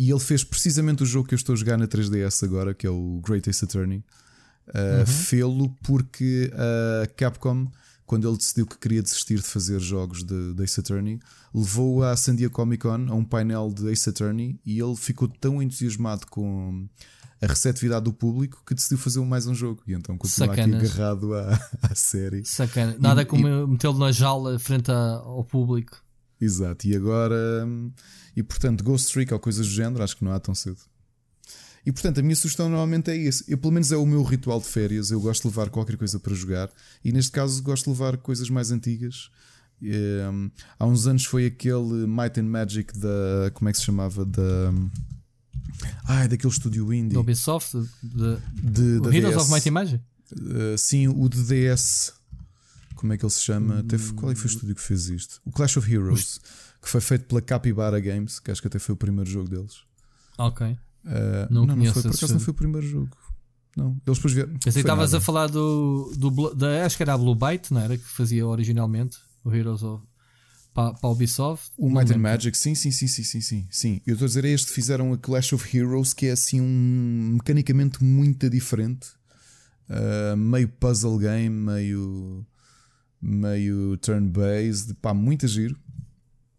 e 0.00 0.10
ele 0.10 0.18
fez 0.18 0.42
precisamente 0.42 1.02
o 1.02 1.06
jogo 1.06 1.28
que 1.28 1.34
eu 1.34 1.36
estou 1.36 1.52
a 1.52 1.56
jogar 1.56 1.76
na 1.76 1.86
3DS 1.86 2.42
agora, 2.42 2.72
que 2.72 2.86
é 2.86 2.90
o 2.90 3.20
Great 3.22 3.50
Ace 3.50 3.62
Attorney. 3.62 4.02
Uh, 4.68 5.00
uhum. 5.00 5.06
Fê-lo 5.06 5.76
porque 5.82 6.50
a 6.54 7.06
Capcom, 7.08 7.70
quando 8.06 8.26
ele 8.26 8.38
decidiu 8.38 8.66
que 8.66 8.78
queria 8.78 9.02
desistir 9.02 9.34
de 9.34 9.42
fazer 9.42 9.78
jogos 9.78 10.24
de, 10.24 10.54
de 10.54 10.64
Ace 10.64 10.80
Attorney, 10.80 11.20
levou-o 11.54 12.02
à 12.02 12.16
San 12.16 12.34
Diego 12.34 12.54
Comic 12.54 12.82
Con 12.82 13.08
a 13.10 13.14
um 13.14 13.22
painel 13.22 13.70
de 13.74 13.92
Ace 13.92 14.08
Attorney 14.08 14.58
e 14.64 14.80
ele 14.80 14.96
ficou 14.96 15.28
tão 15.28 15.62
entusiasmado 15.62 16.26
com 16.28 16.88
a 17.42 17.46
receptividade 17.46 18.04
do 18.04 18.12
público 18.14 18.62
que 18.66 18.74
decidiu 18.74 18.96
fazer 18.96 19.20
mais 19.20 19.46
um 19.46 19.54
jogo. 19.54 19.82
E 19.86 19.92
então 19.92 20.16
continua 20.16 20.50
aqui 20.50 20.62
agarrado 20.62 21.34
à, 21.34 21.60
à 21.82 21.94
série. 21.94 22.42
Sacana. 22.46 22.96
Nada 22.98 23.20
e, 23.20 23.26
como 23.26 23.66
metê-lo 23.66 23.98
na 23.98 24.12
jaula 24.12 24.58
frente 24.58 24.90
ao 24.90 25.44
público. 25.44 26.02
Exato. 26.40 26.86
E 26.86 26.96
agora. 26.96 27.64
Hum, 27.66 27.92
e 28.36 28.42
portanto, 28.42 28.82
Ghost 28.82 29.12
Trick 29.12 29.32
ou 29.32 29.40
coisas 29.40 29.66
do 29.66 29.72
género, 29.72 30.02
acho 30.02 30.16
que 30.16 30.24
não 30.24 30.32
há 30.32 30.40
tão 30.40 30.54
cedo. 30.54 30.78
E 31.84 31.90
portanto, 31.90 32.20
a 32.20 32.22
minha 32.22 32.36
sugestão 32.36 32.68
normalmente 32.68 33.10
é 33.10 33.16
esse. 33.16 33.44
Eu, 33.48 33.58
pelo 33.58 33.72
menos 33.72 33.90
é 33.90 33.96
o 33.96 34.06
meu 34.06 34.22
ritual 34.22 34.60
de 34.60 34.66
férias. 34.66 35.10
Eu 35.10 35.20
gosto 35.20 35.42
de 35.42 35.48
levar 35.48 35.70
qualquer 35.70 35.96
coisa 35.96 36.18
para 36.20 36.34
jogar. 36.34 36.70
E 37.04 37.10
neste 37.12 37.32
caso, 37.32 37.62
gosto 37.62 37.84
de 37.84 37.90
levar 37.90 38.16
coisas 38.18 38.50
mais 38.50 38.70
antigas. 38.70 39.30
Um, 39.82 40.50
há 40.78 40.86
uns 40.86 41.06
anos 41.06 41.24
foi 41.24 41.46
aquele 41.46 42.06
Might 42.06 42.38
and 42.38 42.44
Magic 42.44 42.98
da. 42.98 43.50
Como 43.54 43.68
é 43.68 43.72
que 43.72 43.78
se 43.78 43.84
chamava? 43.84 44.24
Da. 44.24 44.72
Ah, 46.04 46.24
é 46.24 46.28
daquele 46.28 46.52
estúdio 46.52 46.92
indie. 46.92 47.14
Do 47.14 47.20
Ubisoft? 47.20 47.72
De, 48.02 48.36
de, 48.62 49.00
de 49.00 49.16
Heroes 49.16 49.36
DS. 49.36 49.42
of 49.42 49.52
Might 49.52 49.68
and 49.68 49.72
Magic? 49.72 50.04
Uh, 50.32 50.76
sim, 50.76 51.08
o 51.08 51.28
de 51.28 51.42
DS. 51.42 52.12
Como 53.00 53.14
é 53.14 53.16
que 53.16 53.24
ele 53.24 53.32
se 53.32 53.40
chama? 53.40 53.76
Hum, 53.76 53.86
Teve, 53.86 54.12
qual 54.12 54.30
é 54.30 54.34
que 54.34 54.40
foi 54.40 54.50
o 54.50 54.52
estúdio 54.52 54.74
que 54.74 54.82
fez 54.82 55.08
isto? 55.08 55.40
O 55.44 55.50
Clash 55.50 55.78
of 55.78 55.90
Heroes 55.90 56.38
que 56.80 56.88
foi 56.88 57.00
feito 57.00 57.26
pela 57.26 57.42
Capybara 57.42 58.00
Games, 58.00 58.40
que 58.40 58.50
acho 58.50 58.60
que 58.60 58.66
até 58.66 58.78
foi 58.78 58.94
o 58.94 58.96
primeiro 58.96 59.28
jogo 59.28 59.48
deles. 59.48 59.82
Ok. 60.38 60.66
Uh, 60.66 60.78
não, 61.50 61.66
não, 61.66 61.76
não 61.76 61.92
foi, 61.92 62.02
por 62.02 62.14
acaso 62.14 62.32
não 62.32 62.40
foi 62.40 62.52
o 62.52 62.54
primeiro 62.56 62.86
jogo. 62.86 63.16
Não, 63.76 64.00
eles 64.06 64.18
depois 64.18 64.34
vieram. 64.34 64.58
Pensei 64.58 64.82
estavas 64.82 65.14
a 65.14 65.20
falar 65.20 65.46
do, 65.48 66.12
do 66.16 66.54
da, 66.54 66.84
acho 66.84 66.96
que 66.96 67.02
era 67.02 67.14
a 67.14 67.18
Blue 67.18 67.34
Byte, 67.34 67.72
não 67.72 67.80
era? 67.80 67.96
Que 67.96 68.04
fazia 68.04 68.46
originalmente 68.46 69.18
o 69.44 69.54
Heroes 69.54 69.82
of 69.82 70.04
para, 70.74 70.94
para 70.94 71.08
a 71.08 71.12
Ubisoft. 71.12 71.70
O 71.76 71.90
Might 71.90 72.12
and 72.12 72.18
Magic, 72.18 72.56
sim, 72.56 72.74
sim, 72.74 72.90
sim, 72.90 73.06
sim, 73.06 73.22
sim, 73.22 73.40
sim, 73.40 73.68
sim. 73.70 74.02
Eu 74.06 74.14
estou 74.14 74.26
a 74.26 74.28
dizer, 74.28 74.44
é 74.44 74.50
este 74.50 74.70
fizeram 74.70 75.12
a 75.12 75.18
Clash 75.18 75.52
of 75.52 75.76
Heroes, 75.76 76.12
que 76.12 76.26
é 76.26 76.32
assim 76.32 76.60
um 76.60 77.32
mecanicamente 77.34 78.02
muito 78.02 78.48
diferente. 78.48 79.08
Uh, 79.88 80.36
meio 80.36 80.68
puzzle 80.68 81.18
game, 81.18 81.50
meio 81.50 82.46
meio 83.20 83.96
turn-based, 83.98 84.94
pá, 84.94 85.12
muito 85.12 85.46
giro. 85.46 85.78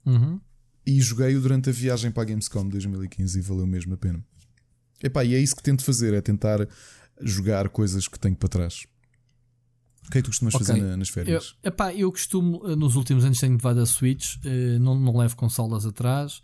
Uhum. 0.06 0.40
E 0.86 1.00
joguei-o 1.00 1.42
durante 1.42 1.70
a 1.70 1.74
viagem 1.74 2.12
para 2.12 2.24
a 2.24 2.26
Gamescom 2.26 2.68
2015 2.68 3.40
e 3.40 3.42
valeu 3.42 3.68
mesmo 3.68 3.94
a 3.94 3.98
pena. 3.98 4.24
Epá, 5.04 5.24
e 5.24 5.36
é 5.36 5.40
isso 5.40 5.56
que 5.56 5.64
tento 5.64 5.84
fazer: 5.84 6.14
é 6.14 6.22
tentar 6.22 6.68
jogar 7.22 7.70
coisas 7.70 8.08
que 8.08 8.20
tenho 8.20 8.36
para 8.36 8.50
trás. 8.50 8.86
O 10.08 10.12
que 10.12 10.18
é 10.18 10.22
que 10.22 10.24
tu 10.24 10.32
costumas 10.32 10.56
okay. 10.56 10.68
fazer 10.68 10.98
nas 10.98 11.10
férias? 11.10 11.56
Eu, 11.64 11.70
epá, 11.70 11.94
eu 11.94 12.12
costumo, 12.12 12.62
eh, 12.68 12.76
nos 12.76 12.96
últimos 12.96 13.24
anos, 13.24 13.40
tenho 13.40 13.54
levado 13.54 13.80
a 13.80 13.86
Switch, 13.86 14.38
eh, 14.44 14.80
não, 14.80 15.00
não 15.00 15.16
levo 15.16 15.36
consolas 15.36 15.86
atrás. 15.86 16.42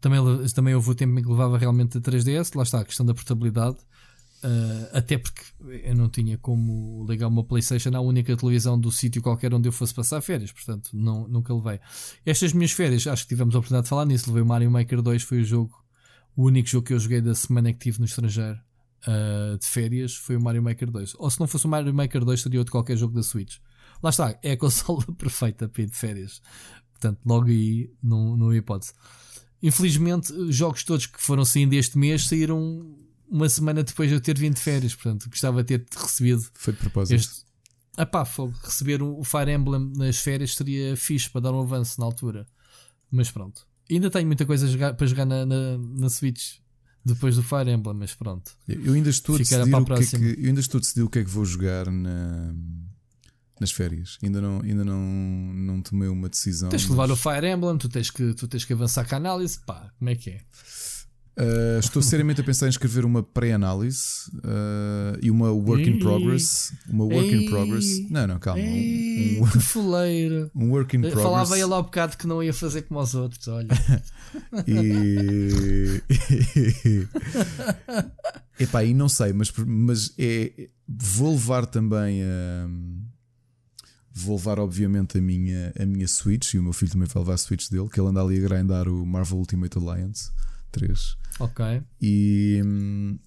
Também, 0.00 0.20
também 0.54 0.74
houve 0.74 0.90
o 0.90 0.94
tempo 0.94 1.18
em 1.18 1.22
que 1.22 1.28
levava 1.28 1.58
realmente 1.58 1.98
a 1.98 2.00
3DS, 2.00 2.56
lá 2.56 2.62
está 2.62 2.80
a 2.80 2.84
questão 2.84 3.04
da 3.04 3.14
portabilidade. 3.14 3.76
Uh, 4.44 4.88
até 4.92 5.16
porque 5.16 5.40
eu 5.84 5.94
não 5.94 6.08
tinha 6.08 6.36
como 6.36 7.06
ligar 7.08 7.28
uma 7.28 7.44
PlayStation 7.44 7.90
à 7.94 8.00
única 8.00 8.36
televisão 8.36 8.78
do 8.78 8.90
sítio 8.90 9.22
qualquer 9.22 9.54
onde 9.54 9.68
eu 9.68 9.72
fosse 9.72 9.94
passar 9.94 10.20
férias, 10.20 10.50
portanto 10.50 10.90
não, 10.92 11.28
nunca 11.28 11.54
levei. 11.54 11.78
Estas 12.26 12.52
minhas 12.52 12.72
férias, 12.72 13.06
acho 13.06 13.22
que 13.22 13.28
tivemos 13.28 13.54
a 13.54 13.58
oportunidade 13.58 13.84
de 13.84 13.88
falar 13.88 14.04
nisso. 14.04 14.28
Levei 14.28 14.42
o 14.42 14.46
Mario 14.46 14.68
Maker 14.68 15.00
2, 15.00 15.22
foi 15.22 15.42
o 15.42 15.44
jogo, 15.44 15.72
o 16.34 16.44
único 16.44 16.68
jogo 16.68 16.86
que 16.86 16.92
eu 16.92 16.98
joguei 16.98 17.20
da 17.20 17.36
semana 17.36 17.72
que 17.72 17.78
tive 17.78 18.00
no 18.00 18.04
estrangeiro 18.04 18.58
uh, 19.06 19.56
de 19.56 19.66
férias. 19.66 20.16
Foi 20.16 20.36
o 20.36 20.40
Mario 20.42 20.62
Maker 20.62 20.90
2. 20.90 21.14
Ou 21.18 21.30
se 21.30 21.38
não 21.38 21.46
fosse 21.46 21.66
o 21.66 21.68
Mario 21.68 21.94
Maker 21.94 22.24
2, 22.24 22.40
seria 22.40 22.58
outro 22.58 22.72
qualquer 22.72 22.96
jogo 22.96 23.14
da 23.14 23.22
Switch. 23.22 23.58
Lá 24.02 24.10
está, 24.10 24.36
é 24.42 24.52
a 24.52 24.56
consola 24.58 25.04
perfeita 25.16 25.68
para 25.68 25.82
ir 25.82 25.86
de 25.86 25.96
férias, 25.96 26.42
portanto, 26.94 27.20
logo 27.24 27.46
aí 27.46 27.92
não, 28.02 28.36
não 28.36 28.50
há 28.50 28.56
hipótese. 28.56 28.92
Infelizmente, 29.62 30.32
os 30.32 30.56
jogos 30.56 30.82
todos 30.82 31.06
que 31.06 31.22
foram 31.22 31.44
saindo 31.44 31.74
este 31.74 31.96
mês 31.96 32.26
saíram 32.26 32.98
uma 33.32 33.48
semana 33.48 33.82
depois 33.82 34.10
de 34.10 34.14
eu 34.14 34.20
ter 34.20 34.38
vindo 34.38 34.54
de 34.54 34.60
férias. 34.60 34.94
Portanto, 34.94 35.28
gostava 35.30 35.64
de 35.64 35.78
ter 35.78 35.86
recebido. 35.96 36.46
Foi 36.54 36.74
de 36.74 36.78
propósito. 36.78 37.16
Este... 37.16 37.50
Ah 37.96 38.06
pá, 38.06 38.26
receber 38.62 39.02
o 39.02 39.22
Fire 39.24 39.50
Emblem 39.50 39.92
nas 39.96 40.18
férias 40.18 40.54
seria 40.54 40.96
fixe 40.96 41.28
para 41.28 41.42
dar 41.42 41.52
um 41.52 41.60
avanço 41.60 41.98
na 41.98 42.06
altura. 42.06 42.46
Mas 43.10 43.30
pronto. 43.30 43.66
Ainda 43.90 44.10
tenho 44.10 44.26
muita 44.26 44.46
coisa 44.46 44.66
jogar, 44.66 44.94
para 44.94 45.06
jogar 45.06 45.26
na, 45.26 45.44
na, 45.44 45.78
na, 45.78 46.08
Switch 46.08 46.54
depois 47.04 47.36
do 47.36 47.42
Fire 47.42 47.70
Emblem, 47.70 47.94
mas 47.94 48.14
pronto. 48.14 48.52
Eu 48.66 48.94
ainda 48.94 49.10
estou 49.10 49.34
a 49.34 49.38
decidir 49.38 49.62
o 49.62 49.84
que, 49.84 49.92
é 49.92 50.06
que 50.06 50.40
eu 50.40 50.48
ainda 50.48 50.60
estou 50.60 50.78
a 50.78 50.80
decidir 50.80 51.02
o 51.02 51.10
que 51.10 51.18
é 51.18 51.24
que 51.24 51.30
vou 51.30 51.44
jogar 51.44 51.90
na, 51.90 52.54
nas 53.60 53.70
férias. 53.70 54.18
Ainda 54.22 54.40
não, 54.40 54.60
ainda 54.62 54.84
não, 54.84 55.02
não 55.02 55.82
tomei 55.82 56.08
uma 56.08 56.30
decisão. 56.30 56.70
Tens 56.70 56.84
que 56.84 56.90
levar 56.90 57.10
o 57.10 57.16
Fire 57.16 57.46
Emblem, 57.46 57.76
tu 57.76 57.88
tens 57.90 58.10
que, 58.10 58.32
tu 58.32 58.48
tens 58.48 58.64
que 58.64 58.72
avançar 58.72 59.06
com 59.06 59.14
a 59.14 59.18
análise. 59.18 59.58
Pá, 59.66 59.92
como 59.98 60.08
é 60.08 60.14
que 60.14 60.30
é? 60.30 60.40
Uh, 61.34 61.78
estou 61.78 62.02
seriamente 62.02 62.42
a 62.42 62.44
pensar 62.44 62.66
em 62.66 62.68
escrever 62.68 63.06
uma 63.06 63.22
pré-análise 63.22 64.30
uh, 64.36 65.18
e 65.22 65.30
uma 65.30 65.50
work 65.50 65.88
in 65.88 65.98
progress. 65.98 66.74
Uma 66.86 67.04
work 67.04 67.26
Ei. 67.26 67.46
in 67.46 67.48
progress. 67.48 68.10
Não, 68.10 68.26
não, 68.26 68.38
calma. 68.38 68.60
Ei, 68.60 69.40
um, 69.40 69.44
um, 69.44 69.48
que 69.48 69.58
fuleiro. 69.58 70.50
Um 70.54 70.70
work 70.70 70.94
in 70.94 71.00
progress. 71.00 71.22
Falava 71.22 71.58
ele 71.58 71.72
um 71.72 71.82
bocado 71.82 72.18
que 72.18 72.26
não 72.26 72.42
ia 72.42 72.52
fazer 72.52 72.82
como 72.82 73.00
os 73.00 73.14
outros, 73.14 73.48
olha. 73.48 73.68
e. 74.68 76.02
Epá, 78.60 78.84
e 78.84 78.92
não 78.92 79.08
sei, 79.08 79.32
mas, 79.32 79.50
mas 79.66 80.12
é, 80.18 80.68
vou 80.86 81.32
levar 81.32 81.64
também 81.64 82.22
a. 82.22 82.68
Vou 84.14 84.36
levar, 84.36 84.58
obviamente, 84.58 85.16
a 85.16 85.20
minha, 85.22 85.72
a 85.80 85.86
minha 85.86 86.06
Switch 86.06 86.52
e 86.52 86.58
o 86.58 86.62
meu 86.62 86.74
filho 86.74 86.92
também 86.92 87.08
vai 87.08 87.22
levar 87.22 87.32
a 87.32 87.38
Switch 87.38 87.70
dele, 87.70 87.88
que 87.88 87.98
ele 87.98 88.10
anda 88.10 88.20
ali 88.20 88.36
a 88.36 88.46
grindar 88.46 88.86
o 88.86 89.06
Marvel 89.06 89.38
Ultimate 89.38 89.78
Alliance 89.78 90.30
3. 90.70 91.21
Ok. 91.38 91.82
E 92.00 92.60
hum, 92.64 93.18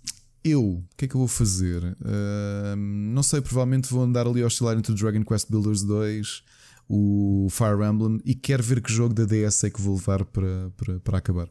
eu, 0.44 0.64
o 0.64 0.86
que 0.96 1.06
é 1.06 1.08
que 1.08 1.16
eu 1.16 1.20
vou 1.20 1.28
fazer? 1.28 1.84
Uh, 1.84 2.76
não 2.76 3.24
sei, 3.24 3.42
provavelmente 3.42 3.90
vou 3.90 4.04
andar 4.04 4.28
ali 4.28 4.44
a 4.44 4.46
oscilar 4.46 4.78
entre 4.78 4.92
o 4.92 4.96
Dragon 4.96 5.24
Quest 5.24 5.50
Builders 5.50 5.82
2, 5.82 6.44
o 6.88 7.48
Fire 7.50 7.84
Emblem 7.84 8.22
e 8.24 8.36
quero 8.36 8.62
ver 8.62 8.82
que 8.82 8.94
jogo 8.94 9.14
da 9.14 9.26
DS 9.26 9.64
é 9.64 9.70
que 9.70 9.82
vou 9.82 9.96
levar 9.96 10.24
para, 10.26 10.72
para, 10.78 11.00
para 11.00 11.18
acabar. 11.18 11.50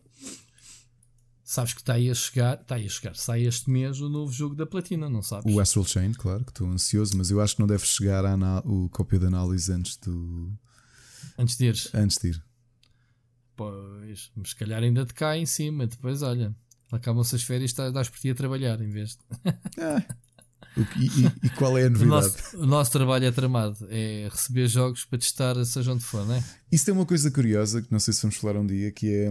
Sabes 1.43 1.75
que 1.75 1.81
está 1.81 1.95
aí 1.95 2.11
a 2.11 2.15
chegar, 2.15 2.61
está 2.61 2.77
aí 2.77 2.87
a 2.87 2.89
chegar, 2.89 3.17
sai 3.17 3.43
este 3.43 3.69
mês 3.69 4.01
o 4.01 4.09
novo 4.09 4.33
jogo 4.33 4.55
da 4.55 4.65
Platina, 4.65 5.11
não 5.11 5.23
sabes? 5.23 5.53
O 5.53 5.61
Astral 5.61 5.85
Chain, 5.85 6.13
claro, 6.13 6.45
que 6.45 6.51
estou 6.53 6.69
ansioso, 6.69 7.17
mas 7.19 7.31
eu 7.31 7.41
acho 7.41 7.57
que 7.57 7.61
não 7.61 7.67
deve 7.67 7.85
chegar 7.85 8.25
a 8.25 8.63
o 8.65 8.89
cópia 8.89 9.19
de 9.19 9.27
análise 9.27 9.71
antes 9.73 9.97
do. 9.97 10.53
Antes 11.37 11.57
de 11.57 11.67
ir. 11.67 11.91
Antes 11.93 12.17
de 12.19 12.29
ir. 12.29 12.43
Pois, 13.57 14.31
mas 14.35 14.51
se 14.51 14.57
calhar 14.57 14.83
ainda 14.83 15.05
te 15.05 15.15
cai 15.15 15.39
em 15.39 15.47
cima. 15.47 15.87
Depois, 15.87 16.23
olha, 16.23 16.55
acabam-se 16.91 17.37
as 17.37 17.43
férias 17.43 17.73
e 17.73 17.93
dás 17.93 18.09
por 18.09 18.19
ti 18.19 18.31
a 18.31 18.35
trabalhar 18.35 18.81
em 18.81 18.91
vez 18.91 19.11
de. 19.11 19.19
Ah, 20.77 20.81
e, 20.97 21.05
e, 21.05 21.47
e, 21.47 21.51
qual 21.51 21.79
é 21.79 21.85
a 21.85 21.91
novidade? 21.91 22.07
O 22.07 22.09
nosso, 22.09 22.57
o 22.57 22.67
nosso, 22.67 22.91
trabalho 22.91 23.27
é 23.27 23.31
tramado, 23.31 23.87
é 23.91 24.29
receber 24.31 24.67
jogos 24.67 25.05
para 25.05 25.19
testar, 25.19 25.65
seja 25.65 25.93
onde 25.93 26.03
for, 26.03 26.27
não 26.27 26.35
é? 26.35 26.45
Isso 26.71 26.85
tem 26.85 26.93
uma 26.93 27.07
coisa 27.07 27.31
curiosa 27.31 27.81
que 27.81 27.93
não 27.93 28.01
sei 28.01 28.13
se 28.13 28.23
vamos 28.23 28.37
falar 28.37 28.59
um 28.59 28.67
dia, 28.67 28.91
que 28.91 29.09
é. 29.09 29.31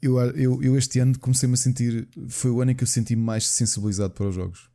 Eu, 0.00 0.18
eu, 0.18 0.62
eu 0.62 0.76
este 0.78 0.98
ano 1.00 1.18
comecei-me 1.18 1.54
a 1.54 1.58
sentir. 1.58 2.08
Foi 2.28 2.50
o 2.50 2.62
ano 2.62 2.70
em 2.70 2.74
que 2.74 2.82
eu 2.82 2.88
senti 2.88 3.14
mais 3.14 3.46
sensibilizado 3.46 4.14
para 4.14 4.28
os 4.28 4.34
jogos. 4.34 4.70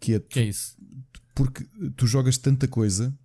Que 0.00 0.14
é, 0.14 0.20
que 0.20 0.40
é 0.40 0.44
isso? 0.44 0.76
Porque 1.34 1.64
tu 1.96 2.06
jogas 2.06 2.36
tanta 2.36 2.66
coisa 2.66 3.16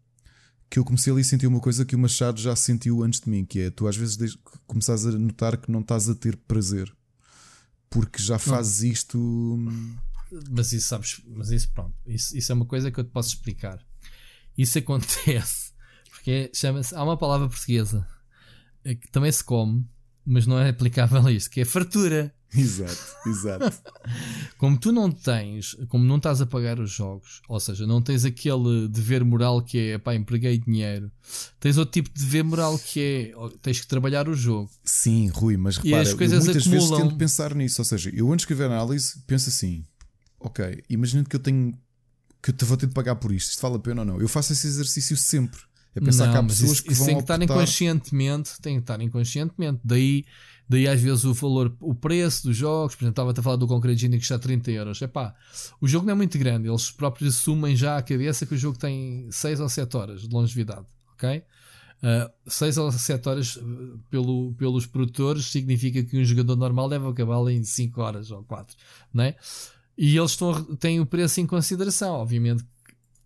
que 0.69 0.77
eu 0.77 0.85
comecei 0.85 1.11
ali 1.11 1.21
a 1.21 1.25
sentir 1.25 1.47
uma 1.47 1.59
coisa 1.59 1.83
que 1.83 1.95
o 1.95 1.99
Machado 1.99 2.39
já 2.39 2.55
sentiu 2.55 3.03
antes 3.03 3.19
de 3.19 3.29
mim, 3.29 3.43
que 3.43 3.59
é 3.59 3.69
tu 3.69 3.87
às 3.87 3.97
vezes 3.97 4.37
começas 4.67 5.05
a 5.05 5.11
notar 5.11 5.57
que 5.57 5.71
não 5.71 5.79
estás 5.81 6.09
a 6.09 6.15
ter 6.15 6.35
prazer 6.35 6.93
porque 7.89 8.21
já 8.21 8.37
fazes 8.37 8.83
não. 8.83 8.91
isto. 8.91 9.57
Mas 10.51 10.71
isso 10.71 10.87
sabes, 10.87 11.21
mas 11.25 11.49
isso 11.49 11.71
pronto, 11.73 11.95
isso, 12.05 12.37
isso 12.37 12.51
é 12.51 12.55
uma 12.55 12.65
coisa 12.65 12.91
que 12.91 12.99
eu 12.99 13.03
te 13.03 13.09
posso 13.09 13.29
explicar. 13.29 13.83
Isso 14.57 14.77
acontece 14.77 15.73
porque 16.09 16.51
chama-se. 16.53 16.93
Há 16.93 17.03
uma 17.03 17.17
palavra 17.17 17.47
portuguesa 17.47 18.07
é 18.83 18.95
que 18.95 19.09
também 19.09 19.31
se 19.31 19.43
come, 19.43 19.87
mas 20.25 20.45
não 20.45 20.59
é 20.59 20.69
aplicável 20.69 21.25
a 21.25 21.31
isto, 21.31 21.49
que 21.49 21.61
é 21.61 21.65
fartura. 21.65 22.33
Exato, 22.55 23.15
exato. 23.27 23.80
como 24.57 24.76
tu 24.76 24.91
não 24.91 25.11
tens, 25.11 25.77
como 25.88 26.03
não 26.03 26.17
estás 26.17 26.41
a 26.41 26.47
pagar 26.47 26.80
os 26.80 26.89
jogos, 26.89 27.41
ou 27.47 27.59
seja, 27.59 27.85
não 27.85 28.01
tens 28.01 28.26
aquele 28.26 28.88
dever 28.88 29.23
moral 29.23 29.61
que 29.61 29.91
é 29.91 29.97
pá, 29.99 30.15
empreguei 30.15 30.57
dinheiro, 30.57 31.11
tens 31.59 31.77
outro 31.77 31.91
tipo 31.91 32.09
de 32.09 32.19
dever 32.19 32.43
moral 32.43 32.80
que 32.80 32.99
é 32.99 33.57
tens 33.61 33.80
que 33.80 33.88
trabalhar 33.88 34.27
o 34.27 34.34
jogo. 34.34 34.71
Sim, 34.84 35.27
Rui, 35.27 35.57
mas 35.57 35.77
repara, 35.77 36.03
muitas 36.03 36.34
acumulam... 36.34 36.71
vezes 36.71 36.89
tento 36.89 37.15
pensar 37.17 37.53
nisso, 37.53 37.81
ou 37.81 37.85
seja, 37.85 38.09
eu 38.09 38.26
antes 38.27 38.45
de 38.47 38.51
escrever 38.51 38.65
análise 38.65 39.21
penso 39.27 39.49
assim, 39.49 39.85
ok, 40.39 40.84
imaginando 40.89 41.30
que 41.30 41.35
eu 41.35 41.39
tenho 41.39 41.77
que 42.41 42.49
eu 42.49 42.55
te 42.55 42.65
vou 42.65 42.77
ter 42.77 42.88
de 42.88 42.93
pagar 42.93 43.15
por 43.15 43.31
isto, 43.31 43.51
isto 43.51 43.61
vale 43.61 43.76
a 43.76 43.80
pena 43.80 44.01
ou 44.01 44.05
não? 44.05 44.19
Eu 44.19 44.27
faço 44.27 44.53
esse 44.53 44.65
exercício 44.65 45.15
sempre. 45.17 45.59
É 45.95 45.99
pensar 45.99 46.27
não, 46.27 46.34
que 46.34 46.38
há 46.38 46.43
pessoas 46.43 46.71
isso, 46.71 46.84
que 46.84 46.91
isso 46.93 46.99
vão 46.99 47.07
tem 47.07 47.15
que 47.15 47.21
optar... 47.21 47.41
estar 47.41 47.53
inconscientemente, 47.53 48.51
tem 48.61 48.76
que 48.76 48.81
estar 48.81 49.01
inconscientemente. 49.01 49.80
Daí 49.84 50.26
Daí 50.69 50.87
às 50.87 51.01
vezes 51.01 51.25
o 51.25 51.33
valor, 51.33 51.75
o 51.81 51.95
preço 51.95 52.43
dos 52.43 52.55
jogos, 52.55 52.93
por 52.93 53.03
exemplo, 53.03 53.23
estava 53.23 53.31
a 53.31 53.43
falar 53.43 53.55
do 53.55 53.67
Concrete 53.67 54.01
Genie 54.01 54.19
que 54.19 54.23
está 54.23 54.35
a 54.35 54.39
30 54.39 54.69
euros. 54.69 55.01
Epá, 55.01 55.33
o 55.81 55.87
jogo 55.87 56.05
não 56.05 56.11
é 56.11 56.15
muito 56.15 56.37
grande, 56.37 56.69
eles 56.69 56.91
próprios 56.91 57.35
assumem 57.35 57.75
já 57.75 57.97
à 57.97 58.01
cabeça 58.03 58.45
que 58.45 58.53
o 58.53 58.57
jogo 58.57 58.77
tem 58.77 59.27
6 59.31 59.59
ou 59.61 59.67
7 59.67 59.97
horas 59.97 60.21
de 60.21 60.29
longevidade, 60.29 60.85
ok? 61.13 61.43
Uh, 62.01 62.31
6 62.47 62.77
ou 62.77 62.91
7 62.91 63.27
horas 63.27 63.55
uh, 63.55 63.99
pelo, 64.11 64.53
pelos 64.53 64.85
produtores 64.85 65.45
significa 65.45 66.03
que 66.03 66.17
um 66.17 66.23
jogador 66.23 66.55
normal 66.55 66.87
deve 66.87 67.07
acabá-lo 67.07 67.49
em 67.49 67.63
5 67.63 67.99
horas 67.99 68.29
ou 68.29 68.43
4, 68.43 68.77
não 69.11 69.23
é? 69.23 69.35
E 69.97 70.15
eles 70.15 70.31
estão, 70.31 70.63
têm 70.75 70.99
o 70.99 71.05
preço 71.05 71.41
em 71.41 71.47
consideração, 71.47 72.13
obviamente, 72.13 72.63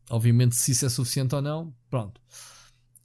obviamente 0.09 0.55
se 0.55 0.71
isso 0.71 0.85
é 0.85 0.89
suficiente 0.89 1.35
ou 1.35 1.41
não, 1.41 1.73
pronto 1.89 2.21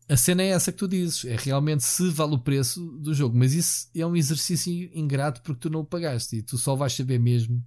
a 0.08 0.16
cena 0.16 0.42
é 0.42 0.48
essa 0.48 0.72
que 0.72 0.78
tu 0.78 0.88
dizes, 0.88 1.24
é 1.24 1.36
realmente 1.36 1.84
se 1.84 2.08
vale 2.10 2.34
o 2.34 2.38
preço 2.38 2.84
do 2.98 3.12
jogo, 3.12 3.36
mas 3.36 3.52
isso 3.52 3.90
é 3.94 4.06
um 4.06 4.16
exercício 4.16 4.72
ingrato 4.94 5.42
porque 5.42 5.60
tu 5.60 5.70
não 5.70 5.80
o 5.80 5.84
pagaste 5.84 6.36
e 6.36 6.42
tu 6.42 6.56
só 6.56 6.74
vais 6.74 6.94
saber 6.94 7.18
mesmo 7.18 7.62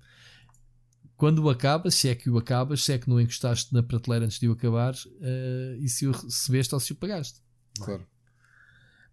quando 1.22 1.38
o 1.38 1.51
acabas, 1.51 1.93
se 1.93 2.09
é 2.09 2.15
que 2.15 2.31
o 2.31 2.38
acabas, 2.39 2.84
se 2.84 2.93
é 2.93 2.97
que 2.97 3.07
não 3.07 3.22
encostaste 3.22 3.72
na 3.72 3.84
prateleira 3.84 4.26
antes 4.26 4.39
de 4.39 4.49
o 4.49 4.53
acabar 4.53 4.95
uh, 4.95 5.76
e 5.80 5.88
se 5.88 6.07
o 6.07 6.11
recebeste 6.11 6.73
ou 6.73 6.80
se 6.80 6.93
o 6.93 6.95
pagaste. 6.95 7.39
Claro. 7.80 8.07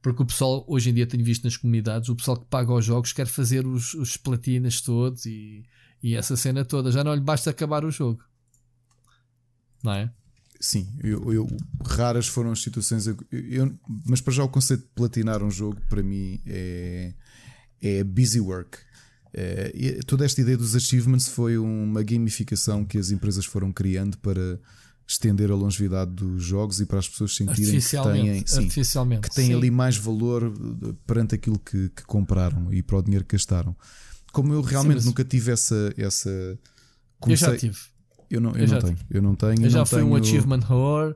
Porque 0.01 0.23
o 0.23 0.25
pessoal, 0.25 0.65
hoje 0.67 0.89
em 0.89 0.95
dia, 0.95 1.07
tenho 1.07 1.23
visto 1.23 1.45
nas 1.45 1.59
comunidades, 1.59 2.09
o 2.09 2.17
pessoal 2.17 2.39
que 2.39 2.47
paga 2.47 2.73
os 2.73 2.83
jogos 2.83 3.13
quer 3.13 3.27
fazer 3.27 3.67
os, 3.67 3.93
os 3.93 4.17
platinas 4.17 4.81
todos 4.81 5.27
e, 5.27 5.67
e 6.03 6.15
essa 6.15 6.35
cena 6.35 6.65
toda. 6.65 6.91
Já 6.91 7.05
não 7.05 7.15
lhe 7.15 7.21
basta 7.21 7.51
acabar 7.51 7.85
o 7.85 7.91
jogo, 7.91 8.25
não 9.85 9.93
é? 9.93 10.11
Sim, 10.61 10.89
eu, 11.03 11.33
eu, 11.33 11.47
raras 11.87 12.27
foram 12.27 12.51
as 12.51 12.61
situações. 12.61 13.07
Eu, 13.07 13.17
eu, 13.31 13.79
mas 14.05 14.21
para 14.21 14.33
já 14.33 14.43
o 14.43 14.49
conceito 14.49 14.83
de 14.83 14.91
platinar 14.95 15.43
um 15.43 15.51
jogo 15.51 15.81
para 15.89 16.03
mim 16.03 16.41
é, 16.47 17.15
é 17.81 18.05
busy 18.05 18.41
work. 18.41 18.79
É, 19.33 20.01
toda 20.07 20.25
esta 20.25 20.41
ideia 20.41 20.57
dos 20.57 20.75
achievements 20.75 21.29
foi 21.29 21.59
uma 21.59 22.03
gamificação 22.03 22.85
que 22.85 22.99
as 22.99 23.11
empresas 23.11 23.45
foram 23.45 23.73
criando 23.73 24.19
para 24.19 24.59
estender 25.07 25.51
a 25.51 25.55
longevidade 25.55 26.11
dos 26.11 26.43
jogos 26.43 26.81
e 26.81 26.87
para 26.87 26.99
as 26.99 27.09
pessoas 27.09 27.35
sentirem 27.35 27.81
que 27.81 27.91
têm, 27.91 28.47
sim, 28.47 28.69
que 28.69 29.35
têm 29.35 29.55
ali 29.55 29.71
mais 29.71 29.97
valor 29.97 30.53
perante 31.07 31.35
aquilo 31.35 31.59
que, 31.59 31.89
que, 31.91 32.03
compraram 32.05 32.73
e 32.73 32.83
para 32.83 32.99
o 32.99 33.03
dinheiro 33.03 33.25
que 33.25 33.35
gastaram. 33.35 33.75
Como 34.33 34.53
eu 34.53 34.61
realmente 34.61 35.01
sim, 35.01 35.07
nunca 35.07 35.25
tive 35.25 35.53
essa. 35.53 35.95
essa 35.97 36.59
comecei, 37.19 37.49
eu 37.49 37.53
já 37.53 37.59
tive. 37.59 37.79
Eu 38.31 38.41
não, 38.41 38.51
eu, 38.53 38.67
eu 38.67 38.69
não 38.69 38.81
tenho. 38.81 38.99
Eu 39.11 39.23
não 39.23 39.35
tenho. 39.35 39.63
Eu 39.65 39.71
já 39.71 39.79
não 39.79 39.87
fui 39.87 40.01
tenho... 40.01 40.11
um 40.11 40.17
achievement 40.17 40.61
horror 40.69 41.15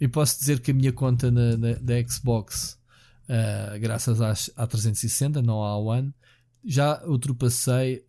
e 0.00 0.06
posso 0.06 0.38
dizer 0.38 0.60
que 0.60 0.70
a 0.70 0.74
minha 0.74 0.92
conta 0.92 1.30
na, 1.30 1.56
na 1.56 1.72
da 1.74 2.06
Xbox, 2.06 2.78
uh, 3.24 3.78
graças 3.80 4.20
às, 4.20 4.50
à 4.56 4.66
360, 4.66 5.40
não 5.42 5.62
à 5.62 5.76
One, 5.78 6.12
já 6.64 7.02
ultrapassei 7.06 8.04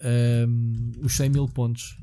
um, 0.48 0.92
os 1.02 1.14
100 1.14 1.30
mil 1.30 1.48
pontos. 1.48 1.98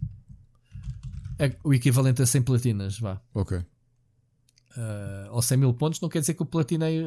É 1.38 1.54
o 1.62 1.72
equivalente 1.72 2.22
a 2.22 2.26
100 2.26 2.42
platinas, 2.42 2.98
vá. 2.98 3.20
Ok. 3.34 3.58
Uh, 3.58 5.32
ou 5.32 5.42
100 5.42 5.58
mil 5.58 5.74
pontos 5.74 6.00
não 6.00 6.08
quer 6.08 6.20
dizer 6.20 6.34
que 6.34 6.42
eu 6.42 6.46
platinei 6.46 7.02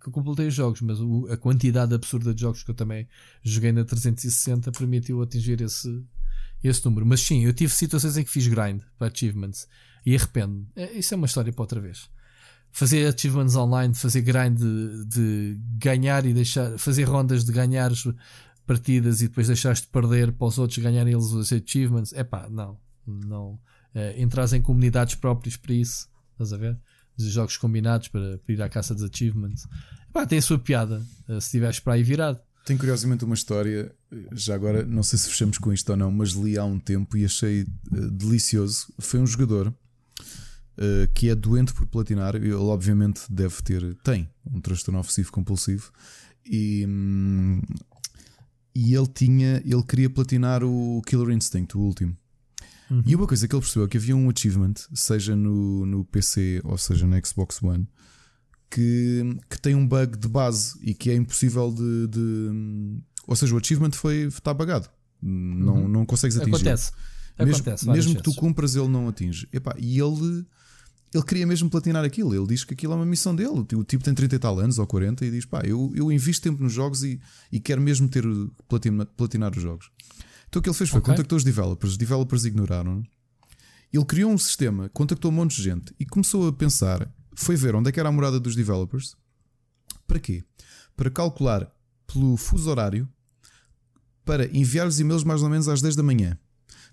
que 0.00 0.08
eu 0.08 0.12
completei 0.12 0.46
os 0.46 0.54
jogos, 0.54 0.80
mas 0.80 1.00
o, 1.00 1.26
a 1.30 1.36
quantidade 1.36 1.94
absurda 1.94 2.32
de 2.32 2.40
jogos 2.40 2.62
que 2.62 2.70
eu 2.70 2.74
também 2.74 3.08
joguei 3.42 3.72
na 3.72 3.84
360 3.84 4.70
permitiu 4.72 5.20
atingir 5.20 5.60
esse, 5.60 6.04
esse 6.62 6.84
número. 6.84 7.04
Mas 7.06 7.20
sim, 7.20 7.44
eu 7.44 7.52
tive 7.52 7.72
situações 7.72 8.16
em 8.16 8.24
que 8.24 8.30
fiz 8.30 8.46
grind 8.46 8.82
para 8.98 9.08
achievements 9.08 9.66
e 10.04 10.14
arrependo. 10.16 10.66
É, 10.76 10.92
isso 10.92 11.14
é 11.14 11.16
uma 11.16 11.26
história 11.26 11.52
para 11.52 11.62
outra 11.62 11.80
vez. 11.80 12.08
Fazer 12.70 13.12
achievements 13.12 13.54
online, 13.54 13.94
fazer 13.94 14.22
grind 14.22 14.58
de, 14.58 15.04
de 15.06 15.60
ganhar 15.78 16.24
e 16.24 16.32
deixar, 16.32 16.78
fazer 16.78 17.04
rondas 17.04 17.44
de 17.44 17.52
ganhar 17.52 17.92
partidas 18.66 19.20
e 19.20 19.28
depois 19.28 19.46
deixaste 19.46 19.86
de 19.86 19.92
perder 19.92 20.32
para 20.32 20.46
os 20.46 20.58
outros 20.58 20.78
ganharem 20.78 21.12
eles 21.12 21.26
os 21.26 21.52
achievements. 21.52 22.12
É 22.12 22.24
pá, 22.24 22.48
não, 22.48 22.78
não. 23.06 23.58
É, 23.94 24.20
entras 24.20 24.54
em 24.54 24.62
comunidades 24.62 25.14
próprias 25.16 25.56
para 25.56 25.74
isso, 25.74 26.08
estás 26.32 26.52
a 26.52 26.56
ver? 26.56 26.78
Os 27.18 27.24
jogos 27.24 27.58
combinados 27.58 28.08
para, 28.08 28.38
para 28.38 28.54
ir 28.54 28.62
à 28.62 28.68
caça 28.68 28.94
dos 28.94 29.04
achievements. 29.04 29.66
Epá, 30.08 30.26
tem 30.26 30.38
a 30.38 30.42
sua 30.42 30.58
piada 30.58 31.02
eh, 31.28 31.40
se 31.40 31.46
estiveres 31.46 31.80
para 31.80 31.94
aí 31.94 32.02
virado. 32.02 32.40
Tenho 32.64 32.78
curiosamente 32.78 33.24
uma 33.24 33.34
história, 33.34 33.92
já 34.32 34.54
agora 34.54 34.84
não 34.84 35.02
sei 35.02 35.18
se 35.18 35.28
fechamos 35.28 35.58
com 35.58 35.72
isto 35.72 35.90
ou 35.90 35.96
não, 35.96 36.10
mas 36.12 36.30
li 36.30 36.56
há 36.56 36.64
um 36.64 36.78
tempo 36.78 37.16
e 37.16 37.24
achei 37.24 37.62
uh, 37.62 38.10
delicioso. 38.10 38.92
Foi 39.00 39.18
um 39.18 39.26
jogador 39.26 39.68
uh, 39.68 41.12
que 41.12 41.28
é 41.28 41.34
doente 41.34 41.74
por 41.74 41.86
platinar, 41.86 42.36
ele 42.36 42.52
obviamente 42.54 43.22
deve 43.28 43.60
ter, 43.62 43.94
tem 44.04 44.28
um 44.46 44.60
transtorno 44.60 45.00
obsessivo 45.00 45.32
compulsivo 45.32 45.90
e, 46.46 46.84
hum, 46.86 47.60
e 48.74 48.94
ele 48.94 49.08
tinha, 49.08 49.60
ele 49.64 49.82
queria 49.82 50.08
platinar 50.08 50.62
o 50.62 51.02
Killer 51.06 51.30
Instinct, 51.30 51.76
o 51.76 51.80
último. 51.80 52.16
Uhum. 52.90 53.02
E 53.06 53.16
uma 53.16 53.26
coisa 53.26 53.48
que 53.48 53.54
ele 53.54 53.62
percebeu 53.62 53.86
é 53.86 53.88
que 53.88 53.96
havia 53.96 54.14
um 54.14 54.30
achievement, 54.30 54.74
seja 54.94 55.34
no, 55.34 55.86
no 55.86 56.04
PC 56.04 56.60
ou 56.62 56.76
seja 56.76 57.06
na 57.06 57.20
Xbox 57.24 57.62
One, 57.62 57.88
que, 58.72 59.36
que 59.50 59.60
tem 59.60 59.74
um 59.74 59.86
bug 59.86 60.16
de 60.16 60.26
base 60.26 60.78
e 60.80 60.94
que 60.94 61.10
é 61.10 61.14
impossível 61.14 61.70
de. 61.70 62.06
de 62.08 63.02
ou 63.26 63.36
seja, 63.36 63.54
o 63.54 63.58
achievement 63.58 63.92
foi, 63.92 64.24
está 64.24 64.52
bugado. 64.54 64.88
Não, 65.20 65.74
uhum. 65.74 65.88
não 65.88 66.06
consegues 66.06 66.36
atingir. 66.36 66.54
Acontece. 66.54 66.90
Mesmo, 67.38 67.54
Acontece 67.54 67.88
mesmo 67.88 68.16
que 68.16 68.22
tu 68.22 68.34
cumpras, 68.34 68.74
ele 68.74 68.88
não 68.88 69.08
atinge. 69.08 69.46
Epá, 69.52 69.74
e 69.78 70.00
ele, 70.00 70.44
ele 71.14 71.24
queria 71.24 71.46
mesmo 71.46 71.68
platinar 71.68 72.04
aquilo. 72.04 72.34
Ele 72.34 72.46
diz 72.46 72.64
que 72.64 72.72
aquilo 72.72 72.94
é 72.94 72.96
uma 72.96 73.06
missão 73.06 73.36
dele. 73.36 73.66
O 73.74 73.84
tipo 73.84 74.02
tem 74.02 74.14
30 74.14 74.34
e 74.34 74.38
tal 74.38 74.58
anos 74.58 74.78
ou 74.78 74.86
40 74.86 75.24
e 75.24 75.30
diz: 75.30 75.44
pá, 75.44 75.60
eu, 75.64 75.92
eu 75.94 76.10
invisto 76.10 76.42
tempo 76.42 76.62
nos 76.62 76.72
jogos 76.72 77.04
e, 77.04 77.20
e 77.52 77.60
quero 77.60 77.80
mesmo 77.80 78.08
ter 78.08 78.24
platina, 78.68 79.04
platinar 79.04 79.54
os 79.54 79.62
jogos. 79.62 79.90
Então 80.48 80.60
o 80.60 80.62
que 80.62 80.68
ele 80.68 80.76
fez 80.76 80.88
foi 80.88 81.00
okay. 81.00 81.12
contactou 81.12 81.36
os 81.36 81.44
developers, 81.44 81.92
os 81.92 81.98
developers 81.98 82.44
ignoraram. 82.46 83.02
Ele 83.92 84.04
criou 84.06 84.32
um 84.32 84.38
sistema, 84.38 84.88
contactou 84.88 85.30
um 85.30 85.34
monte 85.34 85.56
de 85.56 85.62
gente 85.62 85.94
e 86.00 86.06
começou 86.06 86.48
a 86.48 86.52
pensar 86.52 87.10
foi 87.34 87.56
ver 87.56 87.74
onde 87.74 87.88
é 87.88 87.92
que 87.92 88.00
era 88.00 88.08
a 88.08 88.12
morada 88.12 88.38
dos 88.38 88.54
developers. 88.54 89.16
Para 90.06 90.18
quê? 90.18 90.44
Para 90.96 91.10
calcular 91.10 91.70
pelo 92.06 92.36
fuso 92.36 92.70
horário 92.70 93.08
para 94.24 94.46
enviar 94.56 94.86
os 94.86 95.00
e-mails 95.00 95.24
mais 95.24 95.42
ou 95.42 95.48
menos 95.48 95.68
às 95.68 95.80
10 95.80 95.96
da 95.96 96.02
manhã. 96.02 96.38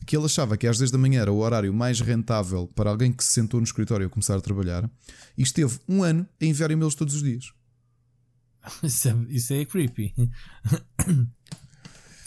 Que 0.05 0.15
ele 0.15 0.25
achava 0.25 0.57
que 0.57 0.65
às 0.65 0.77
10 0.77 0.91
da 0.91 0.97
manhã 0.97 1.21
era 1.21 1.31
o 1.31 1.39
horário 1.39 1.73
mais 1.73 1.99
rentável 1.99 2.67
para 2.73 2.89
alguém 2.89 3.11
que 3.11 3.23
se 3.23 3.33
sentou 3.33 3.59
no 3.59 3.65
escritório 3.65 4.07
a 4.07 4.09
começar 4.09 4.35
a 4.35 4.41
trabalhar 4.41 4.89
e 5.37 5.43
esteve 5.43 5.77
um 5.87 6.03
ano 6.03 6.27
a 6.41 6.45
enviar 6.45 6.71
e-mails 6.71 6.95
todos 6.95 7.15
os 7.15 7.23
dias. 7.23 7.51
Isso 8.83 9.07
é, 9.07 9.15
isso 9.29 9.53
é 9.53 9.65
creepy. 9.65 10.13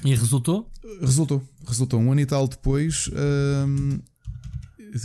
E 0.04 0.14
resultou? 0.16 0.68
Resultou. 1.00 1.48
Resultou. 1.64 2.00
Um 2.00 2.10
ano 2.10 2.20
e 2.20 2.26
tal 2.26 2.48
depois, 2.48 3.08
hum, 3.68 4.00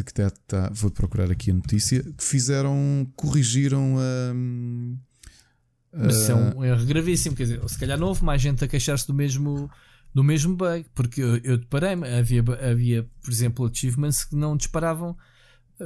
que 0.03 0.14
tá, 0.14 0.30
tá, 0.47 0.69
vou 0.73 0.91
procurar 0.91 1.31
aqui 1.31 1.51
a 1.51 1.53
notícia, 1.53 2.03
que 2.03 2.23
fizeram, 2.23 3.07
corrigiram 3.15 3.97
a. 3.97 4.34
Mas 5.93 6.15
isso 6.18 6.31
é 6.31 6.35
um 6.35 6.64
erro 6.64 6.85
gravíssimo, 6.85 7.35
quer 7.35 7.43
dizer, 7.43 7.69
se 7.69 7.80
calhar 7.80 7.97
não 7.97 8.07
houve 8.07 8.23
mais 8.23 8.41
gente 8.41 8.64
a 8.64 8.68
queixar-se 8.68 9.07
do 9.07 9.14
mesmo, 9.14 9.69
do 10.14 10.23
mesmo 10.23 10.55
bug, 10.55 10.85
porque 10.93 11.22
eu, 11.22 11.38
eu 11.38 11.57
deparei-me, 11.57 12.07
havia, 12.07 12.43
havia, 12.69 13.07
por 13.22 13.31
exemplo, 13.31 13.65
achievements 13.65 14.26
que 14.26 14.35
não 14.35 14.55
disparavam, 14.55 15.18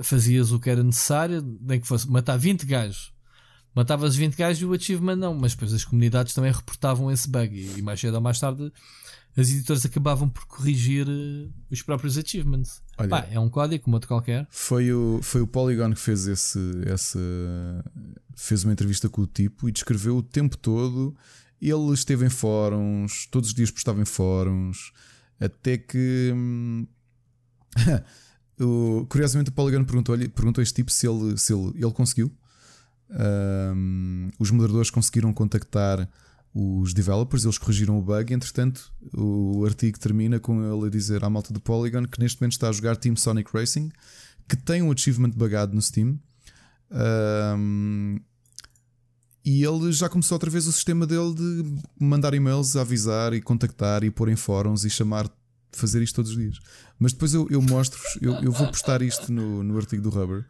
fazias 0.03 0.51
o 0.51 0.59
que 0.59 0.69
era 0.69 0.83
necessário, 0.83 1.41
nem 1.61 1.79
que 1.79 1.87
fosse 1.87 2.09
matar 2.09 2.37
20 2.37 2.65
gajos. 2.65 3.13
Matavas 3.73 4.17
20 4.17 4.35
gajos 4.35 4.61
e 4.61 4.65
o 4.65 4.73
achievement 4.73 5.15
não, 5.15 5.33
mas 5.33 5.53
depois 5.53 5.73
as 5.73 5.85
comunidades 5.85 6.33
também 6.33 6.51
reportavam 6.51 7.09
esse 7.09 7.29
bug 7.29 7.73
e 7.77 7.81
mais 7.81 8.01
cedo 8.01 8.15
ou 8.15 8.21
mais 8.21 8.37
tarde 8.37 8.71
as 9.35 9.49
editoras 9.49 9.85
acabavam 9.85 10.27
por 10.27 10.45
corrigir 10.45 11.07
uh, 11.07 11.51
os 11.69 11.81
próprios 11.81 12.17
achievements. 12.17 12.81
Olha, 12.97 13.09
Pá, 13.09 13.27
é 13.31 13.39
um 13.39 13.49
código 13.49 13.83
como 13.83 13.95
outro 13.95 14.07
qualquer. 14.07 14.47
Foi 14.49 14.91
o, 14.91 15.19
foi 15.21 15.41
o 15.41 15.47
Polygon 15.47 15.91
que 15.93 15.99
fez 15.99 16.27
esse, 16.27 16.59
esse 16.85 17.19
fez 18.35 18.63
uma 18.63 18.73
entrevista 18.73 19.07
com 19.07 19.21
o 19.21 19.27
tipo 19.27 19.69
e 19.69 19.71
descreveu 19.71 20.17
o 20.17 20.23
tempo 20.23 20.57
todo. 20.57 21.15
Ele 21.61 21.93
esteve 21.93 22.25
em 22.25 22.29
fóruns, 22.29 23.27
todos 23.27 23.49
os 23.49 23.55
dias 23.55 23.71
postava 23.71 24.01
em 24.01 24.05
fóruns, 24.05 24.91
até 25.39 25.77
que 25.77 26.31
hum, 26.35 26.87
o, 28.59 29.05
curiosamente 29.07 29.49
o 29.49 29.53
Polygon 29.53 29.83
perguntou-lhe 29.83 30.27
perguntou 30.27 30.61
a 30.61 30.63
este 30.63 30.75
tipo 30.75 30.91
se 30.91 31.07
ele, 31.07 31.37
se 31.37 31.53
ele, 31.53 31.71
ele 31.75 31.91
conseguiu. 31.91 32.31
Um, 33.09 34.29
os 34.39 34.51
moderadores 34.51 34.89
conseguiram 34.89 35.33
contactar 35.33 36.09
os 36.53 36.93
developers, 36.93 37.45
eles 37.45 37.57
corrigiram 37.57 37.97
o 37.97 38.01
bug. 38.01 38.33
Entretanto, 38.33 38.91
o 39.13 39.63
artigo 39.65 39.99
termina 39.99 40.39
com 40.39 40.61
ele 40.63 40.87
a 40.87 40.89
dizer 40.89 41.23
à 41.23 41.29
malta 41.29 41.53
do 41.53 41.61
Polygon 41.61 42.05
que 42.05 42.19
neste 42.19 42.41
momento 42.41 42.53
está 42.53 42.69
a 42.69 42.71
jogar 42.71 42.97
Team 42.97 43.15
Sonic 43.15 43.49
Racing, 43.53 43.91
que 44.47 44.57
tem 44.57 44.81
um 44.81 44.91
achievement 44.91 45.31
bugado 45.31 45.73
no 45.73 45.81
Steam. 45.81 46.19
Um, 46.91 48.19
e 49.43 49.63
ele 49.63 49.91
já 49.91 50.07
começou 50.07 50.35
outra 50.35 50.49
vez 50.49 50.67
o 50.67 50.71
sistema 50.71 51.07
dele 51.07 51.33
de 51.33 51.75
mandar 51.99 52.33
e-mails, 52.33 52.75
avisar 52.75 53.33
e 53.33 53.41
contactar 53.41 54.03
e 54.03 54.11
pôr 54.11 54.29
em 54.29 54.35
fóruns 54.35 54.85
e 54.85 54.89
chamar, 54.89 55.29
fazer 55.71 56.03
isto 56.03 56.15
todos 56.15 56.31
os 56.31 56.37
dias. 56.37 56.59
Mas 56.99 57.13
depois 57.13 57.33
eu, 57.33 57.47
eu 57.49 57.61
mostro-vos, 57.61 58.17
eu, 58.21 58.33
eu, 58.35 58.51
vou 58.51 58.67
postar 58.67 59.01
isto 59.01 59.31
no, 59.31 59.63
no 59.63 59.77
artigo 59.77 60.01
do 60.01 60.09
Rubber. 60.09 60.45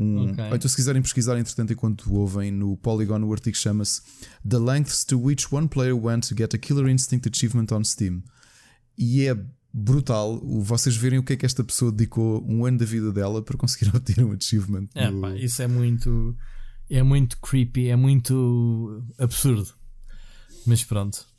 Um, 0.00 0.30
okay. 0.30 0.46
Então, 0.52 0.68
se 0.68 0.74
quiserem 0.74 1.02
pesquisar, 1.02 1.38
entretanto, 1.38 1.74
enquanto 1.74 2.12
ouvem 2.14 2.50
no 2.50 2.74
Polygon, 2.78 3.22
o 3.22 3.32
artigo 3.32 3.56
chama-se 3.56 4.00
The 4.48 4.58
Lengths 4.58 5.04
to 5.04 5.20
Which 5.20 5.46
One 5.54 5.68
Player 5.68 5.94
Went 5.94 6.28
to 6.28 6.34
Get 6.36 6.54
a 6.54 6.58
Killer 6.58 6.88
Instinct 6.88 7.28
Achievement 7.28 7.66
on 7.72 7.84
Steam. 7.84 8.22
E 8.96 9.26
é 9.26 9.36
brutal 9.72 10.40
vocês 10.62 10.96
verem 10.96 11.18
o 11.18 11.22
que 11.22 11.34
é 11.34 11.36
que 11.36 11.46
esta 11.46 11.62
pessoa 11.62 11.92
dedicou 11.92 12.44
um 12.48 12.64
ano 12.64 12.78
da 12.78 12.84
vida 12.84 13.12
dela 13.12 13.42
para 13.42 13.58
conseguir 13.58 13.90
obter 13.94 14.24
um 14.24 14.32
achievement. 14.32 14.88
É, 14.94 15.10
pá, 15.12 15.36
isso 15.36 15.62
é 15.62 15.68
muito. 15.68 16.34
É 16.88 17.02
muito 17.02 17.38
creepy, 17.38 17.88
é 17.88 17.94
muito 17.94 19.04
absurdo. 19.18 19.68
Mas 20.66 20.82
pronto. 20.82 21.29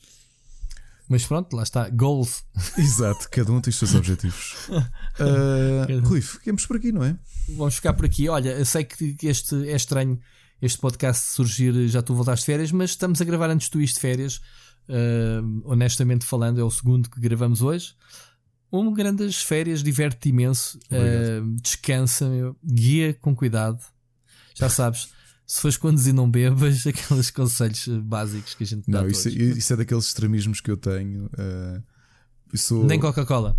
Mas 1.10 1.26
pronto, 1.26 1.56
lá 1.56 1.64
está. 1.64 1.90
Goals. 1.90 2.44
Exato, 2.78 3.28
cada 3.30 3.52
um 3.52 3.60
tem 3.60 3.72
os 3.72 3.78
seus 3.78 3.94
objetivos. 3.96 4.56
uh, 4.70 6.08
Rui, 6.08 6.22
ficamos 6.22 6.66
por 6.66 6.78
aqui, 6.78 6.92
não 6.92 7.04
é? 7.04 7.18
Vamos 7.50 7.76
ficar 7.76 7.94
por 7.94 8.06
aqui. 8.06 8.30
Olha, 8.30 8.50
eu 8.50 8.66
sei 8.66 8.84
que 8.86 9.28
este 9.28 9.70
é 9.70 9.76
estranho 9.76 10.20
este 10.62 10.78
podcast 10.80 11.34
surgir, 11.34 11.88
já 11.88 12.04
tu 12.04 12.14
voltaste 12.14 12.46
de 12.46 12.52
férias, 12.52 12.72
mas 12.72 12.92
estamos 12.92 13.20
a 13.20 13.26
gravar 13.26 13.50
antes 13.50 13.68
tu 13.68 13.82
isto 13.82 13.96
de 13.96 14.02
férias. 14.02 14.40
Uh, 14.88 15.62
honestamente 15.66 16.26
falando, 16.26 16.60
é 16.60 16.64
o 16.64 16.70
segundo 16.70 17.10
que 17.10 17.20
gravamos 17.20 17.62
hoje. 17.62 17.96
Um 18.72 18.94
grandes 18.94 19.42
férias, 19.42 19.84
diverte 19.84 20.30
imenso, 20.30 20.78
uh, 20.78 21.62
descansa, 21.62 22.30
guia 22.64 23.14
com 23.14 23.36
cuidado. 23.36 23.84
Já 24.56 24.70
sabes, 24.70 25.10
se 25.52 25.60
fores 25.60 25.76
conduzir, 25.76 26.14
não 26.14 26.32
bebas, 26.32 26.88
aqueles 26.88 27.30
conselhos 27.30 27.86
básicos 28.04 28.54
que 28.54 28.64
a 28.64 28.68
gente 28.68 28.90
dá. 28.90 29.02
Não, 29.02 29.10
isso, 29.10 29.28
é, 29.28 29.32
isso, 29.32 29.74
é 29.74 29.76
daqueles 29.76 30.06
extremismos 30.06 30.62
que 30.62 30.72
eu 30.72 30.78
tenho. 30.78 31.26
Uh, 31.26 32.58
sou... 32.58 32.86
Nem 32.86 32.98
Coca-Cola. 32.98 33.58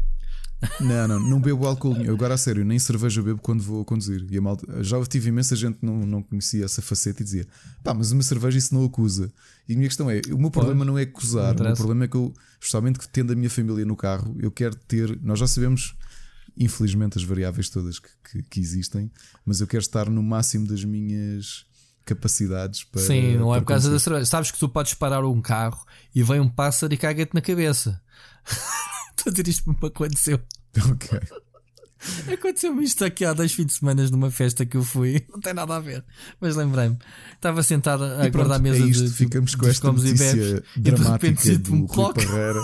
Não, 0.81 1.06
não, 1.06 1.20
não 1.20 1.40
bebo 1.40 1.66
álcool 1.66 1.93
nenhum. 1.93 2.14
Agora 2.16 2.32
a 2.32 2.39
sério, 2.39 2.64
nem 2.64 2.78
cerveja 2.78 3.20
bebo 3.20 3.43
quando 3.43 3.62
vou 3.62 3.85
conduzir. 3.85 4.24
E 4.31 4.40
malta, 4.40 4.82
já 4.82 5.05
tive 5.05 5.28
imensa 5.28 5.55
gente 5.55 5.81
que 5.81 5.85
não, 5.85 6.06
não 6.06 6.23
conhecia 6.23 6.64
essa 6.64 6.81
faceta 6.81 7.20
e 7.20 7.24
dizia: 7.24 7.47
pá, 7.85 7.93
mas 7.93 8.10
uma 8.10 8.23
cerveja 8.23 8.56
isso 8.56 8.74
não 8.74 8.86
acusa. 8.86 9.31
E 9.69 9.74
a 9.74 9.77
minha 9.77 9.89
questão 9.89 10.10
é: 10.10 10.23
o 10.32 10.39
meu 10.39 10.51
problema 10.51 10.86
não 10.86 10.97
é 10.97 11.02
acusar, 11.02 11.55
o 11.60 11.62
meu 11.62 11.74
problema 11.74 12.05
é 12.06 12.09
que 12.09 12.16
eu, 12.16 12.32
justamente 12.59 12.98
que 12.98 13.06
tendo 13.06 13.35
a 13.35 13.36
minha 13.36 13.51
família 13.51 13.85
no 13.85 13.97
carro, 13.97 14.35
eu 14.40 14.51
quero 14.51 14.77
ter. 14.77 15.20
Nós 15.20 15.39
já 15.39 15.47
sabemos, 15.47 15.94
infelizmente, 16.56 17.19
as 17.19 17.24
variáveis 17.24 17.69
todas 17.69 17.98
que, 17.98 18.09
que, 18.31 18.43
que 18.44 18.60
existem, 18.60 19.10
mas 19.44 19.60
eu 19.60 19.66
quero 19.66 19.82
estar 19.82 20.09
no 20.09 20.23
máximo 20.23 20.66
das 20.66 20.82
minhas 20.85 21.66
capacidades 22.05 22.85
para. 22.85 23.03
Sim, 23.03 23.37
não 23.37 23.55
é 23.55 23.61
por 23.61 23.66
causa 23.66 23.91
da 23.91 23.99
cerveja. 23.99 24.27
Sabes 24.27 24.51
que 24.51 24.59
tu 24.59 24.69
podes 24.69 24.95
parar 24.95 25.24
um 25.24 25.41
carro 25.41 25.85
e 26.15 26.23
vem 26.23 26.41
um 26.41 26.49
pássaro 26.49 26.93
e 26.93 26.97
caga-te 26.97 27.35
na 27.35 27.41
cabeça. 27.41 28.01
Estou 29.16 29.31
a 29.31 29.31
dizer 29.31 29.49
isto 29.49 29.70
me 29.70 29.77
aconteceu. 29.87 30.41
Ok. 30.91 31.20
Aconteceu-me 32.33 32.85
isto 32.85 33.05
aqui 33.05 33.24
há 33.24 33.33
dois 33.33 33.53
fins 33.53 33.66
de 33.66 33.73
semana 33.74 34.09
numa 34.11 34.31
festa 34.31 34.66
que 34.66 34.77
eu 34.77 34.83
fui. 34.83 35.24
Não 35.31 35.41
tem 35.41 35.55
nada 35.55 35.77
a 35.77 35.81
ver. 35.81 36.05
Mas 36.41 36.57
lembrei-me. 36.57 36.99
Estava 37.35 37.62
sentado 37.62 38.05
a 38.05 38.29
guardar 38.29 38.59
a 38.59 38.59
mesa 38.59 38.83
é 38.83 38.87
isto, 38.87 39.05
de, 39.05 39.12
ficamos 39.12 39.55
com 39.55 39.69
esta 39.69 39.93
notícia 39.93 40.65
e, 40.77 40.81
e 40.81 40.83
de 40.83 41.03
repente 41.03 41.57
do 41.59 41.74
um 41.74 41.85
Rui 41.85 42.12
Parreira. 42.15 42.61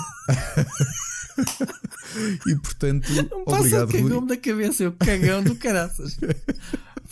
e 2.46 2.56
portanto, 2.56 3.08
um 3.32 3.52
obrigado 3.52 3.92
Rui. 3.92 4.12
Um 4.12 4.26
da 4.26 4.36
cabeça, 4.36 4.82
eu 4.82 4.92
cagão 4.92 5.42
do 5.42 5.54
caraças. 5.54 6.16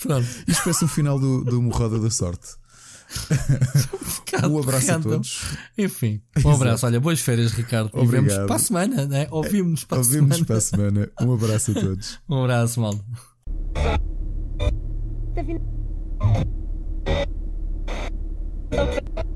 Pronto. 0.03 0.27
Isto 0.47 0.65
parece 0.65 0.85
o 0.85 0.89
final 0.89 1.19
do, 1.19 1.45
do 1.45 1.63
Morroda 1.63 1.99
da 1.99 2.11
Sorte. 2.11 2.57
um 4.51 4.59
abraço 4.59 4.93
a 4.93 4.99
todos. 4.99 5.43
Enfim, 5.79 6.21
um 6.45 6.51
abraço. 6.51 6.87
Olha, 6.87 7.01
boas 7.01 7.21
férias, 7.21 7.53
Ricardo. 7.53 7.91
Obrigado. 7.93 8.25
E 8.25 8.29
vemos 8.29 8.47
para 8.47 8.57
a 8.57 8.59
semana, 8.59 9.07
né? 9.07 9.29
Ouvimos 9.31 9.85
para 9.85 9.99
a 9.99 10.01
Ouvimos 10.01 10.37
semana. 10.37 10.47
para 10.47 10.57
a 10.57 10.61
semana. 10.61 11.11
Um 11.21 11.33
abraço 11.33 11.71
a 11.71 11.75
todos. 11.75 12.19
um 12.29 12.43
abraço, 12.43 12.81
mal. 12.81 12.95
Tá 18.71 19.36